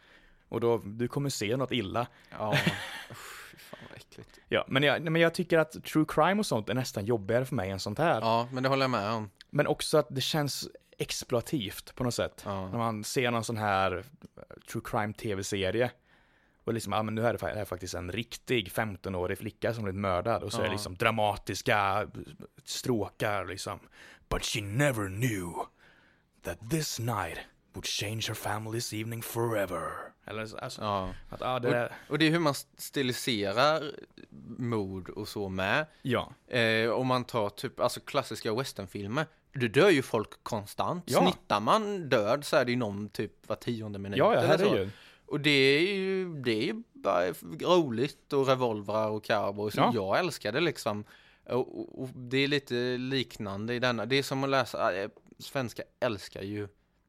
Och 0.49 0.61
då, 0.61 0.79
du 0.85 1.09
kommer 1.09 1.31
se 1.31 1.57
något 1.57 1.73
illa. 1.73 2.07
Ja, 2.31 2.55
fy 3.51 3.57
fan. 3.57 3.81
Vad 3.89 3.99
äckligt. 3.99 4.41
Ja, 4.49 4.65
men 4.69 4.83
jag, 4.83 5.03
men 5.03 5.23
jag 5.23 5.35
tycker 5.35 5.59
att 5.59 5.85
true 5.85 6.05
crime 6.09 6.39
och 6.39 6.47
sånt 6.47 6.69
är 6.69 6.75
nästan 6.75 7.05
jobbigare 7.05 7.45
för 7.45 7.55
mig 7.55 7.71
än 7.71 7.81
sånt 7.81 7.99
här. 7.99 8.21
Ja, 8.21 8.49
men 8.53 8.63
det 8.63 8.69
håller 8.69 8.83
jag 8.83 8.91
med 8.91 9.11
om. 9.11 9.31
Men 9.51 9.67
också 9.67 9.99
att 9.99 10.07
det 10.11 10.21
känns 10.21 10.69
exploativt 10.99 11.95
på 11.95 12.05
något 12.05 12.15
sätt. 12.15 12.43
Ja. 12.45 12.69
När 12.69 12.79
man 12.79 13.05
ser 13.05 13.31
någon 13.31 13.45
sån 13.45 13.57
här 13.57 14.05
true 14.73 14.83
crime 14.85 15.13
tv-serie. 15.13 15.91
Och 16.65 16.75
liksom, 16.75 16.93
ja 16.93 17.03
men 17.03 17.15
nu 17.15 17.27
är 17.27 17.33
det, 17.33 17.39
fa- 17.39 17.55
det 17.55 17.61
är 17.61 17.65
faktiskt 17.65 17.95
en 17.95 18.13
riktig 18.13 18.69
15-årig 18.69 19.39
flicka 19.39 19.75
som 19.75 19.85
blivit 19.85 20.01
mördad. 20.01 20.43
Och 20.43 20.53
så 20.53 20.61
är 20.61 20.65
det 20.65 20.71
liksom 20.71 20.95
dramatiska 20.95 22.07
stråkar 22.65 23.45
liksom. 23.47 23.79
But 24.29 24.45
she 24.45 24.61
never 24.61 25.07
knew 25.09 25.53
that 26.43 26.71
this 26.71 26.99
night 26.99 27.39
would 27.75 27.87
change 27.87 28.23
her 28.29 28.35
family's 28.35 29.01
evening 29.01 29.23
forever. 29.23 29.83
Eller 30.27 30.47
så, 30.47 30.59
alltså, 30.59 30.83
Ja. 30.83 31.15
att, 31.31 31.41
ja, 31.41 31.59
det 31.59 31.77
är, 31.77 31.93
Och 32.09 32.19
det 32.19 32.27
är 32.27 32.31
hur 32.31 32.39
man 32.39 32.55
stiliserar 32.77 33.83
mord 34.59 35.09
och 35.09 35.29
så 35.29 35.49
med. 35.49 35.87
ja, 36.03 36.33
Eh, 36.49 36.91
om 36.91 37.07
man 37.07 37.25
tar 37.25 37.49
typ, 37.49 37.81
alltså 37.81 38.01
klassiska 38.01 38.55
westernfilmer. 38.55 39.27
Du 39.53 39.69
dör 39.69 39.91
ju 39.91 40.03
folk 40.03 40.31
konstant. 40.43 41.05
Ja. 41.07 41.21
Snittar 41.21 41.61
man 41.61 42.09
död 42.09 42.45
så 42.45 42.57
är 42.57 42.65
det 42.65 42.71
ju 42.71 42.77
någon 42.77 43.09
typ 43.09 43.49
var 43.49 43.57
tionde 43.57 43.99
minut. 43.99 44.19
ja, 44.19 44.35
ja 44.35 44.41
eller 44.41 44.59
så. 44.87 44.91
Och 45.33 45.41
det 45.41 45.51
är 45.51 45.95
ju, 45.95 46.35
det 46.35 46.51
är 46.51 46.63
ju 46.63 46.83
bara 46.93 47.31
roligt 47.61 48.33
och 48.33 48.47
revolvrar 48.47 49.09
och 49.11 49.25
cowboys. 49.25 49.75
Ja. 49.77 49.91
Jag 49.95 50.19
älskar 50.19 50.53
det 50.53 50.61
liksom. 50.61 51.05
Och, 51.49 51.81
och, 51.81 52.03
och 52.03 52.09
det 52.15 52.39
är 52.39 52.49
lite 52.49 52.75
liknande 52.99 53.75
i 53.75 53.79
denna. 53.79 54.07
Det 54.07 54.17
är 54.17 54.23
som 54.23 54.45
att 54.45 54.51
läsa, 54.51 55.03
äh, 55.03 55.09
svenska 55.39 55.83
älskar 56.01 56.43
ju 56.43 56.69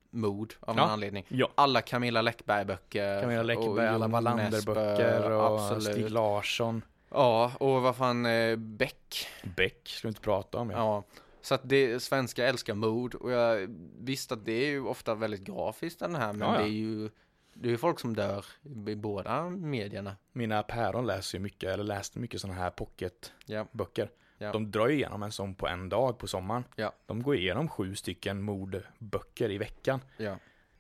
mord 0.10 0.54
av 0.60 0.76
någon 0.76 0.86
Ja. 0.88 0.92
anledning. 0.94 1.26
Ja. 1.28 1.50
Alla 1.56 1.82
Camilla 1.82 2.22
Läckberg-böcker. 2.22 3.22
Camilla 3.22 3.40
och 3.40 3.46
Läckberg, 3.46 3.88
alla 3.88 4.08
Wallander-böcker 4.08 5.20
Nesbø, 5.20 5.36
och 5.36 5.62
absolut. 5.62 5.84
Stig 5.84 6.12
Larsson. 6.12 6.82
Ja, 7.10 7.52
och 7.60 7.82
vad 7.82 7.96
fan, 7.96 8.26
eh, 8.26 8.56
Beck. 8.56 9.28
Beck 9.56 9.82
ska 9.90 10.08
vi 10.08 10.10
inte 10.10 10.22
prata 10.22 10.58
om. 10.58 10.70
Ja. 10.70 10.78
Ja. 10.78 11.04
Så 11.42 11.56
att 11.56 11.62
det, 11.64 12.04
svenska 12.04 12.48
älskar 12.48 12.74
mord 12.74 13.16
och 13.16 13.32
jag 13.32 13.68
visste 14.00 14.34
att 14.34 14.46
det 14.46 14.52
är 14.52 14.70
ju 14.70 14.84
ofta 14.86 15.16
väldigt 15.16 15.42
grafiskt 15.42 16.00
den 16.00 16.16
här 16.16 16.34
men 16.34 16.48
Ja, 16.48 16.54
ja. 16.56 16.62
det 16.62 16.68
är 16.68 16.72
ju 16.74 17.10
det 17.54 17.68
är 17.68 17.72
ju 17.72 17.78
folk 17.78 18.00
som 18.00 18.16
dör 18.16 18.46
i, 18.88 18.96
båda 18.96 19.50
medierna. 19.50 20.16
Mina 20.32 20.64
päron 20.64 21.06
läser 21.08 21.38
ju 21.38 21.42
mycket, 21.44 21.70
eller 21.74 21.84
läste 21.84 22.20
mycket 22.20 22.42
sådana 22.42 22.60
här 22.60 22.70
pocketböcker. 22.70 24.10
Ja. 24.38 24.52
De 24.52 24.72
drar 24.72 24.88
ju 24.88 24.94
igenom 24.96 25.24
en 25.24 25.32
sån 25.32 25.56
på 25.56 25.68
en 25.68 25.90
dag 25.90 26.18
på 26.18 26.28
sommaren. 26.28 26.64
Ja. 26.76 26.94
De 27.06 27.24
går 27.24 27.36
igenom 27.36 27.70
sju 27.70 27.96
stycken 27.96 28.42
mordböcker 28.42 29.52
i 29.52 29.58
veckan. 29.58 30.00
Ja. 30.18 30.38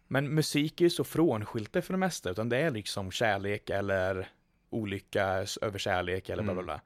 Men 0.08 0.34
musik 0.34 0.82
är 0.82 0.86
ju 0.86 0.90
så 0.90 1.04
frånskilt 1.04 1.72
för 1.86 1.94
det 1.94 1.98
mesta, 1.98 2.30
utan 2.30 2.50
det 2.50 2.58
är 2.58 2.72
liksom 2.72 3.12
kärlek 3.12 3.70
eller 3.70 4.28
olycka 4.70 5.46
över 5.62 5.80
kärlek 5.80 6.30
eller 6.30 6.44
bla 6.44 6.54
bla 6.54 6.62
Mm. 6.62 6.66
bla. 6.66 6.82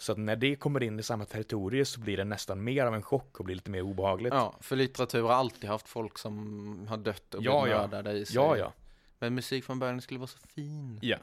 Så 0.00 0.12
att 0.12 0.18
när 0.18 0.36
det 0.36 0.56
kommer 0.56 0.82
in 0.82 0.98
i 0.98 1.02
samma 1.02 1.24
territorium 1.24 1.84
så 1.84 2.00
blir 2.00 2.16
det 2.16 2.24
nästan 2.24 2.64
mer 2.64 2.86
av 2.86 2.94
en 2.94 3.02
chock 3.02 3.38
och 3.38 3.44
blir 3.44 3.54
lite 3.54 3.70
mer 3.70 3.82
obehagligt. 3.82 4.34
Ja, 4.34 4.54
för 4.60 4.76
litteratur 4.76 5.22
har 5.22 5.30
alltid 5.32 5.70
haft 5.70 5.88
folk 5.88 6.18
som 6.18 6.86
har 6.88 6.96
dött 6.96 7.34
och 7.34 7.42
Ja, 7.42 7.62
blivit 7.62 7.76
ja. 7.76 7.86
mördade 7.86 8.12
i 8.12 8.26
sig. 8.26 8.36
ja. 8.36 8.56
ja. 8.56 8.72
Men 9.18 9.34
musik 9.34 9.64
från 9.64 9.78
början 9.78 10.00
skulle 10.00 10.18
vara 10.20 10.26
så 10.28 10.38
fin. 10.38 10.98
ja. 11.02 11.16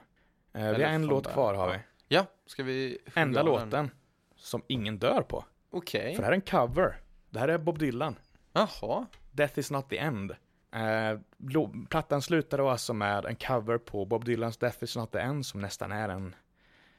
Eh, 0.53 0.61
vi 0.71 0.83
har 0.83 0.91
en 0.91 1.05
låt 1.07 1.23
början, 1.23 1.33
kvar 1.33 1.53
har 1.53 1.71
vi. 1.73 1.79
ja. 2.07 2.25
Ska 2.45 2.63
vi 2.63 2.97
Enda 3.15 3.39
av 3.39 3.45
den? 3.45 3.55
låten 3.65 3.91
som 4.35 4.63
ingen 4.67 4.97
dör 4.99 5.21
på. 5.21 5.45
Okej. 5.69 6.15
För 6.15 6.21
det 6.21 6.25
här 6.25 6.31
är 6.31 6.35
en 6.35 6.41
cover. 6.41 7.01
Det 7.29 7.39
här 7.39 7.47
är 7.47 7.57
Bob 7.57 7.79
Dylan. 7.79 8.15
Jaha. 8.53 9.05
Death 9.31 9.59
is 9.59 9.71
not 9.71 9.89
the 9.89 9.97
end. 9.97 10.31
Eh, 10.71 11.19
plattan 11.89 12.21
slutar 12.21 12.57
då 12.57 12.69
alltså 12.69 12.93
med 12.93 13.25
en 13.25 13.35
cover 13.35 13.77
på 13.77 14.05
Bob 14.05 14.25
Dylans 14.25 14.57
Death 14.57 14.83
is 14.83 14.95
not 14.95 15.11
the 15.11 15.19
end 15.19 15.45
som 15.45 15.61
nästan 15.61 15.91
är 15.91 16.09
en 16.09 16.35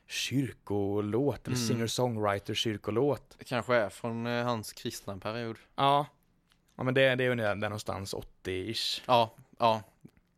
kyrkolåt, 0.06 1.47
eller 1.47 1.56
Mm. 1.56 1.68
singer-songwriter 1.68 2.55
kyrkolåt. 2.55 3.35
Det 3.39 3.44
kanske 3.44 3.74
är 3.77 3.89
från 3.89 4.27
eh, 4.27 4.44
hans 4.44 4.73
kristna 4.73 5.16
period. 5.18 5.56
Ja. 5.77 6.06
Ja 6.77 6.82
men 6.82 6.94
det, 6.94 7.14
det 7.14 7.24
är 7.24 7.28
ju 7.28 7.35
där 7.35 7.55
någonstans 7.55 8.14
80-ish. 8.14 9.02
Ja, 9.06 9.35
ja. 9.59 9.82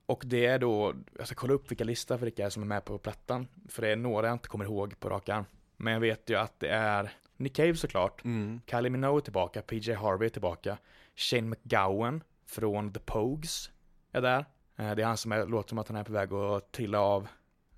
Och 0.08 0.22
det 0.26 0.46
är 0.46 0.58
då, 0.58 0.94
jag 1.18 1.26
ska 1.26 1.34
kolla 1.34 1.54
upp 1.54 1.70
vilka 1.70 1.84
listor 1.84 2.18
för 2.18 2.24
vilka 2.24 2.46
är 2.46 2.50
som 2.50 2.62
är 2.62 2.66
med 2.66 2.84
på 2.84 2.98
plattan. 2.98 3.48
För 3.68 3.82
det 3.82 3.88
är 3.88 3.96
några 3.96 4.26
jag 4.26 4.34
inte 4.34 4.48
kommer 4.48 4.64
ihåg 4.64 5.00
på 5.00 5.08
rak 5.08 5.28
arm. 5.28 5.44
Men 5.76 5.92
jag 5.92 6.00
vet 6.00 6.30
ju 6.30 6.36
att 6.36 6.60
det 6.60 6.68
är 6.68 7.12
Nick 7.36 7.56
Cave 7.56 7.74
såklart. 7.74 8.24
Mm. 8.24 8.60
Kylie 8.66 8.90
Minogue 8.90 9.18
är 9.18 9.20
tillbaka, 9.20 9.62
PJ 9.62 9.92
Harvey 9.92 10.30
tillbaka. 10.30 10.78
Shane 11.16 11.42
McGowan 11.42 12.22
från 12.46 12.92
The 12.92 13.00
Pogues 13.00 13.70
är 14.12 14.20
där. 14.22 14.44
Eh, 14.76 14.94
Det 14.94 15.02
är 15.02 15.06
han 15.06 15.16
som 15.16 15.32
är, 15.32 15.46
låter 15.46 15.68
som 15.68 15.78
att 15.78 15.88
han 15.88 15.96
är 15.96 16.04
på 16.04 16.12
väg 16.12 16.32
att 16.32 16.72
trilla 16.72 17.00
av 17.00 17.28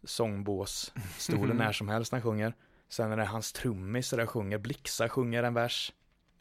sångbåsstolen 0.04 1.56
när 1.56 1.72
som 1.72 1.88
helst 1.88 2.12
när 2.12 2.20
han 2.20 2.30
sjunger. 2.30 2.54
Sen 2.88 3.12
är 3.12 3.16
det 3.16 3.24
hans 3.24 3.52
trummis 3.52 4.10
där 4.10 4.26
sjunger, 4.26 4.58
Blixa 4.58 5.08
sjunger 5.08 5.42
en 5.42 5.54
vers. 5.54 5.92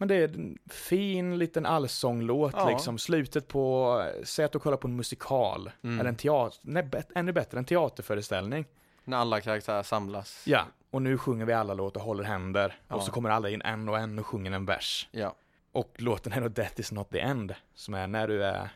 Men 0.02 0.08
det 0.08 0.16
är 0.16 0.24
en 0.28 0.58
fin 0.70 1.38
liten 1.38 1.66
allsånglåt 1.66 2.54
Ja. 2.58 2.70
liksom. 2.70 2.98
Slutet 2.98 3.48
på, 3.48 4.04
säg 4.24 4.46
att 4.46 4.52
du 4.52 4.60
kollar 4.60 4.78
på 4.78 4.88
en 4.88 4.96
musikal. 4.96 5.72
Mm. 5.84 6.00
Eller 6.00 6.10
en 6.10 6.16
teater, 6.16 6.60
nej, 6.62 6.84
bet- 6.84 7.12
ännu 7.16 7.32
bättre, 7.32 7.58
en 7.58 7.66
teaterföreställning. 7.66 8.66
När 9.04 9.18
alla 9.18 9.42
karaktärer 9.42 9.84
samlas. 9.84 10.44
Ja, 10.48 10.66
och 10.92 11.02
nu 11.02 11.18
sjunger 11.18 11.46
vi 11.46 11.54
alla 11.54 11.74
låtar, 11.74 12.02
håller 12.02 12.24
händer. 12.24 12.80
Ja. 12.88 12.96
Och 12.96 13.04
så 13.04 13.12
kommer 13.12 13.30
alla 13.30 13.50
in 13.50 13.62
en 13.62 13.90
och 13.90 13.98
en 14.00 14.20
och 14.20 14.26
sjunger 14.26 14.52
en 14.52 14.66
vers. 14.66 15.08
Ja. 15.12 15.36
Och 15.72 15.94
låten 15.98 16.34
är 16.34 16.42
då 16.42 16.48
Death 16.48 16.80
is 16.80 16.92
not 16.92 17.10
the 17.10 17.20
end. 17.20 17.56
Som 17.74 17.94
är 17.94 18.08
när 18.08 18.28
du 18.28 18.44
är 18.46 18.70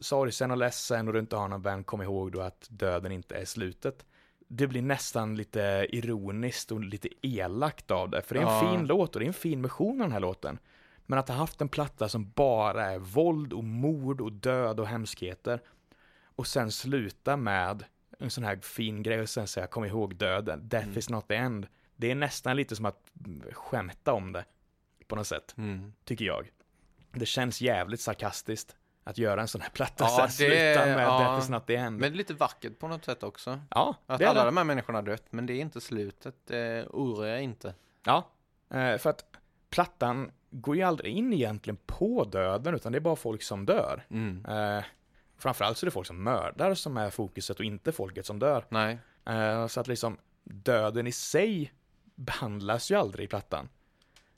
sorgsen 0.00 0.50
och 0.50 0.56
ledsen 0.56 1.06
och 1.08 1.14
du 1.14 1.20
inte 1.20 1.36
har 1.36 1.48
någon 1.48 1.62
vän, 1.62 1.84
kom 1.84 2.02
ihåg 2.02 2.32
då 2.32 2.40
att 2.40 2.66
döden 2.70 3.12
inte 3.12 3.34
är 3.36 3.44
slutet. 3.44 4.04
Det 4.48 4.66
blir 4.66 4.82
nästan 4.82 5.36
lite 5.36 5.86
ironiskt 5.92 6.72
och 6.72 6.80
lite 6.80 7.08
elakt 7.22 7.90
av 7.90 8.10
det. 8.10 8.22
För 8.22 8.34
det 8.34 8.40
är 8.40 8.46
en 8.46 8.52
Ja. 8.66 8.76
fin 8.76 8.86
låt 8.86 9.14
och 9.16 9.20
det 9.20 9.24
är 9.24 9.28
en 9.28 9.32
fin 9.34 9.62
version 9.62 9.92
av 10.00 10.06
den 10.06 10.12
här 10.12 10.20
låten. 10.20 10.58
Men 11.06 11.18
att 11.18 11.28
ha 11.28 11.34
haft 11.36 11.60
en 11.60 11.68
platta 11.68 12.08
som 12.08 12.30
bara 12.30 12.84
är 12.86 12.98
våld 12.98 13.52
och 13.52 13.64
mord 13.64 14.20
och 14.20 14.32
död 14.32 14.80
och 14.80 14.86
hemskheter. 14.86 15.60
Och 16.36 16.46
sen 16.46 16.70
sluta 16.72 17.36
med 17.36 17.84
en 18.18 18.30
sån 18.30 18.44
här 18.44 18.56
fin 18.56 19.02
grej 19.02 19.20
och 19.20 19.28
sen 19.28 19.46
säga 19.46 19.66
kom 19.66 19.84
ihåg 19.84 20.16
döden, 20.16 20.68
death 20.68 20.86
Mm. 20.86 20.98
is 20.98 21.08
not 21.10 21.28
the 21.28 21.34
end. 21.34 21.66
Det 21.96 22.10
är 22.10 22.14
nästan 22.14 22.56
lite 22.56 22.76
som 22.76 22.84
att 22.86 23.10
skämta 23.52 24.12
om 24.12 24.32
det. 24.32 24.44
På 25.06 25.16
något 25.16 25.26
sätt 25.26 25.54
Mm. 25.58 25.92
tycker 26.04 26.24
jag. 26.24 26.50
Det 27.12 27.26
känns 27.26 27.60
jävligt 27.60 28.00
sarkastiskt 28.00 28.76
att 29.04 29.18
göra 29.18 29.40
en 29.40 29.48
sån 29.48 29.60
här 29.60 29.70
platta 29.70 30.04
Ja, 30.04 30.08
så 30.08 30.22
det- 30.22 30.28
sluta 30.32 30.86
med 30.86 31.04
ja. 31.04 31.18
Death 31.20 31.38
is 31.44 31.48
not 31.48 31.66
the 31.66 31.76
end. 31.76 32.00
Men 32.00 32.12
lite 32.16 32.34
vackert 32.34 32.78
på 32.78 32.88
något 32.88 33.04
sätt 33.04 33.22
också. 33.22 33.60
ja, 33.70 33.94
Att 34.06 34.22
alla 34.22 34.40
det. 34.40 34.46
de 34.48 34.56
här 34.56 34.64
människorna 34.64 34.98
har 34.98 35.02
dött, 35.02 35.24
men 35.30 35.46
det 35.46 35.52
är 35.52 35.60
inte 35.60 35.80
slutet. 35.80 36.34
Det 36.46 36.86
oroar 36.90 37.26
jag 37.26 37.42
inte. 37.42 37.74
Ja, 38.04 38.28
eh, 38.70 38.96
för 38.98 39.10
att 39.10 39.24
plattan 39.70 40.30
går 40.50 40.76
ju 40.76 40.82
aldrig 40.82 41.16
in 41.16 41.32
egentligen 41.32 41.76
på 41.86 42.24
döden, 42.24 42.74
utan 42.74 42.92
det 42.92 42.98
är 42.98 43.00
bara 43.00 43.16
folk 43.16 43.42
som 43.42 43.66
dör. 43.66 44.04
Mm. 44.10 44.44
Eh, 44.48 44.84
framförallt 45.38 45.78
så 45.78 45.84
är 45.84 45.86
det 45.86 45.90
folk 45.92 46.06
som 46.06 46.22
mördar 46.24 46.74
som 46.74 46.96
är 46.96 47.10
fokuset 47.10 47.58
och 47.58 47.64
inte 47.64 47.92
folket 47.92 48.26
som 48.26 48.38
dör. 48.38 48.64
Nej. 48.68 48.98
Eh, 49.26 49.66
så 49.66 49.80
att 49.80 49.86
liksom 49.88 50.18
döden 50.44 51.06
i 51.06 51.12
sig 51.12 51.72
behandlas 52.14 52.90
ju 52.90 52.94
aldrig 52.94 53.24
i 53.24 53.28
plattan. 53.28 53.68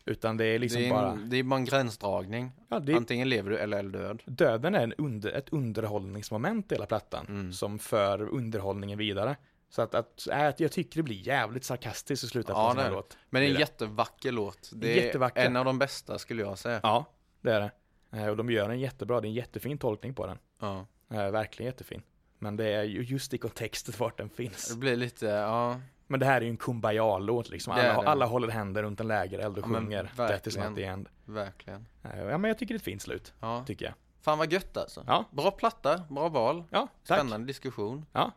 Utan 0.08 0.36
det 0.36 0.44
är 0.44 0.58
liksom 0.58 0.80
det, 0.82 0.88
är 0.88 0.90
bara, 0.92 1.10
en, 1.12 1.30
det 1.30 1.36
är 1.36 1.42
bara 1.42 1.56
en 1.56 1.64
gränsdragning. 1.64 2.52
ja, 2.68 2.78
det, 2.78 2.94
Antingen 2.94 3.28
lever 3.28 3.50
du 3.50 3.58
eller 3.58 3.78
är 3.78 3.82
död. 3.82 4.22
döden 4.26 4.74
är 4.74 4.80
en 4.82 4.92
under, 4.92 5.32
ett 5.32 5.48
underhållningsmoment 5.48 6.72
i 6.72 6.74
hela 6.74 6.86
plattan. 6.86 7.26
Mm. 7.28 7.52
Som 7.52 7.78
för 7.78 8.22
underhållningen 8.22 8.98
vidare. 8.98 9.36
Så 9.68 9.82
att, 9.82 9.94
att, 9.94 10.28
äh, 10.28 10.40
att 10.46 10.60
jag 10.60 10.72
tycker 10.72 10.96
det 10.96 11.02
blir 11.02 11.16
jävligt 11.28 11.64
sarkastiskt 11.64 12.24
i 12.24 12.26
slutet 12.28 12.54
på 12.54 12.60
Ja, 12.60 12.70
en 12.70 12.76
sån 12.76 12.78
här 12.78 12.84
det 12.84 12.88
är 12.88 12.90
det. 12.90 12.96
låt. 12.96 13.16
Men 13.30 13.40
det 13.42 13.46
är 13.46 13.48
en 13.48 13.54
Det 13.54 13.56
är 13.56 13.58
det. 13.58 13.60
jättevacker 13.72 14.32
låt. 14.32 14.70
Det 14.74 14.98
är 15.00 15.04
Jättevacker. 15.04 15.46
en 15.46 15.56
av 15.56 15.64
de 15.64 15.78
bästa 15.78 16.18
skulle 16.18 16.42
jag 16.42 16.58
säga. 16.58 16.80
Ja, 16.82 17.04
det 17.40 17.52
är 17.52 17.60
det. 17.60 17.70
Eh, 18.18 18.28
Och 18.28 18.36
de 18.36 18.50
gör 18.50 18.68
en 18.70 18.80
jättebra, 18.80 19.20
det 19.20 19.26
är 19.26 19.28
en 19.30 19.34
jättefin 19.34 19.78
tolkning 19.78 20.14
på 20.14 20.26
den. 20.26 20.38
Ja. 20.60 20.86
Eh, 21.10 21.30
Verkligen 21.30 21.72
jättefin. 21.72 22.02
Men 22.38 22.56
det 22.56 22.64
är 22.68 22.82
ju 22.82 23.02
just 23.02 23.34
i 23.34 23.38
kontextet 23.38 24.00
vart 24.00 24.18
den 24.18 24.28
Det 24.28 24.34
finns. 24.34 24.76
blir 24.76 24.96
lite, 24.96 25.26
ja. 25.26 25.80
Men 26.06 26.20
det 26.20 26.26
här 26.26 26.36
är 26.36 26.40
ju 26.44 26.50
en 26.50 26.56
kumbaya-låt 26.56 27.48
liksom. 27.48 27.72
Alla, 27.72 27.94
alla 27.94 28.26
håller 28.26 28.48
händer 28.48 28.82
runt 28.82 29.00
en 29.00 29.08
lägereld 29.08 29.58
och 29.58 29.64
Ja, 29.64 29.74
sjunger 29.74 30.10
That 30.16 30.46
is 30.46 30.56
not 30.56 30.76
the 30.76 30.84
end. 30.84 31.08
Verkligen. 31.24 31.86
Eh, 32.02 32.22
Ja 32.24 32.38
men 32.38 32.48
jag 32.48 32.58
tycker 32.58 32.74
det 32.74 32.76
är 32.76 32.78
ett 32.78 32.84
fint 32.84 33.02
slut, 33.02 33.32
Ja. 33.40 33.64
tycker 33.66 33.84
jag. 33.84 33.94
Fan 34.20 34.38
vad 34.38 34.52
gött 34.52 34.76
alltså. 34.76 35.04
Ja. 35.06 35.24
Bra 35.30 35.50
platta, 35.50 35.98
bra 36.10 36.28
val. 36.28 36.64
Ja, 36.70 36.88
tack. 37.06 37.18
Spännande 37.18 37.46
diskussion. 37.46 38.06
Ja. 38.12 38.30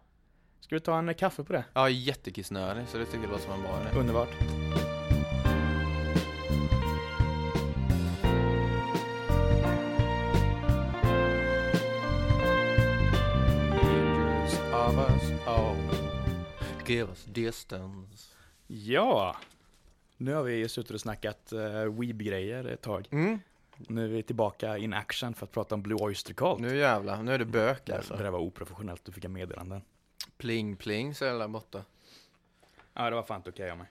Ska 0.60 0.76
vi 0.76 0.80
ta 0.80 0.98
en 1.00 1.14
kaffe 1.14 1.44
på 1.44 1.54
det? 1.54 1.64
Är 1.74 1.88
jättekissnödig 1.88 2.88
så 2.88 2.98
det 2.98 3.06
tycker 3.06 3.20
jag 3.24 3.32
låter 3.32 3.44
som 3.44 3.54
en 3.54 3.62
bra 3.62 3.82
idé. 3.82 4.00
Underbart. 4.00 4.89
Us 16.90 17.26
distance. 17.26 18.36
Ja. 18.68 19.36
Nu 20.18 20.34
har 20.34 20.44
vi 20.44 20.70
suttit 20.70 20.92
och 20.92 21.02
snackat 21.02 21.54
uh, 21.54 21.60
Weeb-grejer 22.00 22.66
ett 22.66 22.82
tag. 22.82 23.08
Mm. 23.12 23.40
Nu 23.78 24.04
är 24.04 24.08
vi 24.08 24.24
tillbaka 24.24 24.78
in 24.78 24.94
action 24.94 25.34
för 25.34 25.46
att 25.46 25.52
prata 25.52 25.76
om 25.76 25.82
Blue 25.82 25.98
Oyster 26.02 26.34
Cult. 26.34 26.60
Nu 26.60 26.78
jävlar, 26.78 27.24
nu 27.24 27.34
är 27.34 27.38
det 27.40 27.46
bök 27.46 27.86
Det 27.86 27.96
alltså. 27.98 28.16
där 28.16 28.30
var 28.30 28.40
oprofessionellt, 28.40 29.06
du 29.06 29.12
fick 29.12 29.24
jag 29.24 29.32
meddelanden. 29.32 29.82
Pling 30.38 30.76
pling 30.76 31.16
så 31.16 31.26
är 31.26 31.30
alla 31.30 31.48
borta. 31.48 31.84
Ja, 32.94 33.10
det 33.10 33.16
var 33.16 33.24
fan 33.24 33.42
okej 33.48 33.72
av 33.72 33.78
mig. 33.78 33.88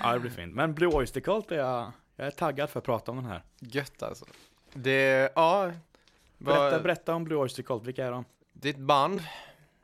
Ja, 0.00 0.12
det 0.12 0.20
blir 0.20 0.30
fint. 0.30 0.54
Men 0.54 0.74
Blue 0.74 0.94
Oyster 0.94 1.20
Cult 1.20 1.52
är 1.52 1.56
jag, 1.56 1.92
jag 2.16 2.26
är 2.26 2.30
taggad 2.30 2.70
för 2.70 2.78
att 2.78 2.84
prata 2.84 3.10
om 3.10 3.16
den 3.16 3.26
här. 3.26 3.42
Gött 3.58 4.02
alltså. 4.02 4.24
Det, 4.72 5.32
ja. 5.34 5.72
Berätta, 6.38 6.70
Vad- 6.70 6.82
berätta 6.82 7.14
om 7.14 7.24
Blue 7.24 7.38
Oyster 7.38 7.62
Cult, 7.62 7.84
vilka 7.84 8.06
är 8.06 8.10
de? 8.12 8.24
Det 8.52 8.68
är 8.68 8.72
ett 8.72 8.78
band 8.78 9.22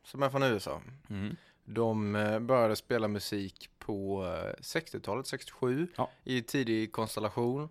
som 0.05 0.23
är 0.23 0.31
från 0.31 0.43
USA. 0.43 0.81
Mm. 1.11 1.37
De 1.65 2.17
eh, 2.17 2.39
började 2.39 2.77
spela 2.77 3.09
musik 3.09 3.71
på 3.79 4.25
eh, 4.25 4.61
60-talet, 4.63 5.27
67, 5.27 5.89
Ja. 5.97 6.11
i 6.25 6.43
tidig 6.43 6.93
konstellation. 6.93 7.69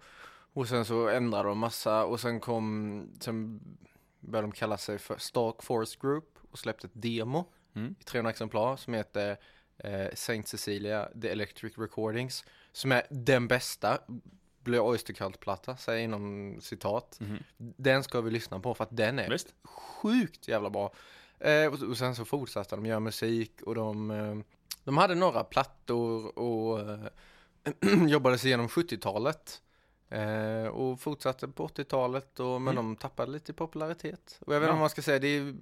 Och 0.56 0.68
sen 0.68 0.86
så 0.86 1.08
ändrade 1.10 1.50
de 1.50 1.58
massa 1.60 2.06
och 2.06 2.20
sen 2.20 2.40
kom, 2.40 3.10
sen 3.20 3.60
började 4.20 4.48
de 4.48 4.52
kalla 4.52 4.78
sig 4.78 4.98
för 4.98 5.18
Stark 5.18 5.64
Force 5.64 5.98
Group 6.02 6.38
och 6.52 6.60
släppte 6.60 6.88
ett 6.88 6.94
demo 6.96 7.46
Mm. 7.76 7.96
i 8.00 8.04
300 8.04 8.30
exemplar 8.30 8.76
som 8.76 8.94
heter 8.94 9.38
eh, 9.78 10.08
Saint 10.14 10.48
Cecilia 10.48 11.10
The 11.22 11.30
Electric 11.30 11.78
Recordings. 11.78 12.46
Som 12.72 12.92
är 12.92 13.04
den 13.10 13.48
bästa 13.48 13.98
Blue 14.64 14.80
Oyster 14.80 15.14
Cult-platta, 15.14 15.78
säger 15.78 16.04
inom 16.04 16.58
citat. 16.62 17.18
Mhm. 17.22 17.38
Den 17.58 18.04
ska 18.04 18.22
vi 18.22 18.32
lyssna 18.32 18.60
på 18.60 18.74
för 18.74 18.84
att 18.84 18.98
den 18.98 19.20
är 19.20 19.30
Visst? 19.30 19.54
sjukt 19.64 20.48
jävla 20.48 20.70
bra. 20.70 20.94
Eh, 21.44 21.74
och, 21.74 21.82
och 21.90 21.98
sen 21.98 22.16
så 22.16 22.26
fortsatte 22.26 22.76
de 22.76 22.86
göra 22.86 23.00
musik 23.00 23.62
och 23.62 23.76
de, 23.76 24.12
eh, 24.12 24.36
de 24.84 24.98
hade 24.98 25.16
några 25.16 25.44
plattor 25.44 26.40
och 26.40 26.80
eh, 26.80 27.00
jobbade 28.08 28.38
sig 28.38 28.48
igenom 28.48 28.68
70-talet. 28.68 29.62
Eh, 30.10 30.68
och 30.68 31.00
fortsatte 31.00 31.48
på 31.48 31.68
80-talet, 31.68 32.40
och, 32.40 32.62
men 32.62 32.74
Mm. 32.74 32.76
de 32.76 32.96
tappade 32.96 33.32
lite 33.32 33.52
i 33.52 33.56
popularitet. 33.56 34.38
Och 34.46 34.56
jag 34.56 34.60
vet 34.60 34.66
inte 34.68 34.70
Ja. 34.70 34.74
vad 34.74 34.80
man 34.80 34.90
ska 34.90 35.02
säga, 35.02 35.20
det 35.20 35.28
är 35.28 35.54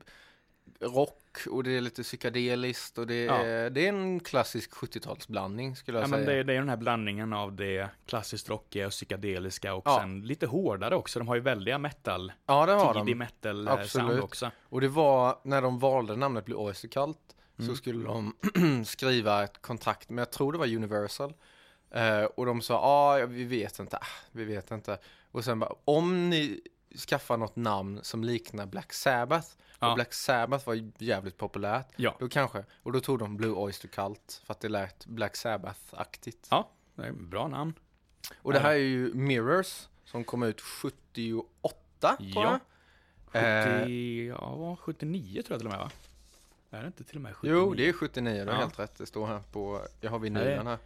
rock 0.79 1.17
och 1.51 1.63
det 1.63 1.77
är 1.77 1.81
lite 1.81 2.03
psykedeliskt 2.03 2.97
och 2.97 3.07
det 3.07 3.27
är, 3.27 3.69
det 3.69 3.85
är 3.85 3.89
en 3.89 4.19
klassisk 4.19 4.71
70-talsblandning 4.71 5.75
skulle 5.75 5.97
jag 5.97 6.03
Ja, 6.03 6.07
säga. 6.07 6.17
men 6.17 6.25
det, 6.35 6.43
det 6.43 6.53
är 6.53 6.57
den 6.59 6.69
här 6.69 6.77
blandningen 6.77 7.33
av 7.33 7.55
det 7.55 7.89
klassiskt 8.05 8.49
rockiga 8.49 8.85
och 8.85 8.91
psykedeliska 8.91 9.73
och 9.73 9.83
Ja. 9.85 9.99
sen 9.99 10.21
lite 10.21 10.45
hårdare 10.47 10.95
också. 10.95 11.19
De 11.19 11.27
har 11.27 11.35
ju 11.35 11.41
väldiga 11.41 11.77
metal, 11.77 12.31
ja, 12.45 12.65
det 12.65 12.71
har 12.71 12.93
tidig 12.93 13.05
de. 13.05 13.15
metal 13.15 13.67
eh, 13.67 13.73
sound 13.73 13.81
Absolut. 13.81 14.23
också. 14.23 14.51
Och 14.69 14.81
det 14.81 14.87
var 14.87 15.39
när 15.43 15.61
de 15.61 15.79
valde 15.79 16.15
namnet 16.15 16.45
Blue 16.45 16.57
Oyster 16.57 16.87
Cult 16.87 17.17
så 17.57 17.63
Mm. 17.63 17.75
skulle 17.75 18.03
de 18.03 18.35
skriva 18.85 19.43
ett 19.43 19.61
kontrakt 19.61 20.09
med, 20.09 20.21
jag 20.21 20.31
tror 20.31 20.51
det 20.51 20.57
var 20.57 20.75
Universal. 20.75 21.33
Eh, 21.91 22.23
och 22.23 22.45
de 22.45 22.61
sa, 22.61 22.79
ah, 22.79 23.25
vi 23.25 23.43
vet 23.43 23.79
inte, 23.79 23.97
ah, 23.97 24.05
vi 24.31 24.45
vet 24.45 24.71
inte. 24.71 24.97
Och 25.31 25.43
sen 25.45 25.59
bara, 25.59 25.73
om 25.85 26.29
ni 26.29 26.61
skaffar 27.09 27.37
något 27.37 27.55
namn 27.55 27.99
som 28.03 28.23
liknar 28.23 28.65
Black 28.65 28.93
Sabbath, 28.93 29.47
Ja. 29.81 29.89
och 29.89 29.95
Black 29.95 30.13
Sabbath 30.13 30.67
var 30.67 30.89
jävligt 30.97 31.37
populärt, 31.37 31.87
Ja. 31.95 32.15
då 32.19 32.29
kanske, 32.29 32.65
och 32.83 32.91
då 32.91 32.99
tog 32.99 33.19
de 33.19 33.37
Blue 33.37 33.51
Oyster 33.55 33.87
Cult 33.87 34.41
för 34.45 34.53
att 34.53 34.59
det 34.59 34.69
lät 34.69 35.05
Black 35.05 35.35
Sabbath-aktigt. 35.35 36.47
Ja, 36.49 36.69
det 36.95 37.03
är 37.05 37.11
bra 37.11 37.47
namn. 37.47 37.73
Och 38.41 38.53
det 38.53 38.59
här 38.59 38.71
är 38.71 38.75
ju 38.75 39.13
Mirrors, 39.13 39.87
som 40.05 40.23
kom 40.23 40.43
ut 40.43 40.61
78, 40.61 42.17
tror 42.17 42.29
Ja. 42.33 42.51
jag. 42.51 42.59
70, 43.25 44.27
ja, 44.39 44.77
79 44.79 45.41
tror 45.41 45.53
jag 45.53 45.59
till 45.59 45.67
och 45.67 45.71
med 45.73 45.79
va? 45.79 45.91
Är 46.71 46.81
det 46.81 46.87
inte 46.87 47.03
till 47.03 47.15
och 47.15 47.21
med 47.21 47.35
79? 47.35 47.55
Jo, 47.59 47.73
det 47.73 47.89
är 47.89 47.93
79, 47.93 48.43
du 48.45 48.49
har 48.51 48.55
Ja. 48.57 48.59
helt 48.61 48.79
rätt. 48.79 48.97
Det 48.97 49.05
står 49.05 49.27
här 49.27 49.39
på, 49.51 49.81
jag 50.01 50.11
har 50.11 50.19
vinylen 50.19 50.67
här. 50.67 50.77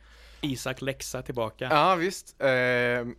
Isak 0.41 0.81
Lexa 0.81 1.22
tillbaka. 1.22 1.67
Ja, 1.72 1.95
visst. 1.95 2.35
Ehm, 2.39 3.15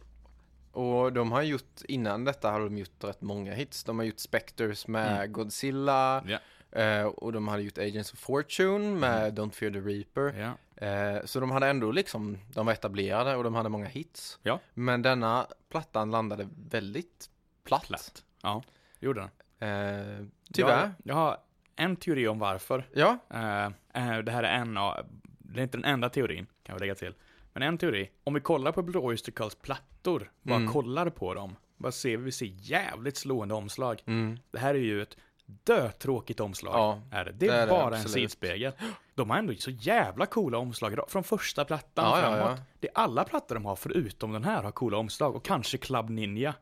och 0.77 1.13
de 1.13 1.33
har 1.33 1.43
gjort, 1.43 1.83
innan 1.89 2.25
detta 2.25 2.51
har 2.51 2.61
de 2.61 2.79
gjort 2.79 3.05
rätt 3.05 3.21
många 3.21 3.55
hits. 3.55 3.85
De 3.85 3.99
har 3.99 4.07
gjort 4.07 4.19
Spectres 4.19 4.87
med 4.89 5.17
Mm. 5.17 5.33
Godzilla. 5.33 6.25
Ja. 6.27 6.39
eh, 6.81 7.05
och 7.07 7.33
de 7.33 7.49
hade 7.49 7.63
gjort 7.63 7.79
Agents 7.79 8.13
of 8.13 8.19
Fortune 8.19 8.95
med 9.01 9.39
Don't 9.39 9.51
Fear 9.51 9.71
the 9.73 9.79
Reaper. 9.81 10.41
Ja. 10.41 10.87
Eh, 10.87 11.25
så 11.25 11.41
de 11.41 11.51
hade 11.51 11.67
ändå 11.69 11.91
liksom, 11.93 12.39
de 12.55 12.67
var 12.67 12.73
etablerade 12.73 13.37
och 13.37 13.45
de 13.45 13.55
hade 13.55 13.69
många 13.69 13.87
hits. 13.87 14.39
Ja. 14.43 14.61
Men 14.75 15.03
denna 15.03 15.47
plattan 15.71 16.11
landade 16.11 16.49
väldigt 16.71 17.31
platt. 17.65 17.87
Platt. 17.87 18.25
Ja, 18.43 18.63
det 19.01 19.07
gjorde 19.07 19.21
den. 19.21 19.31
Eh, 19.69 20.27
tyvärr. 20.53 20.81
Jag, 20.83 20.93
jag 21.05 21.15
har 21.15 21.37
en 21.77 21.97
teori 21.97 22.29
om 22.29 22.39
varför. 22.39 22.89
Ja. 22.95 23.19
Eh, 23.31 23.65
eh, 23.67 24.19
det 24.19 24.33
här 24.33 24.43
är 24.43 24.55
en 24.61 24.77
av, 24.77 25.07
det 25.39 25.61
är 25.61 25.65
inte 25.65 25.79
den 25.79 25.85
enda 25.85 26.09
teorin, 26.09 26.47
kan 26.63 26.73
jag 26.75 26.81
lägga 26.81 26.95
till. 26.95 27.15
Men 27.57 27.63
en 27.63 27.79
teori, 27.79 28.11
om 28.25 28.35
vi 28.35 28.41
kollar 28.41 28.73
på 28.73 28.83
Blue 28.83 29.03
Oyster 29.03 29.33
Cults 29.33 29.55
plattor, 29.63 30.31
bara 30.43 30.57
Mm. 30.57 30.73
kollar 30.73 31.11
på 31.11 31.35
dem, 31.35 31.57
bara 31.77 31.93
ser 31.93 32.17
vi, 32.17 32.25
vi 32.25 32.33
ser 32.33 32.47
jävligt 32.47 33.17
slående 33.17 33.55
omslag. 33.55 34.03
Mm. 34.07 34.39
Det 34.51 34.59
här 34.59 34.75
är 34.75 34.79
ju 34.79 35.03
ett 35.03 35.17
dötråkigt 35.47 36.41
omslag. 36.41 36.75
Ja, 36.75 37.01
är 37.19 37.25
det. 37.25 37.33
det 37.33 37.47
är 37.47 37.51
det 37.53 37.57
är 37.57 37.67
det, 37.67 37.71
bara 37.71 37.87
en 37.87 37.93
absolut. 38.03 38.13
sidspegel. 38.15 38.73
De 39.15 39.31
har 39.31 39.37
ändå 39.39 39.55
så 39.55 39.71
jävla 39.71 40.27
coola 40.27 40.59
omslag 40.59 40.93
idag, 40.93 41.07
från 41.11 41.25
första 41.25 41.65
plattan 41.65 42.05
Ja, 42.05 42.21
framåt. 42.21 42.59
ja. 42.59 42.65
Det 42.81 42.89
är 42.89 42.93
alla 42.95 43.25
plattor 43.25 43.55
de 43.55 43.65
har 43.65 43.77
förutom 43.77 44.33
den 44.33 44.45
här 44.45 44.63
har 44.63 44.73
coola 44.73 44.97
omslag 44.99 45.37
och 45.37 45.45
kanske 45.45 45.79
Club 45.79 46.11
Ninja. 46.11 46.55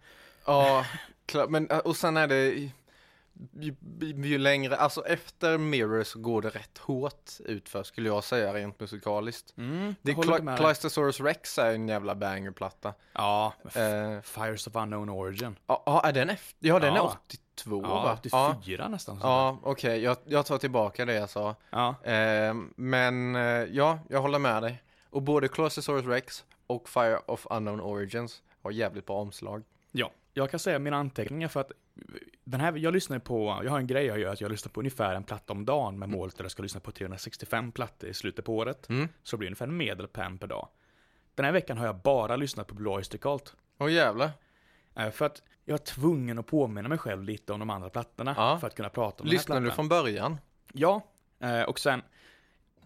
Ja. 0.47 0.85
Men, 1.49 1.67
och 1.85 1.97
sen 1.97 2.17
är 2.17 2.27
det 2.29 2.71
ju, 3.53 3.75
ju, 4.25 4.39
längre, 4.39 4.77
alltså 4.77 5.07
efter 5.07 5.59
Mirror 5.59 6.05
så 6.05 6.19
går 6.19 6.43
det 6.43 6.49
rätt 6.49 6.79
hårt 6.79 7.31
utför 7.45 7.83
skulle 7.83 8.09
jag 8.09 8.25
säga 8.25 8.55
rent 8.55 8.81
musikaliskt. 8.81 9.55
Mm, 9.57 9.95
Det 10.03 10.15
dig. 10.57 10.57
Clystosaurus 10.59 11.21
Rex 11.21 11.59
är 11.59 11.75
en 11.75 11.89
jävla 11.89 12.15
bangerplatta. 12.15 12.95
Ja, 13.13 13.53
Eh, 13.65 14.21
Fires 14.23 14.67
of 14.67 14.77
Unknown 14.77 15.09
Origin. 15.09 15.57
Ja, 15.67 15.83
ja, 15.87 16.01
är 16.05 16.13
den 16.13 16.31
efter? 16.31 16.69
Ja, 16.69 16.79
den 16.79 16.95
Ja. 16.95 17.01
är 17.01 17.07
82 17.07 17.81
Ja, 17.85 17.89
va? 17.89 18.19
84 18.21 18.89
nästan. 18.89 19.17
sådär. 19.21 19.33
Ja, 19.33 19.59
okej, 19.63 19.99
jag, 20.03 20.17
jag 20.25 20.47
tar 20.47 20.59
tillbaka 20.59 21.05
det 21.05 21.15
jag 21.15 21.31
sa. 21.31 21.55
ja. 21.71 21.95
Eh, 22.05 22.55
men 22.77 23.37
eh, 23.37 23.43
ja, 23.65 23.99
jag 24.09 24.21
håller 24.23 24.39
med 24.39 24.63
dig. 24.63 24.83
Och 25.11 25.23
både 25.23 25.49
Clystosaurus 25.49 26.07
Rex 26.07 26.45
och 26.67 26.89
Fire 26.89 27.19
of 27.27 27.47
Unknown 27.51 27.81
Origins 27.81 28.43
har 28.63 28.71
jävligt 28.71 29.07
bra 29.07 29.17
omslag. 29.17 29.63
Ja, 29.93 30.11
jag 30.33 30.51
kan 30.51 30.61
säga 30.61 30.79
mina 30.79 30.97
anteckningar 30.97 31.49
för 31.49 31.61
att 31.61 31.73
den 32.45 32.61
här, 32.61 32.73
jag 32.77 32.93
lyssnar 32.93 33.19
på, 33.19 33.61
jag 33.65 33.71
har 33.71 33.79
en 33.79 33.87
grej 33.87 34.07
jag 34.07 34.19
gör 34.19 34.33
att 34.33 34.41
jag 34.41 34.51
lyssnar 34.51 34.71
på 34.71 34.81
ungefär 34.81 35.15
en 35.15 35.25
platta 35.25 35.53
om 35.53 35.65
dagen 35.65 35.99
med 35.99 36.09
målet 36.09 36.35
att 36.35 36.41
jag 36.41 36.51
ska 36.51 36.63
lyssna 36.63 36.81
på 36.81 36.91
365 36.91 37.73
plattor 37.73 38.11
i 38.11 38.15
slutet 38.15 38.45
på 38.45 38.57
året. 38.57 38.89
Mm. 38.89 39.09
Så 39.23 39.37
det 39.37 39.39
blir 39.39 39.49
ungefär 39.49 39.67
en 39.67 39.77
medelpen 39.77 40.39
per 40.39 40.47
dag. 40.47 40.69
Den 41.35 41.45
här 41.45 41.53
veckan 41.53 41.79
har 41.79 41.87
jag 41.87 41.97
bara 41.97 42.37
lyssnat 42.37 42.67
på 42.67 42.75
Blue 42.75 42.93
Oyster 42.95 43.19
Cult. 43.19 43.55
Åh 43.79 43.93
jävlar. 43.93 44.31
Eh, 44.97 45.11
För 45.11 45.27
att 45.27 45.43
jag 45.65 45.75
är 45.75 45.79
tvungen 45.85 46.39
att 46.39 46.47
påminna 46.47 46.89
mig 46.89 46.99
själv 46.99 47.23
lite 47.23 47.53
om 47.53 47.59
de 47.61 47.71
andra 47.71 47.91
plattorna 47.91 48.35
Ja. 48.37 48.59
för 48.61 48.67
att 48.67 48.75
kunna 48.75 48.89
prata 48.89 49.23
om 49.23 49.29
Lyssnar 49.29 49.55
den 49.57 49.63
här 49.63 49.71
du 49.71 49.75
plattan. 49.75 49.89
från 49.89 49.89
början? 50.05 50.39
Ja, 50.73 51.03
eh, 51.41 51.63
och 51.63 51.79
sen 51.81 52.03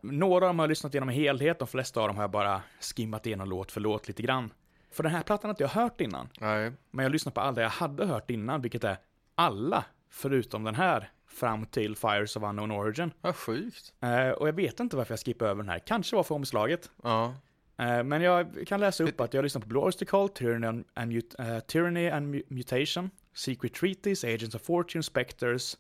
några 0.01 0.35
av 0.47 0.48
dem 0.51 0.59
har 0.59 0.64
jag 0.64 0.68
lyssnat 0.68 0.94
igenom 0.94 1.10
i 1.10 1.14
helhet, 1.14 1.59
de 1.59 1.68
flesta 1.68 2.01
av 2.01 2.06
dem 2.09 2.16
har 2.16 2.22
jag 2.22 2.30
bara 2.30 2.62
skimmat 2.80 3.26
igenom 3.26 3.48
låt 3.48 3.72
för 3.72 3.80
låt 3.80 4.09
lite 4.09 4.22
grann. 4.22 4.51
För 4.90 5.02
den 5.02 5.12
här 5.12 5.23
plattan 5.23 5.48
har 5.48 5.52
inte 5.52 5.62
jag 5.62 5.69
hört 5.69 6.01
innan. 6.01 6.28
Nej. 6.40 6.73
Men 6.90 7.02
jag 7.02 7.12
lyssnar 7.12 7.32
på 7.32 7.40
alla 7.40 7.62
jag 7.62 7.69
hade 7.69 8.06
hört 8.06 8.31
innan, 8.31 8.62
vilket 8.62 8.85
är 8.85 8.97
alla 9.35 9.85
förutom 10.10 10.65
den 10.65 10.74
här 10.74 11.10
fram 11.27 11.66
till 11.66 11.97
Fires 11.97 12.36
of 12.36 12.43
Unknown 12.43 12.70
Origin. 12.70 13.12
Vad 13.20 13.36
sjukt. 13.36 13.93
Eh, 14.01 14.28
och 14.28 14.48
jag 14.48 14.52
vet 14.52 14.81
inte 14.81 14.97
varför 14.97 15.12
jag 15.12 15.20
skippar 15.20 15.47
över 15.47 15.62
den 15.62 15.69
här. 15.70 15.78
Kanske 15.78 16.16
var 16.16 16.23
för 16.23 16.35
omslaget. 16.35 16.90
Ja. 17.02 17.35
Eh, 17.78 18.02
men 18.05 18.23
jag 18.23 18.65
kan 18.66 18.81
läsa 18.81 19.05
upp 19.05 19.20
att 19.20 19.35
jag 19.35 19.43
lyssnar 19.43 19.62
på 19.62 19.69
Blue 19.69 19.82
Oyster 19.82 20.06
Cult, 20.06 20.35
Tyranny 20.35 20.66
and, 20.66 20.85
and, 20.94 21.12
Mut- 21.12 21.35
eh, 21.56 21.60
Tyranny 21.60 22.09
and 22.09 22.35
Mu- 22.35 22.43
Mutation, 22.48 23.10
Secret 23.35 23.74
Treaties, 23.74 24.24
Agents 24.24 24.55
of 24.55 24.62
Fortune, 24.62 25.02
Spectres, 25.02 25.78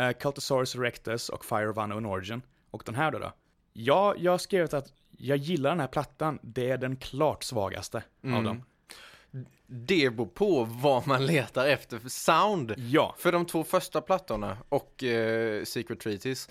uh, 0.00 0.10
Cultosaurus 0.12 0.74
Erectus 0.74 1.28
och 1.28 1.44
Fire 1.44 1.68
of 1.68 1.76
Unknown 1.76 2.06
Origin. 2.06 2.42
Och 2.70 2.82
den 2.86 2.94
här 2.94 3.10
då 3.10 3.18
då? 3.18 3.32
Ja, 3.72 4.14
jag 4.18 4.30
har 4.32 4.38
skrivit 4.38 4.74
att 4.74 4.92
jag 5.20 5.36
gillar 5.38 5.70
den 5.70 5.80
här 5.80 5.86
plattan. 5.86 6.38
Det 6.42 6.70
är 6.70 6.78
den 6.78 6.96
klart 6.96 7.42
svagaste 7.42 7.96
av 7.98 8.30
Mm. 8.30 8.44
dem. 8.44 8.62
Det 9.66 10.10
beror 10.10 10.26
på 10.26 10.64
vad 10.64 11.06
man 11.06 11.26
letar 11.26 11.66
efter 11.66 11.98
för 11.98 12.08
sound. 12.08 12.74
Ja, 12.76 13.14
För 13.18 13.32
de 13.32 13.46
två 13.46 13.64
första 13.64 14.00
plattorna 14.00 14.58
och 14.68 15.04
eh, 15.04 15.64
Secret 15.64 16.00
Treaties, 16.00 16.48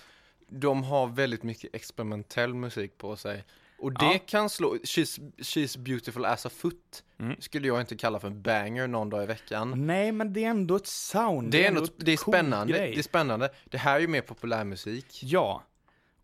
de 0.49 0.83
har 0.83 1.07
väldigt 1.07 1.43
mycket 1.43 1.75
experimentell 1.75 2.53
musik 2.53 2.97
på 2.97 3.15
sig. 3.15 3.43
Och 3.79 3.93
det 3.93 4.05
Ja. 4.05 4.19
kan 4.25 4.49
slå, 4.49 4.75
she's, 4.75 5.31
she's 5.37 5.79
beautiful 5.79 6.25
as 6.25 6.45
a 6.45 6.49
foot, 6.49 7.03
Mm. 7.19 7.35
skulle 7.39 7.67
jag 7.67 7.79
inte 7.81 7.95
kalla 7.95 8.19
för 8.19 8.27
en 8.27 8.41
banger 8.41 8.87
någon 8.87 9.09
dag 9.09 9.23
i 9.23 9.25
veckan. 9.25 9.73
nej 9.87 10.11
men 10.11 10.33
det 10.33 10.43
är 10.43 10.49
ändå 10.49 10.75
ett 10.75 10.87
sound. 10.87 11.51
Det 11.51 11.63
är, 11.63 11.67
ändå, 11.67 11.83
ett 11.83 11.93
det 11.97 12.11
är 12.11 12.17
spännande, 12.17 12.73
grej. 12.73 12.91
det 12.91 12.99
är 12.99 13.03
spännande. 13.03 13.49
Det 13.65 13.77
här 13.77 13.95
är 13.95 13.99
ju 13.99 14.07
mer 14.07 14.21
populärmusik. 14.21 15.19
Ja. 15.23 15.63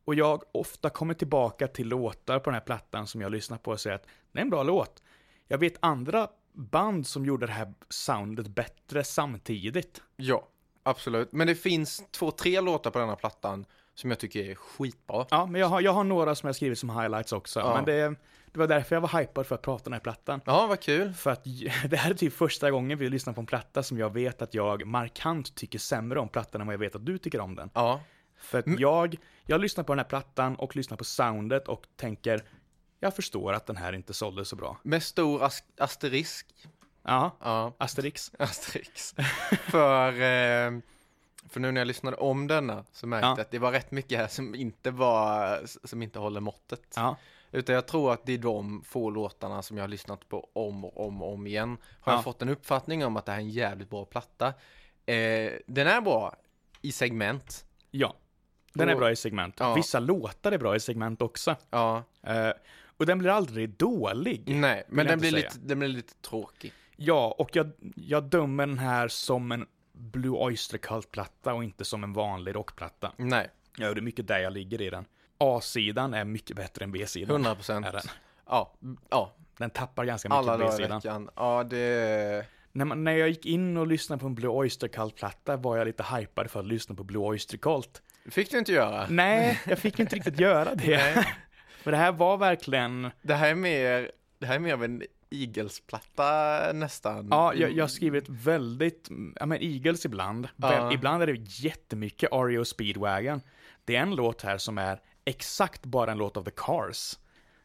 Och 0.05 0.15
jag 0.15 0.43
ofta 0.51 0.89
kommer 0.89 1.13
tillbaka 1.13 1.67
till 1.67 1.87
låtar 1.87 2.39
på 2.39 2.49
den 2.49 2.53
här 2.53 2.65
plattan 2.65 3.07
som 3.07 3.21
jag 3.21 3.31
lyssnar 3.31 3.57
på 3.57 3.71
och 3.71 3.79
säger 3.79 3.95
att 3.95 4.07
det 4.31 4.39
är 4.39 4.41
en 4.41 4.49
bra 4.49 4.63
låt. 4.63 5.03
Jag 5.47 5.57
vet 5.57 5.73
andra 5.79 6.27
band 6.53 7.07
som 7.07 7.25
gjorde 7.25 7.45
det 7.45 7.51
här 7.51 7.73
soundet 7.89 8.47
bättre 8.47 9.03
samtidigt. 9.03 10.01
Ja, 10.15 10.47
absolut. 10.83 11.31
Men 11.31 11.47
det 11.47 11.55
finns 11.55 12.03
två, 12.11 12.31
tre 12.31 12.61
låtar 12.61 12.91
på 12.91 12.99
den 12.99 13.09
här 13.09 13.15
plattan 13.15 13.65
som 13.95 14.09
jag 14.09 14.19
tycker 14.19 14.39
är 14.49 14.55
skitbra. 14.55 15.25
Ja, 15.29 15.45
men 15.45 15.61
jag 15.61 15.67
har, 15.67 15.81
jag 15.81 15.91
har 15.91 16.03
några 16.03 16.35
som 16.35 16.47
jag 16.47 16.55
skrivit 16.55 16.79
som 16.79 16.89
highlights 16.89 17.31
också. 17.31 17.59
Ja. 17.59 17.75
Men 17.75 17.85
det, 17.85 18.15
det 18.51 18.59
var 18.59 18.67
därför 18.67 18.95
jag 18.95 19.01
var 19.01 19.19
hypad 19.19 19.47
för 19.47 19.55
att 19.55 19.61
prata 19.61 19.81
om 19.81 19.83
den 19.83 19.93
här 19.93 19.99
plattan. 19.99 20.41
Ja, 20.45 20.67
vad 20.67 20.79
kul. 20.79 21.13
För 21.13 21.31
att 21.31 21.43
det 21.89 21.97
här 21.97 22.11
är 22.11 22.15
typ 22.15 22.33
första 22.33 22.71
gången 22.71 22.97
vi 22.97 23.09
lyssnar 23.09 23.33
på 23.33 23.41
en 23.41 23.47
platta 23.47 23.83
som 23.83 23.97
jag 23.97 24.13
vet 24.13 24.41
att 24.41 24.53
jag 24.53 24.85
markant 24.85 25.55
tycker 25.55 25.79
sämre 25.79 26.19
om 26.19 26.29
plattan 26.29 26.61
än 26.61 26.67
vad 26.67 26.73
jag 26.73 26.79
vet 26.79 26.95
att 26.95 27.05
du 27.05 27.17
tycker 27.17 27.39
om 27.39 27.55
den. 27.55 27.69
Ja, 27.73 28.01
För 28.45 28.59
att 28.59 28.79
jag, 28.79 29.15
jag 29.45 29.61
lyssnar 29.61 29.83
på 29.83 29.91
den 29.93 29.99
här 29.99 30.05
plattan 30.09 30.55
och 30.55 30.75
lyssnar 30.75 30.97
på 30.97 31.03
soundet 31.03 31.67
och 31.67 31.87
tänker, 31.95 32.43
jag 32.99 33.15
förstår 33.15 33.53
att 33.53 33.65
den 33.65 33.77
här 33.77 33.93
inte 33.93 34.13
sålde 34.13 34.45
så 34.45 34.55
bra. 34.55 34.77
Med 34.83 35.03
stor 35.03 35.43
as- 35.43 35.63
asterisk. 35.77 36.47
Ja, 37.03 37.37
Ja, 37.41 37.73
Asterix. 37.77 38.31
Asterix. 38.39 39.15
för, 39.69 40.07
eh, 40.13 40.79
för 41.49 41.59
nu 41.59 41.71
när 41.71 41.81
jag 41.81 41.87
lyssnade 41.87 42.17
om 42.17 42.47
denna 42.47 42.85
så 42.91 43.07
märkte 43.07 43.27
jag 43.27 43.37
Ja. 43.37 43.41
att 43.41 43.51
det 43.51 43.59
var 43.59 43.71
rätt 43.71 43.91
mycket 43.91 44.17
här 44.19 44.27
som 44.27 44.55
inte 44.55 44.91
var, 44.91 45.61
som 45.87 46.01
inte 46.03 46.19
håller 46.19 46.39
måttet. 46.41 46.93
Ja, 46.95 47.17
Utan 47.51 47.75
jag 47.75 47.87
tror 47.87 48.13
att 48.13 48.25
det 48.25 48.33
är 48.33 48.37
de 48.37 48.81
få 48.85 49.09
låtarna 49.09 49.61
som 49.61 49.77
jag 49.77 49.83
har 49.83 49.87
lyssnat 49.87 50.29
på 50.29 50.49
om 50.53 50.85
och 50.85 51.07
om 51.07 51.21
och 51.21 51.33
om 51.33 51.47
igen. 51.47 51.77
Har 52.01 52.11
Ja. 52.13 52.17
jag 52.17 52.23
fått 52.23 52.41
en 52.41 52.49
uppfattning 52.49 53.05
om 53.05 53.17
att 53.17 53.25
det 53.25 53.31
här 53.31 53.39
är 53.39 53.43
en 53.43 53.49
jävligt 53.49 53.89
bra 53.89 54.05
platta. 54.05 54.47
Eh, 55.05 55.51
den 55.67 55.87
är 55.87 56.01
bra 56.01 56.35
i 56.81 56.91
segment. 56.91 57.65
ja. 57.91 58.15
Den 58.75 58.89
är 58.89 58.95
bra 58.95 59.11
i 59.11 59.15
segment. 59.15 59.55
Ja. 59.59 59.73
Vissa 59.73 59.99
låtar 59.99 60.51
är 60.51 60.57
bra 60.57 60.75
i 60.75 60.79
segment 60.79 61.21
också. 61.21 61.55
Ja, 61.69 62.03
Eh, 62.23 62.51
och 62.97 63.05
den 63.05 63.17
blir 63.19 63.29
aldrig 63.29 63.69
dålig. 63.69 64.43
nej, 64.47 64.83
men 64.87 65.07
den 65.07 65.19
blir, 65.19 65.31
säga. 65.31 65.43
lite, 65.43 65.59
den 65.59 65.79
blir 65.79 65.89
lite 65.89 66.13
tråkig. 66.13 66.73
Ja, 66.95 67.35
och 67.37 67.55
jag, 67.55 67.71
jag 67.95 68.23
dömer 68.23 68.67
den 68.67 68.77
här 68.79 69.07
som 69.07 69.51
en 69.51 69.65
Blue 69.93 70.37
Oyster 70.37 70.77
Cult-platta 70.77 71.53
och 71.53 71.63
inte 71.63 71.85
som 71.85 72.03
en 72.03 72.13
vanlig 72.13 72.55
rockplatta. 72.55 73.11
Nej, 73.17 73.49
Ja, 73.77 73.93
det 73.93 73.99
är 73.99 74.01
mycket 74.01 74.27
där 74.27 74.39
jag 74.39 74.53
ligger 74.53 74.81
i 74.81 74.89
den. 74.89 75.05
A-sidan 75.37 76.13
är 76.13 76.25
mycket 76.25 76.55
bättre 76.55 76.83
än 76.83 76.91
B-sidan. 76.91 77.29
100 77.35 77.55
procent. 77.55 77.85
Är 77.85 77.91
den. 77.91 78.01
Ja, 78.47 78.73
ja, 79.09 79.33
Den 79.57 79.69
tappar 79.69 80.05
ganska 80.05 80.29
mycket 80.29 80.37
alla 80.49 80.57
B-sidan. 80.57 80.99
veckan. 80.99 81.29
Ja, 81.35 81.63
det... 81.63 82.45
När, 82.71 82.85
man, 82.85 83.03
när 83.03 83.11
jag 83.11 83.29
gick 83.29 83.45
in 83.45 83.77
och 83.77 83.87
lyssnade 83.87 84.19
på 84.19 84.25
en 84.27 84.35
Blue 84.35 84.51
Oyster 84.51 84.87
Cult-platta 84.87 85.57
var 85.57 85.77
jag 85.77 85.85
lite 85.87 86.03
hypad 86.03 86.51
för 86.51 86.59
att 86.59 86.65
lyssna 86.65 86.95
på 86.95 87.03
Blue 87.03 87.23
Oyster 87.23 87.57
Cult. 87.57 88.01
Fick 88.29 88.51
du 88.51 88.57
inte 88.57 88.71
göra. 88.71 89.07
Nej, 89.09 89.61
jag 89.67 89.79
fick 89.79 89.99
inte 89.99 90.15
riktigt 90.15 90.39
göra 90.39 90.75
det. 90.75 91.25
För 91.83 91.91
det 91.91 91.97
här 91.97 92.11
var 92.11 92.37
verkligen, 92.37 93.11
Det 93.21 93.33
här 93.33 93.49
är 93.49 93.55
mer, 93.55 94.11
det 94.39 94.45
här 94.45 94.55
är 94.55 94.59
mer 94.59 94.73
av 94.73 94.83
en 94.83 95.03
Eagles-platta 95.29 96.71
nästan. 96.73 97.27
ja, 97.31 97.53
jag, 97.53 97.71
jag 97.71 97.83
har 97.83 97.87
skrivit 97.89 98.29
väldigt, 98.29 99.09
ja 99.39 99.45
men 99.45 99.57
Eagles 99.61 100.05
ibland. 100.05 100.47
Ja. 100.55 100.67
Väl, 100.69 100.93
ibland 100.93 101.23
är 101.23 101.27
det 101.27 101.39
jättemycket 101.39 102.29
REO 102.31 102.65
Speedwagon. 102.65 103.41
Det 103.85 103.95
är 103.95 104.01
en 104.01 104.15
låt 104.15 104.41
här 104.41 104.57
som 104.57 104.77
är 104.77 104.99
exakt 105.25 105.85
bara 105.85 106.11
en 106.11 106.17
låt 106.17 106.37
av 106.37 106.43
The 106.43 106.51
Cars. 106.55 107.17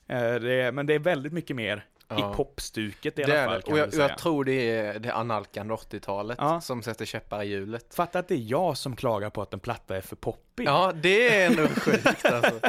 Eh, 0.07 0.35
det 0.35 0.53
är, 0.55 0.73
men 0.73 0.87
det 0.87 0.95
är 0.95 0.99
väldigt 0.99 1.33
mycket 1.33 1.57
mer 1.57 1.85
Ja. 2.11 2.33
i 2.33 2.37
popstuket 2.37 3.19
i 3.19 3.25
alla 3.25 3.45
fall 3.45 3.63
kan 3.63 3.73
Och 3.73 3.79
jag, 3.79 3.95
jag 3.95 4.19
tror 4.19 4.45
det 4.45 4.71
är 4.71 4.99
det 4.99 5.15
analkande 5.15 5.75
80-talet 5.75 6.39
Ja. 6.41 6.61
som 6.61 6.83
sätter 6.83 7.05
käppar 7.05 7.43
i 7.43 7.49
hjulet. 7.49 7.95
Fatta 7.95 8.19
att 8.19 8.29
det 8.29 8.35
är 8.35 8.45
jag 8.51 8.77
som 8.77 8.97
klagar 8.97 9.31
på 9.31 9.43
att 9.43 9.55
en 9.55 9.61
platta 9.61 9.97
är 9.97 10.01
för 10.01 10.17
poppig. 10.17 10.67
Ja, 10.67 10.93
det 11.03 11.37
är 11.37 11.47
ändå 11.51 11.67
sjukt 11.81 12.25
alltså. 12.25 12.61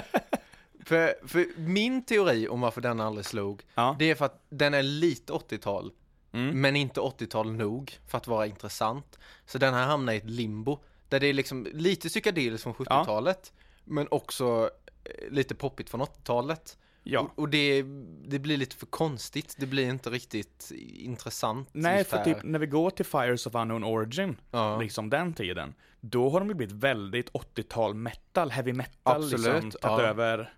För, 0.85 1.27
för 1.27 1.45
min 1.59 2.05
teori 2.05 2.47
om 2.47 2.61
varför 2.61 2.81
den 2.81 2.99
aldrig 2.99 3.26
slog, 3.26 3.61
Ja. 3.76 3.95
det 3.99 4.05
är 4.11 4.15
för 4.15 4.26
att 4.26 4.41
den 4.49 4.73
är 4.73 4.84
lite 4.84 5.34
80-tal, 5.34 5.91
Mm. 6.34 6.61
men 6.61 6.76
inte 6.76 6.99
80-tal 6.99 7.51
nog 7.51 7.97
för 8.07 8.18
att 8.18 8.27
vara 8.27 8.45
intressant. 8.47 9.19
Så 9.45 9.57
den 9.57 9.73
här 9.73 9.85
hamnar 9.85 10.13
i 10.13 10.18
ett 10.18 10.30
limbo, 10.30 10.80
där 11.09 11.19
det 11.19 11.27
är 11.27 11.34
liksom 11.34 11.68
lite 11.73 12.09
psykedeliskt 12.09 12.63
från 12.63 12.73
70-talet, 12.73 13.53
men 13.84 14.07
också 14.11 14.69
eh, 15.03 15.30
lite 15.31 15.55
poppigt 15.55 15.89
från 15.89 16.01
80-talet. 16.01 16.77
Ja. 17.03 17.31
Och, 17.35 17.49
det, 17.49 17.83
det 18.25 18.39
blir 18.39 18.57
lite 18.57 18.75
för 18.75 18.85
konstigt, 18.85 19.55
det 19.57 19.65
blir 19.65 19.89
inte 19.89 20.09
riktigt 20.09 20.71
intressant. 20.93 21.69
Nej, 21.71 22.03
för 22.03 22.23
typ 22.23 22.37
när 22.43 22.59
vi 22.59 22.65
går 22.67 22.89
till 22.89 23.05
Fires 23.05 23.47
of 23.47 23.55
Unknown 23.55 23.83
Origin, 23.83 24.37
Ja. 24.51 24.77
liksom 24.77 25.09
den 25.09 25.33
tiden, 25.33 25.73
då 25.99 26.29
har 26.29 26.39
de 26.39 26.49
ju 26.49 26.53
blivit 26.55 26.75
väldigt 26.75 27.29
80-tal 27.31 27.93
metal, 27.93 28.51
heavy 28.51 28.73
metal, 28.73 29.23
Absolut, 29.23 29.63
liksom, 29.63 29.71
tagit 29.71 30.03
ja. 30.05 30.09
över 30.09 30.53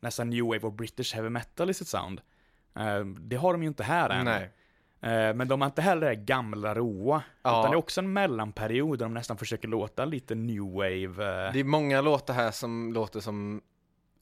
nästan 0.00 0.30
new 0.30 0.44
wave 0.44 0.60
och 0.60 0.72
british 0.72 1.14
heavy 1.14 1.28
metal 1.28 1.70
i 1.70 1.74
sitt 1.74 1.88
sound. 1.88 2.20
Eh, 2.76 3.04
det 3.04 3.36
har 3.36 3.52
de 3.52 3.62
ju 3.62 3.68
inte 3.68 3.82
här 3.84 4.10
än. 4.10 4.24
Nej. 4.24 4.50
Eh, 5.00 5.34
men 5.34 5.48
de 5.48 5.60
har 5.60 5.66
inte 5.66 5.82
heller 5.82 6.08
det 6.08 6.14
gamla 6.16 6.74
roa, 6.74 7.22
Ja. 7.42 7.60
utan 7.60 7.70
det 7.70 7.74
är 7.74 7.78
också 7.78 8.00
en 8.00 8.12
mellanperiod 8.12 8.98
där 8.98 9.06
de 9.06 9.14
nästan 9.14 9.36
försöker 9.36 9.68
låta 9.68 10.04
lite 10.04 10.34
new 10.34 10.62
wave. 10.72 11.04
eh, 11.46 11.52
Det 11.52 11.60
är 11.60 11.64
många 11.64 12.00
låtar 12.00 12.34
här 12.34 12.50
som 12.50 12.92
låter 12.92 13.20
som 13.20 13.60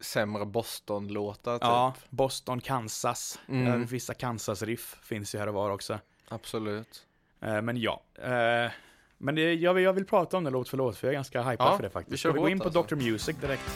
sämre 0.03 0.45
Boston-låtar 0.45 1.59
typ. 1.59 1.63
Ja, 1.63 1.95
Boston, 2.11 2.61
Kansas. 2.61 3.41
Mm. 3.49 3.83
Eh, 3.83 3.89
vissa 3.89 4.15
Kansas-riff 4.15 4.97
finns 5.03 5.35
ju 5.35 5.39
här 5.39 5.47
och 5.47 5.55
var 5.55 5.71
också. 5.71 5.99
Absolut. 6.29 7.07
Eh, 7.41 7.63
men 7.63 7.77
ja. 7.77 8.03
Eh, 8.15 8.71
men 9.19 9.35
det, 9.35 9.55
jag, 9.55 9.75
vill, 9.75 9.85
jag 9.85 9.93
vill 9.93 10.05
prata 10.05 10.37
om 10.37 10.45
det 10.45 10.51
låt 10.51 10.69
för 10.69 10.77
låt, 10.77 10.97
för 10.97 11.07
jag 11.07 11.13
är 11.13 11.17
ganska 11.17 11.43
hypad 11.43 11.67
Ja, 11.67 11.77
för 11.77 11.83
det 11.83 11.89
vi 11.89 11.93
faktiskt. 11.93 12.23
kör 12.23 12.31
Ska 12.31 12.35
vi 12.35 12.41
gå 12.41 12.49
in 12.49 12.59
på 12.59 12.65
alltså. 12.65 12.83
Dr. 12.83 12.97
Music 12.97 13.37
direkt? 13.37 13.71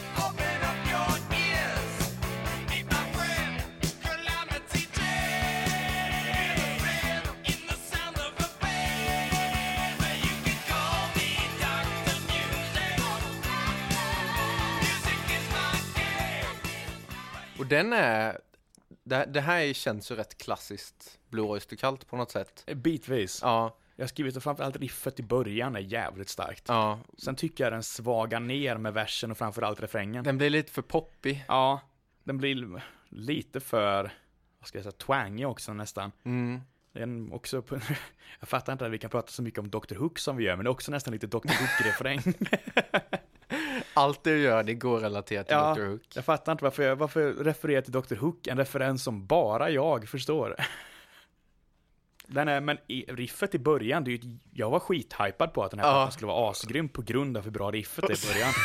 Och 17.67 17.71
den 17.71 17.93
är, 17.93 18.39
det, 19.03 19.25
det 19.25 19.41
här 19.41 19.73
känns 19.73 20.11
ju 20.11 20.15
rätt 20.15 20.37
klassiskt 20.37 21.19
Blue 21.29 21.45
Oyster 21.45 21.75
Cult 21.75 22.07
på 22.07 22.17
något 22.17 22.31
sätt. 22.31 22.63
Eh, 22.67 22.75
Bitvis. 22.75 23.39
Ja, 23.43 23.77
Jag 23.95 24.03
har 24.03 24.07
skrivit 24.07 24.37
att 24.37 24.43
framförallt 24.43 24.77
riffet 24.77 25.19
i 25.19 25.23
början 25.23 25.75
är 25.75 25.79
jävligt 25.79 26.29
starkt. 26.29 26.63
ja. 26.67 26.99
Sen 27.17 27.35
tycker 27.35 27.63
jag 27.63 27.73
den 27.73 27.83
svagar 27.83 28.39
ner 28.39 28.77
med 28.77 28.93
versen 28.93 29.31
och 29.31 29.37
framförallt 29.37 29.81
refrängen. 29.81 30.23
Den 30.23 30.37
blir 30.37 30.49
lite 30.49 30.71
för 30.71 30.81
poppig. 30.81 31.45
Ja, 31.47 31.81
den 32.23 32.37
blir 32.37 32.81
lite 33.09 33.59
för, 33.59 34.03
vad 34.59 34.67
ska 34.67 34.77
jag 34.77 34.83
säga, 34.83 34.91
twangig 34.91 35.47
också 35.47 35.73
nästan. 35.73 36.11
Mm. 36.23 36.61
Det 36.93 36.99
är 36.99 37.03
en 37.03 37.31
också, 37.31 37.61
på, 37.61 37.75
jag 38.39 38.49
fattar 38.49 38.73
inte 38.73 38.85
att 38.85 38.91
vi 38.91 38.97
kan 38.97 39.09
prata 39.09 39.31
så 39.31 39.41
mycket 39.41 39.59
om 39.59 39.69
Dr. 39.69 39.95
Hook 39.95 40.19
som 40.19 40.37
vi 40.37 40.43
gör, 40.43 40.55
men 40.55 40.63
det 40.63 40.67
är 40.69 40.71
också 40.71 40.91
nästan 40.91 41.13
lite 41.13 41.27
Dr. 41.27 41.37
Hook-refräng. 41.37 42.19
Allt 43.97 44.23
du 44.23 44.37
gör, 44.39 44.63
det 44.63 44.73
går 44.73 44.99
relaterat 44.99 45.47
till 45.47 45.55
Ja. 45.57 45.73
Dr. 45.75 45.81
Hook. 45.85 46.01
Jag 46.15 46.25
fattar 46.25 46.51
inte 46.51 46.63
varför 46.63 46.83
jag, 46.83 46.95
varför 46.95 47.21
jag 47.21 47.45
refererar 47.47 47.81
till 47.81 47.91
Dr. 47.91 48.15
Hook, 48.15 48.47
en 48.47 48.57
referens 48.57 49.03
som 49.03 49.25
bara 49.25 49.69
jag 49.69 50.09
förstår. 50.09 50.55
Den 52.27 52.47
är, 52.47 52.61
men 52.61 52.77
riffet 53.07 53.55
i 53.55 53.59
början, 53.59 54.03
det 54.03 54.11
är 54.11 54.17
ju, 54.17 54.37
jag 54.53 54.69
var 54.69 54.79
skithypad 54.79 55.53
på 55.53 55.63
att 55.63 55.71
den 55.71 55.79
här 55.79 55.87
Ja. 55.87 55.93
plattan 55.93 56.11
skulle 56.11 56.27
vara 56.27 56.51
asgrym 56.51 56.89
på 56.89 57.01
grund 57.01 57.37
av 57.37 57.43
hur 57.43 57.51
bra 57.51 57.71
riffet 57.71 58.03
är 58.09 58.29
i 58.29 58.33
början. 58.33 58.53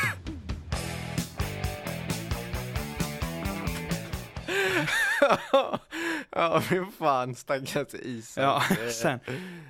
ja, 6.31 6.61
fy 6.61 6.85
fan, 6.99 7.35
stackars 7.35 7.95
isen. 7.95 8.45
Ja, 8.45 8.63
sen, 8.91 9.21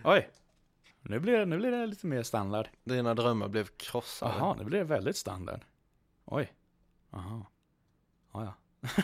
oj. 0.05 0.29
Nu 1.03 1.19
blir, 1.21 1.39
det, 1.39 1.45
nu 1.47 1.57
blir 1.59 1.71
det 1.71 1.87
lite 1.87 2.07
mer 2.07 2.23
standard. 2.23 2.69
Dina 2.85 3.15
drömmar 3.15 3.49
blev 3.49 3.65
krossade. 3.77 4.35
Jaha, 4.39 4.55
nu 4.59 4.65
blir 4.65 4.79
det 4.79 4.85
väldigt 4.85 5.17
standard. 5.17 5.61
Oj. 6.25 6.53
Jaha. 7.11 7.47
Ja, 8.33 8.45
ja. 8.45 8.89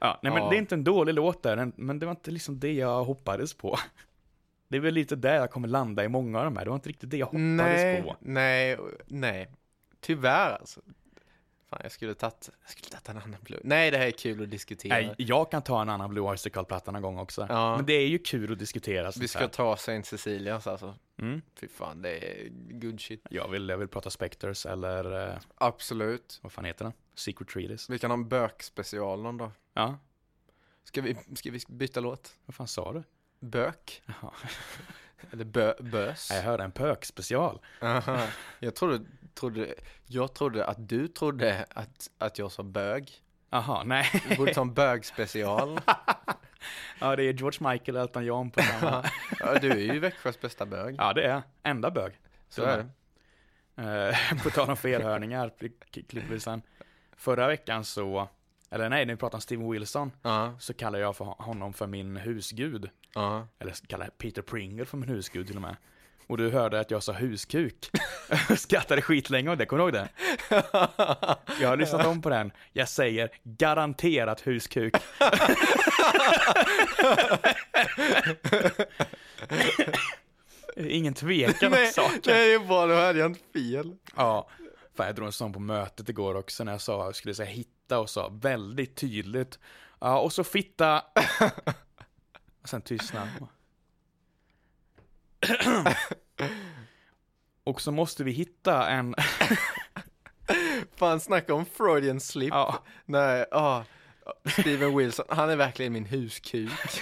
ja, 0.00 0.20
nej 0.22 0.32
men 0.32 0.42
Ja. 0.42 0.50
det 0.50 0.56
är 0.56 0.58
inte 0.58 0.74
en 0.74 0.84
dålig 0.84 1.14
låt 1.14 1.42
där, 1.42 1.72
men 1.76 1.98
det 1.98 2.06
var 2.06 2.10
inte 2.10 2.30
liksom 2.30 2.60
det 2.60 2.72
jag 2.72 3.04
hoppades 3.04 3.54
på. 3.54 3.76
Det 4.68 4.76
är 4.76 4.80
väl 4.80 4.94
lite 4.94 5.16
där 5.16 5.34
jag 5.34 5.50
kommer 5.50 5.68
landa 5.68 6.04
i 6.04 6.08
många 6.08 6.38
av 6.38 6.44
de 6.44 6.56
här, 6.56 6.64
det 6.64 6.70
var 6.70 6.76
inte 6.76 6.88
riktigt 6.88 7.10
det 7.10 7.16
jag 7.16 7.26
hoppades 7.26 7.56
Nej, 7.56 8.02
på. 8.02 8.16
nej, 8.20 8.78
nej. 9.06 9.50
Tyvärr 10.00 10.50
alltså. 10.52 10.80
Fan, 11.70 11.80
jag 11.82 11.92
skulle 11.92 12.14
tagit, 12.14 12.50
jag 12.62 12.70
skulle 12.70 12.90
tagit 12.90 13.08
en 13.08 13.16
annan 13.16 13.40
blue. 13.42 13.60
Nej, 13.64 13.90
det 13.90 13.98
här 13.98 14.06
är 14.06 14.10
kul 14.10 14.42
att 14.42 14.50
diskutera. 14.50 14.94
Nej, 14.94 15.14
jag 15.18 15.50
kan 15.50 15.62
ta 15.62 15.82
en 15.82 15.88
annan 15.88 16.10
Blue 16.10 16.24
Oyster 16.24 16.50
Cult-platta 16.50 16.90
någon 16.90 17.02
gång 17.02 17.18
också. 17.18 17.46
Ja. 17.48 17.76
Men 17.76 17.86
det 17.86 17.92
är 17.92 18.06
ju 18.08 18.18
kul 18.18 18.52
att 18.52 18.58
diskutera 18.58 19.12
Vi 19.20 19.28
ska 19.28 19.38
här. 19.38 19.48
ta 19.48 19.76
Saint 19.76 20.06
Cecilias 20.06 20.66
alltså. 20.66 20.94
Mm. 21.18 21.42
Fy 21.60 21.68
fan, 21.68 22.02
det 22.02 22.10
är 22.10 22.48
good 22.80 23.00
shit. 23.00 23.26
Jag 23.30 23.48
vill, 23.48 23.68
jag 23.68 23.78
vill 23.78 23.88
prata 23.88 24.10
Spectres 24.10 24.66
eller, 24.66 25.28
eh, 25.28 25.36
Absolut. 25.54 26.38
vad 26.42 26.52
fan 26.52 26.64
heter 26.64 26.84
den? 26.84 26.92
Secret 27.14 27.48
Treatise. 27.48 27.92
Vi 27.92 27.98
kan 27.98 28.10
ha 28.10 28.14
en 28.18 28.28
bök-special 28.28 29.22
någon 29.22 29.36
dag. 29.38 29.50
Ja, 29.74 29.98
Ska 30.84 31.00
vi, 31.02 31.16
ska 31.34 31.50
vi 31.50 31.60
byta 31.68 32.00
låt? 32.00 32.32
vad 32.46 32.54
fan 32.54 32.68
sa 32.68 32.92
du? 32.92 33.02
Bök? 33.40 34.02
Jaha. 34.06 34.32
Eller 35.32 35.44
bö, 35.44 35.74
bös? 35.80 36.30
Jag 36.30 36.42
hörde 36.42 36.64
en 36.64 36.72
pök-special. 36.72 37.58
Jag 38.58 38.74
trodde, 38.74 39.04
trodde, 39.34 39.74
jag 40.06 40.34
trodde 40.34 40.64
att 40.66 40.88
du 40.88 41.08
trodde 41.08 41.66
att, 41.70 42.10
att 42.18 42.38
jag 42.38 42.52
sa 42.52 42.62
bög. 42.62 43.12
Jaha, 43.50 43.84
nej. 43.84 44.06
Vi 44.28 44.36
borde 44.36 44.54
ta 44.54 44.60
en 44.60 44.74
bög-special. 44.74 45.80
Ja, 47.02 47.16
det 47.16 47.24
är 47.24 47.32
George 47.32 47.72
Michael 47.72 47.96
och 47.96 48.02
Elton 48.02 48.24
John 48.24 48.50
på 48.50 48.62
samma. 48.62 49.04
Ja, 49.40 49.58
du 49.58 49.70
är 49.70 49.94
ju 49.94 49.98
Växjös 49.98 50.40
bästa 50.40 50.66
bög. 50.66 50.94
Ja, 50.98 51.12
det 51.12 51.22
är 51.26 51.42
enda 51.62 51.90
bög. 51.90 52.12
Så 52.48 52.62
är 52.62 52.76
det. 53.74 54.10
Eh, 54.32 54.42
på 54.42 54.50
tal 54.50 54.70
om 54.70 54.76
felhörningar, 54.76 55.48
k- 55.60 55.66
klipper 56.08 56.28
vi 56.34 56.40
sen. 56.40 56.62
Förra 57.16 57.46
veckan 57.46 57.84
så, 57.84 58.28
eller 58.70 58.88
nej, 58.88 59.06
när 59.06 59.14
vi 59.14 59.18
pratade 59.18 59.36
om 59.36 59.40
Steven 59.40 59.70
Wilson, 59.70 60.12
Ja, 60.22 60.54
så 60.58 60.74
kallar 60.74 60.98
jag 60.98 61.16
för 61.16 61.24
honom 61.24 61.72
för 61.72 61.86
min 61.86 62.16
husgud. 62.16 62.90
ja. 63.14 63.46
Eller 63.58 63.72
så 63.72 63.86
kallar 63.86 64.06
jag 64.06 64.18
Peter 64.18 64.42
Pringle 64.42 64.84
för 64.84 64.96
min 64.96 65.08
husgud 65.08 65.46
till 65.46 65.56
och 65.56 65.62
med. 65.62 65.76
Och 66.30 66.36
du 66.36 66.50
hörde 66.50 66.80
att 66.80 66.90
jag 66.90 67.02
sa 67.02 67.12
huskuk. 67.12 67.90
Skrattade 68.56 69.02
skitlänge 69.02 69.50
och 69.50 69.56
det, 69.56 69.66
kommer 69.66 69.82
du 69.82 69.84
ihåg 69.84 69.92
det? 69.92 70.08
Jag 71.60 71.68
har 71.68 71.76
lyssnat 71.76 72.06
om 72.06 72.22
på 72.22 72.30
den. 72.30 72.52
Jag 72.72 72.88
säger 72.88 73.30
garanterat 73.42 74.40
huskuk. 74.40 74.94
Ingen 80.76 81.14
tvekan 81.14 81.72
om 81.72 81.86
saken. 81.92 82.20
nej, 82.26 82.48
det 82.48 82.54
är 82.54 82.66
bra, 82.66 82.86
då 82.86 82.94
hade 82.94 83.18
jag 83.18 83.30
inte 83.30 83.58
fel. 83.58 83.96
Ja, 84.16 84.48
fan 84.96 85.06
jag 85.06 85.14
drog 85.14 85.26
en 85.26 85.32
sån 85.32 85.52
på 85.52 85.60
mötet 85.60 86.08
igår 86.08 86.34
också 86.34 86.64
när 86.64 86.72
jag 86.72 86.80
sa, 86.80 87.04
jag 87.04 87.16
skulle 87.16 87.34
säga 87.34 87.50
hitta 87.50 87.98
och 87.98 88.10
sa 88.10 88.28
väldigt 88.28 88.96
tydligt. 88.96 89.58
Ja, 90.00 90.20
och 90.20 90.32
så 90.32 90.44
fitta. 90.44 91.02
Och 92.62 92.68
sen 92.68 92.82
tystnad. 92.82 93.28
Och 97.64 97.80
så 97.80 97.92
måste 97.92 98.24
vi 98.24 98.32
hitta 98.32 98.88
en, 98.88 99.14
Fan, 100.96 101.20
snacka 101.20 101.54
om 101.54 101.66
Freudian 101.66 102.20
slip. 102.20 102.50
ja, 102.50 102.84
Nej, 103.04 103.46
ah. 103.50 103.82
Steven 104.60 104.96
Wilson, 104.96 105.26
han 105.28 105.50
är 105.50 105.56
verkligen 105.56 105.92
min 105.92 106.06
huskuk. 106.06 106.70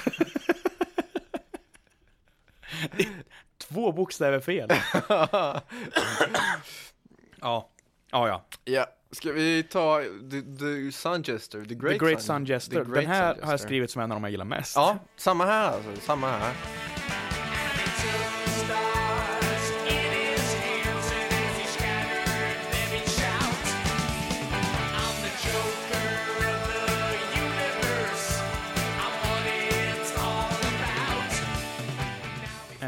två 3.59 3.93
bokstäver 3.93 4.41
fel. 4.41 4.69
Ja, 7.41 7.69
ja, 8.11 8.29
ja. 8.29 8.45
ja, 8.65 8.87
ska 9.11 9.33
vi 9.33 9.63
ta 9.63 10.01
The, 10.31 10.43
the 10.43 10.93
Sun 10.93 11.23
Jester, 11.23 11.65
The 11.65 11.75
Great, 11.75 11.99
The 11.99 12.07
Great 12.07 12.23
Sun. 12.23 12.47
The 12.47 12.59
Den 12.83 13.07
här 13.07 13.37
har 13.43 13.51
jag 13.51 13.61
skrivit 13.61 13.91
som 13.91 14.03
en 14.03 14.13
av 14.13 14.17
de 14.17 14.25
jag 14.25 14.31
gillar 14.31 14.45
mest. 14.45 14.77
Ja, 14.77 14.99
samma 15.17 15.45
här 15.47 15.73
alltså, 15.73 16.01
samma 16.01 16.31
här. 16.31 16.55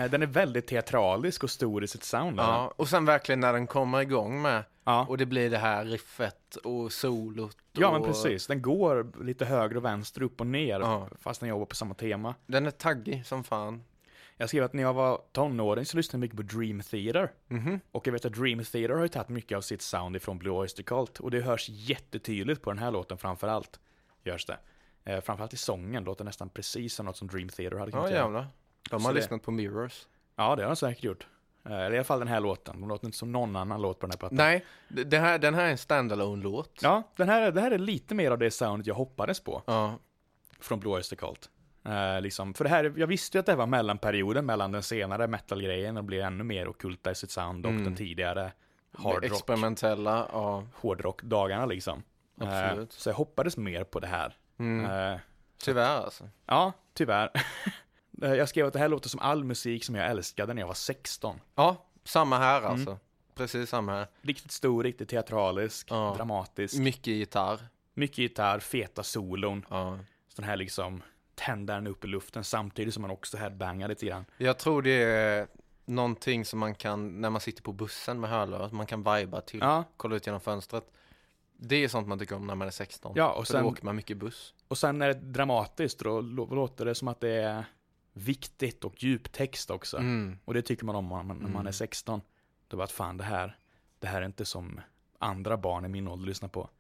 Den 0.09 0.22
är 0.22 0.27
väldigt 0.27 0.66
teatralisk 0.66 1.44
och 1.44 1.51
stor 1.51 1.85
i 1.85 1.89
sitt 1.89 2.05
sound. 2.05 2.39
Ja, 2.39 2.72
och 2.77 2.89
sen 2.89 3.05
verkligen 3.05 3.40
när 3.40 3.52
den 3.52 3.66
kommer 3.66 4.01
igång 4.01 4.43
med, 4.43 4.64
Ja. 4.85 5.06
och 5.09 5.18
det 5.18 5.27
blir 5.27 5.51
det 5.51 5.59
här 5.59 5.85
riffet 5.85 6.56
och 6.56 6.93
solot. 6.93 7.56
Ja, 7.72 7.93
men 7.93 8.01
och 8.01 8.06
precis. 8.06 8.47
Den 8.47 8.62
går 8.62 9.24
lite 9.24 9.44
höger 9.44 9.77
och 9.77 9.85
vänster, 9.85 10.22
upp 10.22 10.40
och 10.40 10.47
ner, 10.47 10.81
Ja. 10.81 11.09
fast 11.20 11.40
den 11.40 11.48
jobbar 11.48 11.66
på 11.66 11.74
samma 11.77 11.94
tema. 11.94 12.35
Den 12.47 12.66
är 12.66 12.70
taggig 12.70 13.27
som 13.27 13.44
fan. 13.44 13.82
Jag 14.36 14.48
skrev 14.48 14.64
att 14.64 14.72
när 14.72 14.82
jag 14.82 14.93
var 14.94 15.20
tonåring 15.32 15.85
så 15.85 15.97
lyssnade 15.97 16.16
jag 16.16 16.20
mycket 16.20 16.36
på 16.36 16.59
Dream 16.59 16.81
Theater. 16.81 17.32
Mhm. 17.48 17.81
Och 17.93 18.06
jag 18.06 18.12
vet 18.12 18.24
att 18.24 18.32
Dream 18.32 18.64
Theater 18.64 18.94
har 18.94 19.02
ju 19.02 19.09
tagit 19.09 19.28
mycket 19.28 19.56
av 19.56 19.60
sitt 19.60 19.82
sound 19.82 20.16
ifrån 20.16 20.39
Blue 20.39 20.52
Oyster 20.55 20.82
Cult. 20.82 21.20
Och 21.20 21.31
det 21.31 21.40
hörs 21.40 21.68
jättetydligt 21.68 22.62
på 22.62 22.70
den 22.70 22.78
här 22.78 22.90
låten 22.90 23.18
framför 23.18 23.48
allt. 23.48 23.81
Görs 24.24 24.47
det. 24.47 24.59
Eh, 25.05 25.20
framförallt 25.20 25.55
i 25.55 25.56
sången 25.56 26.05
låter 26.05 26.24
nästan 26.24 26.48
precis 26.48 26.94
som 26.94 27.06
något 27.06 27.16
som 27.16 27.28
Dream 27.28 27.48
Theater 27.48 27.77
hade 27.78 27.93
kunnat 27.93 28.10
Ja, 28.10 28.16
göra. 28.16 28.24
jävlar. 28.24 28.47
De 28.90 29.01
Så 29.01 29.07
har 29.09 29.12
det- 29.15 29.20
lyssnat 29.20 29.43
på 29.43 29.51
Mirrors. 29.51 30.07
Ja, 30.36 30.57
det 30.57 30.62
har 30.62 30.69
de 30.70 30.77
säkert 30.77 31.05
gjort. 31.05 31.27
Eh, 31.65 31.73
eller 31.73 31.93
i 31.93 31.97
alla 31.98 32.05
fall 32.05 32.19
den 32.19 32.28
här 32.28 32.40
låten. 32.40 32.81
De 32.81 32.89
låter 32.89 33.07
inte 33.07 33.19
som 33.19 33.32
någon 33.32 33.57
annan 33.57 33.82
låt 33.82 33.98
på 33.98 34.07
den 34.07 34.11
här 34.12 34.19
plattan. 34.19 34.36
Nej, 34.36 34.65
det 34.89 35.05
det 35.05 35.19
här, 35.19 35.39
den 35.39 35.55
här 35.55 35.65
är 35.65 35.70
en 35.70 35.78
standalone 35.78 36.43
låt 36.43 36.78
Ja, 36.82 37.02
den 37.16 37.28
här, 37.28 37.43
är- 37.43 37.52
det 37.52 37.61
här 37.61 37.70
är 37.70 37.78
lite 37.78 38.15
mer 38.15 38.31
av 38.31 38.39
det 38.39 38.51
soundet 38.51 38.86
jag 38.86 38.94
hoppades 38.94 39.40
på. 39.40 39.62
Ja, 39.66 39.94
från 40.61 40.81
Blue 40.81 40.94
Oyster 40.94 41.16
Cult. 41.16 41.51
Eh, 41.85 42.20
liksom, 42.20 42.55
för 42.55 42.65
det 42.65 42.70
här, 42.70 42.93
jag 42.97 43.07
visste 43.07 43.36
ju 43.36 43.40
att 43.40 43.47
det 43.47 43.52
här 43.52 43.57
var 43.57 43.66
mellanperioden 43.66 44.47
mellan 44.47 44.73
den 44.73 44.82
senare 44.82 45.27
metal-grejen 45.27 45.97
och 45.97 46.05
blev 46.05 46.23
ännu 46.23 46.44
mer 46.44 46.69
okulta 46.69 47.11
i 47.11 47.15
sitt 47.15 47.31
sound 47.31 47.66
och 47.66 47.73
Mm. 47.73 47.85
den 47.85 47.97
tidigare 47.97 48.43
det 48.93 49.02
hardrock, 49.02 49.24
experimentella, 49.24 50.28
ja, 50.32 50.65
hårdrock-dagarna 50.74 51.66
liksom. 51.66 52.02
Eh, 52.40 52.48
Absolut. 52.62 52.93
så 52.93 53.09
jag 53.11 53.15
hoppades 53.15 53.57
mer 53.57 53.85
på 53.85 54.01
det 54.01 54.07
här. 54.07 54.36
mm. 54.59 55.12
Eh, 55.12 55.19
tyvärr 55.59 55.97
alltså. 56.05 56.28
ja, 56.47 56.73
tyvärr. 56.94 57.31
Eh, 58.22 58.34
jag 58.34 58.48
skrev 58.48 58.66
att 58.66 58.72
det 58.72 58.78
här 58.78 58.88
låter 58.88 59.09
som 59.09 59.20
all 59.20 59.44
musik 59.44 59.84
som 59.84 59.94
jag 59.94 60.10
älskade 60.10 60.55
när 60.55 60.62
jag 60.62 60.66
var 60.66 60.74
16. 60.74 61.40
Ja, 61.55 61.86
samma 62.05 62.38
här 62.38 62.59
Mm. 62.59 62.70
alltså. 62.72 62.98
Precis 63.34 63.70
samma 63.70 63.92
här. 63.92 64.06
Riktigt 64.22 64.52
stor, 64.52 64.82
riktigt 64.84 65.09
teatralisk, 65.09 65.86
Ja. 65.90 66.14
dramatisk. 66.16 66.78
Mycket 66.78 67.06
gitarr. 67.06 67.60
Mycket 67.94 68.18
gitarr, 68.18 68.59
feta 68.59 69.02
solon. 69.02 69.66
Ja. 69.70 69.98
Så 70.28 70.40
den 70.42 70.44
här 70.44 70.56
liksom 70.56 71.02
tänder 71.34 71.74
den 71.74 71.86
upp 71.86 72.05
i 72.05 72.06
luften 72.09 72.44
samtidigt 72.44 72.94
som 72.94 73.01
man 73.02 73.10
också 73.10 73.36
headbangar 73.36 73.88
lite 73.88 74.06
grann. 74.06 74.24
Jag 74.36 74.59
tror 74.59 74.82
det 74.82 74.90
är 75.02 75.47
någonting 75.84 76.44
som 76.44 76.59
man 76.59 76.74
kan, 76.74 77.20
när 77.20 77.30
man 77.30 77.40
sitter 77.40 77.62
på 77.62 77.72
bussen 77.72 78.20
med 78.20 78.30
hörlurar, 78.30 78.70
man 78.70 78.86
kan 78.86 79.02
viba 79.16 79.40
till, 79.40 79.60
Ja, 79.60 79.84
kolla 79.97 80.16
ut 80.16 80.26
genom 80.26 80.40
fönstret. 80.40 80.84
Det 81.56 81.76
är 81.84 81.88
sånt 81.88 82.09
man 82.09 82.18
tycker 82.18 82.36
om 82.36 82.47
när 82.47 82.55
man 82.55 82.66
är 82.66 82.72
16. 82.72 83.12
Ja, 83.16 83.32
och 83.32 83.47
För 83.47 83.52
sen- 83.52 83.62
då 83.64 83.68
åker 83.70 83.84
man 83.84 83.97
mycket 83.97 84.16
buss. 84.16 84.55
Och 84.68 84.78
sen 84.78 84.98
när 84.98 85.06
det 85.09 85.14
är 85.14 85.20
dramatiskt, 85.20 85.98
då 85.98 86.20
lå- 86.20 86.55
låter 86.55 86.84
det 86.84 86.94
som 86.94 87.09
att 87.09 87.20
det 87.20 87.28
är 87.30 87.64
viktigt 88.20 88.84
och 88.84 89.02
djup 89.02 89.32
text 89.32 89.70
också. 89.70 89.97
Mm. 89.97 90.38
Och 90.44 90.55
det 90.55 90.62
tycker 90.62 90.84
man 90.84 90.97
om 90.97 91.09
när 91.09 91.22
man, 91.22 91.26
när 91.38 91.44
man 91.44 91.55
Mm. 91.55 91.66
är 91.66 91.72
16. 91.72 92.20
Då 92.68 92.76
bara 92.76 92.84
att 92.84 92.92
fan 92.92 93.16
det 93.16 93.24
här, 93.24 93.59
det 93.98 94.06
här 94.06 94.22
är 94.22 94.26
inte 94.26 94.44
som 94.44 94.80
andra 95.18 95.56
barn 95.56 95.84
i 95.84 95.88
min 95.88 96.09
ålder 96.09 96.26
lyssnar 96.26 96.48
på. 96.48 96.70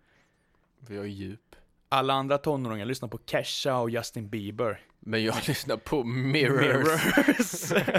Vi 0.78 0.96
har 0.96 1.04
djup. 1.04 1.56
Alla 1.88 2.14
andra 2.14 2.38
tonåringar 2.38 2.86
lyssnar 2.86 3.08
på 3.08 3.18
Kesha 3.26 3.76
och 3.78 3.90
Justin 3.90 4.28
Bieber. 4.28 4.80
Men 5.00 5.24
jag 5.24 5.36
lyssnar 5.48 5.76
på 5.76 6.04
Mirrors. 6.04 6.60
Mirrors. 6.60 7.72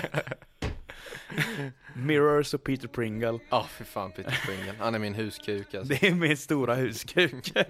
Mirrors 1.96 2.54
och 2.54 2.64
Peter 2.64 2.88
Pringle. 2.88 3.40
Ja, 3.50 3.64
för 3.64 3.84
fan 3.84 4.12
Peter 4.12 4.40
Pringle. 4.46 4.74
Han 4.80 4.96
är 4.96 5.00
min 5.00 5.14
huskuk 5.16 5.74
alltså. 5.74 5.94
Det 5.94 6.08
är 6.08 6.14
min 6.16 6.38
stora 6.38 6.76
huskuk. 6.76 7.52
ja, 7.56 7.66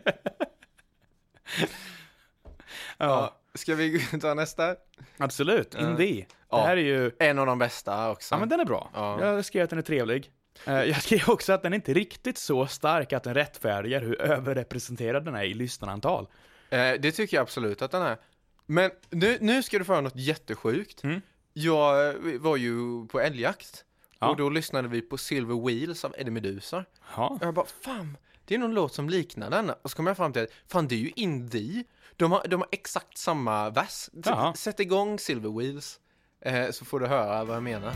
Ja. 2.97 3.37
Ska 3.55 3.75
vi 3.75 3.99
ta 4.21 4.33
nästa? 4.33 4.75
absolut. 5.17 5.75
Ja. 5.79 5.89
Indie. 5.89 6.21
Det 6.21 6.25
Ja. 6.49 6.65
här 6.65 6.77
är 6.77 6.81
ju 6.81 7.11
En 7.19 7.39
av 7.39 7.45
de 7.45 7.59
bästa 7.59 8.09
också. 8.11 8.35
Ja 8.35 8.39
men 8.39 8.49
den 8.49 8.59
är 8.59 8.65
bra. 8.65 8.89
Ja. 8.93 9.25
Jag 9.25 9.45
skrev 9.45 9.63
att 9.63 9.69
den 9.69 9.79
är 9.79 9.83
trevlig. 9.83 10.31
Eh, 10.65 10.73
Jag 10.73 11.01
skrev 11.01 11.21
också 11.29 11.53
att 11.53 11.61
den 11.63 11.73
är 11.73 11.75
inte 11.75 11.93
riktigt 11.93 12.37
så 12.37 12.67
stark 12.67 13.13
att 13.13 13.23
den 13.23 13.33
rättfärdigar 13.33 14.01
hur 14.01 14.21
överrepresenterad 14.21 15.25
den 15.25 15.35
är 15.35 15.43
i 15.43 15.53
lyssnarantal. 15.53 16.27
Eh, 16.69 16.93
det 16.99 17.11
tycker 17.11 17.37
jag 17.37 17.41
absolut 17.41 17.81
att 17.81 17.91
den 17.91 18.01
är. 18.01 18.17
Men 18.65 18.91
nu, 19.09 19.37
nu 19.41 19.63
ska 19.63 19.77
du 19.79 19.83
få 19.85 19.91
höra 19.93 20.01
något 20.01 20.15
jättesjukt. 20.15 21.03
Mm. 21.03 21.21
Jag 21.53 22.07
eh, 22.09 22.15
var 22.39 22.57
ju 22.57 23.05
på 23.07 23.19
älgjakt. 23.19 23.85
Ja. 24.19 24.29
Och 24.29 24.35
då 24.37 24.49
lyssnade 24.49 24.87
vi 24.87 25.01
på 25.01 25.17
Silver 25.17 25.65
Wheels 25.67 26.05
av 26.05 26.15
Eddie 26.17 26.31
Meduza. 26.31 26.85
Ja, 27.15 27.27
Och 27.27 27.45
jag 27.45 27.53
bara, 27.53 27.65
fan, 27.81 28.17
det 28.45 28.55
är 28.55 28.59
någon 28.59 28.73
låt 28.73 28.93
som 28.93 29.09
liknar 29.09 29.49
den. 29.49 29.69
Och 29.81 29.91
så 29.91 29.97
kom 29.97 30.07
jag 30.07 30.17
fram 30.17 30.33
till 30.33 30.41
att, 30.41 30.49
fan 30.67 30.87
det 30.87 30.95
är 30.95 30.99
ju 30.99 31.11
Indie. 31.15 31.83
De 32.21 32.31
har, 32.31 32.47
de 32.47 32.55
har 32.61 32.67
exakt 32.71 33.17
samma 33.17 33.69
vers. 33.69 33.87
S- 33.89 34.09
Ja. 34.25 34.53
Sätt 34.57 34.79
igång 34.79 35.19
Silver 35.19 35.49
Wheels. 35.59 35.99
Eh, 36.45 36.71
så 36.71 36.85
får 36.85 36.99
du 36.99 37.07
höra 37.07 37.43
vad 37.43 37.55
jag 37.55 37.63
menar. 37.63 37.95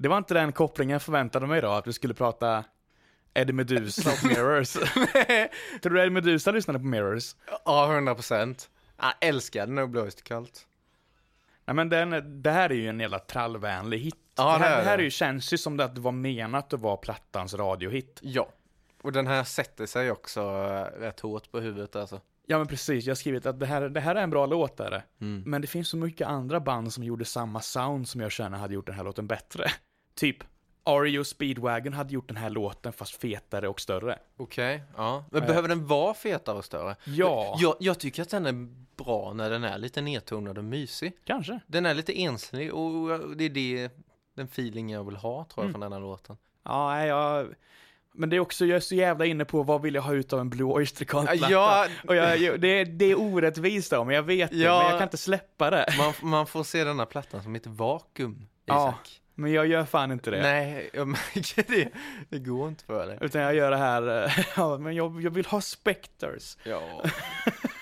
Det 0.00 0.08
var 0.08 0.18
inte 0.18 0.34
den 0.34 0.52
kopplingen 0.52 0.92
jag 0.92 1.02
förväntade 1.02 1.46
mig 1.46 1.60
då, 1.60 1.68
att 1.68 1.86
vi 1.86 1.92
skulle 1.92 2.14
prata 2.14 2.64
Eddie 3.34 3.52
Meduza 3.52 4.10
och 4.10 4.24
Mirrors. 4.24 4.72
Tror 5.82 5.92
du 5.92 6.00
Eddie 6.00 6.10
Meduza 6.10 6.50
lyssnade 6.50 6.78
på 6.78 6.84
Mirrors? 6.84 7.36
Ja, 7.64 7.92
100 7.94 8.14
procent. 8.14 8.70
Jag 8.96 9.14
älskade 9.20 9.72
No 9.72 9.86
Blows 9.86 10.14
to 10.14 10.22
Cult. 10.24 10.66
Nej 11.64 11.74
men 11.74 11.88
den, 11.88 12.42
det 12.42 12.50
här 12.50 12.70
är 12.70 12.74
ju 12.74 12.88
en 12.88 13.00
jävla 13.00 13.18
trallvänlig 13.18 13.98
hit. 13.98 14.14
Ja, 14.36 14.52
det, 14.52 14.58
det 14.58 14.64
här, 14.64 14.72
är 14.72 14.76
det 14.76 14.88
här 14.88 14.96
det. 14.96 15.02
är 15.02 15.04
ju, 15.04 15.10
känns 15.10 15.52
ju 15.52 15.58
som 15.58 15.76
det 15.76 15.84
att 15.84 15.94
det 15.94 16.00
var 16.00 16.12
menat 16.12 16.72
att 16.72 16.80
vara 16.80 16.96
plattans 16.96 17.54
radiohit. 17.54 18.20
Ja. 18.22 18.48
Och 19.02 19.12
den 19.12 19.26
här 19.26 19.44
sätter 19.44 19.86
sig 19.86 20.10
också 20.10 20.40
eh, 20.40 21.00
rätt 21.00 21.20
hårt 21.20 21.50
på 21.50 21.60
huvudet 21.60 21.96
alltså. 21.96 22.20
Ja 22.46 22.58
men 22.58 22.66
precis, 22.66 23.04
jag 23.04 23.10
har 23.10 23.16
skrivit 23.16 23.46
att 23.46 23.60
det 23.60 23.66
här, 23.66 23.88
det 23.88 24.00
här 24.00 24.14
är 24.14 24.22
en 24.22 24.30
bra 24.30 24.46
låt 24.46 24.80
är 24.80 24.90
det. 24.90 25.02
Mm. 25.20 25.42
Men 25.46 25.60
det 25.60 25.66
finns 25.66 25.88
så 25.88 25.96
mycket 25.96 26.26
andra 26.26 26.60
band 26.60 26.92
som 26.92 27.04
gjorde 27.04 27.24
samma 27.24 27.60
sound 27.60 28.08
som 28.08 28.20
jag 28.20 28.32
känner 28.32 28.58
hade 28.58 28.74
gjort 28.74 28.86
den 28.86 28.94
här 28.94 29.04
låten 29.04 29.26
bättre. 29.26 29.70
Typ, 30.18 30.36
REO 31.04 31.24
Speedwagon 31.24 31.92
hade 31.92 32.14
gjort 32.14 32.28
den 32.28 32.36
här 32.36 32.50
låten 32.50 32.92
fast 32.92 33.20
fetare 33.20 33.68
och 33.68 33.80
större. 33.80 34.18
Okej, 34.36 34.82
ja. 34.96 35.24
Men 35.30 35.42
Eh. 35.42 35.46
behöver 35.48 35.68
den 35.68 35.86
vara 35.86 36.14
fetare 36.14 36.58
och 36.58 36.64
större? 36.64 36.96
Ja, 37.04 37.56
Jag, 37.60 37.74
jag 37.80 37.98
tycker 37.98 38.22
att 38.22 38.30
den 38.30 38.46
är 38.46 38.68
bra 39.04 39.32
när 39.32 39.50
den 39.50 39.64
är 39.64 39.78
lite 39.78 40.00
nedtonad 40.00 40.58
och 40.58 40.64
mysig. 40.64 41.12
kanske. 41.24 41.60
Den 41.66 41.86
är 41.86 41.94
lite 41.94 42.20
enslig 42.20 42.74
och 42.74 43.20
det 43.36 43.44
är 43.44 43.48
det, 43.50 43.90
den 44.36 44.46
feeling 44.46 44.90
jag 44.92 45.04
vill 45.04 45.16
ha 45.16 45.44
tror 45.44 45.46
jag 45.56 45.62
Mm. 45.64 45.72
från 45.72 45.80
den 45.80 45.92
här 45.92 46.00
låten. 46.00 46.36
Ja, 46.62 47.04
jag... 47.06 47.48
Men 48.12 48.30
det 48.30 48.36
är 48.36 48.40
också, 48.40 48.64
jag 48.66 48.76
är 48.76 48.80
så 48.80 48.94
jävla 48.94 49.26
inne 49.26 49.44
på 49.44 49.62
vad 49.62 49.82
vill 49.82 49.94
jag 49.94 50.02
ha 50.02 50.12
ut 50.14 50.32
av 50.32 50.40
en 50.40 50.50
Blue 50.50 50.72
Oyster 50.72 51.04
Cult-platta? 51.04 51.50
Ja, 51.52 51.86
Och 52.08 52.16
jag, 52.16 52.38
jag, 52.38 52.60
det, 52.60 52.68
är- 52.68 52.84
det 52.84 53.04
är 53.04 53.20
orättvist 53.20 53.90
då, 53.90 54.04
men 54.04 54.14
jag 54.14 54.22
vet 54.22 54.50
det, 54.50 54.56
Ja. 54.56 54.78
men 54.78 54.88
jag 54.90 54.98
kan 54.98 55.02
inte 55.06 55.16
släppa 55.16 55.70
det. 55.70 55.86
man, 55.98 56.30
man 56.30 56.46
får 56.46 56.64
se 56.64 56.84
den 56.84 56.98
här 56.98 57.06
plattan 57.06 57.42
som 57.42 57.54
ett 57.56 57.66
vakuum, 57.66 58.48
Ja. 58.64 58.94
Men 59.38 59.52
jag 59.52 59.66
gör 59.66 59.84
fan 59.84 60.12
inte 60.12 60.30
det. 60.30 60.42
Nej, 60.42 60.90
jag 60.92 61.08
märker 61.08 61.64
det. 61.68 61.88
Det 62.28 62.38
går 62.38 62.68
inte 62.68 62.84
för 62.84 63.06
dig. 63.06 63.18
Utan 63.20 63.42
jag 63.42 63.54
gör 63.54 63.70
det 63.70 63.76
här, 63.76 64.24
eh, 64.24 64.32
ja, 64.56 64.78
men 64.78 64.94
jag, 64.94 65.22
jag 65.22 65.30
vill 65.30 65.46
ha 65.46 65.60
Spectres. 65.60 66.58
Ja, 66.64 67.04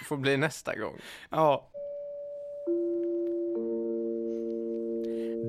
får 0.04 0.16
bli 0.16 0.36
nästa 0.36 0.76
gång. 0.76 0.98
Ja. 1.30 1.70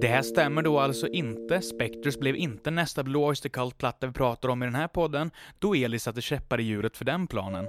Det 0.01 0.07
här 0.07 0.21
stämmer 0.21 0.61
då 0.61 0.79
alltså 0.79 1.07
inte. 1.07 1.61
Spectres 1.61 2.19
blev 2.19 2.35
inte 2.35 2.71
nästa 2.71 3.03
Blue 3.03 3.25
Oyster 3.25 3.49
Cult-platta 3.49 4.07
vi 4.07 4.13
pratar 4.13 4.49
om 4.49 4.63
i 4.63 4.65
den 4.65 4.75
här 4.75 4.87
podden, 4.87 5.31
då 5.59 5.75
Elis 5.75 6.03
satte 6.03 6.21
käppar 6.21 6.59
i 6.59 6.63
hjulet 6.63 6.97
för 6.97 7.05
den 7.05 7.27
planen. 7.27 7.67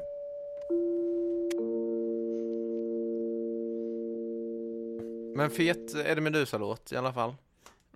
Men 5.37 5.51
fet 5.51 5.95
är 5.95 6.15
det 6.15 6.21
Medusa-låt 6.21 6.93
i 6.93 6.97
alla 6.97 7.13
fall. 7.13 7.35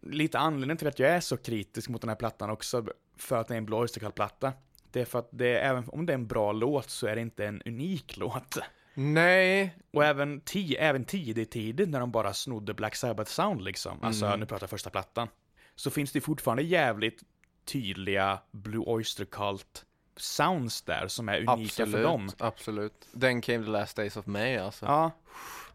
Lite 0.02 0.38
anledningen 0.38 0.76
till 0.76 0.88
att 0.88 0.98
jag 0.98 1.10
är 1.10 1.20
så 1.20 1.36
kritisk 1.36 1.88
mot 1.88 2.00
den 2.00 2.08
här 2.08 2.16
plattan 2.16 2.50
också, 2.50 2.86
för 3.16 3.36
att 3.40 3.48
det 3.48 3.54
är 3.54 3.58
en 3.58 3.66
Blue 3.66 3.80
Oyster 3.80 4.00
Cult-platta, 4.00 4.52
det 4.90 5.00
är 5.00 5.04
för 5.04 5.18
att 5.18 5.28
det 5.32 5.58
även 5.60 5.84
om 5.88 6.06
det 6.06 6.12
är 6.12 6.14
en 6.14 6.26
bra 6.26 6.52
låt 6.52 6.90
så 6.90 7.06
är 7.06 7.14
det 7.14 7.20
inte 7.22 7.46
en 7.46 7.62
unik 7.66 8.16
låt. 8.16 8.58
Nej, 8.94 9.76
Och 9.92 10.04
även, 10.04 10.40
ti, 10.40 10.76
även 10.76 11.04
tidigt, 11.04 11.50
tidigt 11.50 11.88
när 11.88 12.00
de 12.00 12.10
bara 12.10 12.32
snodde 12.34 12.74
Black 12.74 12.96
Sabbath 12.96 13.30
sound 13.30 13.62
liksom, 13.62 13.98
alltså 14.02 14.26
Mm. 14.26 14.40
nu 14.40 14.46
pratar 14.46 14.62
jag 14.64 14.70
första 14.70 14.90
plattan, 14.90 15.28
så 15.74 15.90
finns 15.90 16.12
det 16.12 16.20
fortfarande 16.20 16.62
jävligt 16.62 17.22
tydliga 17.64 18.38
Blue 18.50 18.82
Oyster 18.86 19.24
Cult 19.24 19.84
sounds 20.16 20.82
där 20.82 21.08
som 21.08 21.28
är 21.28 21.48
unika 21.50 21.86
för 21.86 22.02
dem. 22.02 22.24
absolut, 22.24 22.42
absolut. 22.42 23.08
Den 23.12 23.40
came 23.40 23.64
the 23.64 23.70
last 23.70 23.96
days 23.96 24.16
of 24.16 24.26
May 24.26 24.56
alltså. 24.56 24.86
Ja, 24.86 25.10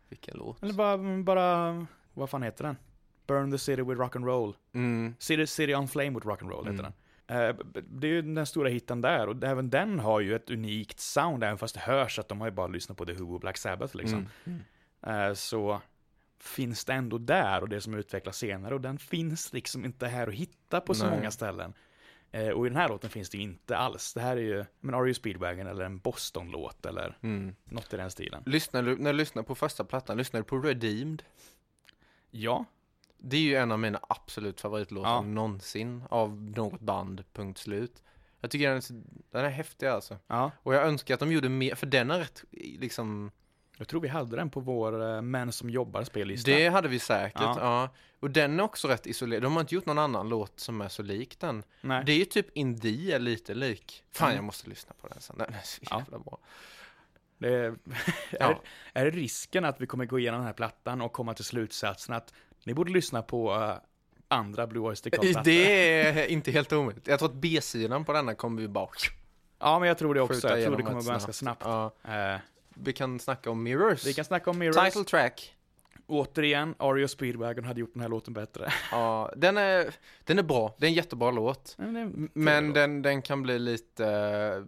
Vilken 0.09 0.37
låt. 0.37 0.63
eller 0.63 0.73
bara, 0.73 0.97
bara, 1.23 1.85
vad 2.13 2.29
fan 2.29 2.43
heter 2.43 2.63
den? 2.63 2.77
Burn 3.27 3.51
the 3.51 3.57
city 3.57 3.81
with 3.81 3.99
rock 3.99 4.15
and 4.15 4.25
roll. 4.25 4.53
Mm. 4.73 5.15
City, 5.19 5.47
city 5.47 5.75
on 5.75 5.87
flame 5.87 6.09
with 6.11 6.27
rock 6.27 6.41
and 6.41 6.51
roll 6.51 6.65
heter 6.67 6.79
Mm. 6.79 6.83
den. 6.83 6.93
Eh, 7.49 7.55
det 7.89 8.07
är 8.07 8.11
ju 8.11 8.21
den 8.21 8.45
stora 8.45 8.69
hitten 8.69 9.01
där, 9.01 9.27
och 9.27 9.43
även 9.43 9.69
den 9.69 9.99
har 9.99 10.19
ju 10.19 10.35
ett 10.35 10.49
unikt 10.49 10.99
sound, 10.99 11.43
även 11.43 11.57
fast 11.57 11.73
det 11.73 11.81
hörs 11.81 12.19
att 12.19 12.29
de 12.29 12.39
har 12.41 12.47
ju 12.47 12.51
bara 12.53 12.67
lyssnat 12.67 12.97
på 12.97 13.05
The 13.05 13.13
Who 13.13 13.33
och 13.33 13.39
Black 13.39 13.57
Sabbath 13.57 13.95
liksom. 13.97 14.29
Mm. 14.45 14.59
Eh, 15.29 15.33
så 15.33 15.81
finns 16.39 16.85
det 16.85 16.93
ändå 16.93 17.17
där 17.17 17.61
och 17.61 17.69
det 17.69 17.81
som 17.81 17.93
utvecklas 17.93 18.37
senare 18.37 18.73
och 18.73 18.81
den 18.81 18.97
finns 18.97 19.53
liksom 19.53 19.85
inte 19.85 20.07
här 20.07 20.27
att 20.27 20.33
hitta 20.33 20.81
på 20.81 20.93
så 20.95 21.05
Nej. 21.07 21.17
många 21.17 21.31
ställen. 21.31 21.73
Eh, 22.31 22.49
och 22.49 22.65
i 22.65 22.69
den 22.69 22.77
här 22.77 22.89
låten 22.89 23.09
finns 23.09 23.29
det 23.29 23.37
ju 23.37 23.43
inte 23.43 23.77
alls. 23.77 24.13
Det 24.13 24.21
här 24.21 24.37
är 24.37 24.41
ju 24.41 24.65
men 24.79 24.95
Are 24.95 25.05
You 25.05 25.13
Speedwagon 25.13 25.67
eller 25.67 25.85
en 25.85 25.97
Boston-låt 25.99 26.85
eller 26.85 27.17
Mm. 27.21 27.55
något 27.65 27.93
i 27.93 27.97
den 27.97 28.11
stilen. 28.11 28.43
Lyssnar 28.45 28.83
du, 28.83 28.97
när 28.97 29.13
du 29.13 29.17
lyssnar 29.17 29.43
på 29.43 29.55
första 29.55 29.83
plattan, 29.83 30.17
lyssnar 30.17 30.39
du 30.39 30.43
på 30.43 30.57
Redeemed? 30.59 31.23
Ja, 32.31 32.65
Det 33.17 33.37
är 33.37 33.41
ju 33.41 33.55
en 33.55 33.71
av 33.71 33.79
mina 33.79 33.99
absolut 34.09 34.61
favoritlåtar 34.61 35.09
Ja. 35.09 35.21
någonsin 35.21 36.03
av 36.09 36.41
något 36.41 36.79
band, 36.79 37.23
punkt 37.33 37.57
slut. 37.59 38.03
Jag 38.41 38.51
tycker 38.51 38.67
den 38.69 38.77
är, 38.77 38.83
den 39.31 39.45
är 39.45 39.49
häftig 39.49 39.85
alltså. 39.87 40.17
ja. 40.27 40.51
Och 40.63 40.73
jag 40.75 40.87
önskar 40.87 41.13
att 41.13 41.19
de 41.19 41.31
gjorde 41.31 41.49
mer, 41.49 41.75
för 41.75 41.85
den 41.85 42.11
är 42.11 42.19
rätt, 42.19 42.43
liksom, 42.51 43.31
Jag 43.77 43.87
tror 43.87 44.01
vi 44.01 44.07
hade 44.07 44.35
den 44.35 44.49
på 44.49 44.59
vår 44.59 45.15
eh, 45.15 45.21
Män 45.21 45.51
som 45.51 45.69
jobbar 45.69 46.03
spellista. 46.03 46.51
det 46.51 46.67
hade 46.69 46.87
vi 46.87 46.99
säkert, 46.99 47.41
Ja. 47.41 47.55
ja. 47.59 47.89
Och 48.19 48.31
den 48.31 48.59
är 48.59 48.63
också 48.63 48.87
rätt 48.87 49.07
isolerad, 49.07 49.43
de 49.43 49.53
har 49.53 49.61
inte 49.61 49.75
gjort 49.75 49.85
någon 49.85 49.97
annan 49.99 50.29
låt 50.29 50.59
som 50.59 50.81
är 50.81 50.87
så 50.89 51.03
lik 51.03 51.39
den. 51.39 51.63
Nej. 51.81 52.03
Det 52.05 52.11
är 52.11 52.17
ju 52.17 52.25
typ 52.25 52.47
Indie 52.57 53.15
är 53.15 53.19
lite 53.19 53.53
lik. 53.53 54.03
Fan, 54.11 54.25
Mm. 54.27 54.35
jag 54.35 54.43
måste 54.43 54.69
lyssna 54.69 54.93
på 55.01 55.07
den 55.07 55.21
sen, 55.21 55.37
den 55.37 55.53
är 55.53 55.61
så 55.63 55.81
Ja. 55.89 55.99
jävla 55.99 56.19
bra. 56.19 56.37
Det 57.37 57.53
är, 57.53 57.75
Ja. 58.39 58.61
är 58.93 59.11
risken 59.11 59.65
att 59.65 59.81
vi 59.81 59.87
kommer 59.87 60.05
gå 60.05 60.19
igenom 60.19 60.39
den 60.39 60.45
här 60.47 60.53
plattan 60.53 61.01
och 61.01 61.13
komma 61.13 61.33
till 61.33 61.45
slutsatsen 61.45 62.15
att 62.15 62.33
ni 62.67 62.73
borde 62.73 62.91
lyssna 62.91 63.21
på 63.21 63.53
eh, 63.55 63.71
andra 64.27 64.67
Blue 64.67 64.83
Oyster 64.83 65.09
Cult-plattor? 65.09 65.43
Det 65.43 66.01
är 66.01 66.27
inte 66.27 66.51
helt 66.51 66.73
omöjligt. 66.73 67.07
Jag 67.07 67.19
tror 67.19 67.29
att 67.29 67.35
B-sidan 67.35 68.05
på 68.05 68.13
denna 68.13 68.35
kommer 68.35 68.61
vi 68.61 68.67
bara 68.67 68.89
Ja, 69.59 69.79
men 69.79 69.87
jag 69.87 69.97
tror 69.97 70.13
det 70.13 70.21
också. 70.21 70.47
Jag 70.49 70.63
tror 70.63 70.77
det 70.77 70.83
kommer 70.83 71.01
ganska 71.01 71.33
snabbt. 71.33 71.61
Ja. 71.65 71.91
Eh, 72.03 72.39
Vi 72.73 72.93
kan 72.93 73.19
snacka 73.19 73.51
om 73.51 73.63
Mirrors. 73.63 74.05
vi 74.05 74.13
kan 74.13 74.25
snacka 74.25 74.49
om 74.49 74.57
Mirrors. 74.59 74.85
Title 74.85 75.03
track. 75.03 75.53
Återigen, 76.07 76.75
Ario 76.79 77.07
Speedwagon 77.07 77.63
hade 77.65 77.79
gjort 77.79 77.93
den 77.93 78.01
här 78.01 78.09
låten 78.09 78.33
bättre. 78.33 78.71
Ja, 78.91 79.31
den 79.35 79.57
är, 79.57 79.95
den 80.23 80.39
är 80.39 80.43
bra. 80.43 80.75
Det 80.77 80.85
är 80.85 80.87
en 80.87 80.93
jättebra 80.93 81.31
låt. 81.31 81.75
Men, 81.77 81.95
en 81.95 82.29
Men 82.33 82.65
låt. 82.67 82.75
den, 82.75 83.01
den 83.01 83.21
kan 83.21 83.43
bli 83.43 83.59
lite, 83.59 84.65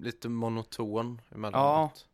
lite 0.00 0.28
monoton 0.28 1.20
emellanåt. 1.34 2.06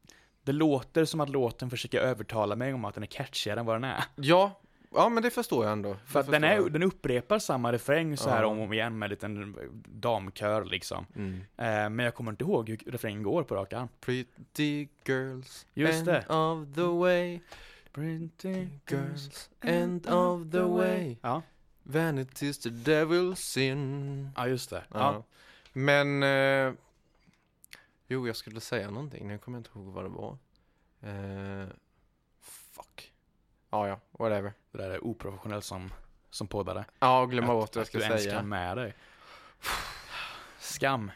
det 0.42 0.52
låter 0.52 1.04
som 1.04 1.20
att 1.20 1.28
låten 1.28 1.70
försöker 1.70 2.00
övertala 2.00 2.56
mig 2.56 2.74
om 2.74 2.84
att 2.84 2.94
den 2.94 3.02
är 3.02 3.06
catchigare 3.06 3.60
än 3.60 3.66
vad 3.66 3.74
den 3.76 3.84
är. 3.84 4.04
Ja, 4.16 4.60
ja 4.94 5.08
men 5.08 5.22
det 5.22 5.30
förstår 5.30 5.64
jag 5.64 5.72
ändå. 5.72 5.96
För 6.06 6.20
att 6.20 6.30
den, 6.30 6.44
är, 6.44 6.54
jag. 6.54 6.72
den 6.72 6.82
upprepar 6.82 7.38
samma 7.38 7.72
refräng 7.72 8.16
så 8.16 8.30
här 8.30 8.42
Ja. 8.42 8.46
om 8.48 8.58
och 8.58 8.64
om 8.64 8.72
igen 8.72 8.98
med 8.98 9.06
en 9.06 9.10
liten 9.10 9.56
damkör 9.86 10.64
liksom. 10.64 11.06
Mm. 11.16 11.34
Eh, 11.56 11.90
men 11.90 11.98
jag 11.98 12.14
kommer 12.14 12.30
inte 12.30 12.44
ihåg 12.44 12.68
hur 12.68 12.76
refrängen 12.86 13.22
går 13.22 13.42
på 13.42 13.54
rak 13.54 13.72
arm. 13.72 13.88
Pretty 14.00 14.88
girls, 15.04 15.66
Just 15.74 15.98
end 15.98 16.06
det. 16.06 16.34
of 16.34 16.74
the 16.74 16.82
way. 16.98 17.40
Pretty 17.92 18.68
Girls, 18.90 19.50
end 19.60 20.06
of 20.10 20.50
the 20.52 20.60
way. 20.62 21.16
Ja, 21.22 21.42
Vanity's 21.82 22.62
the 22.62 22.68
devil's 22.70 23.34
sin. 23.34 24.30
ja 24.36 24.46
just 24.48 24.70
det. 24.70 24.84
Ja. 24.92 24.98
Ja. 24.98 25.22
Men, 25.72 26.22
eh, 26.22 26.72
jo 28.08 28.26
jag 28.26 28.36
skulle 28.36 28.60
säga 28.60 28.90
någonting, 28.90 29.28
nu 29.28 29.38
kommer 29.38 29.58
jag 29.58 29.60
inte 29.60 29.78
ihåg 29.78 29.86
vad 29.94 30.04
det 30.04 30.08
var. 30.08 30.38
Eh. 31.02 31.68
Ja, 33.70 33.88
ja, 33.88 34.00
whatever. 34.10 34.52
Det 34.72 34.78
där 34.78 34.90
är 34.90 35.04
oprofessionellt 35.04 35.64
som, 35.64 35.92
som 36.30 36.46
poddare. 36.46 36.84
Ja, 36.98 37.24
glömma 37.26 37.54
bort 37.54 37.76
vad 37.76 37.76
jag 37.76 37.82
Att 37.82 37.88
ska 37.88 37.98
du 37.98 38.04
ens 38.04 38.22
säga. 38.22 38.34
kan 38.34 38.48
med 38.48 38.76
dig. 38.76 38.94
Skam. 40.58 41.10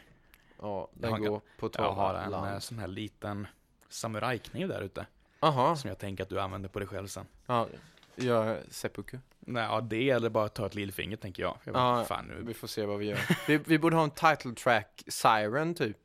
Ja, 0.61 0.87
Jag 0.93 1.01
den 1.01 1.11
har- 1.11 1.19
går 1.19 1.41
på 1.59 1.69
Jag 1.73 1.83
har 1.93 1.95
torra 2.13 2.19
en 2.19 2.23
eh, 2.33 2.41
land. 2.41 2.63
sån 2.63 2.79
här 2.79 2.87
liten 2.87 3.47
samurajkniv 3.89 4.67
där 4.67 4.81
ute. 4.81 5.05
Jaha, 5.39 5.75
Som 5.75 5.87
jag 5.87 5.97
tänker 5.99 6.23
att 6.23 6.29
du 6.29 6.39
använder 6.41 6.69
på 6.69 6.79
dig 6.79 6.87
själv 6.87 7.07
sen. 7.07 7.25
ja, 7.45 7.67
gör 8.15 8.63
seppuku. 8.69 9.17
Nej, 9.39 9.63
ja, 9.63 9.81
det 9.81 10.09
eller 10.09 10.29
bara 10.29 10.49
ta 10.49 10.65
ett 10.65 10.75
lillfinger 10.75 11.17
tänker 11.17 11.43
jag. 11.43 11.57
jag 11.63 11.73
bara, 11.73 11.99
Ja, 11.99 12.05
fan 12.05 12.25
nu. 12.25 12.41
Vi 12.43 12.53
får 12.53 12.67
se 12.67 12.85
vad 12.85 12.99
vi 12.99 13.05
gör. 13.05 13.19
vi, 13.47 13.57
vi 13.57 13.79
borde 13.79 13.95
ha 13.95 14.03
en 14.03 14.11
title 14.11 14.53
track, 14.55 15.03
Siren 15.07 15.75
typ. 15.75 15.97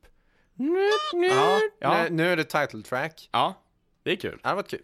Ja, 1.13 1.61
ja. 1.79 2.03
Nu, 2.03 2.11
nu 2.11 2.33
är 2.33 2.37
det 2.37 2.45
title 2.45 2.83
track. 2.83 3.29
Ja, 3.33 3.55
det 4.03 4.11
är 4.13 4.17
kul. 4.17 4.39
Det 4.43 4.49
hade 4.49 4.57
varit 4.57 4.71
kul. 4.71 4.83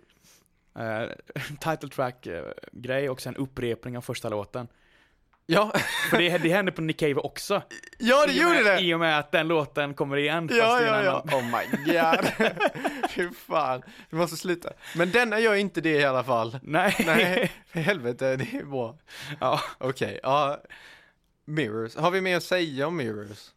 Uh, 0.79 1.09
title 1.61 1.89
track-grej 1.89 3.11
och 3.11 3.21
sen 3.21 3.37
upprepning 3.37 3.97
av 3.97 4.01
första 4.03 4.29
låten. 4.29 4.69
Ja, 5.47 5.73
För 6.11 6.19
det, 6.19 6.39
det 6.39 6.49
hände 6.49 6.73
på 6.73 6.83
Nick 6.83 6.99
Cave 7.01 7.15
också. 7.15 7.63
ja 7.99 8.27
det 8.27 8.33
I 8.33 8.41
gjorde 8.43 8.55
med, 8.55 8.65
det! 8.65 8.81
I 8.81 8.95
och 8.95 9.01
med 9.01 9.19
att 9.19 9.33
den 9.33 9.49
låten 9.49 9.95
kommer 9.95 10.17
igen. 10.17 10.49
Ja, 10.53 10.83
ja, 10.83 11.03
ja. 11.05 11.21
Oh 11.37 11.45
my 11.45 11.93
god. 11.93 12.51
Fy 13.11 13.31
fan. 13.31 13.83
Vi 14.11 14.17
måste 14.17 14.37
sluta. 14.37 14.73
Men 14.97 15.11
denna 15.11 15.41
gör 15.41 15.55
inte 15.55 15.81
det 15.81 15.91
i 16.01 16.05
alla 16.05 16.25
fall. 16.25 16.59
Nej. 16.63 16.97
Nej, 17.07 17.53
för 17.67 17.81
helvete, 17.81 18.37
det 18.37 18.59
är 18.59 18.65
bra. 18.65 18.99
ja. 19.41 19.61
Okej, 19.79 20.21
ja. 20.23 20.61
Mirrors. 21.45 21.97
Har 21.97 22.11
vi 22.11 22.21
mer 22.21 22.37
att 22.37 22.43
säga 22.43 22.87
om 22.87 22.97
Mirrors? 22.97 23.51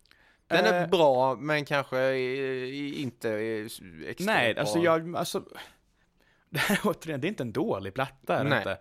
Den 0.48 0.66
är 0.66 0.82
Eh. 0.82 0.88
bra, 0.88 1.36
men 1.36 1.66
kanske 1.66 2.00
eh, 2.00 3.02
inte 3.02 3.30
eh, 3.32 3.66
extremt 3.66 4.20
Nej, 4.20 4.54
bra. 4.54 4.62
alltså 4.62 4.80
jag, 4.80 5.16
alltså. 5.16 5.44
Det 6.58 6.62
här 6.62 6.80
återigen, 6.84 7.22
det 7.22 7.28
är 7.28 7.30
inte 7.30 7.44
en 7.44 7.52
dålig 7.52 7.94
platta. 7.94 8.36
Är 8.40 8.44
det 8.44 8.50
Nej. 8.50 8.58
inte. 8.60 8.78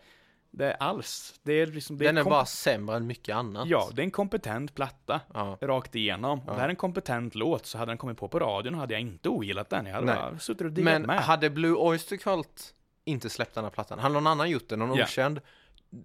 Det 0.51 0.73
är 0.73 0.77
alls. 0.83 1.41
Det 1.43 1.53
är 1.53 1.67
liksom, 1.67 1.99
det 1.99 2.05
Den 2.05 2.19
är 2.19 2.23
kom- 2.23 2.31
bara 2.31 2.45
sämre 2.45 2.97
än 2.97 3.07
mycket 3.07 3.37
annat. 3.37 3.69
Ja, 3.69 3.89
det 3.93 4.03
är 4.03 4.05
en 4.05 4.11
kompetent 4.11 4.75
platta. 4.75 5.21
Ja. 5.35 5.59
Rakt 5.61 5.95
igenom. 5.95 6.41
Ja. 6.47 6.53
Det 6.53 6.59
här 6.59 6.65
är 6.65 6.69
en 6.71 6.77
kompetent 6.77 7.35
låt, 7.35 7.67
så 7.67 7.79
hade 7.79 7.91
den 7.91 7.99
kommit 7.99 8.19
på 8.19 8.29
på 8.29 8.39
radion 8.39 8.75
hade 8.75 8.95
jag 8.95 9.01
inte 9.01 9.29
ogillat 9.29 9.71
den. 9.71 9.87
Jag 9.87 9.95
hade 9.95 10.07
Nej. 10.07 10.15
bara 10.17 10.39
suttit 10.39 10.61
och 10.65 10.73
diggat 10.73 10.85
Men 10.93 11.03
med. 11.03 11.21
hade 11.21 11.51
Blue 11.51 11.75
Oyster 11.77 12.17
Cult 12.17 12.75
inte 13.05 13.31
släppt 13.31 13.55
den 13.55 13.65
här 13.65 13.71
plattan, 13.71 13.99
hade 13.99 14.13
någon 14.15 14.27
annan 14.27 14.51
gjort 14.51 14.69
den, 14.69 14.79
någon 14.79 14.95
Ja. 14.97 15.05
okänd, 15.05 15.41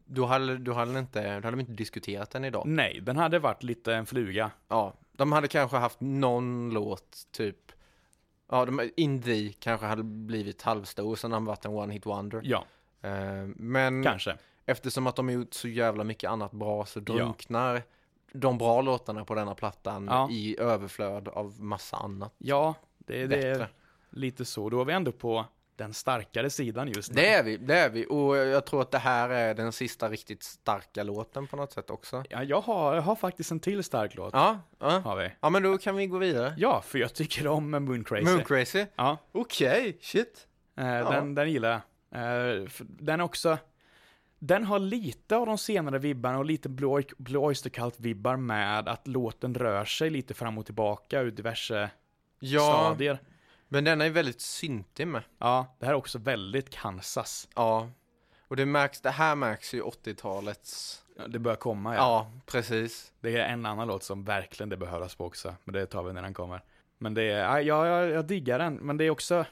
då 0.05 0.25
hade, 0.25 0.57
då 0.57 0.73
hade, 0.73 0.91
den 0.91 0.99
inte, 1.01 1.21
då 1.23 1.33
hade 1.47 1.51
de 1.51 1.59
inte 1.59 1.71
diskuterat 1.71 2.31
den 2.31 2.45
idag. 2.45 2.63
Nej, 2.67 2.99
den 3.01 3.17
hade 3.17 3.39
varit 3.39 3.63
lite 3.63 3.93
en 3.95 4.05
fluga. 4.05 4.51
Ja, 4.67 4.93
de 5.11 5.31
hade 5.31 5.47
kanske 5.47 5.77
haft 5.77 5.97
någon 6.01 6.69
låt, 6.69 7.17
typ, 7.31 7.71
ja, 8.51 8.65
de, 8.65 8.89
Indie 8.97 9.53
kanske 9.59 9.85
hade 9.85 10.03
blivit 10.03 10.61
halvstor, 10.61 11.15
sen 11.15 11.31
de 11.31 11.45
varit 11.45 11.65
en 11.65 11.71
one 11.71 11.93
hit 11.93 12.05
wonder. 12.05 12.41
Ja, 12.43 12.65
Eh, 13.03 13.11
men 13.55 14.03
kanske. 14.03 14.37
eftersom 14.65 15.07
att 15.07 15.15
de 15.15 15.27
har 15.27 15.33
gjort 15.33 15.53
så 15.53 15.67
jävla 15.67 16.03
mycket 16.03 16.29
annat 16.29 16.51
bra 16.51 16.85
så 16.85 16.99
drunknar 16.99 17.81
de 18.33 18.57
bra 18.57 18.81
låtarna 18.81 19.25
på 19.25 19.35
denna 19.35 19.55
plattan 19.55 20.07
Ja. 20.11 20.29
i 20.31 20.59
överflöd 20.59 21.27
av 21.27 21.61
massa 21.63 21.97
annat 21.97 22.33
Ja, 22.37 22.75
det, 22.97 23.27
det 23.27 23.47
är 23.47 23.67
lite 24.09 24.45
så. 24.45 24.69
Då 24.69 24.81
är 24.81 24.85
vi 24.85 24.93
ändå 24.93 25.11
på 25.11 25.45
den 25.75 25.93
starkare 25.93 26.49
sidan 26.49 26.87
just 26.87 27.11
nu. 27.11 27.21
Det 27.21 27.29
är 27.33 27.43
vi, 27.43 27.57
det 27.57 27.75
är 27.77 27.89
vi. 27.89 28.05
Och 28.09 28.37
jag 28.37 28.65
tror 28.65 28.81
att 28.81 28.91
det 28.91 28.97
här 28.97 29.29
är 29.29 29.53
den 29.53 29.71
sista 29.71 30.09
riktigt 30.09 30.43
starka 30.43 31.03
låten 31.03 31.47
på 31.47 31.55
något 31.55 31.71
sätt 31.73 31.89
också. 31.89 32.23
Ja, 32.29 32.43
jag 32.43 32.61
har, 32.61 32.95
jag 32.95 33.01
har 33.01 33.15
faktiskt 33.15 33.51
en 33.51 33.59
till 33.59 33.83
stark 33.83 34.15
låt. 34.15 34.33
Ja, 34.33 34.59
ja. 34.79 34.99
Har 34.99 35.15
vi. 35.15 35.31
Ja, 35.41 35.49
men 35.49 35.63
då 35.63 35.77
kan 35.77 35.95
vi 35.95 36.07
gå 36.07 36.17
vidare. 36.17 36.53
Ja, 36.57 36.81
för 36.81 36.99
jag 36.99 37.13
tycker 37.13 37.47
om 37.47 37.71
Moon 37.71 38.03
Crazy. 38.03 38.23
Moon 38.25 38.43
Crazy? 38.43 38.85
Ja, 38.95 39.17
Okej, 39.31 39.97
shit. 40.01 40.47
eh, 40.77 40.85
den, 40.85 41.35
den 41.35 41.51
gillar 41.51 41.69
jag. 41.69 41.81
Eh, 42.61 42.67
den 42.79 43.19
är 43.19 43.23
också, 43.23 43.57
den 44.39 44.63
har 44.65 44.79
lite 44.79 45.35
av 45.35 45.45
de 45.45 45.57
senare 45.57 45.99
vibbarna 45.99 46.37
och 46.37 46.45
lite 46.45 46.69
Blue, 46.69 46.89
Oy- 46.89 47.13
Blue 47.17 47.41
Oyster 47.41 47.69
Cult-vibbar 47.69 48.37
med 48.37 48.87
att 48.87 49.07
låten 49.07 49.55
rör 49.55 49.85
sig 49.85 50.09
lite 50.09 50.33
fram 50.33 50.57
och 50.57 50.65
tillbaka 50.65 51.21
ur 51.21 51.31
diverse 51.31 51.89
Ja, 52.39 52.59
stadier. 52.89 53.19
Men 53.73 53.83
den 53.83 54.01
är 54.01 54.09
väldigt 54.09 54.41
syntig 54.41 55.07
med. 55.07 55.23
Ja, 55.37 55.75
det 55.79 55.85
här 55.85 55.93
är 55.93 55.97
också 55.97 56.19
väldigt 56.19 56.69
Kansas. 56.69 57.47
Ja. 57.55 57.89
Och 58.47 58.55
det 58.55 58.65
märks, 58.65 59.01
det 59.01 59.09
här 59.09 59.35
märks 59.35 59.73
ju 59.73 59.81
80-talets... 59.81 61.03
Ja, 61.17 61.27
Det 61.27 61.39
börjar 61.39 61.55
komma, 61.55 61.95
ja. 61.95 61.99
Ja. 62.01 62.31
precis. 62.45 63.13
Det 63.19 63.37
är 63.37 63.49
en 63.49 63.65
annan 63.65 63.87
låt 63.87 64.03
som 64.03 64.23
verkligen 64.23 64.69
det 64.69 64.77
bör 64.77 64.87
höras 64.87 65.15
på 65.15 65.25
också, 65.25 65.55
men 65.63 65.73
det 65.73 65.85
tar 65.85 66.03
vi 66.03 66.13
när 66.13 66.21
den 66.21 66.33
kommer. 66.33 66.61
Men 66.97 67.13
det 67.13 67.23
är, 67.23 67.59
ja, 67.59 67.85
jag, 67.85 68.09
jag 68.09 68.25
diggar 68.25 68.59
den, 68.59 68.73
men 68.75 68.97
det 68.97 69.03
är 69.05 69.09
också, 69.09 69.45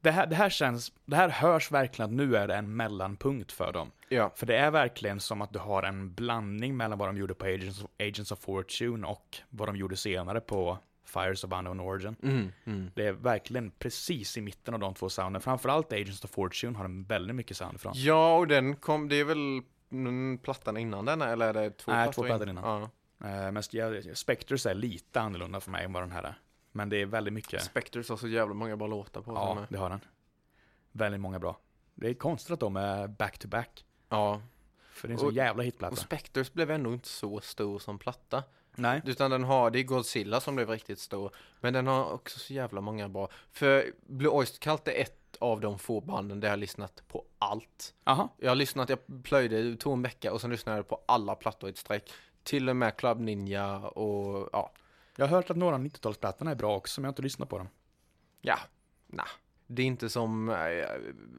det 0.00 0.10
här, 0.10 0.26
det 0.26 0.36
här 0.36 0.50
känns, 0.50 0.92
det 1.04 1.16
här 1.16 1.28
hörs 1.28 1.70
verkligen 1.70 2.10
att 2.10 2.16
nu 2.16 2.36
är 2.36 2.48
det 2.48 2.54
en 2.54 2.76
mellanpunkt 2.76 3.52
för 3.52 3.72
dem. 3.72 3.90
Ja. 4.08 4.32
För 4.34 4.46
det 4.46 4.56
är 4.56 4.70
verkligen 4.70 5.20
som 5.20 5.42
att 5.42 5.52
du 5.52 5.58
har 5.58 5.82
en 5.82 6.14
blandning 6.14 6.76
mellan 6.76 6.98
vad 6.98 7.08
de 7.08 7.16
gjorde 7.16 7.34
på 7.34 7.44
Agents 7.44 7.84
Agents 7.98 8.32
of 8.32 8.38
Fortune 8.38 9.06
och 9.06 9.36
vad 9.48 9.68
de 9.68 9.76
gjorde 9.76 9.96
senare 9.96 10.40
på 10.40 10.78
Fires 11.06 11.44
of 11.44 11.52
Unknown 11.52 11.80
Origin. 11.80 12.16
Mm, 12.22 12.52
mm. 12.64 12.90
Det 12.94 13.06
är 13.06 13.12
verkligen 13.12 13.70
precis 13.70 14.36
i 14.36 14.40
mitten 14.40 14.74
av 14.74 14.80
de 14.80 14.94
två 14.94 15.08
sounden. 15.08 15.42
Framförallt 15.42 15.92
Agents 15.92 16.24
of 16.24 16.30
Fortune 16.30 16.76
har 16.76 16.84
de 16.84 17.04
väldigt 17.04 17.36
mycket 17.36 17.56
sound 17.56 17.74
ifrån. 17.76 17.92
Ja, 17.96 18.36
och 18.38 18.46
den 18.48 18.76
kom, 18.76 19.08
det 19.08 19.16
är 19.20 19.24
väl 19.24 19.62
plattan 20.42 20.76
innan 20.76 21.04
den, 21.04 21.22
eller 21.22 21.46
är 21.48 21.52
det 21.54 21.70
två 21.70 21.92
Nej, 21.92 22.04
plattor 22.06 22.22
två 22.22 22.26
plattor 22.26 22.48
innan. 22.48 22.64
Ja. 23.20 23.28
Eh, 23.28 23.52
Men 23.52 23.62
Spectres 24.16 24.66
är 24.66 24.74
lite 24.74 25.20
annorlunda 25.20 25.60
för 25.60 25.70
mig 25.70 25.84
än 25.84 25.92
vad 25.92 26.02
den 26.02 26.12
här 26.12 26.22
är. 26.22 26.38
Men 26.72 26.88
det 26.88 26.96
är 27.02 27.06
väldigt 27.06 27.34
mycket. 27.34 27.62
Spectres 27.62 28.08
har 28.08 28.16
så 28.16 28.28
jävla 28.28 28.54
många 28.54 28.76
bra 28.76 28.86
låtar 28.86 29.20
på 29.22 29.32
Ja, 29.32 29.66
det 29.68 29.78
har 29.78 29.90
den. 29.90 30.00
Väldigt 30.92 31.20
många 31.20 31.38
bra. 31.38 31.58
Det 31.94 32.08
är 32.08 32.14
konstigt 32.14 32.50
att 32.52 32.60
de 32.60 32.76
är 32.76 33.08
back-to-back. 33.08 33.84
Ja. 34.08 34.40
För 34.92 35.08
det 35.08 35.12
är 35.12 35.14
en 35.14 35.18
så 35.20 35.26
Och- 35.26 35.32
jävla 35.32 35.60
Och 35.60 35.64
hitplatta. 35.64 35.96
Spectres 35.96 36.52
blev 36.52 36.70
ändå 36.70 36.92
inte 36.92 37.08
så 37.08 37.40
stor 37.40 37.78
som 37.78 37.98
platta. 37.98 38.42
Nej. 38.76 39.02
Utan 39.04 39.30
den 39.30 39.44
har, 39.44 39.70
det 39.70 39.78
är 39.78 39.82
Godzilla 39.82 40.40
som 40.40 40.54
blev 40.56 40.70
riktigt 40.70 40.98
stor. 40.98 41.30
Men 41.60 41.72
den 41.72 41.86
har 41.86 42.12
också 42.12 42.38
så 42.38 42.52
jävla 42.52 42.80
många 42.80 43.08
bra. 43.08 43.28
För 43.52 43.92
Blue 44.06 44.32
Oyster 44.32 44.58
Cult 44.58 44.88
är 44.88 44.92
ett 44.92 45.36
av 45.38 45.60
de 45.60 45.78
få 45.78 46.00
banden 46.00 46.40
där 46.40 46.48
jag 46.48 46.52
har 46.52 46.56
lyssnat 46.56 47.02
på 47.08 47.24
allt. 47.38 47.94
Aha. 48.04 48.34
Jag 48.38 48.50
har 48.50 48.56
lyssnat, 48.56 48.88
jag 48.88 48.98
plöjde, 49.22 49.76
tog 49.76 49.92
en 49.92 50.02
vecka 50.02 50.32
och 50.32 50.40
sen 50.40 50.50
lyssnade 50.50 50.78
jag 50.78 50.88
på 50.88 51.00
alla 51.08 51.34
plattor 51.34 51.68
i 51.68 51.72
ett 51.72 51.78
streck. 51.78 52.12
Till 52.42 52.68
och 52.68 52.76
med 52.76 52.96
Club 52.96 53.20
Ninja 53.20 53.76
och 53.78 54.48
ja. 54.52 54.72
Jag 55.16 55.26
har 55.26 55.36
hört 55.36 55.50
att 55.50 55.56
några 55.56 55.74
av 55.74 55.80
90-talsplattorna 55.80 56.50
är 56.50 56.54
bra 56.54 56.76
också, 56.76 57.00
men 57.00 57.04
jag 57.04 57.08
har 57.08 57.12
inte 57.12 57.22
lyssnat 57.22 57.48
på 57.48 57.58
dem. 57.58 57.68
Ja, 58.40 58.58
nah. 59.06 59.26
Det 59.66 59.82
är 59.82 59.86
inte 59.86 60.08
som 60.08 60.48
eh, 60.48 60.56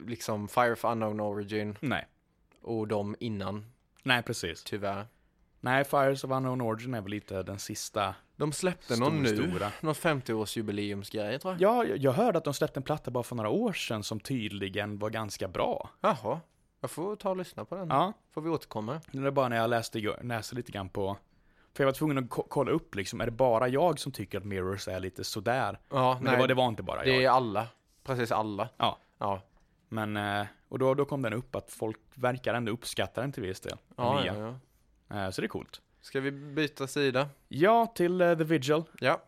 liksom 0.06 0.48
Fire 0.48 0.72
of 0.72 0.84
Unknown 0.84 1.20
Origin 1.20 1.76
Nej. 1.80 2.06
och 2.62 2.88
de 2.88 3.16
innan, 3.20 3.66
Nej, 4.02 4.22
precis. 4.22 4.64
tyvärr. 4.64 5.06
Nej, 5.60 5.84
Fires 5.84 6.24
of 6.24 6.30
Unknown 6.30 6.60
Origin 6.60 6.94
är 6.94 7.00
väl 7.00 7.10
lite 7.10 7.42
den 7.42 7.58
sista 7.58 8.14
De 8.36 8.52
släppte 8.52 8.94
stor, 8.96 9.04
någon 9.04 9.22
nu, 9.22 9.36
stora. 9.48 9.72
någon 9.80 9.94
50-årsjubileumsgrej 9.94 11.38
tror 11.38 11.56
jag. 11.58 11.60
Ja, 11.62 11.84
jag- 11.84 11.98
jag 11.98 12.12
hörde 12.12 12.38
att 12.38 12.44
de 12.44 12.54
släppte 12.54 12.78
en 12.78 12.82
platta 12.84 13.10
bara 13.10 13.22
för 13.24 13.36
några 13.36 13.48
år 13.50 13.72
sedan 13.72 14.02
som 14.02 14.20
tydligen 14.20 14.98
var 14.98 15.10
ganska 15.10 15.48
bra. 15.48 15.90
Jaha, 16.00 16.40
jag 16.80 16.90
får 16.90 17.16
ta 17.16 17.30
och 17.30 17.36
lyssna 17.36 17.64
på 17.64 17.74
den. 17.76 17.88
Ja, 17.88 18.12
Får 18.34 18.40
vi 18.40 18.50
återkomma. 18.50 19.00
det 19.12 19.18
är 19.26 19.30
bara 19.30 19.48
när 19.48 19.56
jag 19.56 19.70
läste, 19.70 20.14
läste 20.22 20.54
lite 20.54 20.72
grann 20.72 20.88
på... 20.88 21.16
För 21.74 21.84
jag 21.84 21.86
var 21.88 21.92
tvungen 21.94 22.18
att 22.18 22.30
ko- 22.30 22.46
kolla 22.48 22.70
upp 22.70 22.94
liksom, 22.94 23.20
är 23.20 23.24
det 23.24 23.30
bara 23.32 23.68
jag 23.68 23.98
som 23.98 24.12
tycker 24.12 24.38
att 24.38 24.44
Mirrors 24.44 24.88
är 24.88 25.00
lite 25.00 25.24
sådär? 25.24 25.78
Ja, 25.90 26.14
Men 26.14 26.24
nej, 26.24 26.32
det, 26.32 26.38
var, 26.40 26.48
det 26.48 26.54
var 26.54 26.68
inte 26.68 26.82
bara 26.82 27.02
det 27.04 27.10
jag. 27.10 27.22
är 27.22 27.28
alla. 27.30 27.66
Precis 28.04 28.32
alla. 28.32 28.68
Ja. 28.76 28.98
Ja, 29.18 29.42
Men, 29.88 30.16
eh, 30.16 30.46
och 30.68 30.78
då, 30.78 30.94
då 30.94 31.04
kom 31.04 31.22
den 31.22 31.32
upp 31.32 31.54
att 31.56 31.70
folk 31.70 31.98
verkar 32.14 32.54
ändå 32.54 32.72
uppskatta 32.72 33.20
den 33.20 33.32
till 33.32 33.42
viss 33.42 33.60
del. 33.60 33.76
ja, 33.96 34.24
ja, 34.26 34.34
ja. 34.36 34.54
Eh, 35.10 35.30
Så 35.30 35.40
det 35.40 35.46
är 35.46 35.48
coolt. 35.48 35.80
Ska 36.00 36.20
vi 36.20 36.30
byta 36.30 36.86
sida? 36.86 37.28
Ja, 37.48 37.86
till 37.86 38.20
eh, 38.20 38.38
The 38.38 38.44
Vigil. 38.44 38.82
Ja. 39.00 39.22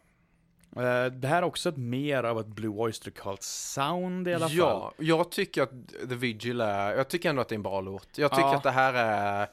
Eh, 0.76 1.04
det 1.12 1.28
här 1.28 1.36
är 1.38 1.42
också 1.42 1.68
ett 1.68 1.76
mer 1.76 2.24
av 2.24 2.40
ett 2.40 2.46
Blue 2.46 2.70
Oyster 2.76 3.10
Cult 3.10 3.42
sound 3.42 4.28
i 4.28 4.34
alla 4.34 4.48
fall. 4.48 4.56
Ja, 4.58 4.92
jag 4.98 5.30
tycker 5.30 5.62
att 5.62 5.70
The 6.08 6.14
Vigil 6.14 6.60
är, 6.60 6.92
jag 6.96 7.08
tycker 7.08 7.30
ändå 7.30 7.42
att 7.42 7.48
det 7.48 7.52
är 7.52 7.56
en 7.56 7.62
bra 7.62 7.80
låt. 7.80 8.18
Jag 8.18 8.30
tycker 8.30 8.42
Ja. 8.42 8.56
att 8.56 8.62
det 8.62 8.70
här 8.70 8.94
är, 8.94 9.48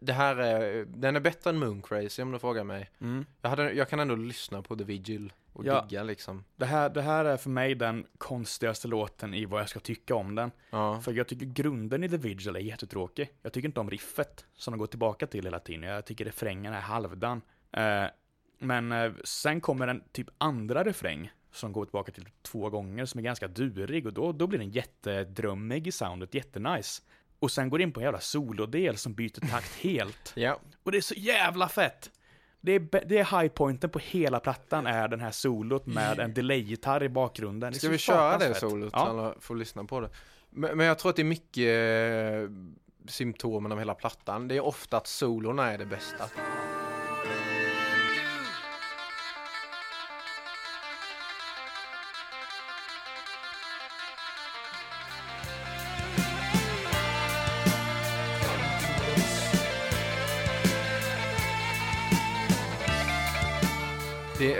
det 0.00 0.12
här 0.12 0.36
är, 0.36 0.84
den 0.84 1.16
är 1.16 1.20
bättre 1.20 1.50
än 1.50 1.58
Moon 1.58 1.82
Crazy 1.82 2.22
om 2.22 2.32
du 2.32 2.38
frågar 2.38 2.64
mig. 2.64 2.90
Mm. 3.00 3.26
Jag, 3.40 3.50
hade, 3.50 3.72
jag 3.72 3.88
kan 3.88 4.00
ändå 4.00 4.14
lyssna 4.16 4.62
på 4.62 4.76
The 4.76 4.84
Vigil 4.84 5.32
och 5.52 5.66
Ja. 5.66 5.86
digga 5.88 6.02
liksom. 6.02 6.44
Det, 6.56 6.66
här, 6.66 6.90
det 6.90 7.02
här 7.02 7.24
är 7.24 7.36
för 7.36 7.50
mig 7.50 7.74
den 7.74 8.06
konstigaste 8.18 8.88
låten 8.88 9.34
i 9.34 9.44
vad 9.44 9.60
jag 9.60 9.68
ska 9.68 9.80
tycka 9.80 10.14
om 10.14 10.34
den. 10.34 10.50
Ja. 10.70 11.00
För 11.00 11.12
jag 11.12 11.28
tycker 11.28 11.46
grunden 11.46 12.04
i 12.04 12.08
The 12.08 12.16
Vigil 12.16 12.56
är 12.56 12.60
jättetråkig. 12.60 13.30
Jag 13.42 13.52
tycker 13.52 13.68
inte 13.68 13.80
om 13.80 13.90
riffet 13.90 14.46
som 14.56 14.72
de 14.72 14.78
går 14.78 14.86
tillbaka 14.86 15.26
till 15.26 15.44
hela 15.44 15.58
tiden. 15.58 15.82
Jag 15.82 16.04
tycker 16.04 16.24
refrängen 16.24 16.72
är 16.72 16.80
halvdan. 16.80 17.40
Eh, 17.72 18.04
men 18.58 18.92
eh, 18.92 19.12
sen 19.24 19.60
kommer 19.60 19.88
en 19.88 20.02
typ 20.12 20.28
andra 20.38 20.84
refräng 20.84 21.30
som 21.52 21.72
går 21.72 21.84
tillbaka 21.84 22.12
till 22.12 22.28
två 22.42 22.70
gånger 22.70 23.04
som 23.04 23.18
är 23.18 23.22
ganska 23.22 23.48
durig 23.48 24.06
och 24.06 24.12
då, 24.12 24.32
då 24.32 24.46
blir 24.46 24.58
den 24.58 24.70
jättedrömmig 24.70 25.86
i 25.86 25.92
soundet, 25.92 26.34
jättenice. 26.34 27.02
Och 27.38 27.50
sen 27.50 27.70
går 27.70 27.78
det 27.78 27.84
in 27.84 27.92
på 27.92 28.00
en 28.00 28.04
jävla 28.04 28.20
solodel 28.20 28.96
som 28.96 29.14
byter 29.14 29.48
takt 29.50 29.74
helt. 29.82 30.32
Ja. 30.36 30.60
Och 30.82 30.92
det 30.92 30.98
är 30.98 31.02
så 31.02 31.14
jävla 31.14 31.68
fett! 31.68 32.10
Det 32.64 32.72
är, 32.72 33.04
det 33.06 33.18
är 33.18 33.40
highpointen 33.40 33.90
på 33.90 33.98
hela 33.98 34.40
plattan 34.40 34.86
är 34.86 35.08
den 35.08 35.20
här 35.20 35.30
solot 35.30 35.86
med 35.86 36.20
en 36.20 36.34
delay-gitarr 36.34 37.02
i 37.02 37.08
bakgrunden. 37.08 37.74
Ska 37.74 37.88
vi 37.88 37.98
köra 37.98 38.38
det 38.38 38.54
solot? 38.54 38.92
Ja. 38.92 39.08
Alla 39.08 39.34
får 39.40 39.56
lyssna 39.56 39.84
på 39.84 40.00
det. 40.00 40.10
Men, 40.50 40.76
men 40.76 40.86
jag 40.86 40.98
tror 40.98 41.10
att 41.10 41.16
det 41.16 41.22
är 41.22 41.24
mycket 41.24 41.68
eh, 41.68 42.50
symptomen 43.08 43.72
av 43.72 43.78
hela 43.78 43.94
plattan. 43.94 44.48
Det 44.48 44.56
är 44.56 44.60
ofta 44.60 44.96
att 44.96 45.06
solorna 45.06 45.72
är 45.72 45.78
det 45.78 45.86
bästa. 45.86 46.24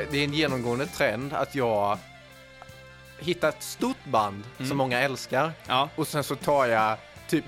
Det, 0.04 0.10
det 0.10 0.18
är 0.18 0.24
en 0.24 0.32
genomgående 0.34 0.86
trend 0.86 1.32
att 1.32 1.54
jag 1.54 1.98
hittar 3.18 3.48
ett 3.48 3.62
stort 3.62 4.04
band 4.04 4.42
som 4.68 4.76
många 4.76 5.00
älskar 5.00 5.52
Ja. 5.66 5.88
och 5.96 6.08
sen 6.08 6.24
så 6.24 6.36
tar 6.36 6.66
jag 6.66 6.96
typ 7.28 7.44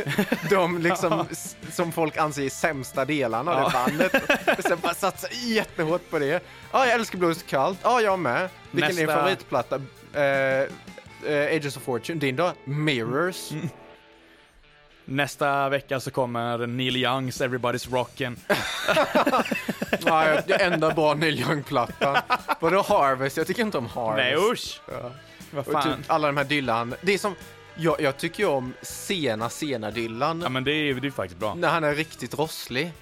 de 0.50 0.78
liksom 0.78 1.24
som 1.72 1.92
folk 1.92 2.16
anser 2.16 2.42
är 2.42 2.48
sämsta 2.48 3.04
delarna 3.04 3.52
av 3.54 3.64
det 3.70 3.72
bandet 3.72 4.14
och 4.58 4.64
sen 4.68 4.78
bara 4.82 4.94
satsar 4.94 5.30
jättehårt 5.32 6.10
på 6.10 6.18
det. 6.18 6.42
Ja, 6.72 6.86
jag 6.86 6.94
älskar 6.94 7.18
Blues 7.18 7.42
Cult. 7.42 7.78
Ja, 7.82 8.00
jag 8.00 8.18
med. 8.18 8.48
Vilken 8.70 8.90
är 8.90 8.94
din 8.96 9.06
Nästa- 9.06 9.14
favoritplatta? 9.16 9.76
Uh, 9.76 9.82
uh, 11.32 11.56
Ages 11.56 11.76
of 11.76 11.82
Fortune. 11.82 12.20
Din 12.20 12.36
då? 12.36 12.52
Mirrors. 12.64 13.50
Nästa 15.10 15.68
vecka 15.68 16.00
så 16.00 16.10
kommer 16.10 16.66
Neil 16.66 16.96
Youngs 16.96 17.40
Everybody's 17.42 17.88
Rockin'. 17.90 18.36
Ja, 20.06 20.28
jag- 20.28 20.42
det 20.46 20.54
enda 20.54 20.90
bra 20.94 21.14
Neil 21.14 21.40
Young-plattan. 21.40 22.16
Vadå 22.60 22.82
Harvest? 22.82 23.36
Jag 23.36 23.46
tycker 23.46 23.62
inte 23.62 23.78
om 23.78 23.86
Harvest. 23.86 24.16
Nej 24.16 24.52
usch! 24.52 24.80
Vad 25.50 25.66
Och 25.66 25.72
fan. 25.72 25.82
typ 25.96 26.10
alla 26.10 26.26
de 26.26 26.36
här 26.36 26.44
Dylan. 26.44 26.94
Det 27.00 27.14
är 27.14 27.18
som, 27.18 27.34
jag, 27.76 28.00
jag 28.00 28.16
tycker 28.16 28.42
ju 28.42 28.48
om 28.48 28.74
sena, 28.82 29.48
sena 29.50 29.90
Dylan. 29.90 30.40
Ja 30.40 30.48
men 30.48 30.64
det 30.64 30.72
är, 30.72 31.04
är 31.06 31.10
faktiskt 31.10 31.40
bra. 31.40 31.54
När 31.54 31.68
han 31.68 31.84
är 31.84 31.94
riktigt 31.94 32.38
rosslig. 32.38 32.92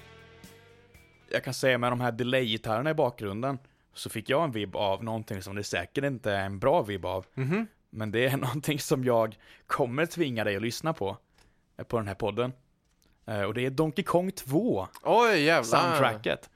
Jag 1.31 1.43
kan 1.43 1.53
säga 1.53 1.77
med 1.77 1.91
de 1.91 2.01
här 2.01 2.11
delay-gitarrerna 2.11 2.89
i 2.89 2.93
bakgrunden 2.93 3.59
så 3.93 4.09
fick 4.09 4.29
jag 4.29 4.43
en 4.43 4.51
vibb 4.51 4.75
av 4.75 5.03
någonting 5.03 5.41
som 5.41 5.55
det 5.55 5.63
säkert 5.63 6.03
inte 6.03 6.31
är 6.31 6.45
en 6.45 6.59
bra 6.59 6.81
vibb 6.81 7.05
av. 7.05 7.25
Mhm. 7.33 7.67
Men 7.89 8.11
det 8.11 8.25
är 8.27 8.37
någonting 8.37 8.79
som 8.79 9.03
jag 9.03 9.35
kommer 9.67 10.05
tvinga 10.05 10.43
dig 10.43 10.55
att 10.55 10.61
lyssna 10.61 10.93
på. 10.93 11.17
På 11.87 11.97
den 11.97 12.07
här 12.07 12.15
podden. 12.15 12.53
Eh, 13.25 13.41
Och 13.41 13.53
det 13.53 13.65
är 13.65 13.69
Donkey 13.69 14.03
Kong 14.05 14.31
2, 14.31 14.87
Oj, 15.03 15.39
jävlar. 15.43 15.63
soundtracket. 15.63 16.49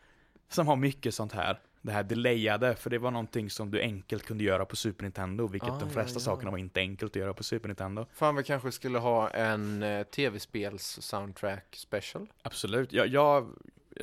Som 0.50 0.68
har 0.68 0.76
mycket 0.76 1.16
sånt 1.16 1.32
här. 1.34 1.60
Det 1.82 1.92
här 1.92 2.04
delayade, 2.04 2.76
för 2.76 2.90
det 2.90 2.98
var 2.98 3.12
någonting 3.12 3.50
som 3.50 3.72
du 3.72 3.82
enkelt 3.82 4.24
kunde 4.26 4.44
göra 4.44 4.66
på 4.66 4.76
Super 4.76 5.04
Nintendo, 5.04 5.48
vilket 5.48 5.70
Ah, 5.70 5.80
de 5.80 5.88
ja, 5.88 5.94
flesta 5.94 6.16
ja. 6.20 6.20
sakerna 6.20 6.52
var 6.52 6.58
inte 6.58 6.80
enkelt 6.80 7.12
att 7.12 7.16
göra 7.16 7.34
på 7.34 7.44
Super 7.44 7.68
Nintendo. 7.68 8.06
Fan, 8.14 8.36
vi 8.36 8.44
kanske 8.44 8.72
skulle 8.72 8.98
ha 9.00 9.30
en 9.30 9.84
eh, 9.84 10.04
tv-spels 10.04 10.98
soundtrack 11.02 11.76
special. 11.78 12.28
Absolut. 12.42 12.94
Jag, 12.94 13.08
jag, 13.08 13.48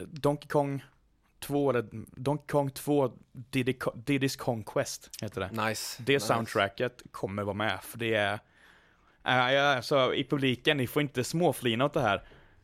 Donkey 0.07 0.49
Kong 0.49 0.85
2, 1.41 1.71
eller 1.71 1.87
Donkey 2.21 2.47
Kong 2.47 2.71
2, 2.71 3.13
Diddy, 3.33 3.73
Diddy's 3.95 4.39
Conquest 4.39 5.11
heter 5.23 5.41
det. 5.41 5.65
Nice. 5.69 6.03
Det 6.03 6.13
nice. 6.13 6.27
soundtracket 6.27 7.03
kommer 7.11 7.43
vara 7.43 7.55
med, 7.55 7.79
för 7.83 7.99
det 7.99 8.15
är... 8.15 8.39
Äh, 9.29 9.77
alltså, 9.77 10.15
I 10.15 10.25
publiken, 10.25 10.77
ni 10.77 10.87
får 10.87 11.03
inte 11.03 11.25
småflina 11.25 11.85
åt 11.85 11.95
det 11.95 12.01
här. 12.01 12.23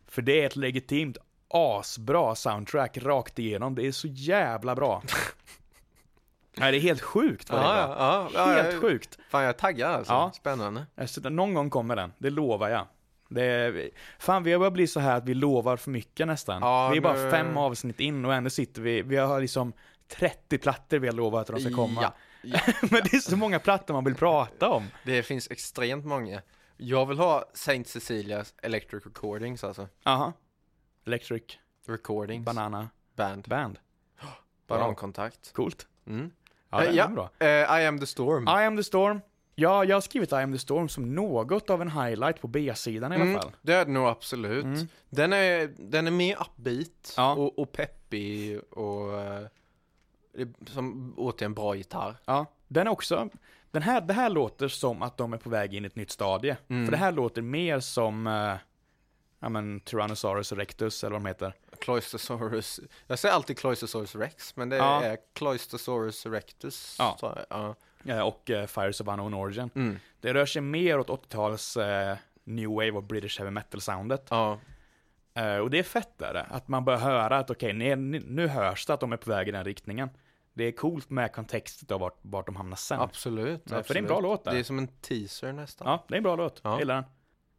För 0.08 0.22
det 0.22 0.42
är 0.42 0.46
ett 0.46 0.56
legitimt 0.56 1.18
asbra 1.48 2.34
soundtrack 2.34 2.98
rakt 2.98 3.38
igenom. 3.38 3.74
Det 3.74 3.86
är 3.86 3.92
så 3.92 4.08
jävla 4.08 4.74
bra. 4.74 5.02
Nej, 6.56 6.72
det 6.72 6.78
är 6.78 6.80
helt 6.80 7.02
sjukt 7.02 7.50
vad 7.50 7.60
det 7.60 7.66
är 7.66 7.88
Ja, 7.88 8.28
ja, 8.34 8.46
Helt 8.46 8.74
ja, 8.74 8.80
sjukt. 8.80 9.18
Fan 9.28 9.42
jag 9.42 9.48
är 9.48 9.52
taggad 9.52 9.90
alltså. 9.90 10.12
Ja. 10.12 10.30
Spännande. 10.34 10.86
Alltså, 10.96 11.28
någon 11.28 11.54
gång 11.54 11.70
kommer 11.70 11.96
den, 11.96 12.12
det 12.18 12.30
lovar 12.30 12.68
jag. 12.68 12.86
Det 13.28 13.42
är, 13.44 13.90
fan, 14.18 14.42
vi 14.42 14.52
har 14.52 14.58
börjat 14.58 14.72
bli 14.72 14.86
så 14.86 15.00
här 15.00 15.16
att 15.16 15.24
vi 15.24 15.34
lovar 15.34 15.76
för 15.76 15.90
mycket 15.90 16.26
nästan. 16.26 16.62
Ja, 16.62 16.88
vi 16.88 16.96
är 16.96 17.00
bara 17.00 17.22
nu- 17.22 17.30
fem 17.30 17.56
avsnitt 17.56 18.00
in 18.00 18.24
och 18.24 18.34
ändå 18.34 18.50
sitter 18.50 18.82
vi, 18.82 19.02
vi 19.02 19.16
har 19.16 19.40
liksom 19.40 19.72
30 20.08 20.58
plattor 20.58 20.98
vi 20.98 21.08
har 21.08 21.14
lovat 21.14 21.50
att 21.50 21.56
de 21.56 21.62
ska 21.62 21.74
komma. 21.74 22.02
Ja. 22.02 22.14
Men 22.90 23.00
det 23.04 23.12
är 23.14 23.18
så 23.30 23.36
många 23.36 23.58
plattor 23.58 23.94
man 23.94 24.04
vill 24.04 24.14
prata 24.14 24.68
om. 24.70 24.86
Det 25.04 25.22
finns 25.22 25.50
extremt 25.50 26.04
många. 26.04 26.42
Jag 26.76 27.06
vill 27.06 27.18
ha 27.18 27.44
Saint 27.54 27.88
Cecilias 27.88 28.54
Electric 28.62 29.06
Recordings 29.06 29.64
alltså. 29.64 29.88
Aha. 30.04 30.32
Electric 31.06 31.42
Recordings. 31.86 32.44
Banana 32.44 32.88
Band. 33.16 33.44
Band. 33.48 33.78
Banankontakt. 34.66 35.52
Coolt. 35.52 35.86
Mm. 36.06 36.30
Ja, 36.70 36.78
det 36.80 36.84
Eh, 36.86 36.90
är 36.92 36.96
ja. 36.96 37.08
bra. 37.08 37.30
Eh, 37.38 37.48
I 37.82 37.86
am 37.86 38.00
the 38.00 38.06
storm. 38.06 38.44
I 38.48 38.64
am 38.64 38.76
the 38.76 38.84
storm. 38.84 39.20
Ja, 39.54 39.84
jag 39.84 39.96
har 39.96 40.00
skrivit 40.00 40.32
I 40.32 40.34
am 40.34 40.52
the 40.52 40.58
storm 40.58 40.88
som 40.88 41.14
något 41.14 41.70
av 41.70 41.82
en 41.82 41.90
highlight 41.90 42.40
på 42.40 42.48
B-sidan 42.48 43.12
i 43.12 43.14
alla 43.14 43.24
Mm, 43.24 43.40
fall. 43.40 43.52
det 43.62 43.72
är 43.72 43.84
det 43.84 43.90
nog 43.92 44.06
absolut. 44.06 44.64
Mm. 44.64 44.86
Den, 45.10 45.32
är, 45.32 45.74
den 45.78 46.06
är 46.06 46.10
mer 46.10 46.36
upbeat 46.40 47.14
Ja. 47.16 47.32
och, 47.34 47.58
och 47.58 47.72
peppig 47.72 48.60
och 48.70 49.20
eh, 49.20 49.46
som 50.66 51.14
återigen 51.16 51.54
bra 51.54 51.74
gitarr. 51.74 52.16
Ja, 52.24 52.46
den 52.68 52.86
är 52.86 52.90
också, 52.90 53.28
den 53.70 53.82
här, 53.82 54.00
det 54.00 54.14
här 54.14 54.30
låter 54.30 54.68
som 54.68 55.02
att 55.02 55.16
de 55.16 55.32
är 55.32 55.36
på 55.38 55.50
väg 55.50 55.74
in 55.74 55.84
i 55.84 55.86
ett 55.86 55.96
nytt 55.96 56.10
stadie. 56.10 56.56
Mm. 56.68 56.84
För 56.86 56.90
det 56.92 56.96
här 56.98 57.12
låter 57.12 57.42
mer 57.42 57.80
som, 57.80 58.26
eh, 58.26 58.54
ja 59.40 59.48
men 59.48 59.80
Tyrannosaurus 59.80 60.52
rectus 60.52 61.04
eller 61.04 61.12
vad 61.12 61.20
de 61.22 61.26
heter. 61.28 61.54
Cloistosaurus. 61.80 62.80
Jag 63.06 63.18
säger 63.18 63.34
alltid 63.34 63.58
Cloistosaurus 63.58 64.14
rex, 64.16 64.56
men 64.56 64.68
det 64.68 64.76
Ja. 64.76 65.02
är 65.02 65.18
Cloistosaurus 65.32 66.26
rectus. 66.26 66.96
Ja. 66.98 67.16
Så, 67.20 67.38
ja. 67.50 67.74
Ja, 68.02 68.24
och 68.24 68.50
eh, 68.50 68.66
Fires 68.66 69.00
of 69.00 69.08
Unknown 69.08 69.34
Origin. 69.34 69.70
Mm. 69.74 69.98
Det 70.20 70.34
rör 70.34 70.46
sig 70.46 70.62
mer 70.62 70.98
åt 70.98 71.08
80-tals 71.08 71.76
eh, 71.76 72.16
New 72.44 72.68
Wave 72.70 72.90
och 72.90 73.02
British 73.02 73.38
Heavy 73.38 73.50
Metal-soundet. 73.50 74.26
ja. 74.30 74.58
Eh, 75.36 75.56
och 75.56 75.70
det 75.70 75.78
är 75.78 75.82
fett 75.82 76.18
där, 76.18 76.46
att 76.50 76.68
man 76.68 76.84
börjar 76.84 77.00
höra 77.00 77.36
att 77.38 77.50
okej, 77.50 77.72
nu, 77.72 77.96
nu 78.26 78.46
hörs 78.48 78.86
det 78.86 78.94
att 78.94 79.00
de 79.00 79.12
är 79.12 79.16
på 79.16 79.30
väg 79.30 79.48
i 79.48 79.50
den 79.50 79.64
riktningen. 79.64 80.08
Det 80.54 80.64
är 80.64 80.72
coolt 80.72 81.10
med 81.10 81.32
kontextet 81.32 81.90
av 81.90 82.00
vart, 82.00 82.18
vart 82.22 82.46
de 82.46 82.56
hamnar 82.56 82.76
sen. 82.76 83.00
Absolut, 83.00 83.46
Ja, 83.48 83.54
absolut. 83.78 83.86
för 83.86 83.94
det 83.94 83.98
är 83.98 84.02
en 84.02 84.06
bra 84.08 84.20
låt 84.20 84.44
där. 84.44 84.52
Det 84.52 84.58
är 84.58 84.62
som 84.62 84.78
en 84.78 84.88
teaser 84.88 85.52
nästan. 85.52 85.88
Ja, 85.88 86.04
det 86.08 86.14
är 86.14 86.16
en 86.16 86.22
bra 86.22 86.36
låt. 86.36 86.60
Ja. 86.64 86.70
Jag 86.70 86.78
gillar 86.78 86.94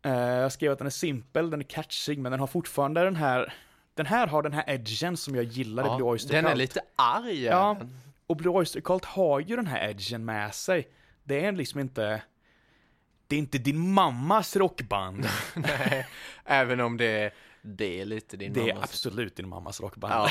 den. 0.01 0.13
Eh, 0.13 0.19
jag 0.21 0.51
skrev 0.51 0.71
att 0.71 0.77
den 0.77 0.87
är 0.87 0.91
simpel, 0.91 1.49
den 1.49 1.59
är 1.59 1.63
catchig, 1.65 2.19
men 2.19 2.31
den 2.31 2.39
har 2.39 2.47
fortfarande 2.47 3.03
den 3.03 3.15
här 3.15 3.53
den 3.93 4.05
här 4.05 4.27
har 4.27 4.43
den 4.43 4.53
här 4.53 4.63
edgen 4.67 5.17
som 5.17 5.35
jag 5.35 5.43
gillar 5.43 5.93
i 5.93 5.97
Blue 5.97 6.09
Oyster 6.09 6.33
den 6.35 6.45
är 6.45 6.49
Cult. 6.49 6.57
lite 6.59 6.81
arg. 6.95 7.43
Ja. 7.43 7.77
Och 8.27 8.35
Blue 8.37 8.53
Oyster 8.53 8.81
Cult 8.81 9.05
har 9.05 9.39
ju 9.39 9.55
den 9.55 9.67
här 9.67 9.89
edgen 9.89 10.25
med 10.25 10.55
sig. 10.55 10.87
Det 11.23 11.45
är 11.45 11.51
liksom 11.51 11.79
inte... 11.79 12.21
Det 13.27 13.35
är 13.35 13.39
inte 13.39 13.57
din 13.57 13.91
mammas 13.93 14.55
rockband. 14.55 15.27
Nej, 15.55 16.07
även 16.45 16.79
om 16.79 16.97
det, 16.97 17.33
det 17.67 18.01
är 18.01 18.05
lite 18.05 18.37
din 18.37 18.53
Det 18.53 18.69
är 18.69 18.73
mammas. 18.73 18.89
absolut 18.89 19.35
din 19.35 19.47
mammas 19.49 19.81
rockband. 19.81 20.13
Ja. 20.13 20.29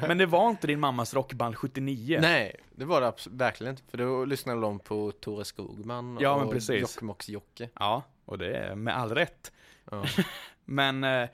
Men 0.08 0.18
det 0.18 0.26
var 0.26 0.50
inte 0.50 0.66
din 0.66 0.80
mammas 0.80 1.14
rockband 1.14 1.56
79. 1.56 2.18
Nej, 2.22 2.56
det 2.74 2.84
var 2.84 3.00
det 3.00 3.12
verkligen 3.30 3.70
inte. 3.70 3.82
För 3.90 3.98
då 3.98 4.24
lyssnade 4.24 4.60
de 4.60 4.78
på 4.78 5.12
Tore 5.12 5.44
Skogman 5.44 6.18
Ja, 6.20 6.36
men 6.38 6.46
och 6.46 6.52
precis. 6.52 6.82
Jokkmokks-Jocke. 6.82 7.68
Ja, 7.74 8.02
och 8.24 8.38
det 8.38 8.56
är 8.56 8.74
med 8.74 8.96
all 8.96 9.14
rätt. 9.14 9.52
Ja. 9.90 10.04
Men 10.64 11.04
eh, 11.04 11.28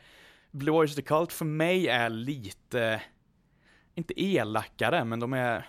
Blue 0.50 0.74
Oyster 0.74 1.02
Cult 1.02 1.32
för 1.32 1.44
mig 1.44 1.88
är 1.88 2.08
lite, 2.10 3.02
inte 3.94 4.22
elakare, 4.22 5.04
men 5.04 5.20
de 5.20 5.32
är 5.32 5.66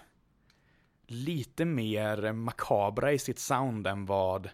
lite 1.08 1.66
mer 1.66 2.32
makabra 2.32 3.12
i 3.12 3.20
sitt 3.20 3.40
sound 3.40 3.88
än 3.88 4.06
vad 4.06 4.50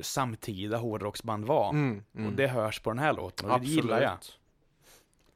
samtida 0.00 0.76
hårdrocksband 0.76 1.44
var. 1.44 1.70
Mm, 1.70 2.04
Och 2.12 2.18
mm. 2.20 2.36
det 2.36 2.46
hörs 2.46 2.80
på 2.80 2.90
den 2.90 2.98
här 2.98 3.12
låten 3.12 3.50
och 3.50 3.60
det 3.60 3.66
gillar 3.66 4.00
jag. 4.02 4.18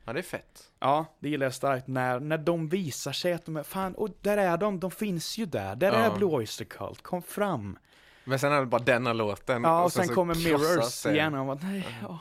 Ja, 0.04 0.12
det 0.12 0.18
är 0.20 0.22
fett. 0.22 0.70
Ja, 0.78 1.06
det 1.18 1.28
gillar 1.28 1.46
jag 1.46 1.54
starkt 1.54 1.86
när, 1.86 2.20
när 2.20 2.38
de 2.38 2.68
visar 2.68 3.12
sig 3.12 3.32
att 3.32 3.44
de 3.44 3.56
är, 3.56 3.62
fan, 3.62 3.94
och 3.94 4.08
där 4.20 4.36
är 4.36 4.56
de, 4.56 4.80
de 4.80 4.90
finns 4.90 5.38
ju 5.38 5.46
där, 5.46 5.76
där 5.76 5.92
Ja. 5.92 5.98
är 5.98 6.16
Blue 6.16 6.30
Oyster 6.30 6.64
Cult, 6.64 7.02
kom 7.02 7.22
fram. 7.22 7.78
Men 8.24 8.38
sen 8.38 8.52
är 8.52 8.60
det 8.60 8.66
bara 8.66 8.82
denna 8.82 9.12
låten. 9.12 9.62
Ja, 9.62 9.84
och 9.84 9.92
sen, 9.92 10.06
så 10.08 10.14
kommer 10.14 10.34
Mirrors 10.34 11.06
igen 11.06 11.34
och 11.34 11.46
man, 11.46 11.58
nej, 11.62 11.98
ja. 12.02 12.18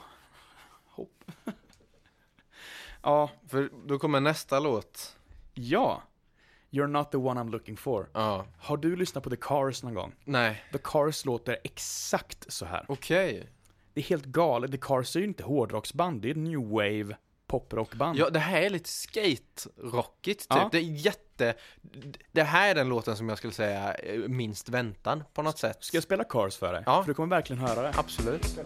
Hopp. 0.85 1.23
ja, 3.01 3.29
För 3.47 3.69
då 3.87 3.99
kommer 3.99 4.19
nästa 4.19 4.59
låt. 4.59 5.17
ja. 5.53 6.01
You're 6.73 6.87
not 6.87 7.11
the 7.11 7.17
one 7.17 7.41
I'm 7.41 7.49
looking 7.51 7.77
for. 7.77 8.09
Ja, 8.13 8.45
Har 8.57 8.77
du 8.77 8.95
lyssnat 8.95 9.23
på 9.23 9.29
The 9.29 9.35
Cars 9.41 9.83
någon 9.83 9.93
gång? 9.93 10.13
nej, 10.25 10.63
The 10.71 10.77
Cars 10.83 11.25
låter 11.25 11.57
exakt 11.63 12.53
så 12.53 12.65
här. 12.65 12.85
okej. 12.87 13.49
Det 13.93 14.01
är 14.01 14.05
helt 14.05 14.25
galet. 14.25 14.71
The 14.71 14.77
Cars 14.77 15.15
är 15.15 15.19
ju 15.19 15.25
inte 15.25 15.43
hårdrocksband, 15.43 16.21
det 16.21 16.27
är 16.27 16.31
ett 16.31 16.37
new 16.37 16.69
wave 16.69 17.15
poprockband. 17.47 18.17
Ja, 18.19 18.29
det 18.29 18.39
här 18.39 18.61
är 18.61 18.69
lite 18.69 18.89
skate-rockigt 18.89 20.39
typ. 20.39 20.47
Ja. 20.49 20.69
Det 20.71 20.77
är 20.77 20.81
jätte... 20.81 21.53
Det 22.31 22.43
här 22.43 22.69
är 22.69 22.75
den 22.75 22.89
låten 22.89 23.17
som 23.17 23.29
jag 23.29 23.37
skulle 23.37 23.53
säga 23.53 23.93
är 23.93 24.27
minst 24.27 24.69
väntan 24.69 25.23
på 25.33 25.41
något 25.41 25.57
sätt. 25.57 25.77
Ska 25.83 25.97
jag 25.97 26.03
spela 26.03 26.23
Cars 26.23 26.57
för 26.57 26.73
dig? 26.73 26.83
Ja. 26.85 27.01
För 27.03 27.07
du 27.07 27.13
kommer 27.13 27.35
verkligen 27.35 27.61
höra 27.61 27.81
det. 27.81 27.93
Absolut. 27.97 28.59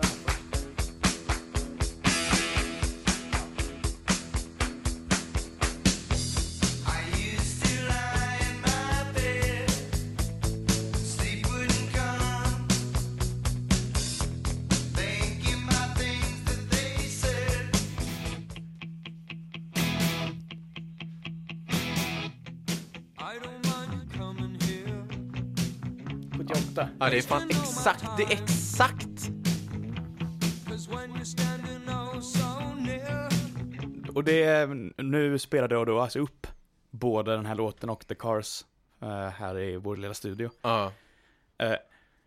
Det 27.18 27.22
är 27.22 27.28
fan 27.28 27.50
exakt, 27.50 28.06
det 28.18 28.24
är 28.24 28.32
exakt! 28.32 29.32
Och 34.16 34.24
det 34.24 34.44
är, 34.44 34.68
nu 35.04 35.40
spelade 35.40 35.76
jag 35.76 35.88
då 35.88 36.00
alltså 36.00 36.20
upp 36.20 36.48
både 36.92 37.36
den 37.36 37.46
här 37.46 37.56
låten 37.56 37.90
och 37.90 38.08
The 38.08 38.16
Cars 38.16 38.66
eh, 39.02 39.28
här 39.30 39.60
i 39.60 39.78
vår 39.78 39.98
lilla 39.98 40.14
studio. 40.14 40.50
Ja. 40.62 40.92
Eh, 41.58 41.74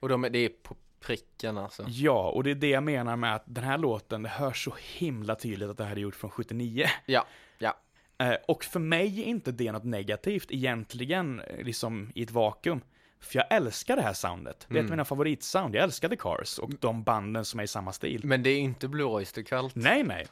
Och 0.01 0.09
de 0.09 0.25
är, 0.25 0.31
det 0.31 0.39
är 0.39 0.49
på 0.49 0.77
pricken 1.01 1.59
alltså. 1.59 1.85
ja, 1.89 2.31
och 2.31 2.45
det 2.45 2.51
är 2.51 2.55
det 2.55 2.69
jag 2.71 2.83
menar 2.83 3.17
med 3.17 3.35
att 3.35 3.45
den 3.47 3.65
här 3.65 3.79
låten, 3.79 4.23
det 4.23 4.29
hörs 4.29 4.65
så 4.65 4.75
himla 4.99 5.35
tydligt 5.35 5.69
att 5.71 5.77
det 5.79 5.85
här 5.85 5.97
är 5.97 6.01
gjort 6.01 6.15
från 6.17 6.31
79. 6.31 6.87
Ja, 7.07 7.27
ja. 7.59 7.77
Eh, 8.19 8.37
och 8.49 8.65
för 8.65 8.81
mig 8.81 9.21
är 9.21 9.25
inte 9.25 9.53
det 9.53 9.73
något 9.73 9.85
negativt 9.85 10.51
egentligen, 10.51 11.41
eh, 11.41 11.65
liksom 11.65 12.13
i 12.15 12.23
ett 12.23 12.31
vakuum. 12.31 12.81
För 13.21 13.37
jag 13.39 13.47
älskar 13.51 13.97
det 13.97 14.03
här 14.03 14.13
soundet. 14.13 14.67
Det 14.69 14.75
är 14.75 14.79
ett 14.79 14.85
av 14.85 14.91
mina 14.91 15.05
favoritsound. 15.05 15.75
Jag 15.75 15.85
älskar 15.85 16.09
The 16.09 16.17
Cars 16.17 16.59
och 16.59 16.71
de 16.81 17.03
banden 17.03 17.45
som 17.45 17.61
är 17.61 17.65
i 17.65 17.67
samma 17.67 17.93
stil. 17.93 18.21
Men 18.25 18.43
det 18.43 18.51
är 18.51 18.59
inte 18.59 18.89
Blue 18.89 19.07
Oyster 19.07 19.43
Cult 19.43 19.75
Nej, 19.75 20.03
nej. 20.03 20.27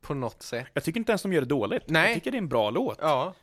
på 0.00 0.14
något 0.14 0.42
sätt. 0.42 0.66
Jag 0.72 0.84
tycker 0.84 1.00
inte 1.00 1.12
ens 1.12 1.22
de 1.22 1.32
gör 1.32 1.40
det 1.40 1.46
dåligt. 1.46 1.82
Nej. 1.86 2.06
Jag 2.06 2.14
tycker 2.14 2.30
det 2.30 2.36
är 2.36 2.42
en 2.42 2.48
bra 2.48 2.70
låt. 2.70 2.98
Ja. 3.00 3.34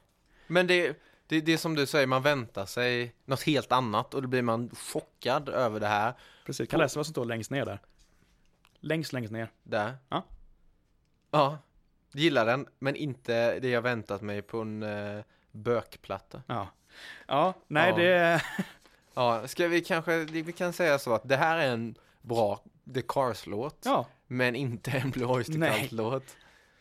Men 0.47 0.67
det, 0.67 1.01
det, 1.27 1.41
det 1.41 1.53
är 1.53 1.57
som 1.57 1.76
du 1.76 1.85
säger, 1.85 2.07
man 2.07 2.21
väntar 2.21 2.65
sig 2.65 3.15
något 3.26 3.43
helt 3.43 3.71
annat 3.71 4.13
och 4.13 4.21
då 4.21 4.27
blir 4.27 4.41
man 4.41 4.69
chockad 4.76 5.49
över 5.49 5.80
det 5.80 5.88
här. 5.88 6.13
Precis, 6.45 6.69
kan 6.69 6.80
läsa 6.80 6.99
vad 6.99 7.05
som 7.05 7.13
står 7.13 7.26
längst 7.26 7.51
ner 7.51 7.65
där. 7.65 7.80
Längst, 8.80 9.13
längst 9.13 9.31
ner. 9.31 9.51
Där. 9.63 9.97
Ja. 10.09 10.23
Ja. 11.31 11.57
Gillar 12.11 12.45
den, 12.45 12.67
men 12.80 12.95
inte 12.95 13.59
det 13.59 13.69
jag 13.69 13.81
väntat 13.81 14.21
mig 14.21 14.41
på 14.41 14.61
en 14.61 14.84
uh, 14.84 15.23
bökplatta. 15.51 16.41
Ja. 16.47 16.67
Ja, 17.27 17.53
nej 17.67 17.89
Ja. 17.89 17.95
det... 17.97 18.41
Ja, 19.19 19.47
ska 19.47 19.67
vi 19.67 19.81
kanske, 19.81 20.17
vi 20.25 20.51
kan 20.51 20.73
säga 20.73 20.99
så 20.99 21.13
att 21.13 21.29
det 21.29 21.35
här 21.35 21.57
är 21.57 21.71
en 21.71 21.95
bra 22.21 22.59
The 22.93 23.01
Cars-låt, 23.01 23.81
Ja, 23.85 24.07
men 24.27 24.55
inte 24.55 24.91
en 24.91 25.09
Blue 25.09 25.27
Oyster. 25.27 25.79
Cult-låt. 25.79 26.23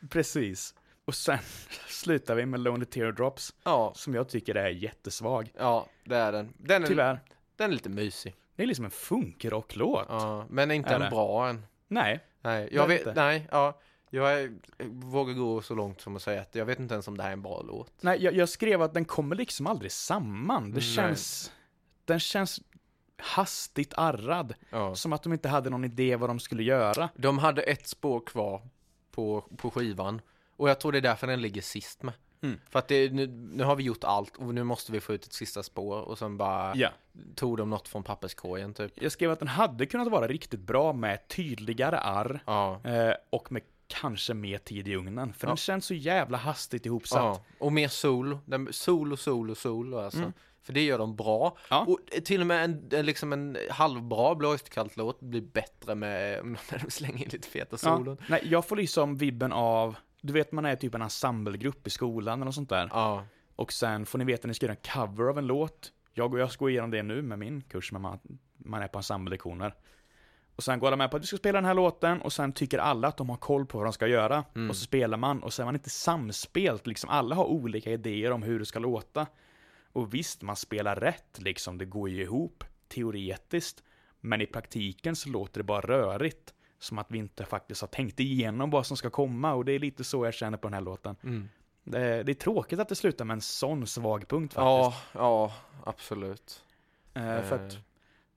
precis. 0.09 0.75
Och 1.05 1.15
sen 1.15 1.39
slutar 1.89 2.35
vi 2.35 2.47
med 2.47 2.61
Lonely 2.61 2.85
Teardrops, 2.85 3.55
Ja, 3.65 3.93
som 3.95 4.15
jag 4.15 4.29
tycker 4.29 4.55
är 4.55 4.69
jättesvag. 4.69 5.53
ja, 5.59 5.87
det 6.05 6.17
är 6.17 6.33
den. 6.33 6.53
Den 6.57 6.83
är, 6.83 6.87
Tyvärr. 6.87 7.21
Den 7.57 7.71
är 7.71 7.75
lite 7.75 7.89
mysig. 7.89 8.35
Det 8.57 8.63
är 8.63 8.67
liksom 8.67 8.85
en 8.85 8.91
funkrocklåt. 8.91 10.07
Ja, 10.09 10.47
men 10.51 10.71
inte 10.71 10.95
en 10.95 11.01
det? 11.01 11.11
bra 11.11 11.49
än. 11.49 11.67
Nej, 11.89 12.21
Nej, 12.43 12.69
jag 12.73 12.87
vet, 12.87 12.99
inte. 12.99 13.15
nej, 13.15 13.49
ja. 13.51 13.81
Jag 14.11 14.41
är, 14.41 14.59
vågar 14.89 15.35
gå 15.35 15.63
så 15.63 15.75
långt 15.75 16.01
som 16.01 16.17
att 16.17 16.23
säga 16.23 16.41
att 16.41 16.55
jag 16.55 16.65
vet 16.67 16.79
inte 16.79 16.95
ens 16.95 17.09
om 17.09 17.17
det 17.17 17.23
här 17.23 17.31
är 17.31 17.33
en 17.33 17.43
bra 17.43 17.63
låt. 17.63 17.93
Nej, 18.01 18.23
jag, 18.25 18.35
jag 18.35 18.49
skrev 18.49 18.83
att 18.83 18.95
den 18.95 19.05
kommer 19.05 19.37
liksom 19.37 19.67
aldrig 19.67 19.93
samman. 19.93 20.65
Det 20.71 20.75
Nej. 20.75 20.81
känns... 20.83 21.53
Den 22.09 22.21
känns 22.21 22.61
hastigt 23.17 23.93
arrad. 23.97 24.55
Ja. 24.71 24.95
Som 24.95 25.13
att 25.13 25.23
de 25.23 25.33
inte 25.33 25.49
hade 25.49 25.71
någon 25.71 25.85
idé 25.85 26.17
vad 26.17 26.31
de 26.31 26.41
skulle 26.41 26.63
göra. 26.63 27.09
De 27.17 27.39
hade 27.39 27.63
ett 27.63 27.87
spår 27.87 28.21
kvar 28.21 28.63
på, 29.11 29.41
på 29.57 29.71
skivan. 29.71 30.21
Och 30.57 30.71
jag 30.71 30.81
tror 30.81 30.93
det 30.93 30.99
är 30.99 31.03
därför 31.03 31.27
den 31.27 31.41
ligger 31.43 31.63
sist 31.63 32.03
med. 32.03 32.15
Mm. 32.41 32.61
För 32.71 32.79
att 32.79 32.89
det, 32.89 33.13
nu, 33.13 33.27
nu 33.27 33.65
har 33.65 33.77
vi 33.77 33.83
gjort 33.83 34.05
allt 34.05 34.37
och 34.37 34.55
nu 34.55 34.65
måste 34.65 34.93
vi 34.93 35.01
få 35.01 35.13
ut 35.13 35.25
ett 35.27 35.33
sista 35.33 35.63
spår 35.63 36.01
och 36.01 36.19
sen 36.19 36.37
bara 36.37 36.75
Ja. 36.77 36.89
tog 37.35 37.57
de 37.57 37.71
något 37.71 37.89
från 37.89 38.03
papperskorgen 38.03 38.75
typ. 38.75 39.03
Jag 39.03 39.13
skrev 39.13 39.31
att 39.31 39.39
den 39.39 39.49
hade 39.49 39.87
kunnat 39.87 40.09
vara 40.09 40.27
riktigt 40.27 40.61
bra 40.61 40.93
med 40.93 41.29
tydligare 41.29 41.99
arr. 41.99 42.41
Ja. 42.47 42.81
Eh, 42.85 43.15
och 43.31 43.53
med 43.53 43.63
kanske 43.87 44.35
mer 44.35 44.59
tid 44.59 44.89
i 44.89 44.95
ugnen. 44.97 45.33
För 45.33 45.47
Ja. 45.47 45.51
den 45.51 45.57
känns 45.57 45.87
så 45.87 45.95
jävla 45.95 46.39
hastigt 46.39 46.87
ihopsatt. 46.87 47.19
ja. 47.23 47.43
Och 47.61 47.73
mer 47.73 47.89
solo. 47.89 48.41
Den, 48.45 48.69
solo, 48.73 49.17
solo, 49.17 49.55
solo 49.55 49.99
alltså. 49.99 50.19
Mm. 50.21 50.33
För 50.69 50.73
det 50.73 50.83
gör 50.85 50.99
de 50.99 51.17
bra. 51.17 51.57
Ja. 51.71 51.87
Och 51.89 52.25
till 52.25 52.41
och 52.41 52.47
med 52.47 52.65
en, 52.65 52.89
en, 52.93 53.07
liksom 53.07 53.33
en 53.33 53.57
halvbra 53.71 54.35
blåskallt 54.35 54.97
låt 54.97 55.21
blir 55.21 55.41
bättre 55.41 55.95
med 55.95 56.45
när 56.71 56.79
de 56.85 56.91
slänger 56.91 57.23
in 57.25 57.29
lite 57.33 57.49
feta 57.49 57.69
Ja. 57.71 57.77
solon. 57.79 58.17
Nej, 58.29 58.41
jag 58.45 58.65
får 58.69 58.77
liksom 58.77 59.17
vibben 59.17 59.53
av, 59.53 59.97
du 60.21 60.33
vet 60.33 60.53
man 60.53 60.65
är 60.65 60.77
typ 60.77 60.95
en 60.95 61.03
ensemblegrupp 61.03 61.87
i 61.87 61.91
skolan 61.91 62.39
eller 62.39 62.45
något 62.45 62.55
sånt 62.55 62.69
där. 62.69 62.89
Ja. 62.93 63.25
Och 63.57 63.73
sen 63.73 64.07
får 64.07 64.19
ni 64.19 64.25
veta 64.25 64.41
att 64.41 64.49
ni 64.49 64.55
ska 64.55 64.67
göra 64.67 64.77
en 64.83 65.07
cover 65.07 65.25
av 65.31 65.39
en 65.39 65.47
låt. 65.47 65.93
Jag, 66.15 66.33
och 66.35 66.41
jag 66.41 66.51
ska 66.53 66.65
gå 66.65 66.71
igenom 66.71 66.91
det 66.91 67.03
nu 67.03 67.23
med 67.23 67.39
min 67.39 67.61
kurs, 67.61 67.93
men 67.93 68.03
man, 68.03 68.19
man 68.57 68.83
är 68.83 68.89
på 68.89 68.99
ensemblelektioner. 68.99 69.75
Och 70.57 70.63
sen 70.65 70.79
går 70.79 70.87
alla 70.87 70.97
med 70.97 71.11
på 71.11 71.17
att 71.17 71.23
vi 71.23 71.27
ska 71.27 71.37
spela 71.37 71.57
den 71.57 71.65
här 71.65 71.75
låten 71.75 72.21
och 72.23 72.33
sen 72.33 72.53
tycker 72.53 72.79
alla 72.79 73.09
att 73.09 73.17
de 73.17 73.29
har 73.29 73.37
koll 73.37 73.67
på 73.67 73.79
vad 73.79 73.87
de 73.87 73.93
ska 73.93 74.07
göra. 74.07 74.45
Mm. 74.55 74.71
Och 74.71 74.77
så 74.77 74.85
spelar 74.85 75.19
man 75.19 75.43
och 75.43 75.53
så 75.53 75.63
är 75.63 75.67
man 75.67 75.75
inte 75.75 75.91
samspelt, 75.91 76.87
liksom 76.87 77.11
alla 77.11 77.35
har 77.35 77.45
olika 77.45 77.91
idéer 77.91 78.31
om 78.31 78.43
hur 78.43 78.59
det 78.59 78.67
ska 78.67 78.79
låta. 78.79 79.27
Och 79.93 80.15
visst, 80.15 80.43
man 80.43 80.57
spelar 80.57 80.97
rätt 80.97 81.39
liksom, 81.39 81.79
det 81.79 81.85
går 81.85 82.09
ju 82.09 82.23
ihop 82.23 82.65
teoretiskt. 82.89 83.83
Men 84.21 84.41
i 84.41 84.47
praktiken 84.47 85.17
så 85.17 85.29
låter 85.29 85.61
det 85.61 85.65
bara 85.65 85.81
rörigt. 85.81 86.55
Som 86.81 86.99
att 86.99 87.07
vi 87.11 87.19
inte 87.19 87.45
faktiskt 87.45 87.81
har 87.81 87.89
tänkt 87.89 88.21
igenom 88.21 88.71
vad 88.71 88.87
som 88.87 88.97
ska 88.97 89.11
komma 89.11 89.55
och 89.55 89.65
det 89.65 89.73
är 89.73 89.79
lite 89.79 90.05
så 90.05 90.25
jag 90.25 90.35
känner 90.35 90.59
på 90.59 90.69
den 90.69 90.75
här 90.75 90.81
låten. 90.81 91.17
Mm. 91.23 91.49
Det 91.85 91.99
är, 92.01 92.25
det 92.25 92.33
är 92.33 92.35
tråkigt 92.35 92.79
att 92.81 92.89
det 92.89 92.95
slutar 92.95 93.25
med 93.25 93.35
en 93.35 93.41
sån 93.41 93.87
svag 93.87 94.29
punkt 94.29 94.55
faktiskt. 94.55 94.59
Ja, 94.65 94.95
ja, 95.13 95.53
absolut. 95.85 96.65
Eh, 97.15 97.23
för 97.43 97.55
att 97.67 97.73
Eh, 97.75 97.79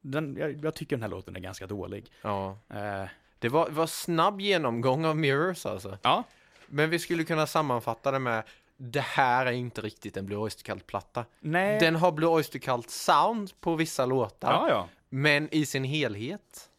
den, 0.02 0.36
jag, 0.40 0.66
jag 0.66 0.74
tycker 0.76 0.96
den 0.96 1.02
här 1.04 1.10
låten 1.10 1.36
är 1.36 1.40
ganska 1.40 1.68
dålig. 1.68 2.12
ja. 2.22 2.58
Eh, 2.70 3.06
Det 3.40 3.50
var, 3.50 3.70
var 3.70 3.88
snabb 3.88 4.42
genomgång 4.42 5.06
av 5.06 5.18
Mirrors 5.18 5.66
alltså. 5.66 5.98
ja, 6.02 6.24
Men 6.68 6.90
vi 6.90 7.00
skulle 7.00 7.24
kunna 7.24 7.48
sammanfatta 7.48 8.12
det 8.12 8.20
med 8.20 8.44
det 8.84 9.02
här 9.02 9.46
är 9.46 9.52
inte 9.52 9.82
riktigt 9.82 10.18
en 10.18 10.26
Blue 10.26 10.40
Oyster-Cult-platta. 10.40 11.26
nej. 11.40 11.80
Den 11.80 11.96
har 11.96 12.12
Blue 12.12 12.30
Oyster 12.30 12.60
Cult-sound 12.60 13.54
på 13.60 13.76
vissa 13.76 14.06
låtar, 14.06 14.52
ja, 14.52 14.70
ja. 14.70 14.90
men 15.10 15.50
i 15.54 15.66
sin 15.66 15.84
helhet. 15.84 16.70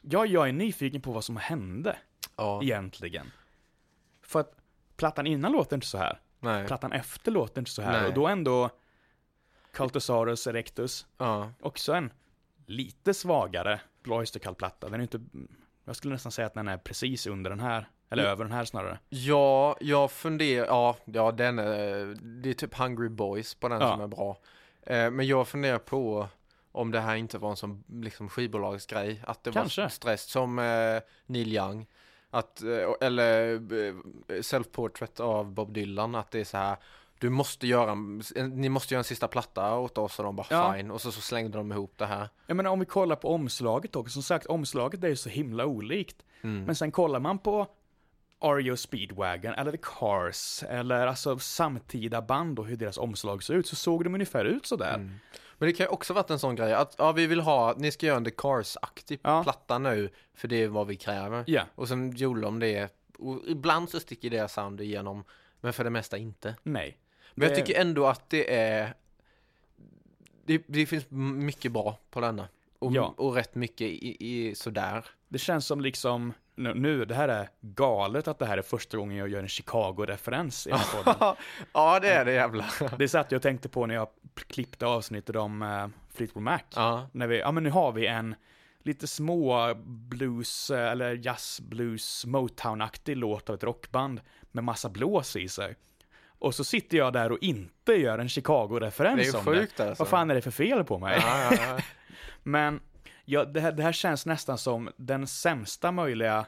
ja, 0.00 0.26
jag 0.26 0.48
är 0.48 0.52
nyfiken 0.52 1.00
på 1.00 1.12
vad 1.12 1.24
som 1.24 1.36
hände 1.36 1.96
Ja, 2.36 2.62
egentligen. 2.62 3.30
För 4.22 4.40
att 4.40 4.56
plattan 4.96 5.26
innan 5.26 5.52
låter 5.52 5.76
inte 5.76 5.86
så 5.86 5.98
här. 5.98 6.20
nej. 6.40 6.66
Plattan 6.66 6.92
efter 6.92 7.32
låter 7.32 7.60
inte 7.60 7.70
så 7.70 7.82
här. 7.82 8.00
Nej. 8.00 8.08
Och 8.08 8.14
då 8.14 8.26
ändå 8.28 8.70
Cultosaurus 9.72 10.46
erectus, 10.46 11.06
Ja, 11.18 11.52
också 11.60 11.92
en 11.92 12.12
lite 12.66 13.14
svagare 13.14 13.80
Blue 14.02 14.16
Oyster-Cult-platta. 14.18 14.88
Den 14.88 15.00
är 15.00 15.02
inte, 15.02 15.20
jag 15.84 15.96
skulle 15.96 16.14
nästan 16.14 16.32
säga 16.32 16.46
att 16.46 16.54
den 16.54 16.68
är 16.68 16.76
precis 16.78 17.26
under 17.26 17.50
den 17.50 17.60
här. 17.60 17.88
Eller 18.12 18.24
över 18.24 18.44
den 18.44 18.52
här 18.52 18.64
snarare. 18.64 18.98
ja 19.08 19.76
jag 19.80 20.10
funderar, 20.10 20.66
ja, 20.66 20.96
ja 21.04 21.32
den 21.32 21.58
är, 21.58 22.16
det 22.42 22.50
är 22.50 22.54
typ 22.54 22.74
Hungry 22.78 23.08
Boys 23.08 23.54
på 23.54 23.68
den 23.68 23.80
Ja. 23.80 23.90
som 23.92 24.00
är 24.00 24.06
bra. 24.06 24.38
Eh, 24.82 25.10
men 25.10 25.26
jag 25.26 25.48
funderar 25.48 25.78
på 25.78 26.28
om 26.72 26.90
det 26.90 27.00
här 27.00 27.16
inte 27.16 27.38
var 27.38 27.50
en 27.50 27.56
sån 27.56 27.84
liksom 27.88 28.28
skivbolagsgrej, 28.28 29.22
att 29.26 29.44
det 29.44 29.52
Kanske. 29.52 29.80
var 29.82 29.88
stress 29.88 30.22
som 30.30 30.58
eh, 30.58 31.00
Neil 31.26 31.52
Young. 31.56 31.86
Att, 32.30 32.62
eh, 32.62 32.68
eller 33.06 33.58
Self-Portrait 34.42 35.20
av 35.20 35.52
Bob 35.52 35.72
Dylan, 35.72 36.14
att 36.14 36.30
det 36.30 36.40
är 36.40 36.44
så 36.44 36.56
här 36.56 36.76
du 37.18 37.30
måste 37.30 37.66
göra, 37.66 37.94
ni 38.52 38.68
måste 38.68 38.94
göra 38.94 38.98
en 39.00 39.04
sista 39.04 39.28
platta 39.28 39.74
åt 39.78 39.98
oss 39.98 40.18
och 40.18 40.24
de 40.24 40.36
bara 40.36 40.46
Ja. 40.50 40.74
fine 40.76 40.90
och 40.90 41.00
så, 41.00 41.12
så 41.12 41.20
slängde 41.20 41.58
de 41.58 41.72
ihop 41.72 41.92
det 41.96 42.06
här. 42.06 42.28
Jag 42.46 42.56
menar 42.56 42.70
om 42.70 42.80
vi 42.80 42.86
kollar 42.86 43.16
på 43.16 43.28
omslaget 43.34 43.96
också, 43.96 44.12
som 44.12 44.22
sagt 44.22 44.46
omslaget 44.46 45.04
är 45.04 45.08
ju 45.08 45.16
så 45.16 45.28
himla 45.28 45.66
olikt. 45.66 46.16
Mm. 46.42 46.64
Men 46.64 46.74
sen 46.74 46.92
kollar 46.92 47.20
man 47.20 47.38
på 47.38 47.66
REO 48.42 48.76
Speedwagon 48.76 49.52
eller 49.54 49.70
The 49.72 49.78
Cars 49.82 50.62
eller 50.68 51.06
alltså 51.06 51.38
samtida 51.38 52.22
band 52.22 52.58
och 52.58 52.66
hur 52.66 52.76
deras 52.76 52.98
omslag 52.98 53.42
ser 53.42 53.54
ut 53.54 53.66
så 53.66 53.76
såg 53.76 54.04
de 54.04 54.14
ungefär 54.14 54.44
ut 54.44 54.66
sådär. 54.66 54.94
Mm. 54.94 55.14
Men 55.58 55.66
det 55.68 55.72
kan 55.72 55.84
ju 55.84 55.88
också 55.88 56.12
varit 56.14 56.30
en 56.30 56.38
sån 56.38 56.54
grej 56.56 56.72
att 56.74 56.94
ja, 56.98 57.12
vi 57.12 57.26
vill 57.26 57.40
ha, 57.40 57.74
ni 57.78 57.90
ska 57.92 58.06
göra 58.06 58.16
en 58.16 58.24
The 58.24 58.30
Cars-aktig 58.30 59.20
Ja. 59.22 59.42
platta 59.42 59.78
nu 59.78 60.10
för 60.34 60.48
det 60.48 60.56
är 60.62 60.68
vad 60.68 60.86
vi 60.86 60.96
kräver. 60.96 61.44
Ja, 61.46 61.62
Och 61.74 61.88
sen 61.88 62.16
gjorde 62.16 62.40
de 62.40 62.58
det 62.58 62.92
och 63.18 63.40
ibland 63.46 63.88
så 63.90 64.00
sticker 64.00 64.30
det 64.30 64.48
sound 64.50 64.80
igenom 64.80 65.24
men 65.60 65.72
för 65.72 65.84
det 65.84 65.90
mesta 65.90 66.18
inte. 66.18 66.54
nej. 66.62 66.98
Men 67.34 67.48
jag 67.48 67.56
Det- 67.58 67.64
tycker 67.64 67.80
ändå 67.80 68.06
att 68.06 68.30
det 68.30 68.54
är 68.56 68.94
det, 70.46 70.62
det 70.66 70.86
finns 70.86 71.04
mycket 71.10 71.72
bra 71.72 71.98
på 72.10 72.20
denna. 72.20 72.48
Och, 72.78 72.92
Ja. 72.92 73.14
och 73.16 73.34
rätt 73.34 73.54
mycket 73.54 73.86
i, 73.86 74.16
i 74.48 74.54
sådär. 74.54 75.04
Det 75.28 75.38
känns 75.38 75.66
som 75.66 75.80
liksom, 75.80 76.32
nu, 76.54 77.04
det 77.04 77.14
här 77.14 77.28
är 77.28 77.48
galet 77.60 78.28
att 78.28 78.38
det 78.38 78.46
här 78.46 78.58
är 78.58 78.62
första 78.62 78.96
gången 78.96 79.16
jag 79.16 79.28
gör 79.28 79.40
en 79.40 79.48
Chicago-referens 79.48 80.66
i 80.66 80.70
den 80.70 80.80
podden. 80.94 81.34
ja 81.72 82.00
det 82.00 82.10
är 82.10 82.24
det 82.24 82.32
jävla. 82.32 82.64
Det 82.98 83.08
satt 83.08 83.32
jag 83.32 83.38
och 83.38 83.42
tänkte 83.42 83.68
på 83.68 83.86
när 83.86 83.94
jag 83.94 84.08
klippte 84.46 84.86
avsnittet 84.86 85.36
om 85.36 85.62
uh, 85.62 85.86
Fleetwood 86.14 86.42
Mac. 86.42 86.60
ja. 86.74 87.08
När 87.12 87.26
vi, 87.26 87.38
ja 87.38 87.52
men 87.52 87.62
nu 87.62 87.70
har 87.70 87.92
vi 87.92 88.06
en 88.06 88.34
lite 88.84 89.06
små 89.06 89.74
blues, 89.84 90.70
eh, 90.70 90.90
eller 90.90 91.14
jazz, 91.14 91.60
blues, 91.60 92.26
Motown-aktig 92.26 93.16
låt 93.16 93.48
av 93.50 93.56
ett 93.56 93.64
rockband 93.64 94.20
med 94.52 94.64
massa 94.64 94.88
blås 94.88 95.36
i 95.36 95.48
sig. 95.48 95.76
Och 96.38 96.54
så 96.54 96.64
sitter 96.64 96.98
jag 96.98 97.12
där 97.12 97.32
och 97.32 97.38
inte 97.40 97.92
gör 97.92 98.18
en 98.18 98.28
Chicago-referens 98.28 99.16
Det 99.16 99.22
är 99.22 99.32
ju 99.32 99.38
om 99.38 99.44
sjukt 99.44 99.76
det. 99.76 99.88
alltså. 99.88 100.02
Vad 100.04 100.08
fan 100.08 100.30
är 100.30 100.34
det 100.34 100.42
för 100.42 100.50
fel 100.50 100.84
på 100.84 100.98
mig? 100.98 101.18
Ja, 101.22 101.38
ja, 101.50 101.58
ja. 101.68 101.78
Men 102.42 102.80
ja, 103.24 103.44
det, 103.44 103.60
här, 103.60 103.72
det 103.72 103.82
här 103.82 103.92
känns 103.92 104.26
nästan 104.26 104.58
som 104.58 104.90
den 104.96 105.26
sämsta 105.26 105.92
möjliga 105.92 106.46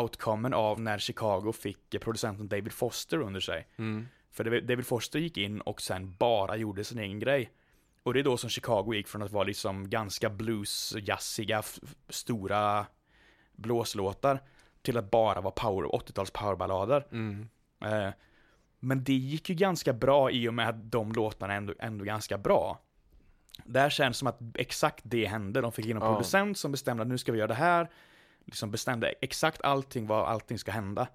outcomen 0.00 0.54
av 0.54 0.80
när 0.80 0.98
Chicago 0.98 1.52
fick 1.52 2.00
producenten 2.00 2.48
David 2.48 2.72
Foster 2.72 3.18
under 3.18 3.40
sig. 3.40 3.68
Mm. 3.76 4.08
För 4.30 4.60
David 4.60 4.86
Foster 4.86 5.18
gick 5.18 5.36
in 5.36 5.60
och 5.60 5.80
sen 5.82 6.14
bara 6.18 6.56
gjorde 6.56 6.84
sin 6.84 6.98
egen 6.98 7.18
grej. 7.18 7.50
Och 8.02 8.14
det 8.14 8.20
är 8.20 8.24
då 8.24 8.36
som 8.36 8.50
Chicago 8.50 8.92
gick 8.94 9.08
från 9.08 9.22
att 9.22 9.32
vara 9.32 9.44
liksom 9.44 9.90
ganska 9.90 10.28
f- 11.58 11.94
stora 12.08 12.86
blåslåtar 13.52 14.40
till 14.82 14.96
att 14.96 15.10
bara 15.10 15.40
vara 15.40 15.52
power, 15.52 15.88
80-tals 15.88 16.30
powerballader. 16.30 17.06
Mm. 17.12 17.48
Eh, 17.84 18.10
men 18.80 19.04
det 19.04 19.12
gick 19.12 19.48
ju 19.48 19.54
ganska 19.54 19.92
bra 19.92 20.30
i 20.30 20.48
och 20.48 20.54
med 20.54 20.68
att 20.68 20.90
de 20.92 21.12
låtarna 21.12 21.54
ändå, 21.54 21.74
ändå 21.78 22.04
ganska 22.04 22.38
bra. 22.38 22.80
Det 23.64 23.80
här 23.80 23.90
känns 23.90 24.16
som 24.18 24.28
att 24.28 24.38
exakt 24.54 25.00
det 25.04 25.26
hände. 25.26 25.60
De 25.60 25.72
fick 25.72 25.86
in 25.86 25.96
en 25.96 26.02
Ja. 26.02 26.12
producent 26.12 26.58
som 26.58 26.72
bestämde 26.72 27.02
att 27.02 27.08
nu 27.08 27.18
ska 27.18 27.32
vi 27.32 27.38
göra 27.38 27.48
det 27.48 27.54
här. 27.54 27.90
Liksom 28.44 28.70
bestämde 28.70 29.08
exakt 29.20 29.62
allting, 29.62 30.06
vad 30.06 30.28
allting 30.28 30.58
ska 30.58 30.70
hända. 30.72 31.08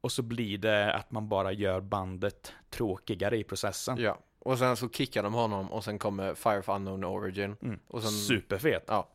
Och 0.00 0.12
så 0.12 0.22
blir 0.22 0.58
det 0.58 0.92
att 0.94 1.10
man 1.10 1.28
bara 1.28 1.52
gör 1.52 1.80
bandet 1.80 2.52
tråkigare 2.70 3.36
i 3.38 3.44
processen. 3.44 3.96
ja. 4.00 4.18
Och 4.40 4.58
sen 4.58 4.76
så 4.76 4.88
kickar 4.88 5.22
de 5.22 5.34
honom 5.34 5.72
och 5.72 5.84
sen 5.84 5.98
kommer 5.98 6.34
Fire 6.34 6.58
of 6.58 6.68
Unknown 6.68 7.04
Origin. 7.04 7.56
Mm. 7.62 7.78
Och 7.88 8.02
sen, 8.02 8.10
Superfet. 8.10 8.84
ja. 8.86 9.08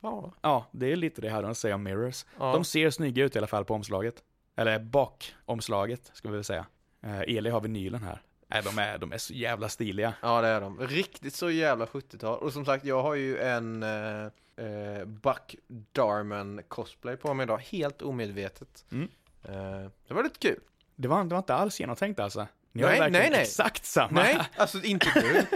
Ja. 0.00 0.32
Ja, 0.40 0.66
det 0.72 0.92
är 0.92 0.96
lite 0.96 1.20
det 1.20 1.30
här 1.30 1.42
de 1.42 1.54
säger 1.54 1.74
om 1.74 1.82
Mirrors. 1.82 2.24
ja. 2.38 2.52
De 2.52 2.64
ser 2.64 2.90
snygga 2.90 3.24
ut 3.24 3.34
i 3.36 3.38
alla 3.38 3.46
fall 3.46 3.64
på 3.64 3.74
omslaget. 3.74 4.14
Eller 4.56 4.78
bakomslaget, 4.78 6.10
ska 6.14 6.28
vi 6.28 6.34
väl 6.34 6.44
säga. 6.44 6.66
Eh, 7.02 7.20
Eli 7.20 7.50
har 7.50 7.60
vinylen 7.60 8.02
här. 8.02 8.22
Nej, 8.52 8.62
de 8.62 8.78
är, 8.78 8.98
de 8.98 9.12
är 9.12 9.18
så 9.18 9.32
jävla 9.32 9.68
stiliga. 9.68 10.14
Ja 10.22 10.40
det 10.40 10.48
är 10.48 10.60
de. 10.60 10.80
Riktigt 10.80 11.34
så 11.34 11.50
jävla 11.50 11.86
70-tal. 11.86 12.38
Och 12.38 12.52
som 12.52 12.64
sagt 12.64 12.84
jag 12.84 13.02
har 13.02 13.14
ju 13.14 13.38
en 13.38 13.82
eh, 13.82 14.24
eh, 14.66 15.04
Buck 15.04 15.56
Darman 15.92 16.62
cosplay 16.68 17.16
på 17.16 17.34
mig 17.34 17.44
idag. 17.44 17.58
Helt 17.58 18.02
omedvetet. 18.02 18.84
Mm. 18.92 19.08
Eh, 19.44 19.90
det 20.08 20.14
var 20.14 20.22
lite 20.22 20.38
kul. 20.38 20.60
Det 20.96 21.08
var, 21.08 21.24
det 21.24 21.30
var 21.30 21.38
inte 21.38 21.54
alls 21.54 21.80
genomtänkt 21.80 22.20
alltså. 22.20 22.46
Ni 22.72 22.82
Nej, 22.82 23.00
har 23.00 23.08
nej, 23.10 23.30
nej. 23.30 23.40
exakt 23.42 23.84
samma. 23.84 24.20
Nej, 24.20 24.38
alltså 24.56 24.82
inte 24.82 25.10
du. 25.14 25.46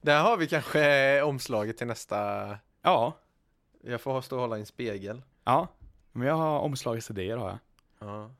Där 0.00 0.22
har 0.22 0.36
vi 0.36 0.46
kanske 0.46 1.22
omslaget 1.22 1.78
till 1.78 1.86
nästa. 1.86 2.48
Ja, 2.82 3.16
Jag 3.84 4.00
får 4.00 4.20
stå 4.20 4.36
och 4.36 4.40
hålla 4.42 4.56
i 4.56 4.60
en 4.60 4.66
spegel. 4.66 5.22
ja. 5.44 5.68
Men 6.12 6.26
jag 6.28 6.34
har 6.34 6.58
omslagsidéer 6.60 7.36
har 7.36 7.48
jag. 7.48 7.58
Ja. 8.08 8.30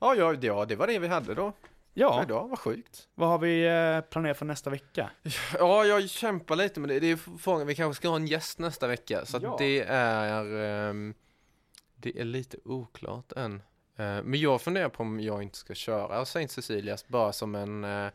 Ja, 0.00 0.14
ja, 0.14 0.34
ja, 0.40 0.64
det 0.64 0.76
var 0.76 0.86
det 0.86 0.98
vi 0.98 1.08
hade 1.08 1.34
då. 1.34 1.52
Ja. 1.98 2.22
Idag, 2.22 2.48
vad 2.48 2.58
sjukt. 2.58 3.08
vad 3.14 3.28
har 3.28 3.38
vi 3.38 3.66
eh, 3.66 4.10
planerat 4.10 4.38
för 4.38 4.44
nästa 4.46 4.70
vecka? 4.70 5.10
Ja, 5.58 5.84
jag 5.84 6.08
kämpar 6.10 6.56
lite 6.56 6.80
med 6.80 6.88
det. 6.88 7.00
det 7.00 7.10
är 7.10 7.38
frågan, 7.38 7.66
vi 7.66 7.74
kanske 7.74 8.00
ska 8.00 8.08
ha 8.08 8.16
en 8.16 8.26
gäst 8.26 8.58
nästa 8.58 8.86
vecka. 8.86 9.26
Så 9.26 9.38
Ja. 9.42 9.56
det 9.58 9.80
är, 9.88 10.44
ehm, 10.90 11.14
det 11.96 12.20
är 12.20 12.24
lite 12.24 12.56
oklart 12.64 13.32
än. 13.32 13.54
Eh, 13.96 14.22
men 14.22 14.34
jag 14.34 14.60
funderar 14.62 14.88
på 14.88 15.02
om 15.02 15.20
jag 15.20 15.42
inte 15.42 15.58
ska 15.58 15.74
köra 15.74 16.24
Saint 16.24 16.50
Cecilias 16.50 17.08
bara 17.08 17.32
som 17.32 17.54
en, 17.54 17.84
eh, 17.84 18.08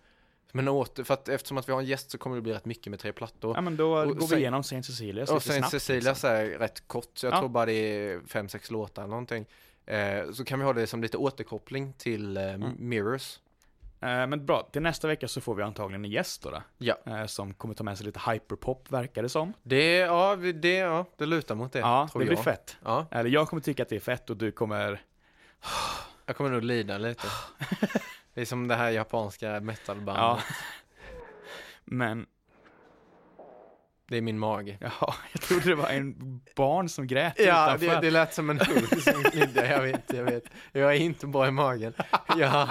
som 0.52 0.60
en 0.60 0.68
åter, 0.68 1.04
för 1.04 1.14
att 1.14 1.30
eftersom 1.30 1.58
att 1.58 1.68
vi 1.68 1.72
har 1.74 1.80
en 1.80 1.86
gäst 1.86 2.12
så 2.12 2.18
kommer 2.18 2.36
det 2.36 2.42
bli 2.42 2.54
rätt 2.54 2.66
mycket 2.66 2.90
med 2.92 3.00
tre 3.00 3.14
plattor. 3.14 3.56
Ja 3.56 3.62
men 3.62 3.78
då 3.78 3.98
Och 3.98 4.18
går 4.18 4.28
vi 4.28 4.36
igenom 4.36 4.64
Saint 4.64 4.86
Cecilias 4.86 5.30
och 5.32 5.44
Saint 5.44 5.70
Cecilias 5.70 6.06
liksom. 6.24 6.30
är 6.30 6.46
rätt 6.46 6.88
kort, 6.88 7.12
så 7.18 7.26
jag 7.26 7.34
Ja. 7.34 7.40
tror 7.40 7.50
bara 7.50 7.66
det 7.66 7.74
är 7.74 8.20
fem, 8.28 8.50
sex 8.50 8.72
låtar 8.72 9.02
eller 9.02 9.10
någonting. 9.10 9.46
Så 10.34 10.46
kan 10.46 10.60
vi 10.60 10.66
ha 10.66 10.74
det 10.74 10.88
som 10.88 11.02
lite 11.02 11.18
återkoppling 11.18 11.94
till 11.94 12.38
Mm. 12.38 12.72
Mirrors. 12.80 13.40
Eh, 14.04 14.28
Men 14.28 14.46
bra, 14.46 14.70
till 14.72 14.82
nästa 14.82 15.08
vecka 15.08 15.28
så 15.28 15.42
får 15.42 15.56
vi 15.56 15.64
antagligen 15.64 16.06
en 16.06 16.12
gäst 16.12 16.44
då, 16.44 16.50
då 16.50 16.62
Ja. 16.78 16.96
eh, 17.06 17.26
Som 17.26 17.54
kommer 17.54 17.74
ta 17.76 17.84
med 17.84 17.98
sig 17.98 18.06
lite 18.06 18.20
hyperpop 18.32 18.92
verkar 18.92 19.24
det 19.24 19.30
som 19.30 19.54
Det, 19.64 19.98
ja, 19.98 20.36
det, 20.36 20.74
ja, 20.78 21.06
det 21.18 21.26
lutar 21.26 21.56
mot 21.56 21.74
det, 21.74 21.80
Ja, 21.80 22.10
det 22.14 22.20
jag. 22.20 22.28
blir 22.28 22.38
fett 22.38 22.78
Ja, 22.84 23.06
Eller 23.12 23.30
jag 23.30 23.48
kommer 23.48 23.62
tycka 23.62 23.84
att 23.84 23.90
det 23.90 23.96
är 23.96 24.00
fett 24.00 24.30
och 24.30 24.38
du 24.38 24.52
kommer 24.52 25.02
jag 26.26 26.36
kommer 26.38 26.50
nog 26.50 26.64
lida 26.64 26.98
lite. 26.98 27.28
det 28.34 28.42
är 28.42 28.46
som 28.46 28.68
det 28.68 28.76
här 28.76 28.90
japanska 28.92 29.60
metalbandet. 29.60 30.22
Ja 30.24 30.40
Men, 31.86 32.26
Det 34.14 34.18
är 34.18 34.22
min 34.22 34.40
mage. 34.40 34.78
ja, 34.82 35.16
jag 35.32 35.42
trodde 35.42 35.66
det 35.70 35.76
var 35.76 35.90
en 35.90 36.42
barn 36.56 36.90
som 36.90 37.08
grät 37.08 37.34
Ja, 37.38 37.44
utanför 37.76 37.88
det, 37.88 38.02
det 38.02 38.12
lät 38.12 38.34
som 38.34 38.50
en 38.50 38.60
hund 38.60 39.02
som 39.04 39.24
gnidde. 39.24 39.68
Jag 39.68 39.82
vet, 39.82 40.14
jag 40.14 40.24
vet. 40.24 40.44
Jag 40.72 40.96
är 40.96 41.00
inte 41.00 41.28
bra 41.28 41.48
i 41.48 41.52
magen. 41.52 41.94
Ja, 42.38 42.70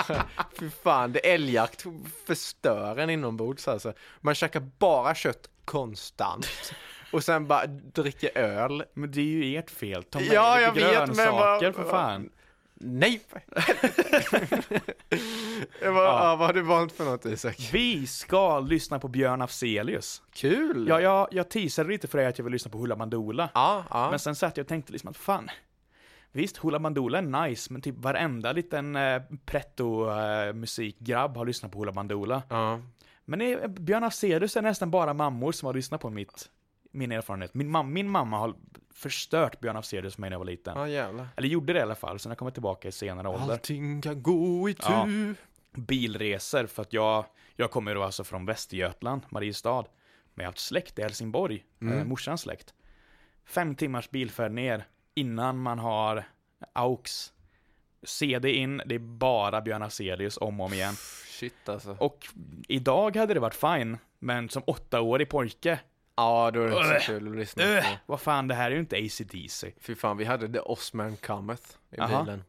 fy 0.58 0.70
fan. 0.70 1.12
Det 1.12 1.18
älgjakt 1.32 1.84
förstör 2.26 2.96
en 2.96 3.10
inombords 3.10 3.68
alltså. 3.68 3.92
Man 4.20 4.34
käkar 4.34 4.60
bara 4.78 5.14
kött 5.14 5.48
konstant. 5.64 6.74
Och 7.12 7.24
sen 7.24 7.46
bara 7.46 7.66
dricker 7.66 8.38
öl. 8.38 8.84
Men 8.94 9.10
det 9.12 9.20
är 9.20 9.24
ju 9.24 9.56
ert 9.58 9.70
fel, 9.70 10.04
ta 10.04 10.18
med 10.18 10.28
Ja, 10.32 10.54
lite 10.54 10.62
jag 10.62 10.72
vet, 10.90 10.98
men 10.98 11.16
grönsaker 11.16 11.66
vad- 11.66 11.74
för 11.74 11.90
fan 11.90 12.30
Nej! 12.82 13.20
Jag 15.82 15.94
bara, 15.94 16.04
Ja. 16.04 16.36
vad 16.38 16.46
har 16.46 16.52
du 16.52 16.62
valt 16.62 16.92
för 16.92 17.04
något 17.04 17.24
Isak? 17.26 17.70
Vi 17.72 18.06
ska 18.06 18.60
lyssna 18.60 18.98
på 18.98 19.08
Björn 19.08 19.42
Afzelius 19.42 20.22
Kul! 20.32 20.86
Ja, 20.88 21.00
jag, 21.00 21.28
jag 21.30 21.48
teasade 21.50 21.88
lite 21.88 22.08
för 22.08 22.18
dig 22.18 22.26
att 22.26 22.38
jag 22.38 22.44
vill 22.44 22.52
lyssna 22.52 22.70
på 22.70 22.78
Hoola 22.78 22.96
Bandoola 22.96 23.48
ja, 23.54 23.84
ja. 23.90 24.10
Men 24.10 24.18
sen 24.18 24.34
satt 24.34 24.56
jag 24.56 24.64
och 24.64 24.68
tänkte 24.68 24.92
liksom 24.92 25.10
att 25.10 25.16
fan 25.16 25.50
Visst, 26.34 26.56
Hoola 26.56 26.78
Bandoola 26.78 27.18
är 27.18 27.22
nice, 27.48 27.72
men 27.72 27.82
typ 27.82 27.98
varenda 27.98 28.52
liten 28.52 28.96
eh, 28.96 29.22
pretto-musikgrabb 29.46 31.36
har 31.36 31.46
lyssnat 31.46 31.72
på 31.72 31.78
Hoola 31.78 31.92
Bandoola. 31.92 32.42
ja. 32.48 32.80
Men 33.24 33.38
det, 33.38 33.68
Björn 33.68 34.04
Afzelius 34.04 34.56
är 34.56 34.62
nästan 34.62 34.90
bara 34.90 35.14
mammor 35.14 35.52
som 35.52 35.66
har 35.66 35.74
lyssnat 35.74 36.00
på 36.00 36.10
mitt, 36.10 36.50
min 36.92 37.12
erfarenhet. 37.12 37.54
Min, 37.54 37.70
mam, 37.70 37.92
min 37.92 38.08
mamma 38.10 38.38
har 38.38 38.54
förstört 38.94 39.60
Björn 39.60 39.76
Afzelius 39.76 40.14
för 40.14 40.20
mig 40.20 40.30
när 40.30 40.34
jag 40.34 40.38
var 40.38 40.46
liten. 40.46 40.76
Ja, 40.78 40.88
jävlar. 40.88 41.28
Eller 41.36 41.48
gjorde 41.48 41.72
det 41.72 41.78
i 41.78 41.82
alla 41.82 41.94
fall, 41.94 42.18
sen 42.18 42.30
har 42.30 42.34
jag 42.34 42.38
kommit 42.38 42.54
tillbaka 42.54 42.88
i 42.88 42.92
senare 42.92 43.28
ålder. 43.28 43.52
Allting 43.52 44.02
kan 44.02 44.22
gå 44.22 44.68
i 44.68 44.76
Ja. 44.82 45.04
tur. 45.04 45.34
Bilresor, 45.74 46.66
för 46.66 46.82
att 46.82 46.92
jag, 46.92 47.24
jag 47.56 47.70
kommer 47.70 47.94
då 47.94 48.02
alltså 48.02 48.24
från 48.24 48.46
Västergötland, 48.46 49.22
Mariestad. 49.30 49.84
Men 50.34 50.42
jag 50.42 50.44
har 50.44 50.52
haft 50.52 50.58
släkt 50.58 50.98
i 50.98 51.02
Helsingborg, 51.02 51.64
Mm. 51.80 51.98
eh, 51.98 52.04
morsans 52.04 52.40
släkt. 52.40 52.74
Fem 53.44 53.74
timmars 53.74 54.10
bilfärd 54.10 54.52
ner 54.52 54.84
innan 55.14 55.58
man 55.58 55.78
har 55.78 56.24
AUX. 56.72 57.32
CD 58.02 58.52
in, 58.52 58.82
det 58.86 58.94
är 58.94 58.98
bara 58.98 59.60
Björn 59.60 59.82
Afzelius 59.82 60.36
om 60.36 60.60
och 60.60 60.66
om 60.66 60.72
igen. 60.72 60.94
Shit 61.26 61.68
alltså. 61.68 61.96
Och 62.00 62.26
idag 62.68 63.16
hade 63.16 63.34
det 63.34 63.40
varit 63.40 63.54
fine, 63.54 63.98
men 64.18 64.48
som 64.48 64.62
åttaårig 64.66 65.28
pojke, 65.28 65.80
Ja, 66.16 66.50
då 66.50 66.60
är 66.62 66.68
det 66.70 66.76
inte 66.88 67.00
så 67.00 67.06
kul 67.12 67.28
att 67.28 67.36
lyssna 67.36 67.62
öh, 67.64 67.82
på. 67.82 67.98
vad 68.06 68.20
fan, 68.20 68.48
det 68.48 68.54
här 68.54 68.70
är 68.70 68.74
ju 68.74 68.80
inte 68.80 68.96
AC/DC. 68.96 69.72
Fy 69.80 69.94
fan, 69.94 70.16
vi 70.16 70.24
hade 70.24 70.48
The 70.48 70.58
Osman 70.60 71.16
Cometh 71.16 71.62
i 71.90 71.96
Jaha. 71.96 72.22
bilen. 72.24 72.44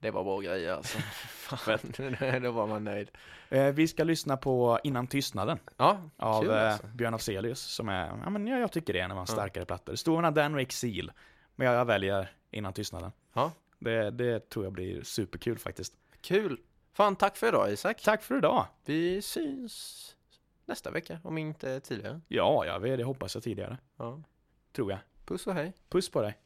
Det 0.00 0.10
var 0.10 0.24
bra 0.24 0.40
grejer 0.40 0.72
alltså. 0.72 0.98
fan, 1.28 1.78
då 2.42 2.50
var 2.50 2.66
man 2.66 2.84
nöjd. 2.84 3.10
Eh, 3.48 3.64
vi 3.66 3.88
ska 3.88 4.04
lyssna 4.04 4.36
på 4.36 4.78
Innan 4.84 5.06
tystnaden 5.06 5.58
Ja, 5.76 6.10
av 6.16 6.42
kul 6.42 6.50
eh, 6.50 6.72
alltså. 6.72 6.86
Björn 6.86 7.14
Afzelius, 7.14 7.60
som 7.60 7.88
är, 7.88 8.06
ja 8.24 8.30
men 8.30 8.46
jag, 8.46 8.60
jag 8.60 8.72
tycker 8.72 8.92
det 8.92 8.98
är 9.00 9.04
en 9.04 9.10
av 9.10 9.16
hans 9.16 9.30
starkare 9.30 9.64
plattor. 9.64 10.16
Mellan 10.16 10.34
den 10.34 10.54
och 10.54 10.60
Exil, 10.60 11.12
men 11.56 11.66
jag, 11.66 11.76
jag 11.76 11.84
väljer 11.84 12.32
Innan 12.50 12.72
tystnaden. 12.72 13.12
Ja, 13.32 13.52
Det, 13.78 14.10
det 14.10 14.48
tror 14.50 14.64
jag 14.64 14.72
blir 14.72 15.02
superkul 15.02 15.58
faktiskt. 15.58 15.92
kul. 16.20 16.60
Fan, 16.92 17.16
tack 17.16 17.36
för 17.36 17.48
idag 17.48 17.72
Isak. 17.72 18.02
Tack 18.02 18.22
för 18.22 18.38
idag! 18.38 18.66
Vi 18.84 19.22
syns 19.22 20.16
nästa 20.68 20.90
vecka, 20.90 21.20
om 21.24 21.38
inte 21.38 21.80
tidigare. 21.80 22.20
Ja, 22.28 22.66
jag 22.66 22.80
det 22.98 23.04
hoppas 23.04 23.34
jag 23.34 23.44
tidigare. 23.44 23.78
Ja. 23.96 24.22
Tror 24.72 24.90
jag. 24.90 25.00
Puss 25.24 25.46
och 25.46 25.54
hej. 25.54 25.72
Puss 25.88 26.10
på 26.10 26.22
dig. 26.22 26.38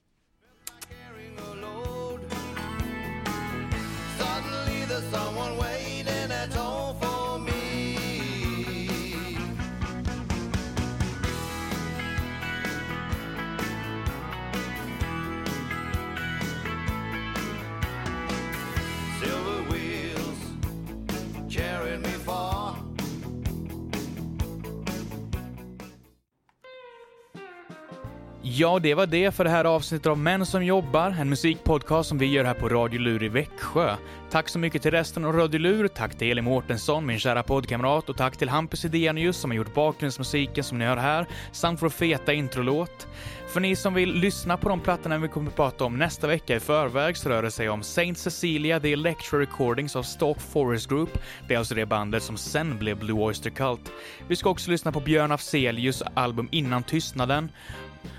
Ja, 28.55 28.79
det 28.79 28.95
var 28.95 29.07
det 29.07 29.35
för 29.35 29.45
det 29.45 29.51
här 29.51 29.65
avsnittet 29.65 30.07
av 30.07 30.19
Män 30.19 30.47
som 30.47 30.65
jobbar, 30.65 31.17
en 31.21 31.29
musikpodcast 31.29 32.09
som 32.09 32.19
vi 32.19 32.27
gör 32.27 32.45
här 32.45 32.55
på 32.55 32.69
Radio 32.69 33.01
Lur 33.01 33.23
i 33.23 33.29
Växjö. 33.29 33.97
Tack 34.31 34.49
så 34.49 34.59
mycket 34.59 34.83
till 34.83 34.91
resten 34.91 35.25
av 35.25 35.33
Radio 35.33 35.61
Lur, 35.61 35.89
tack 35.89 36.19
till 36.19 36.31
Elin 36.31 36.45
Mårtensson, 36.45 37.07
min 37.07 37.19
kära 37.19 37.43
poddkamrat, 37.43 38.09
och 38.09 38.17
tack 38.17 38.37
till 38.37 38.49
Hampus 38.49 38.85
Idenius 38.85 39.37
som 39.37 39.51
har 39.51 39.57
gjort 39.57 39.75
bakgrundsmusiken 39.75 40.65
som 40.65 40.79
ni 40.79 40.85
hör 40.85 40.97
här, 40.97 41.27
samt 41.53 41.83
vår 41.83 41.89
feta 41.89 42.33
introlåt. 42.33 43.07
För 43.47 43.61
ni 43.61 43.77
som 43.77 43.95
vill 43.95 44.15
lyssna 44.15 44.57
på 44.57 44.69
de 44.69 44.81
plattorna 44.81 45.19
vi 45.19 45.29
kommer 45.29 45.51
att 45.51 45.57
prata 45.57 45.85
om 45.85 45.99
nästa 45.99 46.27
vecka 46.27 46.57
i 46.57 46.61
förväg 46.61 47.17
så 47.17 47.29
rör 47.29 47.43
det 47.43 47.51
sig 47.51 47.69
om 47.69 47.83
Saint 47.83 48.19
Cecilia, 48.19 48.81
The 48.81 48.93
Electro 48.93 49.39
Recordings 49.39 49.97
av 49.97 50.03
Stock 50.03 50.41
Forest 50.41 50.89
Group. 50.89 51.19
Det 51.49 51.55
är 51.55 51.59
alltså 51.59 51.75
det 51.75 51.87
bandet 51.87 52.23
som 52.23 52.37
sen 52.37 52.79
blev 52.79 52.99
Blue 52.99 53.21
Oyster 53.21 53.51
Cult. 53.51 53.93
Vi 54.29 54.37
ska 54.37 54.51
också 54.51 54.71
lyssna 54.71 54.93
på 54.93 55.01
Björn 55.01 55.33
Afzelius 55.33 56.03
album 56.15 56.49
Innan 56.53 56.83
tystnaden. 56.83 57.49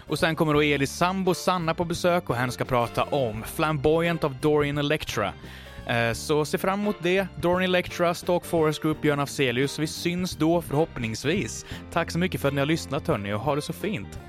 Och 0.08 0.20
sen 0.20 0.36
kommer 0.36 0.54
då 0.54 0.62
Elis 0.62 0.92
sambo 0.92 1.34
Sanna 1.34 1.74
på 1.74 1.86
besök 1.86 2.30
och 2.30 2.36
hen 2.36 2.52
ska 2.52 2.66
prata 2.66 3.04
om 3.04 3.44
Flamboyant 3.44 4.24
av 4.24 4.36
Dorian 4.42 4.78
Electra. 4.78 5.34
Eh, 5.88 6.14
så 6.14 6.46
se 6.46 6.58
fram 6.58 6.80
emot 6.80 6.96
det. 7.00 7.28
Dorian 7.36 7.64
Electra, 7.64 8.14
Stalk 8.14 8.46
Forest 8.46 8.82
Group, 8.82 9.02
Björn 9.02 9.20
Afzelius. 9.20 9.80
Vi 9.80 9.88
syns 9.88 10.36
då 10.36 10.62
förhoppningsvis. 10.62 11.66
Tack 11.92 12.12
så 12.12 12.20
mycket 12.20 12.42
för 12.42 12.48
att 12.48 12.54
ni 12.54 12.60
har 12.60 12.66
lyssnat 12.66 13.08
hörni 13.08 13.34
och 13.34 13.40
ha 13.40 13.56
det 13.56 13.62
så 13.62 13.74
fint. 13.74 14.20